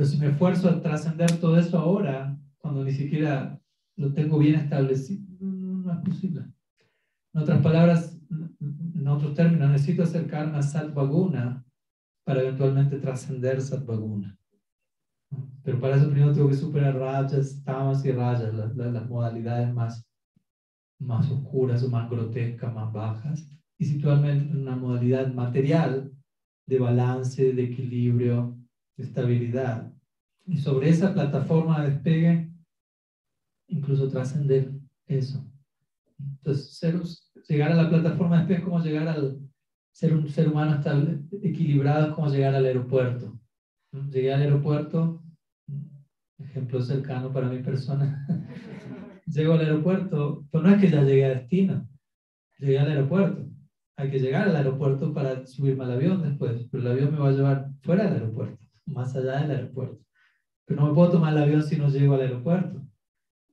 Pero 0.00 0.08
si 0.08 0.16
me 0.16 0.28
esfuerzo 0.28 0.70
a 0.70 0.80
trascender 0.80 1.30
todo 1.32 1.58
eso 1.58 1.78
ahora, 1.78 2.34
cuando 2.56 2.82
ni 2.82 2.90
siquiera 2.90 3.60
lo 3.96 4.14
tengo 4.14 4.38
bien 4.38 4.54
establecido, 4.54 5.26
no, 5.40 5.92
es 5.92 5.98
posible. 5.98 6.40
En 7.34 7.42
otras 7.42 7.60
palabras, 7.60 8.18
en 8.30 9.06
otros 9.06 9.34
términos, 9.34 9.68
necesito 9.68 10.04
acercarme 10.04 10.56
a 10.56 10.62
Satvaguna 10.62 11.66
para 12.24 12.40
eventualmente 12.40 12.98
trascender 12.98 13.60
Satvaguna. 13.60 14.38
Pero 15.64 15.78
para 15.78 15.96
eso 15.96 16.08
primero 16.08 16.32
tengo 16.32 16.48
que 16.48 16.54
superar 16.54 16.96
rayas, 16.96 17.62
tamas 17.62 18.02
y 18.06 18.12
rayas, 18.12 18.54
las, 18.54 19.06
modalidades 19.06 19.70
más, 19.74 20.08
más 20.98 21.30
oscuras 21.30 21.82
o 21.82 21.90
más 21.90 22.08
grotescas, 22.08 22.72
más 22.72 22.90
bajas, 22.90 23.46
y 23.76 23.84
situarme 23.84 24.32
en 24.32 24.62
una 24.62 24.76
modalidad 24.76 25.30
material 25.34 26.10
de 26.66 26.78
balance, 26.78 27.52
de 27.52 27.64
equilibrio, 27.64 28.56
estabilidad. 28.96 29.92
Y 30.46 30.58
sobre 30.58 30.88
esa 30.88 31.12
plataforma 31.12 31.82
de 31.82 31.90
despegue, 31.90 32.50
incluso 33.68 34.08
trascender 34.08 34.72
eso. 35.06 35.44
Entonces, 36.18 37.30
llegar 37.48 37.72
a 37.72 37.82
la 37.82 37.88
plataforma 37.88 38.36
de 38.36 38.42
despegue 38.42 38.58
es 38.58 38.64
como 38.64 38.84
llegar 38.84 39.08
al 39.08 39.38
ser 39.92 40.14
un 40.14 40.28
ser 40.28 40.48
humano 40.48 40.76
estable, 40.76 41.20
equilibrado, 41.42 42.08
es 42.08 42.14
como 42.14 42.30
llegar 42.30 42.54
al 42.54 42.64
aeropuerto. 42.64 43.38
Llegué 43.92 44.32
al 44.32 44.42
aeropuerto, 44.42 45.22
ejemplo 46.38 46.80
cercano 46.80 47.32
para 47.32 47.48
mi 47.48 47.58
persona. 47.58 48.26
Llego 49.26 49.54
al 49.54 49.60
aeropuerto, 49.60 50.46
pero 50.50 50.64
no 50.64 50.74
es 50.74 50.80
que 50.80 50.90
ya 50.90 51.02
llegué 51.02 51.24
a 51.24 51.30
destino, 51.30 51.88
llegué 52.58 52.78
al 52.78 52.90
aeropuerto. 52.90 53.46
Hay 53.96 54.10
que 54.10 54.18
llegar 54.18 54.48
al 54.48 54.56
aeropuerto 54.56 55.12
para 55.12 55.46
subirme 55.46 55.84
al 55.84 55.92
avión 55.92 56.22
después, 56.22 56.66
pero 56.70 56.82
el 56.82 56.90
avión 56.90 57.12
me 57.12 57.18
va 57.18 57.28
a 57.28 57.32
llevar 57.32 57.70
fuera 57.82 58.04
del 58.04 58.14
aeropuerto, 58.14 58.59
más 58.90 59.14
allá 59.16 59.40
del 59.40 59.50
aeropuerto. 59.50 60.04
Pero 60.66 60.80
no 60.80 60.88
me 60.88 60.94
puedo 60.94 61.10
tomar 61.10 61.32
el 61.32 61.42
avión 61.42 61.62
si 61.62 61.76
no 61.76 61.88
llego 61.88 62.14
al 62.14 62.20
aeropuerto. 62.20 62.86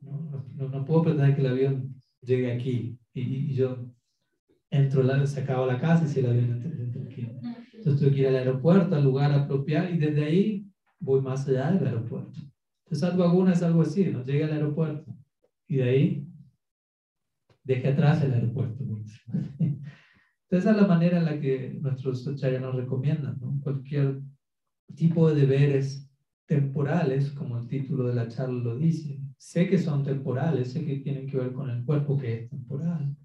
No, 0.02 0.46
no, 0.56 0.86
puedo 0.86 1.04
pretender 1.04 1.36
que 1.36 1.42
el 1.42 1.48
avión 1.48 1.96
llegue 2.22 2.52
aquí 2.52 3.00
y, 3.14 3.54
yo 3.54 3.92
entro, 4.70 5.04
la, 5.04 5.26
se 5.26 5.42
acaba 5.42 5.66
la 5.66 5.80
casa 5.80 6.06
y 6.06 6.08
si 6.08 6.20
el 6.20 6.28
avión 6.28 6.64
entra, 6.64 7.04
aquí. 7.04 7.30
Entonces 7.74 8.00
tengo 8.00 8.14
que 8.14 8.22
ir 8.22 8.28
al 8.28 8.36
aeropuerto, 8.36 8.96
al 8.96 9.04
lugar 9.04 9.32
apropiado 9.32 9.90
y 9.90 9.98
desde 9.98 10.26
ahí 10.26 10.68
voy 11.00 11.22
más 11.22 11.48
allá 11.48 11.72
del 11.72 11.88
aeropuerto. 11.88 12.40
Entonces 12.86 13.04
Advaguna 13.04 13.54
es 13.54 13.64
algo 13.64 13.82
así, 13.82 14.06
¿no? 14.06 14.24
Llega 14.24 14.46
al 14.46 14.54
aeropuerto 14.54 15.16
y 15.68 15.78
de 15.78 15.84
ahí 15.84 16.28
deje 17.64 17.90
atrás 17.90 18.24
el 18.24 18.34
aeropuerto. 18.34 18.84
Entonces 19.60 19.82
esa 20.50 20.72
es 20.72 20.78
la 20.78 20.88
manera 20.88 21.18
en 21.18 21.26
la 21.26 21.40
que 21.40 21.78
nuestros 21.82 22.26
acharyas 22.28 22.62
nos 22.62 22.76
recomiendan, 22.76 23.38
¿no? 23.42 23.60
Cualquier 23.62 24.22
tipo 24.96 25.30
de 25.30 25.42
deberes 25.42 26.10
temporales, 26.46 27.32
como 27.32 27.60
el 27.60 27.68
título 27.68 28.08
de 28.08 28.16
la 28.16 28.28
charla 28.28 28.64
lo 28.64 28.78
dice, 28.78 29.20
sé 29.38 29.68
que 29.68 29.78
son 29.78 30.04
temporales, 30.04 30.72
sé 30.72 30.86
que 30.86 30.98
tienen 30.98 31.28
que 31.28 31.38
ver 31.38 31.52
con 31.52 31.70
el 31.70 31.84
cuerpo 31.84 32.18
que 32.18 32.34
es 32.34 32.50
temporal, 32.50 33.16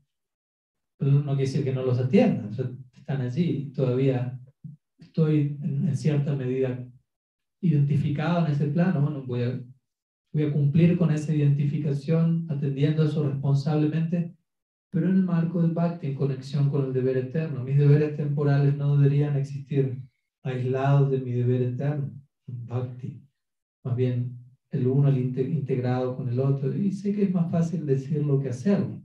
pero 0.98 1.12
no 1.12 1.36
quiere 1.36 1.42
decir 1.42 1.64
que 1.64 1.72
no 1.72 1.84
los 1.84 1.98
atiendan, 1.98 2.50
están 2.92 3.20
allí, 3.20 3.72
todavía 3.74 4.38
estoy 4.98 5.56
en 5.62 5.96
cierta 5.96 6.34
medida 6.34 6.84
identificado 7.60 8.44
en 8.44 8.52
ese 8.52 8.66
plano, 8.66 9.00
bueno, 9.02 9.22
voy 9.24 9.42
a, 9.42 9.60
voy 10.32 10.42
a 10.44 10.52
cumplir 10.52 10.98
con 10.98 11.12
esa 11.12 11.34
identificación, 11.34 12.46
atendiendo 12.50 13.04
eso 13.04 13.28
responsablemente, 13.28 14.34
pero 14.90 15.08
en 15.08 15.16
el 15.16 15.22
marco 15.22 15.62
del 15.62 15.72
Bhakti, 15.72 16.08
en 16.08 16.14
conexión 16.14 16.70
con 16.70 16.86
el 16.86 16.92
deber 16.92 17.16
eterno. 17.16 17.64
Mis 17.64 17.78
deberes 17.78 18.16
temporales 18.16 18.76
no 18.76 18.96
deberían 18.96 19.36
existir 19.36 20.02
aislados 20.42 21.10
de 21.10 21.18
mi 21.18 21.32
deber 21.32 21.62
eterno, 21.62 22.12
Bhakti. 22.46 23.22
Más 23.84 23.96
bien, 23.96 24.38
el 24.70 24.86
uno 24.86 25.08
el 25.08 25.18
integrado 25.18 26.16
con 26.16 26.28
el 26.28 26.40
otro. 26.40 26.74
Y 26.74 26.92
sé 26.92 27.14
que 27.14 27.24
es 27.24 27.32
más 27.32 27.50
fácil 27.50 27.86
decirlo 27.86 28.40
que 28.40 28.48
hacerlo, 28.48 29.02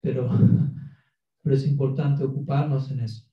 pero, 0.00 0.28
pero 1.42 1.56
es 1.56 1.66
importante 1.66 2.24
ocuparnos 2.24 2.90
en 2.90 3.00
eso. 3.00 3.26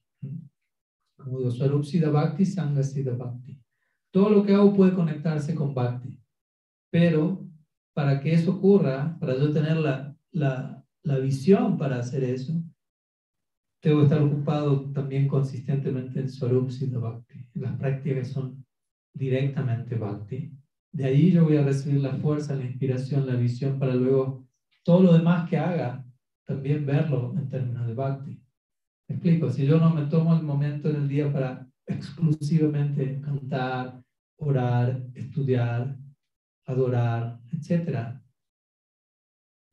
Como 1.17 1.39
digo, 1.39 1.51
Swarupsida 1.51 2.09
Bhakti, 2.09 2.45
Sangasida 2.45 3.15
Bhakti. 3.15 3.59
Todo 4.11 4.29
lo 4.29 4.43
que 4.43 4.53
hago 4.53 4.73
puede 4.73 4.93
conectarse 4.93 5.55
con 5.55 5.73
Bhakti. 5.73 6.19
Pero 6.91 7.47
para 7.93 8.19
que 8.19 8.33
eso 8.33 8.55
ocurra, 8.55 9.17
para 9.19 9.37
yo 9.37 9.51
tener 9.51 9.77
la, 9.77 10.15
la, 10.31 10.85
la 11.03 11.17
visión 11.19 11.77
para 11.77 11.99
hacer 11.99 12.23
eso, 12.23 12.61
que 13.85 14.03
estar 14.03 14.21
ocupado 14.21 14.91
también 14.93 15.27
consistentemente 15.27 16.19
en 16.19 16.29
Swarup 16.29 16.71
Bhakti, 16.71 17.45
en 17.53 17.61
las 17.61 17.77
prácticas 17.77 18.29
son 18.29 18.65
directamente 19.13 19.95
Bhakti. 19.95 20.51
De 20.91 21.05
ahí 21.05 21.31
yo 21.31 21.43
voy 21.43 21.57
a 21.57 21.63
recibir 21.63 22.01
la 22.01 22.15
fuerza, 22.15 22.55
la 22.55 22.65
inspiración, 22.65 23.27
la 23.27 23.35
visión 23.35 23.77
para 23.77 23.93
luego 23.93 24.47
todo 24.83 25.03
lo 25.03 25.13
demás 25.13 25.47
que 25.49 25.57
haga, 25.57 26.03
también 26.45 26.85
verlo 26.85 27.35
en 27.37 27.47
términos 27.47 27.85
de 27.85 27.93
Bhakti. 27.93 28.41
Me 29.07 29.15
explico, 29.15 29.51
si 29.51 29.67
yo 29.67 29.79
no 29.79 29.91
me 29.91 30.05
tomo 30.07 30.35
el 30.35 30.41
momento 30.41 30.89
en 30.89 30.95
el 30.95 31.07
día 31.07 31.31
para 31.31 31.67
exclusivamente 31.85 33.21
cantar, 33.21 34.01
orar, 34.37 35.03
estudiar, 35.13 35.95
adorar, 36.65 37.39
etc. 37.51 38.19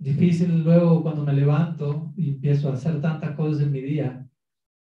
Difícil 0.02 0.64
luego 0.64 1.00
cuando 1.00 1.24
me 1.24 1.32
levanto 1.32 2.12
y 2.16 2.30
empiezo 2.30 2.68
a 2.68 2.74
hacer 2.74 3.00
tantas 3.00 3.36
cosas 3.36 3.62
en 3.62 3.70
mi 3.70 3.80
día, 3.80 4.28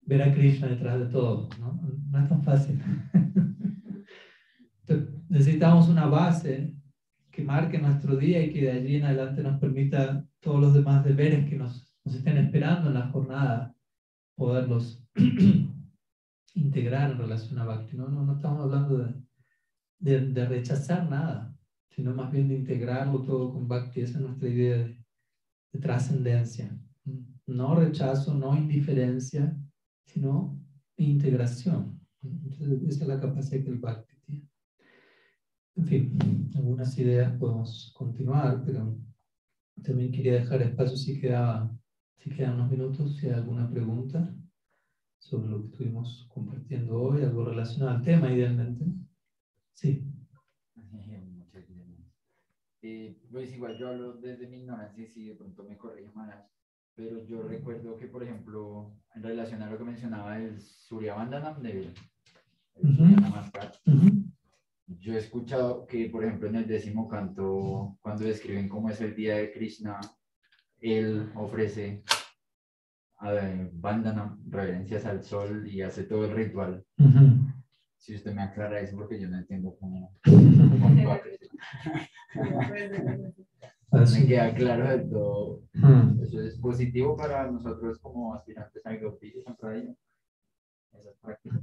ver 0.01 0.22
a 0.22 0.32
Krishna 0.32 0.68
detrás 0.68 0.98
de 0.98 1.06
todo. 1.06 1.47
No, 1.59 1.78
no 2.10 2.18
es 2.18 2.28
tan 2.28 2.42
fácil. 2.42 2.80
necesitamos 5.28 5.90
una 5.90 6.06
base 6.06 6.74
que 7.30 7.44
marque 7.44 7.78
nuestro 7.78 8.16
día 8.16 8.42
y 8.42 8.51
que 8.51 8.62
de 8.62 8.72
allí 8.72 8.97
en 8.97 9.05
adelante 9.05 9.42
nos 9.42 9.60
permita 9.60 10.26
todos 10.40 10.59
los 10.59 10.72
demás 10.72 11.05
deberes 11.05 11.48
que 11.48 11.56
nos, 11.56 11.94
nos 12.02 12.14
estén 12.14 12.38
esperando 12.38 12.88
en 12.88 12.94
la 12.94 13.09
jornada, 13.09 13.74
poderlos 14.36 15.05
integrar 16.55 17.10
en 17.10 17.18
relación 17.18 17.59
a 17.59 17.66
Bhakti. 17.66 17.94
No, 17.94 18.09
no, 18.09 18.24
no 18.24 18.36
estamos 18.36 18.62
hablando 18.62 18.98
de, 19.98 20.20
de, 20.32 20.47
rechazar 20.47 21.10
nada, 21.10 21.55
sino 21.90 22.14
más 22.14 22.32
bien 22.32 22.48
de 22.48 22.56
integrarlo 22.56 23.22
todo 23.22 23.52
con 23.52 23.68
Bhakti. 23.68 24.01
Esa 24.01 24.18
es 24.18 24.24
nuestra 24.24 24.48
idea 24.48 24.78
de, 24.78 24.99
trascendencia. 25.78 26.76
no 27.47 27.74
rechazo, 27.74 28.34
no 28.34 28.56
indiferencia, 28.56 29.56
sino 30.05 30.59
integración. 30.97 32.01
Entonces, 32.22 32.82
esa 32.88 33.02
es 33.05 33.09
la 33.09 33.20
capacidad 33.20 33.64
que 33.64 33.70
el 33.70 33.78
Bhakti 33.78 34.14
tiene. 34.26 34.48
En 35.76 35.84
fin, 35.84 36.18
algunas 36.55 36.97
ideas 36.98 37.32
podemos 37.38 37.92
continuar, 37.97 38.62
pero 38.64 38.97
también 39.82 40.12
quería 40.12 40.34
dejar 40.34 40.62
espacio 40.62 40.97
si 40.97 41.18
quedaba, 41.20 41.74
si 42.18 42.30
quedan 42.30 42.55
unos 42.55 42.70
minutos, 42.70 43.16
si 43.16 43.26
hay 43.26 43.32
alguna 43.32 43.68
pregunta 43.68 44.34
sobre 45.18 45.48
lo 45.48 45.60
que 45.62 45.68
estuvimos 45.68 46.28
compartiendo 46.32 47.01
hoy, 47.01 47.22
algo 47.22 47.44
relacionado 47.44 47.97
al 47.97 48.02
tema, 48.02 48.32
idealmente. 48.32 48.84
Sí. 49.72 50.05
Eh, 52.82 53.16
pues 53.31 53.52
igual 53.52 53.77
yo 53.77 53.89
hablo 53.89 54.15
desde 54.15 54.47
mi 54.48 54.61
ignorancia 54.61 55.05
y 55.05 55.07
si 55.07 55.27
de 55.27 55.35
pronto 55.35 55.65
me 55.65 55.77
corrige 55.77 56.11
más, 56.15 56.35
pero 56.94 57.24
yo 57.27 57.43
recuerdo 57.43 57.97
que, 57.97 58.07
por 58.07 58.23
ejemplo, 58.23 58.97
en 59.15 59.23
relación 59.23 59.62
a 59.62 59.70
lo 59.70 59.78
que 59.78 59.85
mencionaba 59.85 60.39
el 60.39 60.61
Surya 60.61 61.15
Bandanam 61.15 61.62
de 61.62 61.93
yo 64.98 65.15
he 65.15 65.19
escuchado 65.19 65.86
que, 65.86 66.09
por 66.09 66.24
ejemplo, 66.24 66.48
en 66.48 66.57
el 66.57 66.66
décimo 66.66 67.09
canto, 67.09 67.97
cuando 68.01 68.24
describen 68.24 68.69
cómo 68.69 68.90
es 68.90 69.01
el 69.01 69.15
día 69.15 69.36
de 69.36 69.52
Krishna, 69.52 70.01
él 70.78 71.31
ofrece 71.36 72.02
a 73.19 73.32
Bandanam 73.73 74.43
reverencias 74.48 75.05
al 75.05 75.23
sol 75.23 75.69
y 75.69 75.82
hace 75.82 76.05
todo 76.05 76.24
el 76.24 76.35
ritual. 76.35 76.85
Si 77.97 78.15
usted 78.15 78.35
me 78.35 78.43
aclara 78.43 78.81
eso, 78.81 78.97
porque 78.97 79.20
yo 79.20 79.28
no 79.28 79.39
entiendo 79.39 79.77
cómo, 79.78 80.19
cómo 80.24 81.07
va 81.07 81.15
a 81.15 81.23
Me 83.93 84.27
queda 84.27 84.55
claro 84.55 84.89
de 84.89 84.99
todo. 85.09 85.62
Hmm. 85.74 86.23
Eso 86.23 86.41
es 86.41 86.57
positivo 86.59 87.16
para 87.16 87.51
nosotros 87.51 87.99
como 87.99 88.35
aspirantes 88.35 88.87
a 88.87 88.95
Gaudí 88.95 89.32
Esas 90.93 91.16
prácticas. 91.20 91.61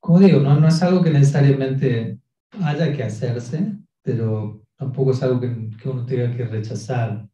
Como 0.00 0.18
digo, 0.18 0.40
no, 0.40 0.58
no 0.58 0.68
es 0.68 0.82
algo 0.82 1.02
que 1.02 1.10
necesariamente 1.10 2.18
haya 2.60 2.92
que 2.92 3.04
hacerse, 3.04 3.78
pero 4.02 4.62
tampoco 4.76 5.12
es 5.12 5.22
algo 5.22 5.40
que, 5.40 5.70
que 5.80 5.88
uno 5.88 6.04
tenga 6.04 6.36
que 6.36 6.44
rechazar 6.44 7.28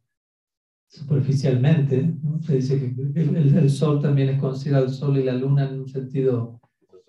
superficialmente. 0.87 2.15
¿no? 2.21 2.41
Se 2.41 2.55
dice 2.55 2.79
que 2.79 3.19
el, 3.19 3.57
el, 3.57 3.69
sol 3.69 4.01
también 4.01 4.29
es 4.29 4.39
considerado 4.39 4.85
el 4.85 4.91
sol 4.91 5.17
y 5.17 5.23
la 5.23 5.33
luna 5.33 5.67
en 5.67 5.79
un 5.79 5.87
sentido 5.87 6.59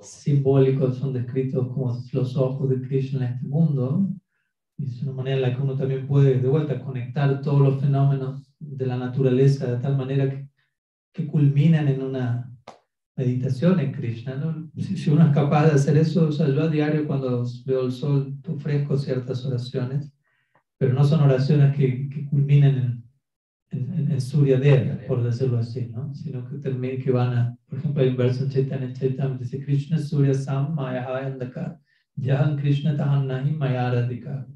simbólicos 0.00 0.96
son 0.96 1.12
descritos 1.12 1.68
como 1.68 2.02
los 2.12 2.36
ojos 2.36 2.70
de 2.70 2.80
Krishna 2.80 3.26
en 3.26 3.34
este 3.34 3.46
mundo. 3.46 4.08
Y 4.80 4.86
es 4.86 5.02
una 5.02 5.12
manera 5.12 5.36
en 5.36 5.42
la 5.42 5.54
que 5.54 5.62
uno 5.62 5.76
también 5.76 6.06
puede, 6.06 6.40
de 6.40 6.48
vuelta, 6.48 6.80
conectar 6.80 7.42
todos 7.42 7.60
los 7.60 7.80
fenómenos 7.80 8.50
de 8.58 8.86
la 8.86 8.96
naturaleza 8.96 9.70
de 9.70 9.78
tal 9.78 9.96
manera 9.96 10.30
que, 10.30 10.48
que 11.12 11.26
culminan 11.26 11.88
en 11.88 12.02
una 12.02 12.50
meditación 13.16 13.78
en 13.80 13.92
Krishna. 13.92 14.36
¿no? 14.36 14.70
Si, 14.76 15.10
uno 15.10 15.26
es 15.26 15.34
capaz 15.34 15.66
de 15.66 15.72
hacer 15.72 15.96
eso, 15.96 16.28
o 16.28 16.32
sea, 16.32 16.48
yo 16.48 16.62
a 16.62 16.68
diario 16.68 17.06
cuando 17.06 17.44
veo 17.66 17.86
el 17.86 17.92
sol 17.92 18.34
ofrezco 18.48 18.96
ciertas 18.96 19.44
oraciones, 19.44 20.12
pero 20.78 20.94
no 20.94 21.04
son 21.04 21.20
oraciones 21.20 21.76
que, 21.76 22.08
que 22.08 22.24
culminan 22.24 22.76
en 22.76 23.00
en, 23.70 24.10
en, 24.10 24.20
Surya 24.20 24.58
Deva, 24.58 24.98
por 25.06 25.22
decirlo 25.22 25.58
así, 25.58 25.86
¿no? 25.86 26.12
sino 26.14 26.48
que 26.48 26.56
también 26.56 27.00
que 27.00 27.10
van 27.10 27.36
a, 27.36 27.56
por 27.68 27.78
ejemplo, 27.78 28.02
hay 28.02 28.08
un 28.08 28.16
verso 28.16 28.44
en 28.44 28.50
Chaitanya 28.50 28.92
Chaitanya 28.92 29.38
dice 29.38 29.64
Krishna 29.64 29.98
Surya 29.98 30.34
Sam 30.34 30.74
Maya 30.74 31.06
Andaka, 31.06 31.78
Jahan 32.16 32.56
Krishna 32.56 32.96
Tahan 32.96 33.26
Nahi 33.26 33.52
Maya 33.52 33.90
Radhika. 33.90 34.46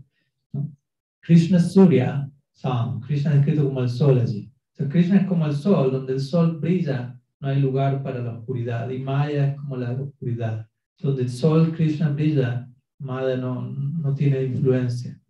Krishna 1.24 1.58
Surya 1.58 2.30
Sam, 2.52 3.00
Krishna 3.00 3.32
es 3.32 3.38
escrito 3.38 3.64
como 3.64 3.80
el 3.80 3.88
sol 3.88 4.18
allí. 4.18 4.50
Sea, 4.72 4.88
Krishna 4.88 5.16
es 5.16 5.26
como 5.26 5.46
el 5.46 5.54
sol, 5.54 5.90
donde 5.92 6.14
el 6.14 6.20
sol 6.20 6.58
brilla, 6.60 7.20
no 7.40 7.48
hay 7.48 7.60
lugar 7.60 8.02
para 8.02 8.22
la 8.22 8.38
oscuridad, 8.38 8.88
y 8.90 8.98
Maya 8.98 9.48
es 9.48 9.56
como 9.56 9.76
la 9.76 9.92
oscuridad. 9.92 10.68
Donde 11.00 11.22
el 11.22 11.30
sol 11.30 11.72
Krishna 11.72 12.10
brilla, 12.10 12.68
Maya 12.98 13.36
no, 13.36 13.70
no 13.70 14.14
tiene 14.14 14.44
influencia. 14.44 15.20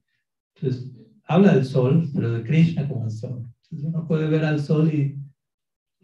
Entonces, 0.55 0.93
habla 1.25 1.55
del 1.55 1.65
sol, 1.65 2.09
pero 2.15 2.33
de 2.33 2.45
Krishna 2.45 2.89
como 2.89 3.05
el 3.05 3.11
sol 3.11 3.49
uno 3.83 4.07
puede 4.07 4.29
ver 4.29 4.45
al 4.45 4.61
sol 4.61 4.93
y 4.93 5.19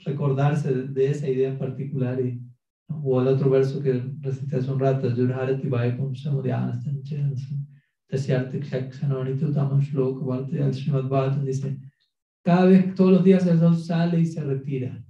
recordarse 0.04 0.72
de 0.72 1.10
esa 1.10 1.28
idea 1.28 1.50
en 1.50 1.58
particular. 1.58 2.20
Y, 2.20 2.42
o 2.88 3.20
el 3.20 3.28
otro 3.28 3.50
verso 3.50 3.80
que 3.80 4.02
recité 4.20 4.56
hace 4.56 4.70
un 4.70 4.80
rato, 4.80 5.14
Yurharati 5.14 5.68
Vaikum 5.68 6.14
Samudyanastan 6.14 7.02
Dice, 11.44 11.78
cada 12.42 12.64
vez, 12.66 12.94
todos 12.94 13.12
los 13.12 13.24
días 13.24 13.46
el 13.46 13.58
sol 13.58 13.76
sale 13.76 14.20
y 14.20 14.26
se 14.26 14.42
retira. 14.42 15.04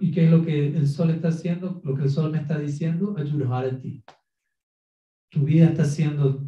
¿Y 0.00 0.10
qué 0.10 0.24
es 0.24 0.30
lo 0.30 0.44
que 0.44 0.68
el 0.68 0.88
sol 0.88 1.10
está 1.10 1.28
haciendo? 1.28 1.80
Lo 1.84 1.94
que 1.94 2.02
el 2.02 2.10
sol 2.10 2.30
me 2.30 2.38
está 2.38 2.58
diciendo, 2.58 3.14
Ayurharati. 3.16 4.04
Tu 5.30 5.44
vida 5.44 5.66
está 5.66 5.84
siendo 5.84 6.46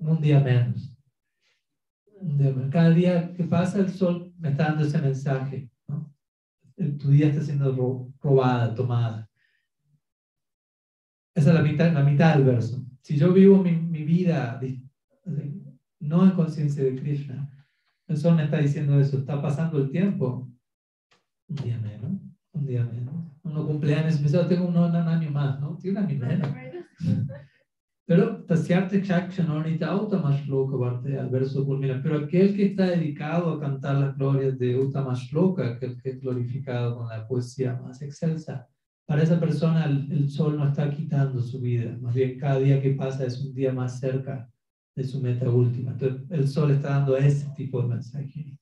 un 0.00 0.20
día 0.20 0.40
menos 0.40 0.90
cada 2.70 2.90
día 2.90 3.32
que 3.34 3.44
pasa 3.44 3.78
el 3.78 3.90
sol 3.90 4.32
me 4.38 4.50
está 4.50 4.64
dando 4.64 4.84
ese 4.84 4.98
mensaje. 5.00 5.70
¿no? 5.88 6.12
Tu 6.76 7.10
día 7.10 7.28
está 7.28 7.42
siendo 7.42 8.12
robada, 8.20 8.74
tomada. 8.74 9.29
Esa 11.34 11.50
es 11.50 11.54
la 11.54 11.62
mitad, 11.62 11.92
la 11.92 12.02
mitad 12.02 12.34
del 12.34 12.44
verso. 12.44 12.84
Si 13.02 13.16
yo 13.16 13.32
vivo 13.32 13.62
mi, 13.62 13.72
mi 13.72 14.04
vida 14.04 14.60
no 16.00 16.24
en 16.24 16.30
conciencia 16.32 16.82
de 16.82 16.96
Krishna, 16.96 17.48
el 18.08 18.16
sol 18.16 18.34
me 18.34 18.44
está 18.44 18.58
diciendo 18.58 18.98
eso, 18.98 19.18
está 19.18 19.40
pasando 19.40 19.78
el 19.78 19.90
tiempo, 19.90 20.50
un 21.48 21.56
día 21.56 21.78
menos, 21.78 22.12
un 22.52 22.66
día 22.66 22.84
menos. 22.84 23.14
Uno 23.42 23.66
cumpleaños, 23.66 24.20
tengo 24.48 24.66
un, 24.66 24.76
un 24.76 24.96
año 24.96 25.30
más, 25.30 25.60
¿no? 25.60 25.76
Tiene 25.78 26.00
un 26.00 26.06
año 26.06 26.18
menos. 26.18 26.48
Pero 28.06 28.44
al 31.16 31.30
verso 31.30 31.64
culmina. 31.64 32.00
Pero 32.02 32.18
aquel 32.18 32.56
que 32.56 32.66
está 32.66 32.86
dedicado 32.86 33.52
a 33.52 33.60
cantar 33.60 33.96
las 33.98 34.16
glorias 34.16 34.58
de 34.58 34.76
Uttamashloka, 34.76 35.64
aquel 35.64 35.96
que 36.02 36.10
es 36.10 36.20
glorificado 36.20 36.96
con 36.96 37.08
la 37.08 37.26
poesía 37.28 37.74
más 37.74 38.02
excelsa, 38.02 38.68
para 39.10 39.24
esa 39.24 39.40
persona 39.40 39.86
el, 39.86 40.12
el, 40.12 40.30
sol 40.30 40.56
no 40.56 40.68
está 40.68 40.88
quitando 40.88 41.40
su 41.40 41.60
vida. 41.60 41.98
Más 42.00 42.14
bien, 42.14 42.38
cada 42.38 42.60
día 42.60 42.80
que 42.80 42.92
pasa 42.92 43.26
es 43.26 43.44
un 43.44 43.52
día 43.52 43.72
más 43.72 43.98
cerca 43.98 44.48
de 44.94 45.02
su 45.02 45.20
meta 45.20 45.50
última. 45.50 45.90
Entonces, 45.90 46.30
el 46.30 46.46
sol 46.46 46.70
está 46.70 46.90
dando 46.90 47.16
ese 47.16 47.48
tipo 47.56 47.82
de 47.82 47.88
mensaje. 47.88 48.56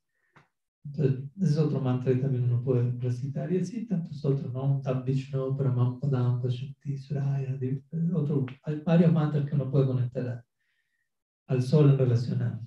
Entonces, 0.86 1.20
ese 1.38 1.52
es 1.52 1.58
otro 1.58 1.82
mantra 1.82 2.14
que 2.14 2.20
también 2.20 2.44
uno 2.44 2.64
puede 2.64 2.90
recitar. 2.92 3.52
Y 3.52 3.58
así 3.58 3.84
tantos 3.84 4.24
otros, 4.24 4.50
¿no? 4.50 4.80
Tam 4.82 5.04
Vishnu, 5.04 5.54
Pashakti, 5.54 6.96
Suraya, 6.96 7.58
otro, 8.14 8.46
hay 8.62 8.80
varios 8.86 9.12
mantras 9.12 9.44
que 9.44 9.54
uno 9.54 9.70
puede 9.70 9.86
conectar 9.86 10.42
al 11.46 11.62
sol 11.62 11.90
en 11.90 11.98
relación 11.98 12.40
a, 12.40 12.58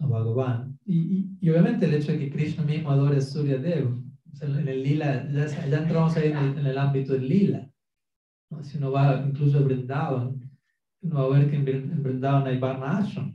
Bhagavan. 0.00 0.76
Y, 0.84 1.30
y, 1.40 1.48
obviamente 1.48 1.86
el 1.86 1.94
hecho 1.94 2.10
de 2.10 2.18
que 2.18 2.30
Krishna 2.30 2.64
mismo 2.64 2.90
adore 2.90 3.18
a 3.18 3.20
Surya 3.20 3.56
Dev, 3.56 4.05
en 4.42 4.68
el 4.68 4.82
lila, 4.82 5.28
ya, 5.30 5.46
ya 5.46 5.78
entramos 5.78 6.16
ahí 6.16 6.28
en 6.30 6.36
el, 6.36 6.58
en 6.58 6.66
el, 6.66 6.78
ámbito 6.78 7.12
del 7.12 7.28
lila. 7.28 7.70
¿no? 8.50 8.62
Si 8.62 8.78
uno 8.78 8.92
va 8.92 9.24
incluso 9.26 9.58
a 9.58 9.62
Brindavan, 9.62 10.40
uno 11.02 11.14
va 11.14 11.24
a 11.36 11.38
ver 11.38 11.50
que 11.50 11.56
en, 11.56 12.02
Brindavan 12.02 12.46
hay 12.46 12.58
Varna 12.58 12.98
Ashram 12.98 13.34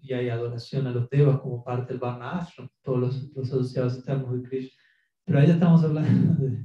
y 0.00 0.12
hay 0.12 0.28
adoración 0.28 0.86
a 0.86 0.90
los 0.90 1.08
devas 1.10 1.38
como 1.40 1.62
parte 1.62 1.92
del 1.92 2.00
Varna 2.00 2.38
Ashram, 2.38 2.68
todos 2.82 2.98
los, 2.98 3.32
los 3.34 3.48
asociados 3.48 3.96
externos 3.96 4.32
de 4.32 4.48
Krishna. 4.48 4.80
Pero 5.24 5.38
ahí 5.38 5.46
ya 5.46 5.54
estamos 5.54 5.84
hablando 5.84 6.34
de, 6.44 6.58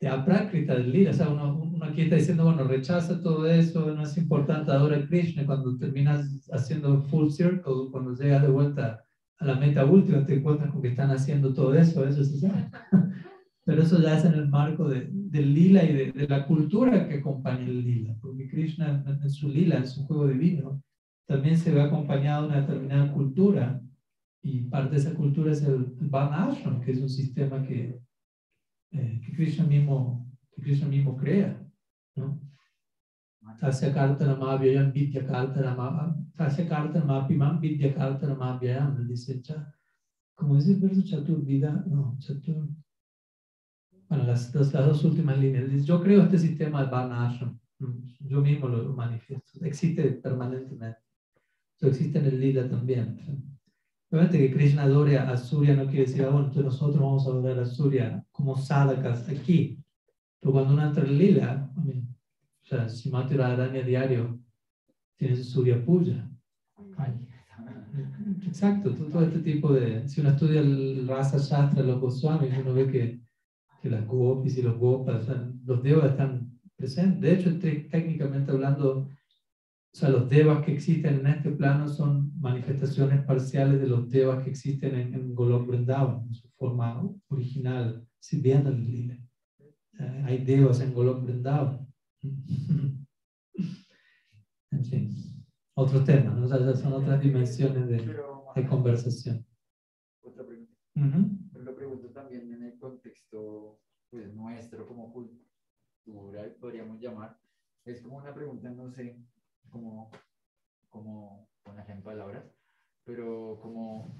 de 0.00 0.74
del 0.74 0.92
lila. 0.92 1.10
O 1.10 1.14
sea, 1.14 1.28
uno, 1.28 1.58
uno, 1.58 1.84
aquí 1.84 2.02
está 2.02 2.16
diciendo, 2.16 2.44
bueno, 2.44 2.64
rechaza 2.64 3.20
todo 3.20 3.46
eso, 3.46 3.94
no 3.94 4.02
es 4.02 4.16
importante, 4.16 4.72
adora 4.72 4.96
a 4.96 5.06
Krishna. 5.06 5.46
Cuando 5.46 5.76
terminas 5.78 6.48
haciendo 6.52 7.02
full 7.02 7.30
circle, 7.30 7.90
cuando 7.90 8.14
llegas 8.14 8.42
de 8.42 8.48
vuelta 8.48 9.05
a 9.38 9.44
la 9.44 9.54
meta 9.56 9.84
última, 9.84 10.24
te 10.24 10.36
encuentras 10.36 10.70
con 10.70 10.82
que 10.82 10.88
están 10.88 11.10
haciendo 11.10 11.52
todo 11.52 11.74
eso, 11.74 12.06
eso 12.06 12.20
es 12.20 12.44
Pero 13.64 13.82
eso 13.82 14.00
ya 14.00 14.16
es 14.16 14.24
en 14.24 14.34
el 14.34 14.48
marco 14.48 14.88
de, 14.88 15.08
del 15.10 15.52
lila 15.52 15.82
y 15.84 15.92
de, 15.92 16.12
de, 16.12 16.28
la 16.28 16.46
cultura 16.46 17.08
que 17.08 17.16
acompaña 17.16 17.64
el 17.64 17.84
lila, 17.84 18.16
porque 18.20 18.48
Krishna 18.48 19.04
en 19.06 19.30
su 19.30 19.48
lila, 19.48 19.78
en 19.78 19.86
su 19.88 20.06
juego 20.06 20.28
divino, 20.28 20.82
también 21.26 21.58
se 21.58 21.72
ve 21.72 21.82
acompañado 21.82 22.42
de 22.42 22.48
una 22.48 22.60
determinada 22.60 23.12
cultura 23.12 23.82
y 24.42 24.60
parte 24.62 24.94
de 24.94 25.00
esa 25.00 25.14
cultura 25.14 25.50
es 25.50 25.62
el, 25.62 25.86
Van 25.98 26.80
que 26.80 26.92
es 26.92 27.00
un 27.00 27.08
sistema 27.08 27.62
que, 27.64 27.98
eh, 28.92 29.20
que, 29.24 29.32
Krishna 29.32 29.64
mismo, 29.64 30.30
que 30.52 30.62
Krishna 30.62 30.86
mismo 30.86 31.16
crea. 31.16 31.60
¿no? 32.14 32.40
Tasya 33.60 33.92
kartanamabhyayam 33.92 34.92
vidya 34.92 35.26
kartanamabhyayam 35.26 36.32
Tasya 36.36 36.68
kartanamabhyayam 36.68 37.60
vidya 37.60 37.94
kartanamabhyayam 37.94 39.06
dice 39.08 39.42
como 40.36 40.56
dice 40.56 40.72
el 40.72 40.80
verso 40.80 41.02
Chaturvida, 41.02 41.84
no, 41.86 42.16
Chatur, 42.18 42.68
bueno, 44.08 44.24
las, 44.24 44.54
las, 44.54 44.72
las, 44.72 44.86
dos 44.86 45.04
últimas 45.04 45.38
líneas. 45.38 45.68
Dice, 45.70 45.86
yo 45.86 46.02
creo 46.02 46.22
este 46.22 46.38
sistema 46.38 46.84
de 46.84 46.90
Varna 46.90 47.34
yo 48.20 48.40
mismo 48.40 48.68
lo 48.68 48.94
manifiesto, 48.94 49.64
existe 49.64 50.02
permanentemente. 50.02 51.00
Eso 51.76 51.88
existe 51.88 52.18
en 52.18 52.26
el 52.26 52.40
lila 52.40 52.68
también. 52.68 53.18
Obviamente 54.10 54.38
que 54.38 54.54
Krishna 54.54 54.84
adore 54.84 55.18
a 55.18 55.36
Surya 55.36 55.74
no 55.74 55.86
quiere 55.86 56.06
decir, 56.06 56.22
ah, 56.22 56.28
bueno, 56.28 56.46
entonces 56.46 56.64
nosotros 56.64 56.98
vamos 56.98 57.26
a 57.26 57.30
adorar 57.30 57.58
a 57.58 57.66
Surya 57.66 58.24
como 58.30 58.56
sadhakas 58.56 59.28
aquí. 59.28 59.82
Pero 60.40 60.52
cuando 60.52 60.74
uno 60.74 60.86
entra 60.86 61.04
en 61.04 61.18
lila, 61.18 61.70
o 62.66 62.68
sea, 62.68 62.88
si 62.88 63.10
Mati 63.10 63.36
Radharani 63.36 63.78
a 63.78 63.82
diario 63.82 64.40
tiene 65.16 65.36
su 65.36 65.44
Surya 65.44 65.84
Puja. 65.84 66.28
Exacto, 68.44 68.92
todo 68.92 69.22
este 69.22 69.38
tipo 69.38 69.72
de. 69.72 70.08
Si 70.08 70.20
uno 70.20 70.30
estudia 70.30 70.60
el 70.60 71.06
Rasa 71.06 71.38
Shastra, 71.38 71.84
los 71.84 72.00
Goswamis, 72.00 72.58
uno 72.58 72.74
ve 72.74 72.90
que, 72.90 73.20
que 73.80 73.88
las 73.88 74.04
gopis 74.04 74.58
y 74.58 74.62
los 74.62 74.76
gopas, 74.78 75.28
los 75.64 75.80
devas 75.80 76.10
están 76.10 76.58
presentes. 76.74 77.20
De 77.20 77.34
hecho, 77.34 77.56
técnicamente 77.88 78.50
hablando, 78.50 79.10
o 79.92 79.96
sea, 79.96 80.08
los 80.08 80.28
devas 80.28 80.64
que 80.64 80.72
existen 80.72 81.20
en 81.20 81.26
este 81.28 81.52
plano 81.52 81.86
son 81.86 82.32
manifestaciones 82.40 83.24
parciales 83.24 83.80
de 83.80 83.86
los 83.86 84.10
devas 84.10 84.42
que 84.42 84.50
existen 84.50 84.96
en, 84.96 85.14
en 85.14 85.34
Golok 85.36 85.68
Vrindavan, 85.68 86.26
en 86.26 86.34
su 86.34 86.48
forma 86.56 87.08
original, 87.28 88.04
sirviendo 88.18 88.70
en 88.70 88.84
lila. 88.84 89.18
hay 90.24 90.38
devas 90.44 90.80
en 90.80 90.92
Golok 90.92 91.22
Vrindavan. 91.22 91.85
en 94.70 94.84
fin, 94.84 95.10
otro 95.74 96.04
tema, 96.04 96.30
¿no? 96.30 96.46
o 96.46 96.48
sea, 96.48 96.74
son 96.74 96.92
otras 96.92 97.20
dimensiones 97.20 97.88
de, 97.88 97.98
de 98.54 98.66
conversación. 98.66 99.46
Otra 100.22 100.46
pregunta. 100.46 100.72
Lo 101.52 101.74
pregunto 101.74 102.08
también 102.10 102.52
en 102.52 102.62
el 102.62 102.78
contexto 102.78 103.80
pues, 104.10 104.32
nuestro 104.32 104.86
como 104.86 105.12
cultural, 105.12 106.56
podríamos 106.60 107.00
llamar. 107.00 107.38
Es 107.84 108.00
como 108.00 108.16
una 108.16 108.34
pregunta, 108.34 108.70
no 108.70 108.90
sé, 108.90 109.18
como, 109.70 110.10
como 110.88 111.48
poner 111.62 111.90
en 111.90 112.02
palabras, 112.02 112.44
pero 113.04 113.58
como 113.60 114.10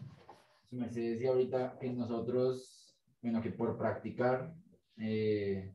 su 0.65 0.77
merced 0.77 1.13
decía 1.13 1.31
ahorita 1.31 1.79
que 1.79 1.93
nosotros, 1.93 2.97
bueno, 3.23 3.41
que 3.41 3.51
por 3.51 3.79
practicar 3.79 4.55
eh, 4.99 5.75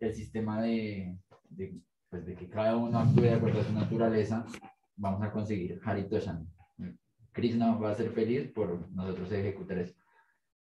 el 0.00 0.14
sistema 0.14 0.60
de, 0.62 1.16
de, 1.48 1.78
pues 2.08 2.26
de, 2.26 2.34
que 2.34 2.48
cada 2.48 2.76
uno 2.76 2.98
actúe 2.98 3.22
de 3.22 3.34
acuerdo 3.34 3.60
a 3.60 3.64
su 3.64 3.72
naturaleza, 3.72 4.44
vamos 4.96 5.22
a 5.22 5.30
conseguir 5.30 5.80
Haritoshan. 5.84 6.48
Krishna 7.32 7.76
va 7.76 7.92
a 7.92 7.94
ser 7.94 8.10
feliz 8.10 8.50
por 8.52 8.90
nosotros 8.90 9.30
ejecutar 9.30 9.78
eso. 9.78 9.94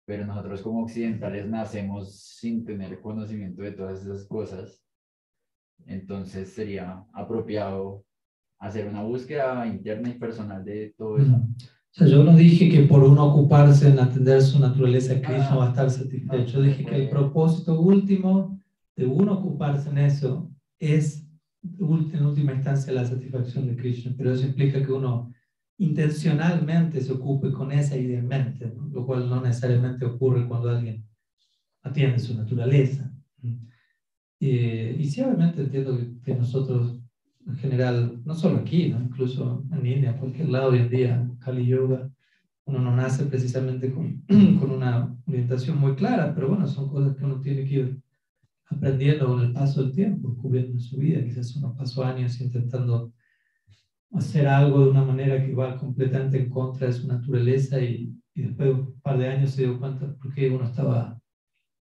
Pero 0.05 0.25
nosotros 0.25 0.61
como 0.61 0.83
occidentales 0.83 1.47
nacemos 1.47 2.19
sin 2.37 2.63
tener 2.63 3.01
conocimiento 3.01 3.63
de 3.63 3.71
todas 3.71 4.01
esas 4.01 4.25
cosas 4.25 4.83
entonces 5.85 6.53
sería 6.53 7.03
apropiado 7.13 8.03
hacer 8.59 8.87
una 8.87 9.03
búsqueda 9.03 9.65
interna 9.67 10.09
y 10.09 10.19
personal 10.19 10.63
de 10.63 10.93
todo 10.97 11.17
eso. 11.17 11.35
O 11.35 11.91
sea, 11.91 12.07
yo 12.07 12.23
no 12.23 12.35
dije 12.35 12.69
que 12.69 12.83
por 12.83 13.03
uno 13.03 13.25
ocuparse 13.25 13.89
en 13.89 13.99
atender 13.99 14.41
su 14.41 14.59
naturaleza, 14.59 15.19
Krishna 15.21 15.55
va 15.55 15.67
a 15.67 15.69
estar 15.69 15.89
satisfecho. 15.89 16.59
Yo 16.59 16.61
dije 16.61 16.85
que 16.85 16.95
el 16.95 17.09
propósito 17.09 17.79
último 17.79 18.58
de 18.99 19.05
uno 19.05 19.35
ocuparse 19.35 19.89
en 19.89 19.97
eso 19.97 20.51
es, 20.77 21.25
en 21.79 22.25
última 22.25 22.51
instancia, 22.51 22.91
la 22.91 23.05
satisfacción 23.05 23.65
de 23.65 23.77
Krishna. 23.77 24.13
Pero 24.17 24.33
eso 24.33 24.45
implica 24.45 24.85
que 24.85 24.91
uno 24.91 25.33
intencionalmente 25.77 26.99
se 26.99 27.13
ocupe 27.13 27.53
con 27.53 27.71
esa 27.71 27.95
idea 27.95 28.19
en 28.19 28.27
mente, 28.27 28.73
lo 28.91 29.05
cual 29.05 29.29
no 29.29 29.41
necesariamente 29.41 30.03
ocurre 30.03 30.45
cuando 30.45 30.69
alguien 30.69 31.05
atiende 31.81 32.19
su 32.19 32.35
naturaleza. 32.35 33.09
Eh, 34.41 34.97
y 34.99 35.05
sí, 35.05 35.21
obviamente 35.21 35.61
entiendo 35.61 35.97
que, 36.21 36.35
nosotros, 36.35 37.01
en 37.47 37.55
general, 37.55 38.21
no 38.25 38.35
solo 38.35 38.57
aquí, 38.57 38.89
¿no? 38.89 38.99
incluso 38.99 39.65
en 39.71 39.85
India, 39.85 40.17
cualquier 40.17 40.49
lado 40.49 40.71
hoy 40.71 40.79
en 40.79 40.89
día, 40.89 41.31
Kali 41.39 41.65
Yoga, 41.65 42.11
uno 42.65 42.79
no 42.79 42.93
nace 42.93 43.25
precisamente 43.25 43.93
con, 43.93 44.23
con 44.59 44.71
una 44.71 45.15
orientación 45.25 45.77
muy 45.77 45.95
clara, 45.95 46.35
pero 46.35 46.49
bueno, 46.49 46.67
son 46.67 46.89
cosas 46.89 47.15
que 47.15 47.23
uno 47.23 47.39
tiene 47.39 47.63
que 47.63 47.75
ir 47.75 48.01
aprendiendo 48.69 49.27
con 49.27 49.41
el 49.41 49.53
paso 49.53 49.83
del 49.83 49.91
tiempo, 49.91 50.29
descubriendo 50.29 50.73
en 50.73 50.79
su 50.79 50.97
vida. 50.97 51.23
Quizás 51.23 51.55
uno 51.55 51.75
pasó 51.75 52.03
años 52.03 52.39
intentando 52.39 53.13
hacer 54.11 54.47
algo 54.47 54.85
de 54.85 54.91
una 54.91 55.03
manera 55.03 55.45
que 55.45 55.53
va 55.53 55.77
completamente 55.77 56.39
en 56.39 56.49
contra 56.49 56.87
de 56.87 56.93
su 56.93 57.07
naturaleza 57.07 57.81
y, 57.81 58.13
y 58.33 58.41
después 58.41 58.69
de 58.69 58.73
un 58.73 58.99
par 59.01 59.17
de 59.17 59.27
años 59.27 59.51
se 59.51 59.63
dio 59.63 59.79
cuenta 59.79 60.15
por 60.15 60.33
qué 60.33 60.49
uno 60.49 60.65
estaba 60.65 61.19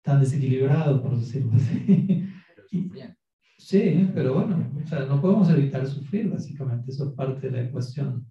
tan 0.02 0.20
desequilibrado, 0.20 1.02
por 1.02 1.18
decirlo 1.18 1.54
así. 1.54 2.24
Sí, 3.58 4.10
pero 4.14 4.36
bueno, 4.36 4.72
o 4.82 4.88
sea, 4.88 5.06
no 5.06 5.20
podemos 5.20 5.50
evitar 5.50 5.86
sufrir, 5.86 6.30
básicamente, 6.30 6.92
eso 6.92 7.10
es 7.10 7.16
parte 7.16 7.50
de 7.50 7.52
la 7.52 7.68
ecuación. 7.68 8.26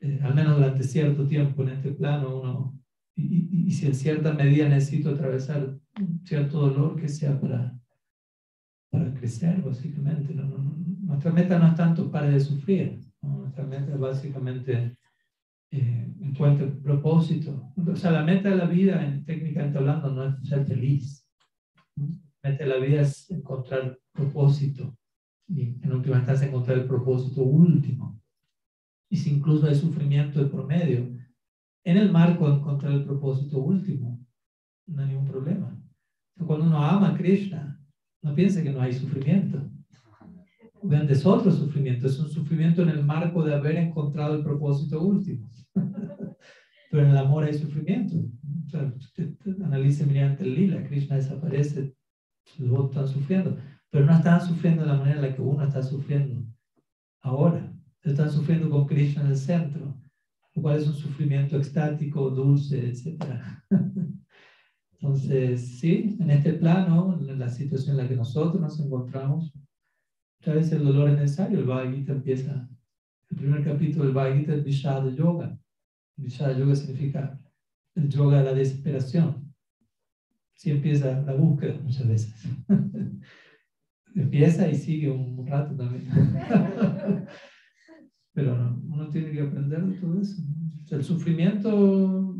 Eh, 0.00 0.18
al 0.22 0.34
menos 0.34 0.56
durante 0.56 0.82
cierto 0.82 1.26
tiempo 1.26 1.62
en 1.62 1.68
este 1.68 1.92
plano, 1.92 2.40
uno, 2.40 2.80
y, 3.14 3.68
y, 3.68 3.70
si 3.70 3.86
en 3.86 3.94
cierta 3.94 4.32
medida 4.32 4.68
necesito 4.68 5.10
atravesar 5.10 5.78
cierto 6.24 6.58
dolor 6.58 7.00
que 7.00 7.08
sea 7.08 7.40
para, 7.40 7.78
para 8.94 9.12
crecer, 9.14 9.60
básicamente. 9.62 10.34
No, 10.34 10.44
no, 10.44 10.76
nuestra 11.02 11.32
meta 11.32 11.58
no 11.58 11.68
es 11.68 11.74
tanto 11.74 12.10
para 12.10 12.28
de 12.28 12.40
sufrir, 12.40 13.00
nuestra 13.22 13.64
meta 13.64 13.96
básicamente 13.96 14.96
eh, 15.70 16.14
encuentre 16.20 16.66
propósito. 16.66 17.72
O 17.76 17.96
sea, 17.96 18.10
la 18.12 18.22
meta 18.22 18.50
de 18.50 18.56
la 18.56 18.66
vida, 18.66 19.04
en, 19.04 19.24
técnicamente 19.24 19.78
hablando, 19.78 20.10
no 20.10 20.24
es 20.24 20.48
ser 20.48 20.64
feliz 20.64 21.24
la 22.44 22.76
vida 22.76 23.00
es 23.00 23.30
encontrar 23.30 23.98
propósito 24.12 24.96
y 25.48 25.82
en 25.82 25.92
última 25.92 26.18
instancia 26.18 26.46
encontrar 26.46 26.78
el 26.78 26.86
propósito 26.86 27.42
último. 27.42 28.20
Y 29.10 29.16
si 29.16 29.34
incluso 29.34 29.66
hay 29.66 29.74
sufrimiento 29.74 30.42
de 30.42 30.50
promedio, 30.50 31.10
en 31.84 31.96
el 31.96 32.10
marco 32.10 32.48
de 32.48 32.56
encontrar 32.56 32.92
el 32.92 33.04
propósito 33.04 33.58
último, 33.58 34.24
no 34.86 35.02
hay 35.02 35.08
ningún 35.08 35.26
problema. 35.26 35.78
Cuando 36.46 36.66
uno 36.66 36.84
ama 36.84 37.10
a 37.10 37.16
Krishna, 37.16 37.73
no 38.24 38.34
piense 38.34 38.62
que 38.62 38.70
no 38.70 38.80
hay 38.80 38.94
sufrimiento. 38.94 39.62
Obviamente 40.82 41.12
es 41.12 41.24
otro 41.24 41.50
sufrimiento, 41.52 42.06
es 42.06 42.18
un 42.18 42.28
sufrimiento 42.28 42.82
en 42.82 42.88
el 42.88 43.04
marco 43.04 43.44
de 43.44 43.54
haber 43.54 43.76
encontrado 43.76 44.34
el 44.36 44.42
propósito 44.42 45.02
último. 45.02 45.48
Pero 46.90 47.04
en 47.04 47.10
el 47.10 47.18
amor 47.18 47.44
hay 47.44 47.54
sufrimiento. 47.54 48.16
O 48.66 48.70
sea, 48.70 48.92
analice 49.64 50.06
mediante 50.06 50.42
el 50.44 50.54
lila, 50.54 50.84
Krishna 50.84 51.16
desaparece 51.16 51.94
los 52.58 52.72
otros 52.72 52.90
están 52.90 53.08
sufriendo, 53.08 53.56
pero 53.90 54.06
no 54.06 54.12
están 54.12 54.40
sufriendo 54.40 54.82
de 54.82 54.88
la 54.88 54.96
manera 54.96 55.16
en 55.16 55.22
la 55.22 55.34
que 55.34 55.42
uno 55.42 55.64
está 55.64 55.82
sufriendo 55.82 56.44
ahora. 57.20 57.72
Están 58.02 58.30
sufriendo 58.30 58.68
con 58.70 58.86
Krishna 58.86 59.22
en 59.22 59.28
el 59.28 59.36
centro, 59.36 59.98
lo 60.54 60.62
cual 60.62 60.78
es 60.78 60.86
un 60.86 60.94
sufrimiento 60.94 61.56
extático, 61.56 62.30
dulce, 62.30 62.88
etc. 62.88 63.24
Entonces, 65.04 65.80
sí, 65.80 66.16
en 66.18 66.30
este 66.30 66.54
plano, 66.54 67.18
en 67.20 67.38
la 67.38 67.50
situación 67.50 67.90
en 67.90 68.02
la 68.02 68.08
que 68.08 68.16
nosotros 68.16 68.58
nos 68.58 68.80
encontramos, 68.80 69.52
muchas 70.40 70.54
veces 70.54 70.72
el 70.72 70.84
dolor 70.84 71.10
es 71.10 71.18
necesario. 71.18 71.58
El 71.58 71.66
Bhagavad 71.66 71.94
Gita 71.94 72.12
empieza, 72.12 72.70
el 73.28 73.36
primer 73.36 73.62
capítulo 73.62 74.06
del 74.06 74.14
Bhagavad 74.14 74.38
Gita 74.38 74.54
es 74.54 74.64
Vishada 74.64 75.10
Yoga. 75.10 75.58
Vishada 76.16 76.56
Yoga 76.56 76.74
significa 76.74 77.38
el 77.94 78.08
yoga 78.08 78.38
de 78.38 78.44
la 78.44 78.54
desesperación 78.54 79.54
si 80.54 80.70
empieza 80.70 81.20
la 81.20 81.34
búsqueda 81.34 81.78
muchas 81.82 82.08
veces. 82.08 82.48
empieza 84.14 84.66
y 84.70 84.74
sigue 84.74 85.10
un 85.10 85.46
rato 85.46 85.76
también. 85.76 86.08
Pero 88.32 88.56
no, 88.56 88.80
uno 88.88 89.10
tiene 89.10 89.32
que 89.32 89.42
aprender 89.42 89.84
de 89.84 90.00
todo 90.00 90.18
eso. 90.18 90.40
el 90.92 91.04
sufrimiento, 91.04 92.38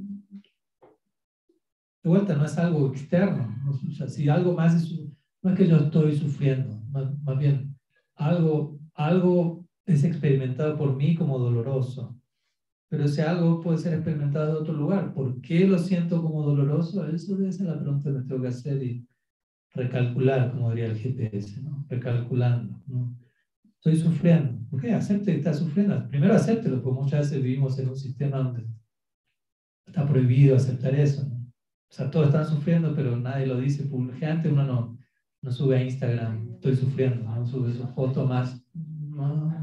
de 2.04 2.10
vuelta, 2.10 2.36
no 2.36 2.44
es 2.44 2.56
algo 2.56 2.88
externo. 2.92 3.52
O 3.68 3.92
sea, 3.92 4.06
si 4.06 4.28
algo 4.28 4.54
más 4.54 4.74
es, 4.76 4.96
no 5.42 5.50
es 5.50 5.56
que 5.56 5.66
yo 5.66 5.76
estoy 5.78 6.14
sufriendo, 6.14 6.80
más, 6.92 7.18
más 7.22 7.38
bien, 7.38 7.76
algo, 8.14 8.78
algo 8.94 9.66
es 9.86 10.04
experimentado 10.04 10.76
por 10.76 10.94
mí 10.94 11.16
como 11.16 11.38
doloroso 11.38 12.16
pero 12.96 13.08
si 13.08 13.20
algo 13.22 13.60
puede 13.60 13.78
ser 13.78 13.94
experimentado 13.94 14.50
en 14.50 14.62
otro 14.62 14.72
lugar, 14.72 15.12
¿por 15.14 15.40
qué 15.40 15.66
lo 15.66 15.78
siento 15.78 16.22
como 16.22 16.44
doloroso? 16.44 17.04
Eso 17.08 17.36
debe 17.36 17.50
ser 17.50 17.66
la 17.66 17.80
pregunta 17.80 18.12
que 18.12 18.20
tengo 18.20 18.42
que 18.42 18.46
hacer 18.46 18.80
y 18.84 19.04
recalcular, 19.72 20.52
como 20.52 20.70
diría 20.70 20.86
el 20.86 20.96
GPS, 20.96 21.60
¿no? 21.60 21.84
recalculando. 21.88 22.80
¿no? 22.86 23.18
Estoy 23.64 23.96
sufriendo. 23.96 24.64
¿Por 24.70 24.86
Acepte 24.86 25.32
que 25.32 25.38
está 25.38 25.52
sufriendo. 25.52 26.06
Primero 26.08 26.34
acéptelo, 26.34 26.80
porque 26.80 27.00
muchas 27.00 27.20
veces 27.22 27.42
vivimos 27.42 27.76
en 27.80 27.88
un 27.88 27.96
sistema 27.96 28.38
donde 28.38 28.64
está 29.86 30.06
prohibido 30.06 30.54
aceptar 30.54 30.94
eso. 30.94 31.28
¿no? 31.28 31.33
O 31.94 31.96
sea, 31.96 32.10
todos 32.10 32.26
están 32.26 32.44
sufriendo, 32.44 32.92
pero 32.92 33.16
nadie 33.16 33.46
lo 33.46 33.60
dice 33.60 33.84
públicamente. 33.84 34.48
Uno 34.48 34.64
no, 34.64 34.98
no 35.40 35.50
sube 35.52 35.76
a 35.76 35.82
Instagram, 35.84 36.54
estoy 36.54 36.74
sufriendo, 36.74 37.22
no 37.22 37.46
sube 37.46 37.72
su 37.72 37.86
foto 37.86 38.26
más. 38.26 38.60
No, 38.74 39.54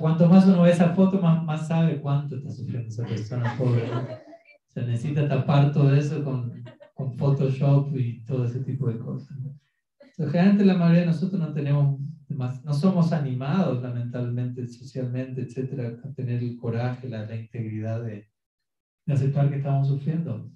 cuanto, 0.00 0.26
más 0.26 0.46
uno 0.46 0.62
ve 0.62 0.70
esa 0.70 0.94
foto, 0.94 1.20
más, 1.20 1.44
más 1.44 1.68
sabe 1.68 2.00
cuánto 2.00 2.36
está 2.36 2.48
sufriendo 2.48 2.88
esa 2.88 3.04
persona 3.04 3.54
pobre. 3.58 3.90
Se 4.68 4.86
necesita 4.86 5.28
tapar 5.28 5.70
todo 5.70 5.94
eso 5.94 6.24
con, 6.24 6.64
con 6.94 7.12
Photoshop 7.18 7.94
y 7.98 8.24
todo 8.24 8.46
ese 8.46 8.60
tipo 8.60 8.88
de 8.88 8.98
cosas. 9.00 9.36
Generalmente 10.16 10.64
la 10.64 10.78
mayoría 10.78 11.00
de 11.00 11.06
nosotros 11.08 11.38
no 11.38 11.52
tenemos 11.52 12.00
no 12.64 12.72
somos 12.72 13.12
animados 13.12 13.82
lamentablemente, 13.82 14.66
socialmente, 14.66 15.42
etcétera, 15.42 15.98
a 16.02 16.12
tener 16.14 16.42
el 16.42 16.56
coraje, 16.56 17.06
la, 17.06 17.26
la 17.26 17.36
integridad 17.36 18.02
de, 18.02 18.29
de, 19.10 19.14
aceptar 19.14 19.50
que 19.50 19.56
estamos 19.56 19.88
sufriendo 19.88 20.50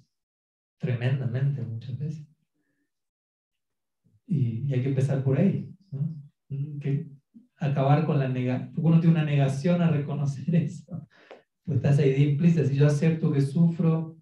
tremendamente 0.79 1.61
muchas 1.61 1.97
veces. 1.97 2.27
Y, 4.27 4.67
y 4.67 4.73
hay 4.73 4.81
que 4.81 4.89
empezar 4.89 5.23
por 5.23 5.37
ahí, 5.37 5.71
¿no? 5.91 6.15
Que 6.49 7.15
acabar 7.57 8.05
con 8.05 8.19
la 8.19 8.27
negación, 8.27 8.73
uno 8.77 8.99
tiene 8.99 9.15
una 9.15 9.25
negación 9.25 9.81
a 9.81 9.89
reconocer 9.89 10.55
eso. 10.55 11.07
Pues 11.63 11.77
está 11.77 11.89
esa 11.89 12.05
idea 12.05 12.29
implícita, 12.29 12.65
si 12.65 12.75
yo 12.75 12.87
acepto 12.87 13.31
que 13.31 13.41
sufro, 13.41 14.17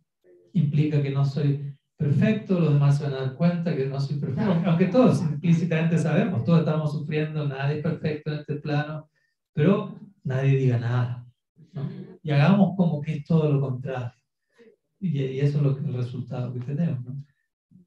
implica 0.53 1.01
que 1.01 1.11
no 1.11 1.25
soy 1.25 1.73
perfecto, 1.97 2.59
los 2.59 2.73
demás 2.73 2.97
se 2.97 3.03
van 3.03 3.13
a 3.13 3.21
dar 3.21 3.35
cuenta 3.35 3.75
que 3.75 3.85
no 3.85 3.99
soy 3.99 4.17
perfecto, 4.17 4.61
aunque 4.65 4.87
todos 4.87 5.21
implícitamente 5.21 5.97
sabemos, 5.97 6.43
todos 6.43 6.59
estamos 6.59 6.91
sufriendo, 6.91 7.47
nadie 7.47 7.77
es 7.77 7.83
perfecto 7.83 8.31
en 8.31 8.39
este 8.39 8.55
plano, 8.55 9.09
pero 9.53 9.97
nadie 10.23 10.57
diga 10.57 10.77
nada. 10.77 11.25
Y 12.21 12.31
hagamos 12.31 12.75
como 12.77 13.01
que 13.01 13.15
es 13.15 13.25
todo 13.25 13.51
lo 13.51 13.59
contrario. 13.59 14.22
Y, 15.03 15.39
eso 15.39 15.57
es 15.57 15.63
lo 15.63 15.75
que, 15.75 15.85
el 15.85 15.93
resultado 15.93 16.53
que 16.53 16.61
tenemos. 16.61 17.03
¿no? 17.03 17.23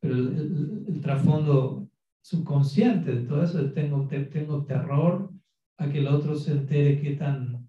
Pero 0.00 0.16
el, 0.16 1.00
trasfondo 1.00 1.88
subconsciente 2.20 3.12
de 3.14 3.22
todo 3.22 3.42
eso 3.42 3.60
es 3.60 3.72
tengo, 3.72 4.06
tengo 4.06 4.64
terror 4.64 5.30
a 5.78 5.88
que 5.88 5.98
el 6.00 6.08
otro 6.08 6.36
se 6.36 6.52
entere 6.52 7.00
qué 7.00 7.16
tan 7.16 7.66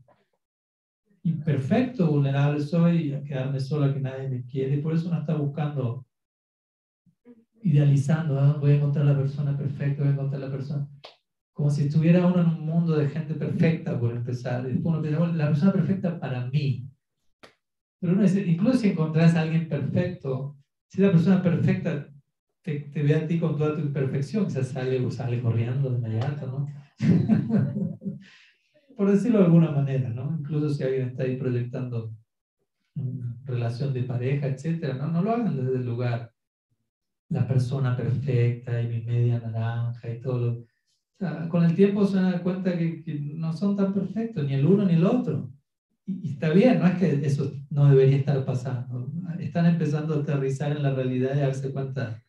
imperfecto, 1.24 2.08
vulnerable 2.08 2.60
soy, 2.60 3.14
a 3.14 3.24
quedarme 3.24 3.60
solo, 3.60 3.86
a 3.86 3.94
que 3.94 4.00
nadie 4.02 4.28
me 4.28 4.46
quiere. 4.46 4.76
Y 4.76 4.82
por 4.82 4.94
eso 4.94 5.08
uno 5.08 5.20
está 5.20 5.36
buscando 5.36 6.06
idealizando, 7.62 8.40
¿ah? 8.40 8.58
voy 8.60 8.72
a 8.72 8.76
encontrar 8.76 9.06
la 9.06 9.18
persona 9.18 9.58
perfecta, 9.58 10.02
voy 10.02 10.10
a 10.10 10.14
encontrar 10.14 10.42
la 10.42 10.52
persona. 10.52 10.88
Como 11.54 11.70
si 11.70 11.88
estuviera 11.88 12.28
uno 12.28 12.42
en 12.42 12.48
un 12.48 12.66
mundo 12.66 12.98
de 12.98 13.10
gente 13.10 13.34
perfecta, 13.34 13.98
por 13.98 14.12
empezar. 14.12 14.66
Y 14.66 14.74
después 14.74 14.94
uno 14.94 15.02
piensa, 15.02 15.26
la 15.28 15.48
persona 15.48 15.72
perfecta 15.72 16.20
para 16.20 16.48
mí. 16.48 16.88
Pero 18.08 18.20
uno 18.20 18.26
dice, 18.26 18.48
incluso 18.48 18.78
si 18.78 18.88
encontrás 18.88 19.36
a 19.36 19.42
alguien 19.42 19.68
perfecto, 19.68 20.56
si 20.88 21.02
la 21.02 21.12
persona 21.12 21.44
perfecta 21.44 22.08
te, 22.62 22.80
te 22.80 23.04
ve 23.04 23.16
a 23.16 23.28
ti 23.28 23.38
con 23.38 23.58
toda 23.58 23.76
tu 23.76 23.82
imperfección, 23.82 24.46
quizás 24.46 24.70
sale, 24.70 25.12
sale 25.12 25.42
corriendo 25.42 25.90
de 25.90 25.98
inmediato, 25.98 26.48
¿no? 26.48 26.68
por 28.96 29.12
decirlo 29.12 29.40
de 29.40 29.44
alguna 29.44 29.72
manera, 29.72 30.08
¿no? 30.08 30.38
Incluso 30.40 30.70
si 30.70 30.84
alguien 30.84 31.10
está 31.10 31.24
ahí 31.24 31.36
proyectando 31.36 32.16
relación 33.44 33.94
de 33.94 34.04
pareja, 34.04 34.48
etcétera, 34.48 34.94
¿no? 34.94 35.12
No 35.12 35.22
lo 35.22 35.32
hagan 35.34 35.58
desde 35.58 35.76
el 35.76 35.86
lugar 35.86 36.32
la 37.28 37.46
persona 37.46 37.98
perfecta 37.98 38.82
y 38.82 38.88
mi 38.88 39.02
media 39.02 39.42
naranja 39.42 40.10
y 40.10 40.22
todo. 40.22 40.64
con 41.50 41.66
el 41.66 41.76
tiempo 41.76 42.06
se 42.06 42.22
dan 42.22 42.42
cuenta 42.42 42.78
que, 42.78 43.04
no 43.36 43.52
son 43.52 43.76
tan 43.76 43.94
perfectos, 43.94 44.46
ni 44.46 44.54
el 44.54 44.66
uno 44.66 44.86
ni 44.86 44.94
el 44.94 45.06
otro. 45.06 45.57
Y, 46.08 46.32
está 46.32 46.50
bien, 46.52 46.80
no 46.80 46.88
es 46.88 46.96
que 46.96 47.26
eso 47.26 47.52
no 47.70 47.90
debería 47.90 48.18
estar 48.18 48.44
pasando. 48.46 49.12
Están 49.40 49.66
empezando 49.66 50.16
a 50.16 50.20
aterrizar 50.20 50.72
en 50.72 50.82
la 50.82 50.96
realidad 50.96 51.36
y 51.36 51.42
darse 51.42 51.72
cuenta. 51.72 52.24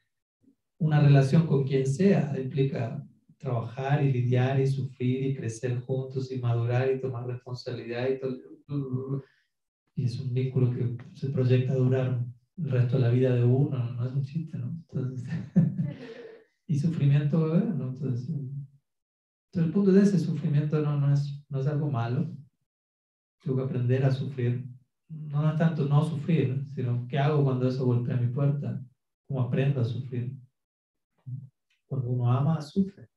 Una 0.78 1.00
relación 1.00 1.46
con 1.46 1.64
quien 1.64 1.86
sea 1.86 2.34
implica 2.38 3.04
trabajar 3.38 4.04
y 4.04 4.12
lidiar 4.12 4.60
y 4.60 4.66
sufrir 4.66 5.26
y 5.26 5.34
crecer 5.34 5.80
juntos 5.80 6.30
y 6.32 6.38
madurar 6.38 6.90
y 6.92 7.00
tomar 7.00 7.26
responsabilidad 7.26 8.08
y 8.08 8.18
todo. 8.18 9.24
Y 9.94 10.04
es 10.04 10.20
un 10.20 10.34
vínculo 10.34 10.70
que 10.72 10.96
se 11.14 11.30
proyecta 11.30 11.72
a 11.72 11.76
durar 11.76 12.24
el 12.56 12.70
resto 12.70 12.96
de 12.96 13.02
la 13.02 13.10
vida 13.10 13.34
de 13.34 13.44
uno, 13.44 13.92
no, 13.92 14.06
es 14.06 14.12
un 14.12 14.24
chiste, 14.24 14.58
¿no? 14.58 14.70
Entonces, 14.92 15.28
y 16.66 16.78
sufrimiento 16.78 17.38
¿no? 17.38 17.90
Entonces, 17.90 18.28
el 19.52 19.70
punto 19.70 19.92
de 19.92 20.02
ese 20.02 20.18
sufrimiento 20.18 20.80
no, 20.80 21.00
no, 21.00 21.12
es, 21.12 21.44
no 21.48 21.60
es 21.60 21.66
algo 21.66 21.90
malo. 21.90 22.28
Tengo 23.42 23.56
que 23.56 23.62
aprender 23.64 24.04
a 24.04 24.10
sufrir. 24.10 24.66
No 25.08 25.50
es 25.50 25.56
tanto 25.56 25.86
no 25.86 26.04
sufrir, 26.04 26.64
sino 26.74 27.06
qué 27.08 27.18
hago 27.18 27.44
cuando 27.44 27.68
eso 27.68 27.86
golpea 27.86 28.16
mi 28.16 28.28
puerta. 28.28 28.82
¿Cómo 29.26 29.42
aprendo 29.42 29.80
a 29.80 29.84
sufrir? 29.84 30.36
Cuando 31.86 32.10
uno 32.10 32.30
ama, 32.30 32.60
sufre. 32.60 33.08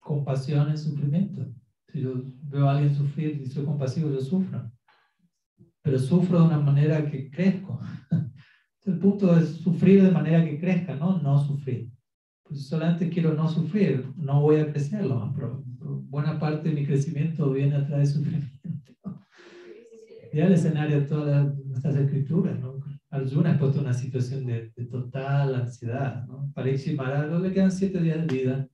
Compasión 0.00 0.70
es 0.70 0.82
sufrimiento. 0.82 1.46
Si 1.88 2.00
yo 2.00 2.14
veo 2.42 2.68
a 2.68 2.72
alguien 2.72 2.94
sufrir 2.94 3.40
y 3.40 3.46
soy 3.46 3.64
compasivo, 3.64 4.10
yo 4.10 4.20
sufro 4.20 4.72
pero 5.82 5.98
sufro 5.98 6.40
de 6.40 6.46
una 6.46 6.60
manera 6.60 7.10
que 7.10 7.28
crezco. 7.30 7.80
El 8.84 8.98
punto 8.98 9.36
es 9.36 9.48
sufrir 9.56 10.02
de 10.02 10.10
manera 10.10 10.44
que 10.44 10.58
crezca, 10.58 10.96
no 10.96 11.20
no 11.20 11.38
sufrir. 11.44 11.90
Pues 12.44 12.68
solamente 12.68 13.08
quiero 13.08 13.34
no 13.34 13.48
sufrir, 13.48 14.12
no 14.16 14.40
voy 14.40 14.56
a 14.56 14.70
crecer 14.70 15.04
lo 15.04 15.16
más 15.16 15.36
Buena 16.08 16.38
parte 16.38 16.68
de 16.68 16.74
mi 16.74 16.86
crecimiento 16.86 17.50
viene 17.50 17.76
a 17.76 17.86
través 17.86 18.08
de 18.08 18.20
sufrimiento. 18.20 18.51
Ya 20.32 20.46
el 20.46 20.52
escenario 20.52 21.00
de 21.00 21.06
todas 21.06 21.58
nuestras 21.58 21.96
escrituras, 21.96 22.58
¿no? 22.58 22.80
Arjuna 23.10 23.52
es 23.52 23.58
puesto 23.58 23.80
una 23.80 23.92
situación 23.92 24.46
de, 24.46 24.72
total 24.90 25.54
ansiedad, 25.54 26.26
¿no? 26.26 26.50
Para 26.54 26.70
Maharaj 26.96 27.40
le 27.42 27.52
quedan 27.52 27.70
siete 27.70 28.00
días 28.00 28.26
de 28.26 28.34
vida, 28.34 28.68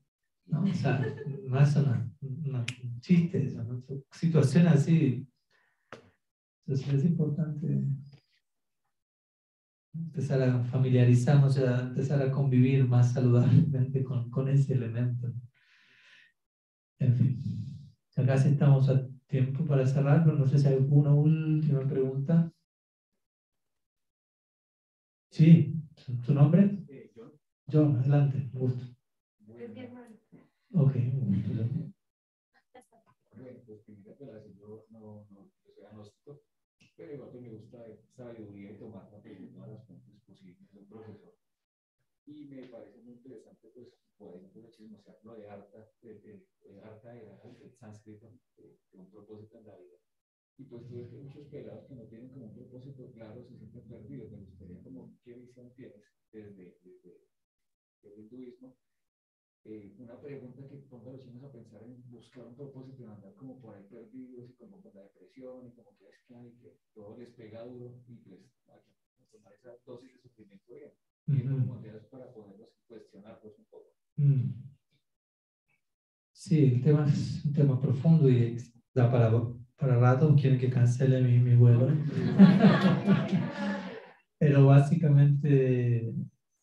¿no? 0.47 0.63
O 0.63 0.75
sea, 0.75 1.05
no 1.45 1.61
es 1.61 1.77
una, 1.77 2.65
chiste 3.01 3.45
eso, 3.45 3.65
¿no? 3.65 3.83
Situación 4.13 4.69
así 4.69 5.29
entonces 6.69 6.95
es 6.95 7.05
importante 7.07 7.83
empezar 9.95 10.43
a 10.43 10.63
familiarizarnos, 10.65 11.57
a 11.57 11.81
empezar 11.81 12.21
a 12.21 12.31
convivir 12.31 12.87
más 12.87 13.15
saludablemente 13.15 14.05
con, 14.05 14.31
con 14.31 14.49
ese 14.49 14.75
elemento. 14.75 15.33
En 16.99 17.15
fin, 17.15 17.41
acá 18.17 18.37
sí 18.37 18.49
estamos 18.49 18.91
a 18.91 19.09
tiempo 19.29 19.65
para 19.65 19.87
cerrar, 19.87 20.25
pero 20.25 20.37
no 20.37 20.47
sé 20.49 20.59
si 20.59 20.67
hay 20.67 20.75
alguna 20.75 21.13
última 21.15 21.87
pregunta. 21.87 22.51
Sí, 25.31 25.75
¿tu 26.27 26.35
nombre? 26.35 26.79
John. 27.15 27.33
John, 27.71 27.97
adelante, 27.97 28.51
un 28.55 28.61
gusto. 28.61 28.85
Ok, 30.75 30.95
un 30.97 31.43
gusto. 31.43 31.89
pero 36.97 37.15
igual 37.15 37.31
que 37.31 37.41
me 37.41 37.51
gusta 37.51 37.79
sabiduría 38.17 38.73
y 38.73 38.79
tomar 38.79 39.09
todas 39.09 39.71
las 39.71 39.87
fuentes 39.87 40.21
posibles 40.27 40.73
de 40.73 40.81
un 40.81 40.87
profesor. 40.89 41.35
Y 42.27 42.47
me 42.47 42.65
parece 42.67 42.99
muy 43.03 43.15
interesante, 43.15 43.69
pues, 43.73 43.89
por 44.19 44.37
ejemplo, 44.37 44.71
chismosear 44.71 45.19
lo 45.23 45.37
de 45.37 45.49
Arta, 45.49 45.91
de, 46.03 46.15
de, 46.21 46.47
de 46.65 46.81
Arta 46.83 47.17
era 47.17 47.41
el 47.43 47.73
sánscrito, 47.73 48.31
de, 48.57 48.77
de, 48.93 48.99
un 48.99 49.11
propósito 49.11 49.59
en 49.59 49.67
la 49.67 49.77
vida. 49.77 49.97
Y 50.59 50.65
pues 50.65 50.87
tú 50.89 50.97
ves 50.97 51.09
que 51.09 51.17
muchos 51.17 51.47
pelados 51.47 51.87
que 51.87 51.95
no 51.95 52.05
tienen 52.07 52.29
como 52.31 52.47
un 52.47 52.55
propósito 52.55 53.11
claro 53.13 53.45
se 53.45 53.57
sienten 53.57 53.89
perdidos. 53.89 54.31
Me 54.33 54.39
gustaría 54.39 54.83
como 54.83 55.17
qué 55.25 55.35
visión 55.35 55.73
tienes 55.75 56.03
desde, 56.33 56.77
desde 56.83 57.29
el 58.03 58.19
hinduismo 58.19 58.77
eh, 59.65 59.95
una 59.99 60.19
pregunta 60.21 60.67
que 60.67 60.77
ponga 60.89 61.11
a 61.11 61.13
los 61.15 61.23
chinos 61.25 61.45
a 61.45 61.53
pensar 61.53 61.83
en 61.83 62.03
buscar 62.11 62.47
un 62.47 62.57
propósito, 62.57 63.03
en 63.03 63.11
andar 63.11 63.35
como 63.35 63.61
por 63.61 63.75
ahí 63.75 63.85
perdidos 63.85 64.49
y 64.49 64.55
como 64.55 64.81
con 64.81 64.95
la 64.95 65.03
depresión 65.03 65.67
y 65.67 65.73
como 65.73 65.97
que 65.99 66.09
es 66.09 66.17
que, 66.27 66.35
que 66.61 66.79
todo 66.95 67.19
les 67.19 67.35
pega 67.35 67.65
duro 67.65 67.95
y 68.09 68.17
pues 68.17 68.41
tomar 69.31 69.53
esa 69.55 69.77
dosis 69.85 70.13
de 70.15 70.21
sufrimiento 70.21 70.75
bien. 70.75 70.93
Y 71.27 71.47
uh 71.47 71.61
-huh. 71.61 72.09
para 72.09 72.33
poderlos 72.33 72.71
cuestionar 72.87 73.39
pues, 73.43 73.59
un 73.59 73.65
poco. 73.67 73.78
Mm. 74.19 74.53
Sí, 76.33 76.65
el 76.75 76.83
tema 76.83 77.07
es 77.07 77.45
un 77.45 77.53
tema 77.53 77.81
profundo 77.81 78.29
y 78.29 78.57
da 78.95 79.11
para, 79.11 79.33
para 79.77 79.99
rato. 79.99 80.35
Quieren 80.37 80.59
que 80.59 80.71
cancele 80.71 81.21
mi, 81.23 81.39
mi 81.39 81.57
vuelo. 81.57 81.89
Pero 84.39 84.67
básicamente, 84.67 86.13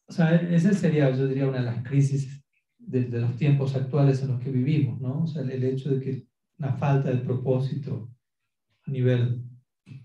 o 0.07 0.13
sea, 0.13 0.35
esa 0.35 0.73
sería, 0.73 1.11
yo 1.11 1.27
diría, 1.27 1.47
una 1.47 1.59
de 1.59 1.65
las 1.65 1.83
crisis 1.83 2.41
de, 2.77 3.07
los 3.19 3.35
tiempos 3.35 3.75
actuales 3.75 4.21
en 4.21 4.29
los 4.29 4.41
que 4.41 4.51
vivimos, 4.51 5.01
¿no? 5.01 5.23
O 5.23 5.27
sea, 5.27 5.41
el, 5.41 5.63
hecho 5.63 5.89
de 5.89 5.99
que 5.99 6.27
una 6.57 6.73
falta 6.73 7.09
de 7.09 7.17
propósito 7.17 8.09
a 8.85 8.91
nivel 8.91 9.43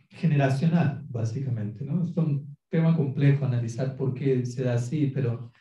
generacional, 0.08 1.04
básicamente, 1.08 1.84
¿no? 1.84 2.04
Es 2.04 2.16
un 2.16 2.56
tema 2.68 2.96
complejo 2.96 3.44
analizar 3.44 3.96
por 3.96 4.14
qué 4.14 4.44
se 4.44 4.64
da 4.64 4.74
así, 4.74 5.12
pero 5.14 5.52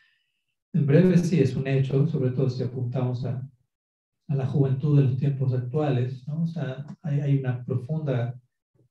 en 0.72 0.86
breve 0.86 1.18
sí 1.18 1.40
es 1.40 1.56
un 1.56 1.66
hecho, 1.66 2.06
sobre 2.06 2.30
todo 2.30 2.48
si 2.48 2.62
apuntamos 2.62 3.24
a, 3.24 3.48
a 4.28 4.34
la 4.34 4.46
juventud 4.46 4.98
de 4.98 5.04
los 5.04 5.16
tiempos 5.16 5.52
actuales, 5.52 6.26
¿no? 6.28 6.42
O 6.42 6.46
sea, 6.46 6.86
hay, 7.02 7.20
hay 7.20 7.38
una 7.38 7.64
profunda 7.64 8.38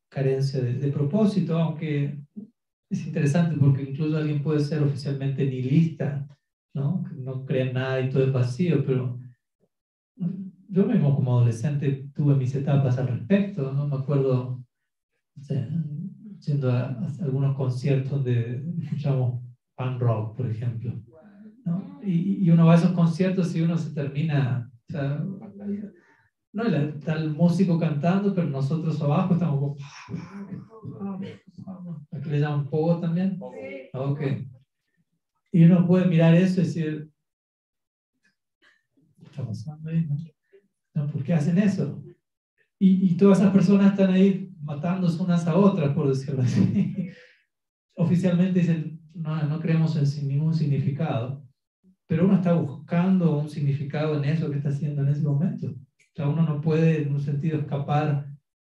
carencia 0.10 0.62
de, 0.62 0.74
de, 0.74 0.92
propósito, 0.92 1.58
aunque 1.58 2.20
es 2.90 3.06
interesante 3.06 3.56
porque 3.58 3.84
incluso 3.84 4.18
alguien 4.18 4.42
puede 4.42 4.60
ser 4.60 4.82
oficialmente 4.82 5.46
nihilista 5.46 6.28
¿no? 6.74 7.04
No 7.16 7.46
creen 7.46 7.74
nada 7.74 8.02
y 8.02 8.10
todo 8.10 8.24
es 8.24 8.34
vacío, 8.34 8.84
pero 8.86 9.20
yo 10.70 10.86
mismo 10.86 11.16
como 11.16 11.38
adolescente 11.38 12.10
tuve 12.14 12.36
mis 12.36 12.54
etapas 12.56 12.98
al 12.98 13.08
respecto, 13.08 13.72
¿no? 13.72 13.88
Me 13.88 13.96
acuerdo, 13.96 14.64
yendo 16.40 16.72
a, 16.72 17.08
algunos 17.22 17.56
conciertos 17.56 18.12
donde 18.12 18.64
escuchamos 18.82 19.42
punk 19.76 20.00
rock, 20.00 20.38
por 20.38 20.50
ejemplo, 20.50 20.94
¿no? 21.70 22.00
Y, 22.04 22.46
Y, 22.46 22.50
uno 22.50 22.66
va 22.66 22.74
a 22.74 22.78
esos 22.78 22.92
conciertos 22.92 23.56
y 23.56 23.62
uno 23.62 23.78
se 23.78 23.94
termina, 23.94 24.72
o 24.90 24.92
sea, 24.92 25.24
no, 26.52 26.64
está 26.64 27.14
el 27.14 27.32
músico 27.32 27.78
cantando, 27.78 28.34
pero 28.34 28.48
nosotros 28.48 29.00
abajo 29.02 29.34
estamos 29.34 29.60
como, 29.60 29.78
¿Aquí 32.12 32.30
le 32.30 32.40
llaman 32.40 32.70
pogo 32.70 33.00
también? 33.00 33.40
Ok. 33.94 34.22
Y 35.52 35.64
uno 35.64 35.86
puede 35.86 36.06
mirar 36.06 36.34
eso 36.36 36.62
y 36.62 36.64
decir, 36.64 37.12
¿qué 39.20 39.26
está 39.26 39.46
pasando 39.46 39.90
ahí? 39.90 40.08
¿Por 40.94 41.24
qué 41.24 41.34
hacen 41.34 41.58
eso? 41.58 42.04
Y, 42.80 43.12
y, 43.12 43.18
todas 43.18 43.40
esas 43.40 43.52
personas 43.52 43.92
están 43.92 44.12
ahí 44.12 44.52
matándose 44.62 45.22
unas 45.22 45.46
a 45.48 45.56
otras, 45.56 45.94
por 45.94 46.08
decirlo 46.08 46.42
así. 46.42 47.10
Oficialmente 47.96 48.60
dicen, 48.60 49.02
no, 49.14 49.44
no 49.44 49.60
creemos 49.60 49.96
en 50.18 50.28
ningún 50.28 50.54
significado, 50.54 51.46
pero 52.10 52.26
uno 52.26 52.38
está 52.38 52.54
buscando 52.54 53.38
un 53.38 53.50
significado 53.50 54.18
en 54.18 54.26
eso 54.28 54.50
que 54.50 54.58
está 54.58 54.70
haciendo 54.70 55.04
en 55.04 55.10
ese 55.10 55.22
momento. 55.22 55.68
O 55.68 56.16
sea, 56.16 56.28
uno 56.28 56.42
no 56.42 56.60
puede, 56.60 57.04
en 57.04 57.14
un 57.14 57.22
sentido, 57.22 57.60
escapar 57.60 58.26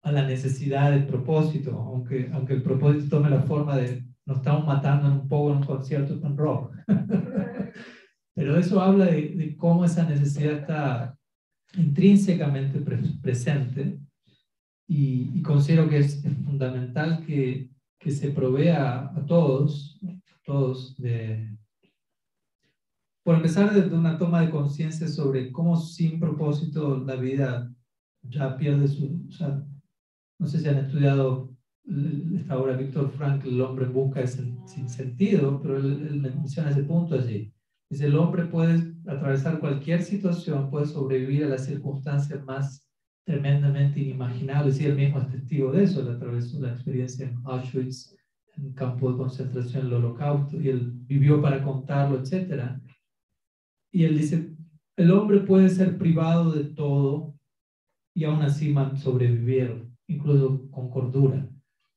a 0.01 0.11
la 0.11 0.27
necesidad 0.27 0.91
del 0.91 1.07
propósito, 1.07 1.71
aunque, 1.79 2.29
aunque 2.33 2.55
el 2.55 2.61
propósito 2.61 3.07
tome 3.07 3.29
la 3.29 3.43
forma 3.43 3.77
de 3.77 4.03
nos 4.25 4.39
estamos 4.39 4.65
matando 4.65 5.07
en 5.07 5.13
un 5.13 5.27
poco 5.29 5.51
en 5.51 5.57
un 5.59 5.63
concierto 5.63 6.19
con 6.19 6.35
rock. 6.35 6.75
Pero 8.35 8.57
eso 8.57 8.81
habla 8.81 9.05
de, 9.05 9.29
de, 9.29 9.55
cómo 9.55 9.85
esa 9.85 10.05
necesidad 10.05 10.59
está 10.59 11.17
intrínsecamente 11.77 12.81
presente 13.21 13.97
y, 14.89 15.31
y, 15.33 15.41
considero 15.41 15.87
que 15.87 15.99
es, 15.99 16.21
fundamental 16.43 17.25
que, 17.25 17.69
que, 17.97 18.11
se 18.11 18.31
provea 18.31 19.09
a 19.15 19.25
todos, 19.25 19.97
a 20.03 20.37
todos 20.43 20.97
de, 20.97 21.57
por 23.23 23.35
empezar 23.35 23.73
desde 23.73 23.95
una 23.95 24.17
toma 24.17 24.41
de 24.41 24.49
conciencia 24.49 25.07
sobre 25.07 25.51
cómo 25.51 25.75
sin 25.77 26.19
propósito 26.19 26.97
la 27.03 27.15
vida 27.15 27.71
ya 28.23 28.57
pierde 28.57 28.87
su... 28.87 29.25
O 29.27 29.31
sea, 29.31 29.63
no 30.39 30.47
sé 30.47 30.59
si 30.59 30.67
han 30.67 30.77
estudiado 30.77 31.51
esta 32.35 32.57
obra 32.57 32.75
de 32.75 32.83
Víctor 32.83 33.11
Frank, 33.11 33.43
El 33.45 33.61
hombre 33.61 33.85
en 33.85 33.93
busca 33.93 34.21
de 34.21 34.27
sin 34.27 34.89
sentido, 34.89 35.59
pero 35.61 35.77
él, 35.77 36.07
él, 36.09 36.21
menciona 36.21 36.69
ese 36.69 36.83
punto 36.83 37.15
allí. 37.15 37.53
Dice, 37.89 38.05
el 38.05 38.15
hombre 38.15 38.45
puede 38.45 38.93
atravesar 39.05 39.59
cualquier 39.59 40.01
situación, 40.01 40.69
puede 40.69 40.85
sobrevivir 40.85 41.43
a 41.43 41.49
las 41.49 41.65
circunstancias 41.65 42.43
más 42.45 42.87
tremendamente 43.25 43.99
inimaginables, 43.99 44.79
y 44.79 44.85
él 44.85 44.95
mismo 44.95 45.19
es 45.19 45.29
testigo 45.29 45.71
de 45.71 45.83
eso, 45.83 46.01
él 46.01 46.15
atravesó 46.15 46.59
la 46.59 46.71
experiencia 46.71 47.27
en 47.27 47.37
Auschwitz, 47.43 48.15
en 48.57 48.73
campo 48.73 49.11
de 49.11 49.17
concentración, 49.17 49.87
el 49.87 49.93
holocausto, 49.93 50.59
y 50.59 50.69
él 50.69 50.91
vivió 51.07 51.41
para 51.41 51.63
contarlo, 51.63 52.19
etc. 52.19 52.79
Y 53.91 54.05
él 54.05 54.17
dice, 54.17 54.55
el 54.95 55.11
hombre 55.11 55.39
puede 55.39 55.69
ser 55.69 55.97
privado 55.97 56.51
de 56.51 56.63
todo 56.63 57.35
y 58.13 58.23
aún 58.23 58.41
así 58.41 58.73
sobrevivir, 58.95 59.87
incluso 60.07 60.69
con 60.71 60.89
cordura. 60.89 61.47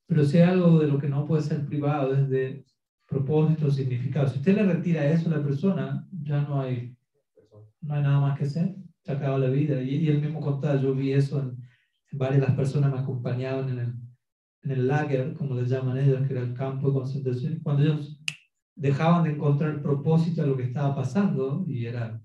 Pero 0.06 0.24
si 0.24 0.38
hay 0.38 0.50
algo 0.50 0.78
de 0.78 0.88
lo 0.88 0.98
que 0.98 1.08
no 1.08 1.26
puede 1.26 1.42
ser 1.42 1.64
privado 1.66 2.14
es 2.14 2.28
de 2.28 2.64
propósito, 3.08 3.70
significado. 3.70 4.28
Si 4.28 4.38
usted 4.38 4.56
le 4.56 4.64
retira 4.64 5.08
eso 5.10 5.28
a 5.28 5.38
la 5.38 5.42
persona, 5.42 6.08
ya 6.22 6.42
no 6.42 6.60
hay, 6.60 6.96
no 7.80 7.94
hay 7.94 8.02
nada 8.02 8.20
más 8.20 8.38
que 8.38 8.44
hacer. 8.44 8.74
Se 9.02 9.12
ha 9.12 9.16
acabado 9.16 9.38
la 9.38 9.50
vida. 9.50 9.82
Y, 9.82 9.96
y 9.96 10.08
él 10.08 10.20
mismo 10.20 10.40
contaba, 10.40 10.80
yo 10.80 10.94
vi 10.94 11.12
eso 11.12 11.40
en, 11.40 11.56
varias 12.12 12.40
de 12.40 12.46
las 12.46 12.56
personas 12.56 12.92
me 12.92 13.00
acompañaban 13.00 13.68
en 13.70 13.78
el, 13.78 13.94
en 14.62 14.70
el 14.70 14.86
lager, 14.86 15.34
como 15.34 15.54
les 15.54 15.68
llaman 15.68 15.98
ellos, 15.98 16.26
que 16.26 16.32
era 16.32 16.42
el 16.42 16.54
campo 16.54 16.88
de 16.88 16.94
concentración. 16.94 17.60
Cuando 17.62 17.82
ellos 17.82 18.20
dejaban 18.76 19.24
de 19.24 19.30
encontrar 19.30 19.82
propósito 19.82 20.42
a 20.42 20.46
lo 20.46 20.56
que 20.56 20.64
estaba 20.64 20.94
pasando, 20.94 21.64
y 21.68 21.86
era, 21.86 22.20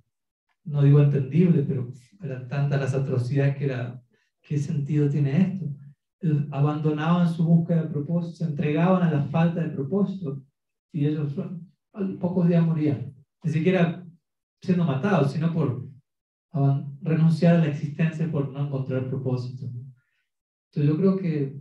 no 0.63 0.81
digo 0.81 1.01
entendible, 1.01 1.63
pero 1.63 1.91
eran 2.21 2.47
tantas 2.47 2.79
las 2.79 2.93
atrocidades 2.93 3.55
que 3.55 3.65
era, 3.65 4.01
¿qué 4.41 4.57
sentido 4.57 5.09
tiene 5.09 5.41
esto? 5.41 5.65
Abandonaban 6.51 7.29
su 7.29 7.43
búsqueda 7.45 7.83
de 7.83 7.89
propósito, 7.89 8.37
se 8.37 8.45
entregaban 8.45 9.03
a 9.03 9.11
la 9.11 9.23
falta 9.23 9.61
de 9.61 9.69
propósito, 9.69 10.41
y 10.91 11.05
ellos 11.05 11.37
a 11.37 12.07
pocos 12.19 12.47
días 12.47 12.65
morían, 12.65 13.13
ni 13.43 13.51
siquiera 13.51 14.05
siendo 14.61 14.83
matados, 14.83 15.31
sino 15.31 15.53
por 15.53 15.87
renunciar 17.01 17.55
a 17.55 17.59
la 17.59 17.67
existencia 17.67 18.29
por 18.29 18.49
no 18.49 18.65
encontrar 18.65 19.07
propósito. 19.07 19.65
Entonces 19.65 20.91
yo 20.91 20.97
creo 20.97 21.17
que, 21.17 21.57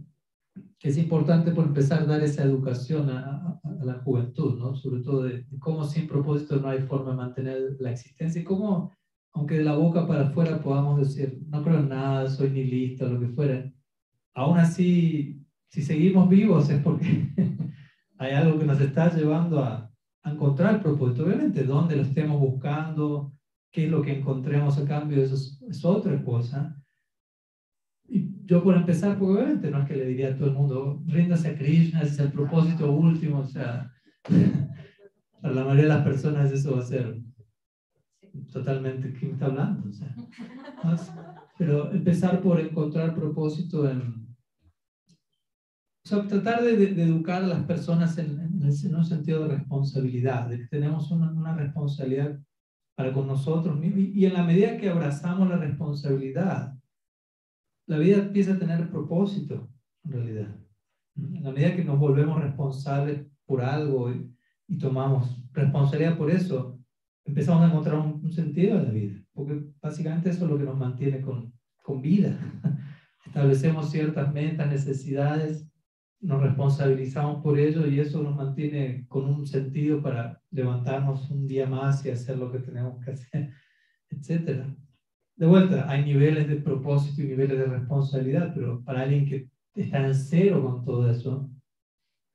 es 0.81 0.97
importante 0.97 1.51
por 1.51 1.67
empezar 1.67 2.03
a 2.03 2.07
dar 2.07 2.23
esa 2.23 2.45
educación 2.45 3.11
a, 3.11 3.61
a, 3.63 3.85
la 3.85 3.95
juventud, 4.01 4.59
¿no? 4.59 4.75
sobre 4.75 5.03
todo 5.03 5.23
de, 5.23 5.47
cómo 5.59 5.85
sin 5.85 6.07
propósito 6.07 6.57
no 6.57 6.69
hay 6.69 6.81
forma 6.81 7.11
de 7.11 7.17
mantener 7.17 7.77
la 7.81 7.91
existencia 7.91 8.41
y 8.41 8.45
cómo, 8.45 8.93
aunque 9.33 9.59
de 9.59 9.65
la 9.65 9.77
boca 9.77 10.07
para 10.07 10.29
afuera 10.29 10.63
podamos 10.63 10.99
decir, 11.01 11.41
no 11.49 11.63
creo 11.63 11.81
en 11.81 11.89
nada, 11.89 12.29
soy 12.29 12.51
ni 12.51 12.65
listo, 12.65 13.09
lo 13.09 13.19
que 13.19 13.29
fuera, 13.29 13.73
aún 14.35 14.59
así, 14.59 15.45
si 15.69 15.83
seguimos 15.83 16.29
vivos 16.29 16.71
es 16.71 16.81
porque 16.83 17.29
hay 18.19 18.33
algo 18.33 18.59
que 18.59 18.67
nos 18.67 18.81
está 18.81 19.13
llevando 19.15 19.61
a, 19.61 19.89
a 20.23 20.33
encontrar 20.33 20.83
propósito. 20.83 21.25
Obviamente, 21.25 21.65
dónde 21.65 21.97
lo 21.97 22.03
estemos 22.03 22.41
buscando, 22.41 23.33
qué 23.73 23.85
es 23.85 23.91
lo 23.91 24.03
que 24.03 24.19
encontremos 24.19 24.79
a 24.79 24.85
cambio, 24.85 25.23
eso 25.23 25.35
es, 25.69 25.85
otra 25.85 26.23
cosa. 26.25 26.77
Yo 28.49 28.63
por 28.63 28.75
empezar, 28.75 29.19
porque 29.19 29.35
obviamente 29.35 29.71
no 29.71 29.83
es 29.83 29.87
que 29.87 29.95
le 29.95 30.07
diría 30.07 30.31
a 30.31 30.35
todo 30.35 30.49
el 30.49 30.55
mundo, 30.55 31.03
ríndase 31.05 31.49
a 31.49 31.55
Krishna, 31.55 32.01
ese 32.01 32.15
es 32.15 32.19
el 32.21 32.33
propósito 32.33 32.91
último, 32.91 33.41
o 33.41 33.47
sea, 33.47 33.93
para 35.43 35.55
la 35.55 35.65
mayoría 35.65 35.83
de 35.83 35.89
las 35.91 36.03
personas 36.03 36.51
eso 36.51 36.75
va 36.75 36.81
a 36.81 36.87
ser 36.87 37.21
totalmente, 38.51 39.13
¿quién 39.13 39.33
está 39.33 39.47
hablando? 39.47 39.91
O 39.91 39.93
sea, 39.93 40.15
pero 41.59 41.93
empezar 41.93 42.41
por 42.41 42.59
encontrar 42.59 43.15
propósito 43.15 43.87
en, 43.87 44.35
tratar 46.03 46.65
de, 46.65 46.75
de, 46.79 47.03
educar 47.03 47.45
a 47.45 47.49
las 47.49 47.65
personas 47.65 48.17
en, 48.17 48.41
en, 48.41 48.95
un 48.95 49.05
sentido 49.05 49.47
de 49.47 49.57
responsabilidad, 49.57 50.49
de 50.49 50.61
que 50.61 50.67
tenemos 50.69 51.11
una, 51.11 51.31
una 51.31 51.55
responsabilidad 51.55 52.41
para 52.97 53.13
con 53.13 53.27
nosotros 53.27 53.79
y, 53.85 54.19
y 54.19 54.25
en 54.25 54.33
la 54.33 54.43
medida 54.43 54.79
que 54.79 54.89
abrazamos 54.89 55.51
la 55.51 55.59
responsabilidad, 55.59 56.78
la 57.89 57.99
vida 57.99 58.19
empieza 58.19 58.53
a 58.53 58.59
tener 58.59 58.89
propósito, 58.91 59.69
en 60.05 60.13
realidad. 60.13 60.57
En 61.17 61.43
la 61.43 61.51
medida 61.51 61.75
que 61.75 61.85
nos 61.85 61.99
volvemos 61.99 62.41
responsables 62.41 63.27
por 63.45 63.61
algo 63.61 64.13
y, 64.13 64.33
tomamos 64.79 65.43
responsabilidad 65.53 66.19
por 66.19 66.31
eso, 66.31 66.79
empezamos 67.25 67.63
a 67.65 67.69
encontrar 67.69 67.99
un, 67.99 68.31
sentido 68.31 68.79
a 68.79 68.83
la 68.83 68.91
vida, 68.91 69.19
porque 69.33 69.65
básicamente 69.81 70.29
eso 70.29 70.45
es 70.45 70.51
lo 70.51 70.59
que 70.59 70.65
nos 70.65 70.77
mantiene 70.77 71.23
con, 71.23 71.53
con 71.83 72.03
vida. 72.03 72.39
Establecemos 73.27 73.91
ciertas 73.91 74.33
metas, 74.33 74.71
necesidades 74.71 75.69
nos 76.21 76.43
responsabilizamos 76.43 77.43
por 77.43 77.59
ello 77.59 77.87
y 77.87 78.01
eso 78.01 78.23
nos 78.23 78.35
mantiene 78.35 79.07
con 79.09 79.25
un 79.25 79.47
sentido 79.47 80.03
para 80.03 80.43
levantarnos 80.51 81.31
un 81.31 81.47
día 81.47 81.67
más 81.67 82.05
y 82.05 82.11
hacer 82.11 82.39
lo 82.39 82.51
que 82.51 82.59
tenemos 82.59 83.03
que 83.05 83.13
hacer, 83.13 83.53
etc. 84.11 84.65
De 85.39 85.47
vuelta, 85.47 85.89
hay 85.89 86.05
niveles 86.05 86.49
de 86.49 86.57
propósito 86.57 87.23
y 87.23 87.27
niveles 87.27 87.59
de 87.59 87.67
responsabilidad, 87.67 88.53
pero 88.53 88.83
para 88.83 89.03
alguien 89.03 89.25
que 89.25 89.49
está 89.73 90.05
en 90.05 90.13
cero 90.13 90.61
con 90.65 90.85
todo 90.85 91.09
eso, 91.09 91.49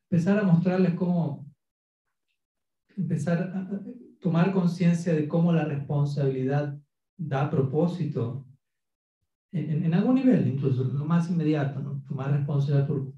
empezar 0.10 0.40
a 0.40 0.44
mostrarles 0.44 0.94
cómo, 0.94 1.46
empezar 2.96 3.42
a 3.42 3.82
tomar 4.22 4.54
conciencia 4.54 5.14
de 5.14 5.28
cómo 5.28 5.52
la 5.52 5.66
responsabilidad 5.66 6.80
da 7.18 7.50
propósito 7.50 8.48
en, 9.52 9.84
en, 9.84 9.94
algún 9.94 10.16
nivel, 10.16 10.48
incluso 10.48 10.86
lo 10.86 11.04
más 11.04 11.30
inmediato, 11.30 11.82
¿no? 11.82 12.02
tomar 12.08 12.32
responsabilidad 12.32 12.88
por 12.88 13.12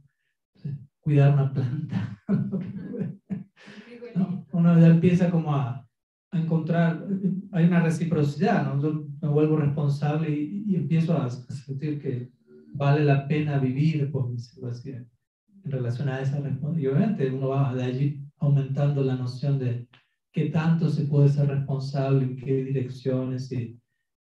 cuidar 1.00 1.32
una 1.32 1.54
planta. 1.54 2.24
¿no? 4.16 4.48
Uno 4.52 4.80
ya 4.80 4.88
empieza 4.88 5.30
como 5.30 5.54
a, 5.54 5.85
a, 6.32 6.40
encontrar, 6.40 7.08
hay 7.52 7.66
una 7.66 7.82
reciprocidad, 7.82 8.74
¿no? 8.74 8.82
yo 8.82 9.08
me 9.22 9.30
vuelvo 9.30 9.58
responsable 9.58 10.30
y, 10.30 10.66
y 10.68 10.76
empiezo 10.76 11.18
a, 11.18 11.30
sentir 11.30 12.02
que 12.02 12.32
vale 12.74 13.04
la 13.04 13.28
pena 13.28 13.58
vivir, 13.60 14.12
por 14.12 14.32
decirlo 14.32 14.70
así, 14.70 14.92
en 14.92 15.72
relación 15.72 16.10
a 16.10 16.22
esa 16.22 16.40
responsabilidad. 16.40 16.92
Y 16.92 16.96
obviamente 16.96 17.32
uno 17.32 17.50
va 17.50 17.74
de 17.74 17.84
allí 17.84 18.22
aumentando 18.38 19.04
la 19.04 19.16
noción 19.16 19.60
de 19.60 19.88
qué 20.32 20.50
tanto 20.50 20.90
se 20.90 21.06
puede 21.06 21.30
ser 21.30 21.48
responsable, 21.48 22.26
en 22.26 22.36
qué 22.36 22.66
direcciones 22.66 23.52
y, 23.52 23.80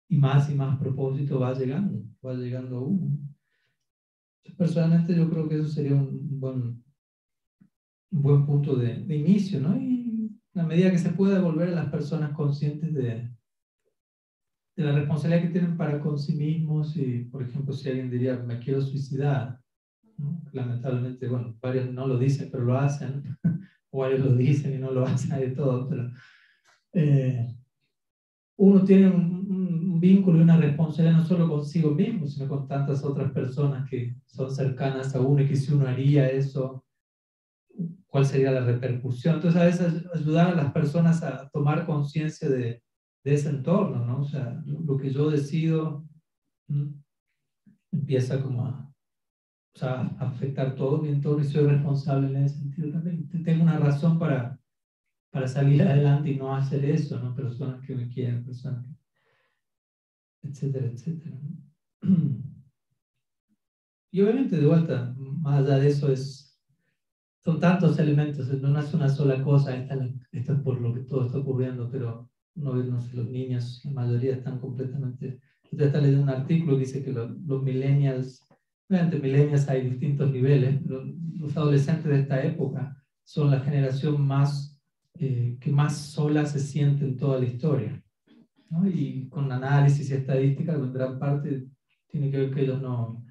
y 0.09 0.17
más 0.17 0.51
y 0.51 0.55
más 0.55 0.79
propósito 0.79 1.39
va 1.39 1.55
llegando, 1.55 2.03
va 2.25 2.35
llegando 2.35 2.83
uno. 2.83 3.17
Personalmente 4.57 5.15
yo 5.15 5.31
creo 5.31 5.49
que 5.49 5.57
eso 5.57 5.69
sería 5.69 5.95
un 5.95 6.41
buen, 6.41 6.83
un 8.11 8.23
buen 8.23 8.45
punto 8.45 8.75
de, 8.75 9.05
de 9.05 9.17
inicio, 9.17 9.61
¿no? 9.61 9.81
Y 9.81 9.90
a 10.61 10.67
medida 10.67 10.91
que 10.91 10.99
se 10.99 11.11
pueda 11.11 11.41
volver 11.41 11.69
a 11.69 11.73
las 11.73 11.91
personas 11.91 12.33
conscientes 12.33 12.93
de, 12.93 13.31
de 14.77 14.85
la 14.85 14.93
responsabilidad 14.93 15.43
que 15.43 15.53
tienen 15.53 15.77
para 15.77 16.01
con 16.01 16.19
sí 16.19 16.35
mismos 16.35 16.97
y, 16.97 17.25
por 17.25 17.43
ejemplo, 17.43 17.73
si 17.73 17.89
alguien 17.89 18.11
diría, 18.11 18.37
me 18.37 18.59
quiero 18.59 18.83
suicidar, 18.83 19.59
¿no? 20.19 20.43
lamentablemente, 20.53 21.29
bueno, 21.29 21.57
varios 21.61 21.91
no 21.91 22.07
lo 22.07 22.19
dicen, 22.19 22.51
pero 22.53 22.65
lo 22.65 22.79
hacen, 22.79 23.37
o 23.91 24.01
varios 24.01 24.21
lo 24.21 24.37
dicen 24.37 24.75
y 24.75 24.79
no 24.79 24.91
lo 24.91 25.05
hacen, 25.07 25.33
hay 25.33 25.49
de 25.49 25.57
todo, 25.57 25.89
pero... 25.89 26.11
Eh, 26.93 27.57
uno 28.57 28.85
tiene 28.85 29.09
un, 29.09 29.47
un 29.49 30.01
vínculo 30.01 30.39
y 30.39 30.43
una 30.43 30.59
responsabilidad 30.59 31.19
no 31.19 31.25
solo 31.25 31.49
consigo 31.49 31.93
mismo, 31.93 32.27
sino 32.27 32.47
con 32.47 32.69
tantas 32.69 33.03
otras 33.03 33.33
personas 33.33 33.89
que 33.89 34.17
son 34.27 34.55
cercanas 34.55 35.15
a 35.15 35.21
uno 35.21 35.41
y 35.41 35.49
que 35.49 35.57
si 35.57 35.73
uno 35.73 35.87
haría 35.87 36.29
eso, 36.29 36.85
cuál 38.11 38.27
sería 38.27 38.51
la 38.51 38.61
repercusión. 38.61 39.37
Entonces, 39.37 39.61
a 39.61 39.65
veces 39.65 40.07
ayudar 40.15 40.49
a 40.49 40.55
las 40.57 40.73
personas 40.73 41.23
a 41.23 41.49
tomar 41.51 41.87
conciencia 41.87 42.49
de, 42.49 42.83
de, 43.25 43.35
ese 43.35 43.49
entorno, 43.49 44.05
¿no? 44.05 44.21
O 44.21 44.25
sea, 44.25 44.63
lo, 44.67 44.97
que 44.97 45.11
yo 45.11 45.31
decido 45.31 46.05
empieza 47.93 48.43
como 48.43 48.67
a, 48.67 48.93
o 49.75 49.79
sea, 49.79 50.01
afectar 50.19 50.75
todo 50.75 50.99
mi 50.99 51.09
entorno 51.09 51.43
y 51.43 51.47
soy 51.47 51.67
responsable 51.67 52.29
en 52.29 52.45
ese 52.45 52.59
sentido 52.59 52.91
también. 52.93 53.29
Tengo 53.45 53.63
una 53.63 53.79
razón 53.79 54.19
para, 54.19 54.61
para 55.31 55.47
salir 55.47 55.83
adelante 55.83 56.31
y 56.31 56.37
no 56.37 56.55
hacer 56.55 56.85
eso, 56.85 57.19
¿no? 57.21 57.35
Personas 57.35 57.85
que 57.87 57.95
me 57.95 58.09
quieren, 58.09 58.45
personas 58.45 58.85
que, 58.85 60.49
etcétera, 60.49 60.87
etcétera. 60.87 61.39
Y 64.13 64.23
obviamente, 64.23 64.57
de 64.57 64.67
vuelta, 64.67 65.15
más 65.17 65.61
allá 65.61 65.79
de 65.79 65.87
eso, 65.87 66.11
es, 66.11 66.50
son 67.45 67.59
tantos 67.59 67.99
elementos, 67.99 68.49
no 68.61 68.79
es 68.79 68.95
una 68.95 69.09
sola 69.09 69.43
cosa, 69.43 69.77
esta, 69.77 69.97
es 70.33 70.47
por 70.63 70.81
lo 70.81 70.93
que 70.93 71.01
todo 71.01 71.27
está 71.27 71.39
ocurriendo, 71.39 71.91
pero 71.91 72.29
no, 72.55 72.75
no 72.75 73.01
sé, 73.01 73.17
los 73.17 73.29
niños, 73.29 73.81
la 73.85 73.93
mayoría 73.93 74.35
están 74.35 74.59
completamente... 74.59 75.41
Usted 75.73 75.87
está 75.87 76.01
leyendo 76.01 76.25
un 76.25 76.31
artículo 76.31 76.75
que 76.75 76.81
dice 76.81 77.05
que 77.05 77.13
los, 77.13 77.31
los 77.47 77.63
millennials 77.63 78.45
entre 78.99 79.21
milenios 79.21 79.69
hay 79.69 79.89
distintos 79.89 80.31
niveles, 80.33 80.81
los 80.85 81.57
adolescentes 81.57 82.07
de 82.07 82.21
esta 82.21 82.43
época 82.43 82.97
son 83.23 83.51
la 83.51 83.61
generación 83.61 84.21
más, 84.27 84.79
eh, 85.15 85.57
que 85.61 85.71
más 85.71 85.97
sola 85.97 86.45
se 86.45 86.59
siente 86.59 87.05
en 87.05 87.17
toda 87.17 87.39
la 87.39 87.47
historia. 87.47 88.03
¿no? 88.69 88.87
Y 88.89 89.29
con 89.29 89.51
análisis 89.53 90.11
y 90.11 90.15
estadística, 90.15 90.75
en 90.75 90.93
gran 90.93 91.19
parte 91.19 91.69
tiene 92.09 92.31
que 92.31 92.39
ver 92.39 92.51
que 92.53 92.63
ellos 92.63 92.83
no, 92.83 93.25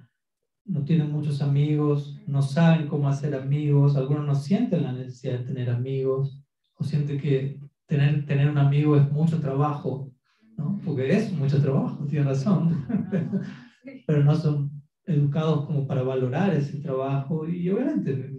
no 0.65 0.83
tienen 0.83 1.11
muchos 1.11 1.41
amigos, 1.41 2.19
no 2.27 2.41
saben 2.41 2.87
cómo 2.87 3.09
hacer 3.09 3.33
amigos, 3.35 3.95
algunos 3.95 4.25
no 4.25 4.35
sienten 4.35 4.83
la 4.83 4.93
necesidad 4.93 5.39
de 5.39 5.45
tener 5.45 5.69
amigos, 5.69 6.43
o 6.75 6.83
sienten 6.83 7.19
que 7.19 7.59
tener, 7.85 8.25
tener 8.25 8.49
un 8.49 8.57
amigo 8.57 8.95
es 8.95 9.11
mucho 9.11 9.39
trabajo, 9.39 10.11
¿no? 10.57 10.79
porque 10.85 11.09
es 11.09 11.31
mucho 11.33 11.61
trabajo, 11.61 12.05
tiene 12.05 12.25
razón, 12.25 12.85
pero 14.07 14.23
no 14.23 14.35
son 14.35 14.71
educados 15.05 15.65
como 15.65 15.87
para 15.87 16.03
valorar 16.03 16.53
ese 16.53 16.79
trabajo 16.79 17.47
y 17.47 17.69
obviamente 17.69 18.31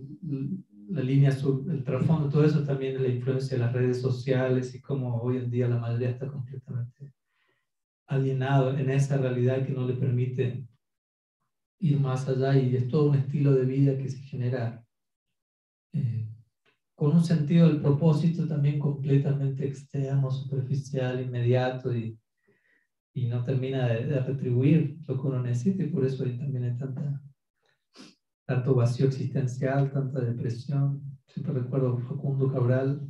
la 0.89 1.03
línea, 1.03 1.31
el 1.31 1.85
trasfondo, 1.85 2.29
todo 2.29 2.45
eso 2.45 2.65
también 2.65 2.97
es 2.97 3.03
la 3.03 3.09
influencia 3.09 3.57
de 3.57 3.65
las 3.65 3.73
redes 3.73 4.01
sociales 4.01 4.75
y 4.75 4.81
como 4.81 5.21
hoy 5.21 5.37
en 5.39 5.51
día 5.51 5.69
la 5.69 5.79
mayoría 5.79 6.11
está 6.11 6.27
completamente 6.27 7.15
alienado 8.07 8.77
en 8.77 8.91
esa 8.91 9.17
realidad 9.17 9.65
que 9.65 9.73
no 9.73 9.87
le 9.87 9.95
permite 9.95 10.67
ir 11.81 11.99
más 11.99 12.29
allá 12.29 12.57
y 12.57 12.77
es 12.77 12.89
todo 12.89 13.11
un 13.11 13.17
estilo 13.17 13.53
de 13.53 13.65
vida 13.65 13.97
que 13.97 14.09
se 14.09 14.19
genera 14.19 14.85
eh, 15.93 16.29
con 16.95 17.17
un 17.17 17.25
sentido 17.25 17.67
del 17.67 17.81
propósito 17.81 18.47
también 18.47 18.79
completamente 18.79 19.67
externo, 19.67 20.31
superficial, 20.31 21.21
inmediato 21.21 21.95
y 21.95 22.19
y 23.15 23.27
no 23.27 23.45
termina 23.45 23.89
de, 23.89 24.21
retribuir 24.21 24.99
lo 25.07 25.21
que 25.21 25.27
uno 25.27 25.43
necesita 25.43 25.83
y 25.83 25.89
por 25.89 26.05
eso 26.05 26.25
ahí 26.25 26.39
también 26.39 26.65
hay 26.65 26.77
tanta, 26.77 27.21
tanto 28.47 28.75
vacío 28.75 29.07
existencial, 29.07 29.91
tanta 29.91 30.21
depresión. 30.21 31.03
Siempre 31.27 31.55
recuerdo 31.55 31.99
Facundo 31.99 32.53
Cabral, 32.53 33.09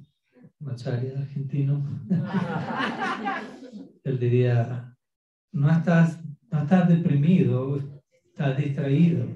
macharia 0.59 1.18
argentino. 1.18 1.86
Él 4.05 4.18
diría, 4.18 4.97
no 5.52 5.70
estás, 5.70 6.22
no 6.51 6.62
estás 6.62 6.88
deprimido, 6.88 7.99
estás 8.40 8.56
distraído. 8.56 9.26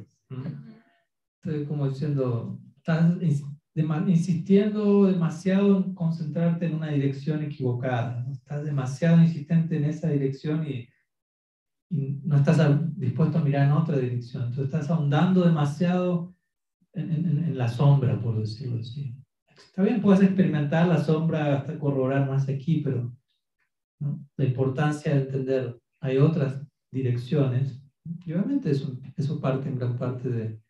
Estoy 1.37 1.67
como 1.67 1.89
diciendo, 1.91 2.59
estás 2.79 3.17
insistiendo 4.07 5.05
demasiado 5.05 5.77
en 5.77 5.95
concentrarte 5.95 6.67
en 6.67 6.77
una 6.77 6.89
dirección 6.89 7.43
equivocada. 7.43 8.27
Estás 8.33 8.65
demasiado 8.65 9.21
insistente 9.21 9.77
en 9.77 9.85
esa 9.85 10.09
dirección 10.09 10.67
y, 10.67 10.89
no 11.91 12.39
estás 12.39 12.59
dispuesto 12.99 13.39
a 13.39 13.45
mirar 13.45 13.67
en 13.67 13.73
otra 13.73 13.99
dirección. 13.99 14.45
Entonces 14.45 14.65
estás 14.65 14.91
ahondando 14.91 15.45
demasiado 15.45 16.35
en, 16.95 17.57
la 17.57 17.69
sombra, 17.69 18.21
por 18.21 18.41
decirlo 18.41 18.81
así. 18.81 19.15
Está 19.55 19.83
bien, 19.83 20.01
puedes 20.01 20.23
experimentar 20.23 20.89
la 20.89 21.05
sombra 21.05 21.59
hasta 21.59 21.79
corroborar 21.79 22.29
más 22.29 22.49
aquí, 22.49 22.81
pero 22.81 23.15
la 24.37 24.45
importancia 24.45 25.15
de 25.15 25.21
entender, 25.21 25.79
hay 26.01 26.19
otras 26.19 26.67
direcciones. 26.91 27.84
Y 28.27 28.33
obviamente 28.33 28.71
eso, 28.71 28.99
eso 29.17 29.41
parte 29.41 29.69
en 29.69 29.77
gran 29.77 29.97
parte 29.97 30.29
de, 30.29 30.61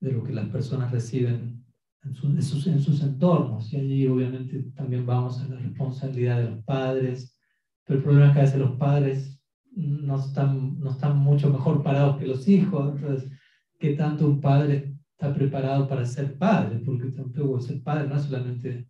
de 0.00 0.12
lo 0.12 0.24
que 0.24 0.32
las 0.32 0.48
personas 0.48 0.90
reciben 0.90 1.64
en, 2.04 2.42
sus, 2.42 2.66
en 2.66 2.80
sus 2.80 3.02
entornos. 3.02 3.72
Y 3.72 3.76
allí 3.76 4.06
obviamente 4.06 4.62
también 4.74 5.04
vamos 5.04 5.40
a 5.40 5.48
la 5.48 5.56
responsabilidad 5.56 6.38
de 6.38 6.50
los 6.50 6.64
padres. 6.64 7.38
Pero 7.84 7.98
el 7.98 8.04
problema 8.04 8.28
es 8.28 8.32
que 8.32 8.38
a 8.38 8.42
veces 8.42 8.58
los 8.58 8.76
padres 8.76 9.40
no 9.72 10.16
están, 10.16 10.78
no 10.80 10.90
están 10.90 11.18
mucho 11.18 11.50
mejor 11.50 11.82
parados 11.82 12.18
que 12.18 12.26
los 12.26 12.48
hijos. 12.48 12.94
Entonces, 12.96 13.30
¿qué 13.78 13.94
tanto 13.94 14.26
un 14.26 14.40
padre 14.40 14.96
está 15.12 15.34
preparado 15.34 15.88
para 15.88 16.04
ser 16.04 16.36
padre? 16.38 16.80
Porque 16.84 17.10
tampoco 17.10 17.60
ser 17.60 17.82
padre 17.82 18.08
no 18.08 18.16
es 18.16 18.22
solamente 18.22 18.88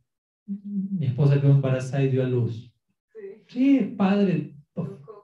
mi 0.49 1.07
esposa 1.07 1.41
quedó 1.41 1.53
embarazada 1.53 2.03
y 2.05 2.11
dio 2.11 2.25
a 2.25 2.29
luz. 2.29 2.73
Sí, 3.49 3.79
es 3.79 3.95
padre 3.95 4.58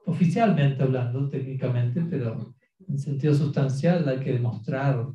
oficialmente 0.04 0.82
hablando, 0.82 1.28
técnicamente, 1.28 2.02
pero 2.08 2.54
en 2.86 2.98
sentido 2.98 3.34
sustancial 3.34 4.08
hay 4.08 4.20
que 4.20 4.32
demostrar 4.32 5.06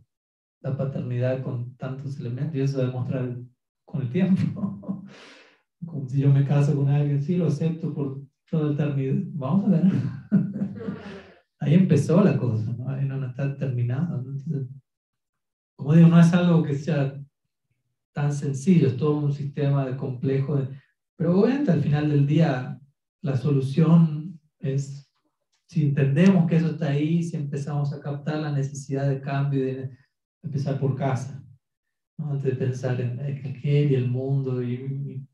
la 0.62 0.76
paternidad 0.76 1.42
con 1.42 1.76
tantos 1.78 2.20
elementos 2.20 2.56
y 2.56 2.62
eso 2.62 2.80
demostrar 2.80 3.38
con 3.86 4.02
el 4.02 4.10
tiempo. 4.10 5.06
Como 5.86 6.08
si 6.10 6.20
yo 6.20 6.32
me 6.32 6.46
caso 6.46 6.76
con 6.76 6.90
alguien, 6.90 7.22
sí, 7.22 7.38
lo 7.38 7.48
acepto 7.48 7.94
por 7.94 8.22
toda 8.50 8.74
eternidad. 8.74 9.22
Vamos 9.34 9.68
a 9.68 9.70
ver. 9.70 9.84
Ahí 11.60 11.74
empezó 11.74 12.22
la 12.24 12.38
cosa, 12.38 12.74
¿no? 12.74 12.90
Ahí 12.90 13.06
no 13.06 13.26
está 13.26 13.56
terminado. 13.56 14.24
como 15.76 15.94
digo, 15.94 16.08
no 16.08 16.20
es 16.20 16.34
algo 16.34 16.64
que 16.64 16.76
sea 16.76 17.18
tan 18.14 18.34
sencillo, 18.34 18.88
es 18.88 18.98
todo 18.98 19.18
un 19.18 19.32
sistema 19.32 19.86
de 19.86 19.96
complejo. 19.96 20.60
pero 21.16 21.40
obviamente 21.40 21.72
al 21.72 21.82
final 21.82 22.10
del 22.10 22.26
día 22.28 22.80
la 23.22 23.38
solución 23.38 24.19
es, 24.60 25.10
si 25.68 25.88
entendemos 25.88 26.48
que 26.48 26.58
eso 26.58 26.72
está 26.72 26.90
ahí, 26.90 27.24
si 27.24 27.38
empezamos 27.38 27.94
a 27.94 28.02
captar 28.02 28.40
la 28.40 28.52
necesidad 28.52 29.10
de 29.10 29.22
cambio, 29.22 29.64
de, 29.64 29.98
empezar 30.42 30.80
por 30.80 30.96
casa, 30.96 31.44
antes 32.18 32.44
de 32.44 32.52
pensar 32.54 33.00
en 33.02 33.20
aquel 33.20 33.92
y 33.92 33.96
el 33.96 34.08
mundo. 34.08 34.64
Y, 34.64 35.28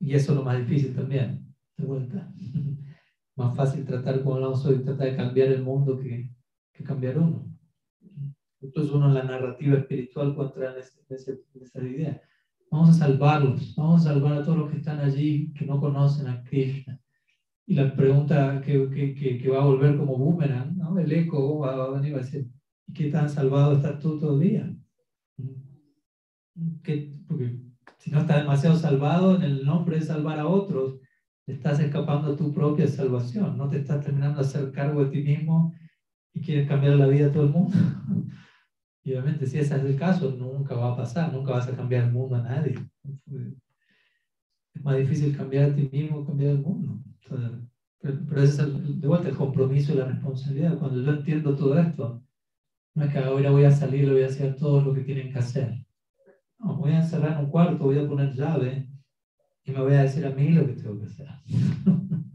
y 0.00 0.14
eso 0.14 0.32
es 0.32 0.38
lo 0.38 0.44
más 0.44 0.58
difícil 0.58 0.94
también, 0.94 1.54
de 1.76 1.84
vuelta. 1.84 2.32
más 3.36 3.54
fácil 3.54 3.84
tratar, 3.84 4.22
como 4.22 4.36
hablamos 4.36 4.64
hoy, 4.64 4.82
tratar 4.82 5.10
de 5.10 5.16
cambiar 5.16 5.48
el 5.48 5.62
mundo 5.62 5.98
que, 5.98 6.30
que 6.72 6.84
cambiar 6.84 7.18
uno. 7.18 7.52
Entonces 8.60 8.92
uno 8.92 9.08
en 9.08 9.14
la 9.14 9.24
narrativa 9.24 9.78
espiritual 9.78 10.34
contra 10.34 10.74
esa 10.78 11.82
idea. 11.82 12.20
Vamos 12.70 12.90
a 12.90 12.92
salvarlos, 12.92 13.74
vamos 13.76 14.00
a 14.02 14.12
salvar 14.12 14.32
a 14.34 14.42
todos 14.42 14.58
los 14.58 14.70
que 14.70 14.78
están 14.78 15.00
allí, 15.00 15.52
que 15.54 15.64
no 15.64 15.80
conocen 15.80 16.26
a 16.26 16.42
Krishna. 16.42 17.00
Y 17.66 17.74
la 17.74 17.94
pregunta 17.94 18.60
que, 18.60 18.88
que, 18.90 19.38
que 19.38 19.48
va 19.48 19.62
a 19.62 19.66
volver 19.66 19.96
como 19.96 20.16
boomerang, 20.16 20.76
¿no? 20.76 20.98
el 20.98 21.10
eco 21.12 21.60
va, 21.60 21.84
a 21.84 21.90
venir 21.90 22.14
a 22.14 22.18
decir, 22.18 22.48
¿Y 22.86 22.92
qué 22.92 23.10
tan 23.10 23.28
salvado 23.28 23.76
estás 23.76 23.98
tú 23.98 24.18
todavía? 24.18 24.72
Porque 27.26 27.60
si 27.98 28.10
no 28.10 28.20
estás 28.20 28.42
demasiado 28.42 28.76
salvado 28.76 29.36
en 29.36 29.42
el 29.42 29.64
nombre 29.64 29.98
de 29.98 30.02
salvar 30.02 30.38
a 30.38 30.46
otros, 30.46 31.00
estás 31.46 31.80
escapando 31.80 32.32
a 32.32 32.36
tu 32.36 32.52
propia 32.52 32.86
salvación. 32.86 33.58
No 33.58 33.68
te 33.68 33.78
estás 33.78 34.04
terminando 34.04 34.40
de 34.40 34.46
hacer 34.46 34.72
cargo 34.72 35.04
de 35.04 35.10
ti 35.10 35.22
mismo 35.22 35.74
y 36.32 36.40
quieres 36.40 36.68
cambiar 36.68 36.96
la 36.96 37.08
vida 37.08 37.26
de 37.26 37.32
todo 37.32 37.44
el 37.44 37.50
mundo. 37.50 37.76
y 39.06 39.12
obviamente, 39.12 39.46
si 39.46 39.60
ese 39.60 39.76
es 39.76 39.84
el 39.84 39.96
caso, 39.96 40.32
nunca 40.32 40.74
va 40.74 40.92
a 40.92 40.96
pasar, 40.96 41.32
nunca 41.32 41.52
vas 41.52 41.68
a 41.68 41.76
cambiar 41.76 42.06
el 42.06 42.12
mundo 42.12 42.34
a 42.34 42.42
nadie. 42.42 42.74
Es 44.74 44.82
más 44.82 44.96
difícil 44.96 45.36
cambiar 45.36 45.70
a 45.70 45.74
ti 45.76 45.88
mismo 45.92 46.26
cambiar 46.26 46.50
el 46.50 46.58
mundo. 46.58 46.98
pero, 48.00 48.42
ese 48.42 48.62
es 48.62 49.00
de 49.00 49.06
vuelta 49.06 49.28
el 49.28 49.36
compromiso 49.36 49.92
y 49.92 49.98
la 49.98 50.06
responsabilidad. 50.06 50.76
Cuando 50.76 51.00
yo 51.00 51.12
entiendo 51.12 51.54
todo 51.54 51.78
esto, 51.78 52.20
no 52.96 53.04
es 53.04 53.12
que 53.12 53.18
ahora 53.20 53.52
voy 53.52 53.62
a 53.62 53.70
salir 53.70 54.02
y 54.02 54.10
voy 54.10 54.24
a 54.24 54.26
hacer 54.26 54.56
todo 54.56 54.80
lo 54.80 54.92
que 54.92 55.02
tienen 55.02 55.32
que 55.32 55.38
hacer. 55.38 55.86
No, 56.58 56.74
voy 56.74 56.90
a 56.90 56.98
encerrar 56.98 57.38
en 57.38 57.44
un 57.44 57.50
cuarto, 57.52 57.84
voy 57.84 57.98
a 57.98 58.08
poner 58.08 58.34
llave 58.34 58.88
y 59.62 59.70
me 59.70 59.82
voy 59.82 59.94
a 59.94 60.02
decir 60.02 60.26
a 60.26 60.30
mí 60.30 60.48
lo 60.48 60.66
que 60.66 60.72
tengo 60.72 60.98
que 60.98 61.06
hacer. 61.06 61.28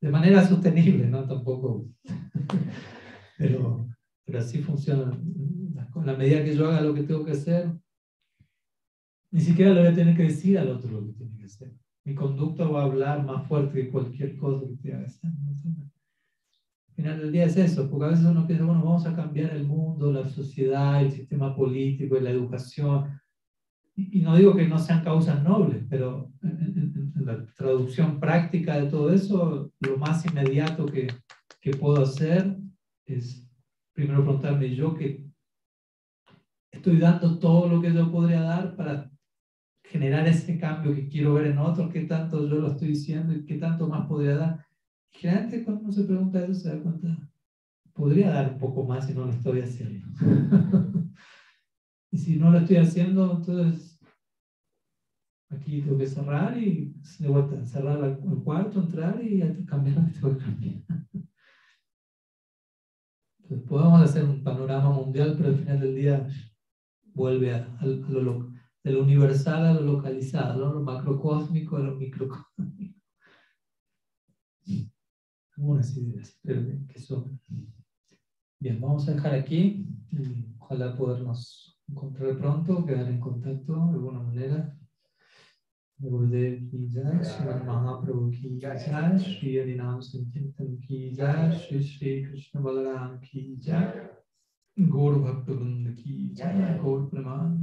De 0.00 0.08
manera 0.08 0.46
sostenible, 0.46 1.08
¿no? 1.08 1.26
Tampoco. 1.26 1.88
Pero, 3.38 3.88
pero 4.28 4.40
así 4.40 4.58
funciona. 4.58 5.18
Con 5.90 6.04
la 6.04 6.14
medida 6.14 6.44
que 6.44 6.54
yo 6.54 6.68
haga 6.68 6.82
lo 6.82 6.92
que 6.92 7.02
tengo 7.02 7.24
que 7.24 7.32
hacer, 7.32 7.72
Ni 9.30 9.40
siquiera 9.40 9.72
le 9.72 9.80
voy 9.80 9.88
a 9.90 9.94
tener 9.94 10.16
que 10.16 10.24
decir 10.24 10.58
al 10.58 10.68
otro 10.68 10.90
lo 10.90 11.06
que 11.06 11.12
tiene 11.12 11.36
que 11.38 11.44
hacer. 11.44 11.74
Mi 12.04 12.14
conducta 12.14 12.66
va 12.66 12.82
a 12.82 12.84
hablar 12.84 13.24
más 13.24 13.46
fuerte 13.46 13.74
que 13.74 13.90
cualquier 13.90 14.36
cosa 14.36 14.66
que 14.66 14.76
tenga 14.76 15.04
que. 15.04 15.22
Al 16.88 16.94
final 16.94 17.18
del 17.20 17.32
día 17.32 17.44
es 17.44 17.56
eso, 17.56 17.88
porque 17.88 18.06
a 18.06 18.08
veces 18.08 18.26
uno 18.26 18.46
piensa, 18.46 18.64
bueno, 18.64 18.84
vamos 18.84 19.06
a 19.06 19.14
cambiar 19.14 19.54
el 19.54 19.66
mundo, 19.66 20.12
la 20.12 20.28
sociedad, 20.28 21.02
el 21.02 21.10
sistema 21.10 21.54
político 21.54 22.18
la 22.20 22.30
educación. 22.30 23.20
Y, 23.94 24.20
no 24.20 24.36
digo 24.36 24.54
que 24.54 24.68
no 24.68 24.78
sean 24.78 25.02
causas 25.02 25.42
nobles, 25.42 25.84
pero 25.88 26.30
en, 26.42 27.12
la 27.14 27.46
traducción 27.46 28.20
práctica 28.20 28.78
de 28.78 28.90
todo 28.90 29.10
eso, 29.10 29.72
lo 29.80 29.96
más 29.96 30.24
inmediato 30.26 30.86
que, 30.86 31.08
que 31.60 31.70
puedo 31.72 32.02
hacer 32.02 32.56
es 33.06 33.47
primero 33.98 34.22
preguntarme 34.22 34.72
yo 34.76 34.94
que 34.94 35.24
estoy 36.70 37.00
dando 37.00 37.36
todo 37.40 37.68
lo 37.68 37.82
que 37.82 37.92
yo 37.92 38.12
podría 38.12 38.42
dar 38.42 38.76
para 38.76 39.10
generar 39.82 40.24
ese 40.28 40.56
cambio 40.56 40.94
que 40.94 41.08
quiero 41.08 41.34
ver 41.34 41.46
en 41.46 41.58
otros, 41.58 41.92
qué 41.92 42.02
tanto 42.02 42.48
yo 42.48 42.60
lo 42.60 42.68
estoy 42.68 42.90
diciendo 42.90 43.32
y 43.32 43.44
qué 43.44 43.56
tanto 43.56 43.88
más 43.88 44.06
podría 44.06 44.36
dar. 44.36 44.64
Generalmente 45.10 45.64
cuando 45.64 45.82
uno 45.82 45.92
se 45.92 46.04
pregunta 46.04 46.44
eso 46.44 46.54
se 46.54 46.68
da 46.68 46.80
cuenta, 46.80 47.28
podría 47.92 48.30
dar 48.30 48.52
un 48.52 48.58
poco 48.58 48.84
más 48.84 49.04
si 49.04 49.14
no 49.14 49.24
lo 49.24 49.30
estoy 49.30 49.62
haciendo. 49.62 50.06
y 52.12 52.18
si 52.18 52.38
no 52.38 52.52
lo 52.52 52.58
estoy 52.58 52.76
haciendo, 52.76 53.32
entonces 53.32 53.98
aquí 55.48 55.80
tengo 55.80 55.98
que 55.98 56.06
cerrar 56.06 56.56
y 56.56 56.92
de 57.18 57.26
vuelta, 57.26 57.64
cerrar 57.64 58.04
el 58.04 58.42
cuarto, 58.44 58.80
entrar 58.80 59.20
y 59.20 59.64
cambiar 59.64 59.96
lo 59.96 60.04
que 60.04 60.12
tengo 60.12 60.36
que 60.36 60.44
cambiar. 60.44 60.82
Entonces 63.48 63.66
podemos 63.66 64.02
hacer 64.02 64.24
un 64.24 64.44
panorama 64.44 64.90
mundial, 64.90 65.34
pero 65.38 65.48
al 65.48 65.56
final 65.56 65.80
del 65.80 65.94
día 65.94 66.28
vuelve 67.14 67.54
a, 67.54 67.66
lo, 67.80 68.52
de 68.84 68.92
lo 68.92 69.02
universal 69.02 69.64
a 69.64 69.72
lo 69.72 69.80
localizado, 69.80 70.66
¿no? 70.66 70.74
lo 70.74 70.80
macrocósmico 70.80 71.76
a 71.76 71.80
lo 71.80 71.94
microcósmico. 71.96 73.00
Algunas 75.56 75.96
ideas, 75.96 76.38
pero 76.42 76.62
que 76.88 77.00
son. 77.00 77.40
Bien, 78.60 78.78
vamos 78.82 79.08
a 79.08 79.14
dejar 79.14 79.34
aquí. 79.34 79.88
Ojalá 80.58 80.94
podernos 80.94 81.80
encontrar 81.88 82.36
pronto, 82.36 82.84
quedar 82.84 83.08
en 83.08 83.18
contacto 83.18 83.72
de 83.72 83.92
alguna 83.94 84.20
manera. 84.20 84.78
گردیو 86.00 86.68
کی 86.70 86.86
جائے 86.88 87.22
سمن 87.24 87.64
مہا 87.66 87.92
پربھو 88.00 88.30
کی 88.30 88.58
جائے 88.58 89.18
شری 89.18 89.58
ہری 89.60 89.74
نام 89.74 90.00
سن 90.00 90.30
چنتن 90.32 90.76
کی 90.76 91.08
جائے 91.14 91.50
شری 91.52 91.82
شری 91.82 92.22
کرشن 92.24 92.62
بلرام 92.62 93.16
کی 93.20 93.54
جائے 93.64 94.06
گور 94.76 95.14
بھکت 95.14 95.48
بند 95.50 95.86
کی 95.96 96.28
جائے 96.36 96.76
گور 96.82 97.00
پرمان 97.10 97.56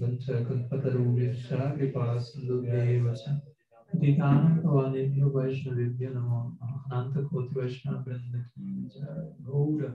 بنچ 0.00 0.28
گنپت 0.50 0.86
روبی 0.86 1.28
اشرا 1.28 1.74
کے 1.74 1.90
پاس 1.94 2.34
دیو 2.38 3.04
بچن 3.04 3.38
دیتان 3.92 4.60
پوانے 4.62 5.06
بھیو 5.08 5.30
بیشن 5.30 5.74
ویبیا 5.76 6.10
نمو 6.10 6.40
آنانت 6.60 7.28
کھوتی 7.28 7.60
بیشن 7.60 8.02
برند 8.04 8.34
کی 8.54 8.88
جائے 8.94 9.28
گور 9.46 9.82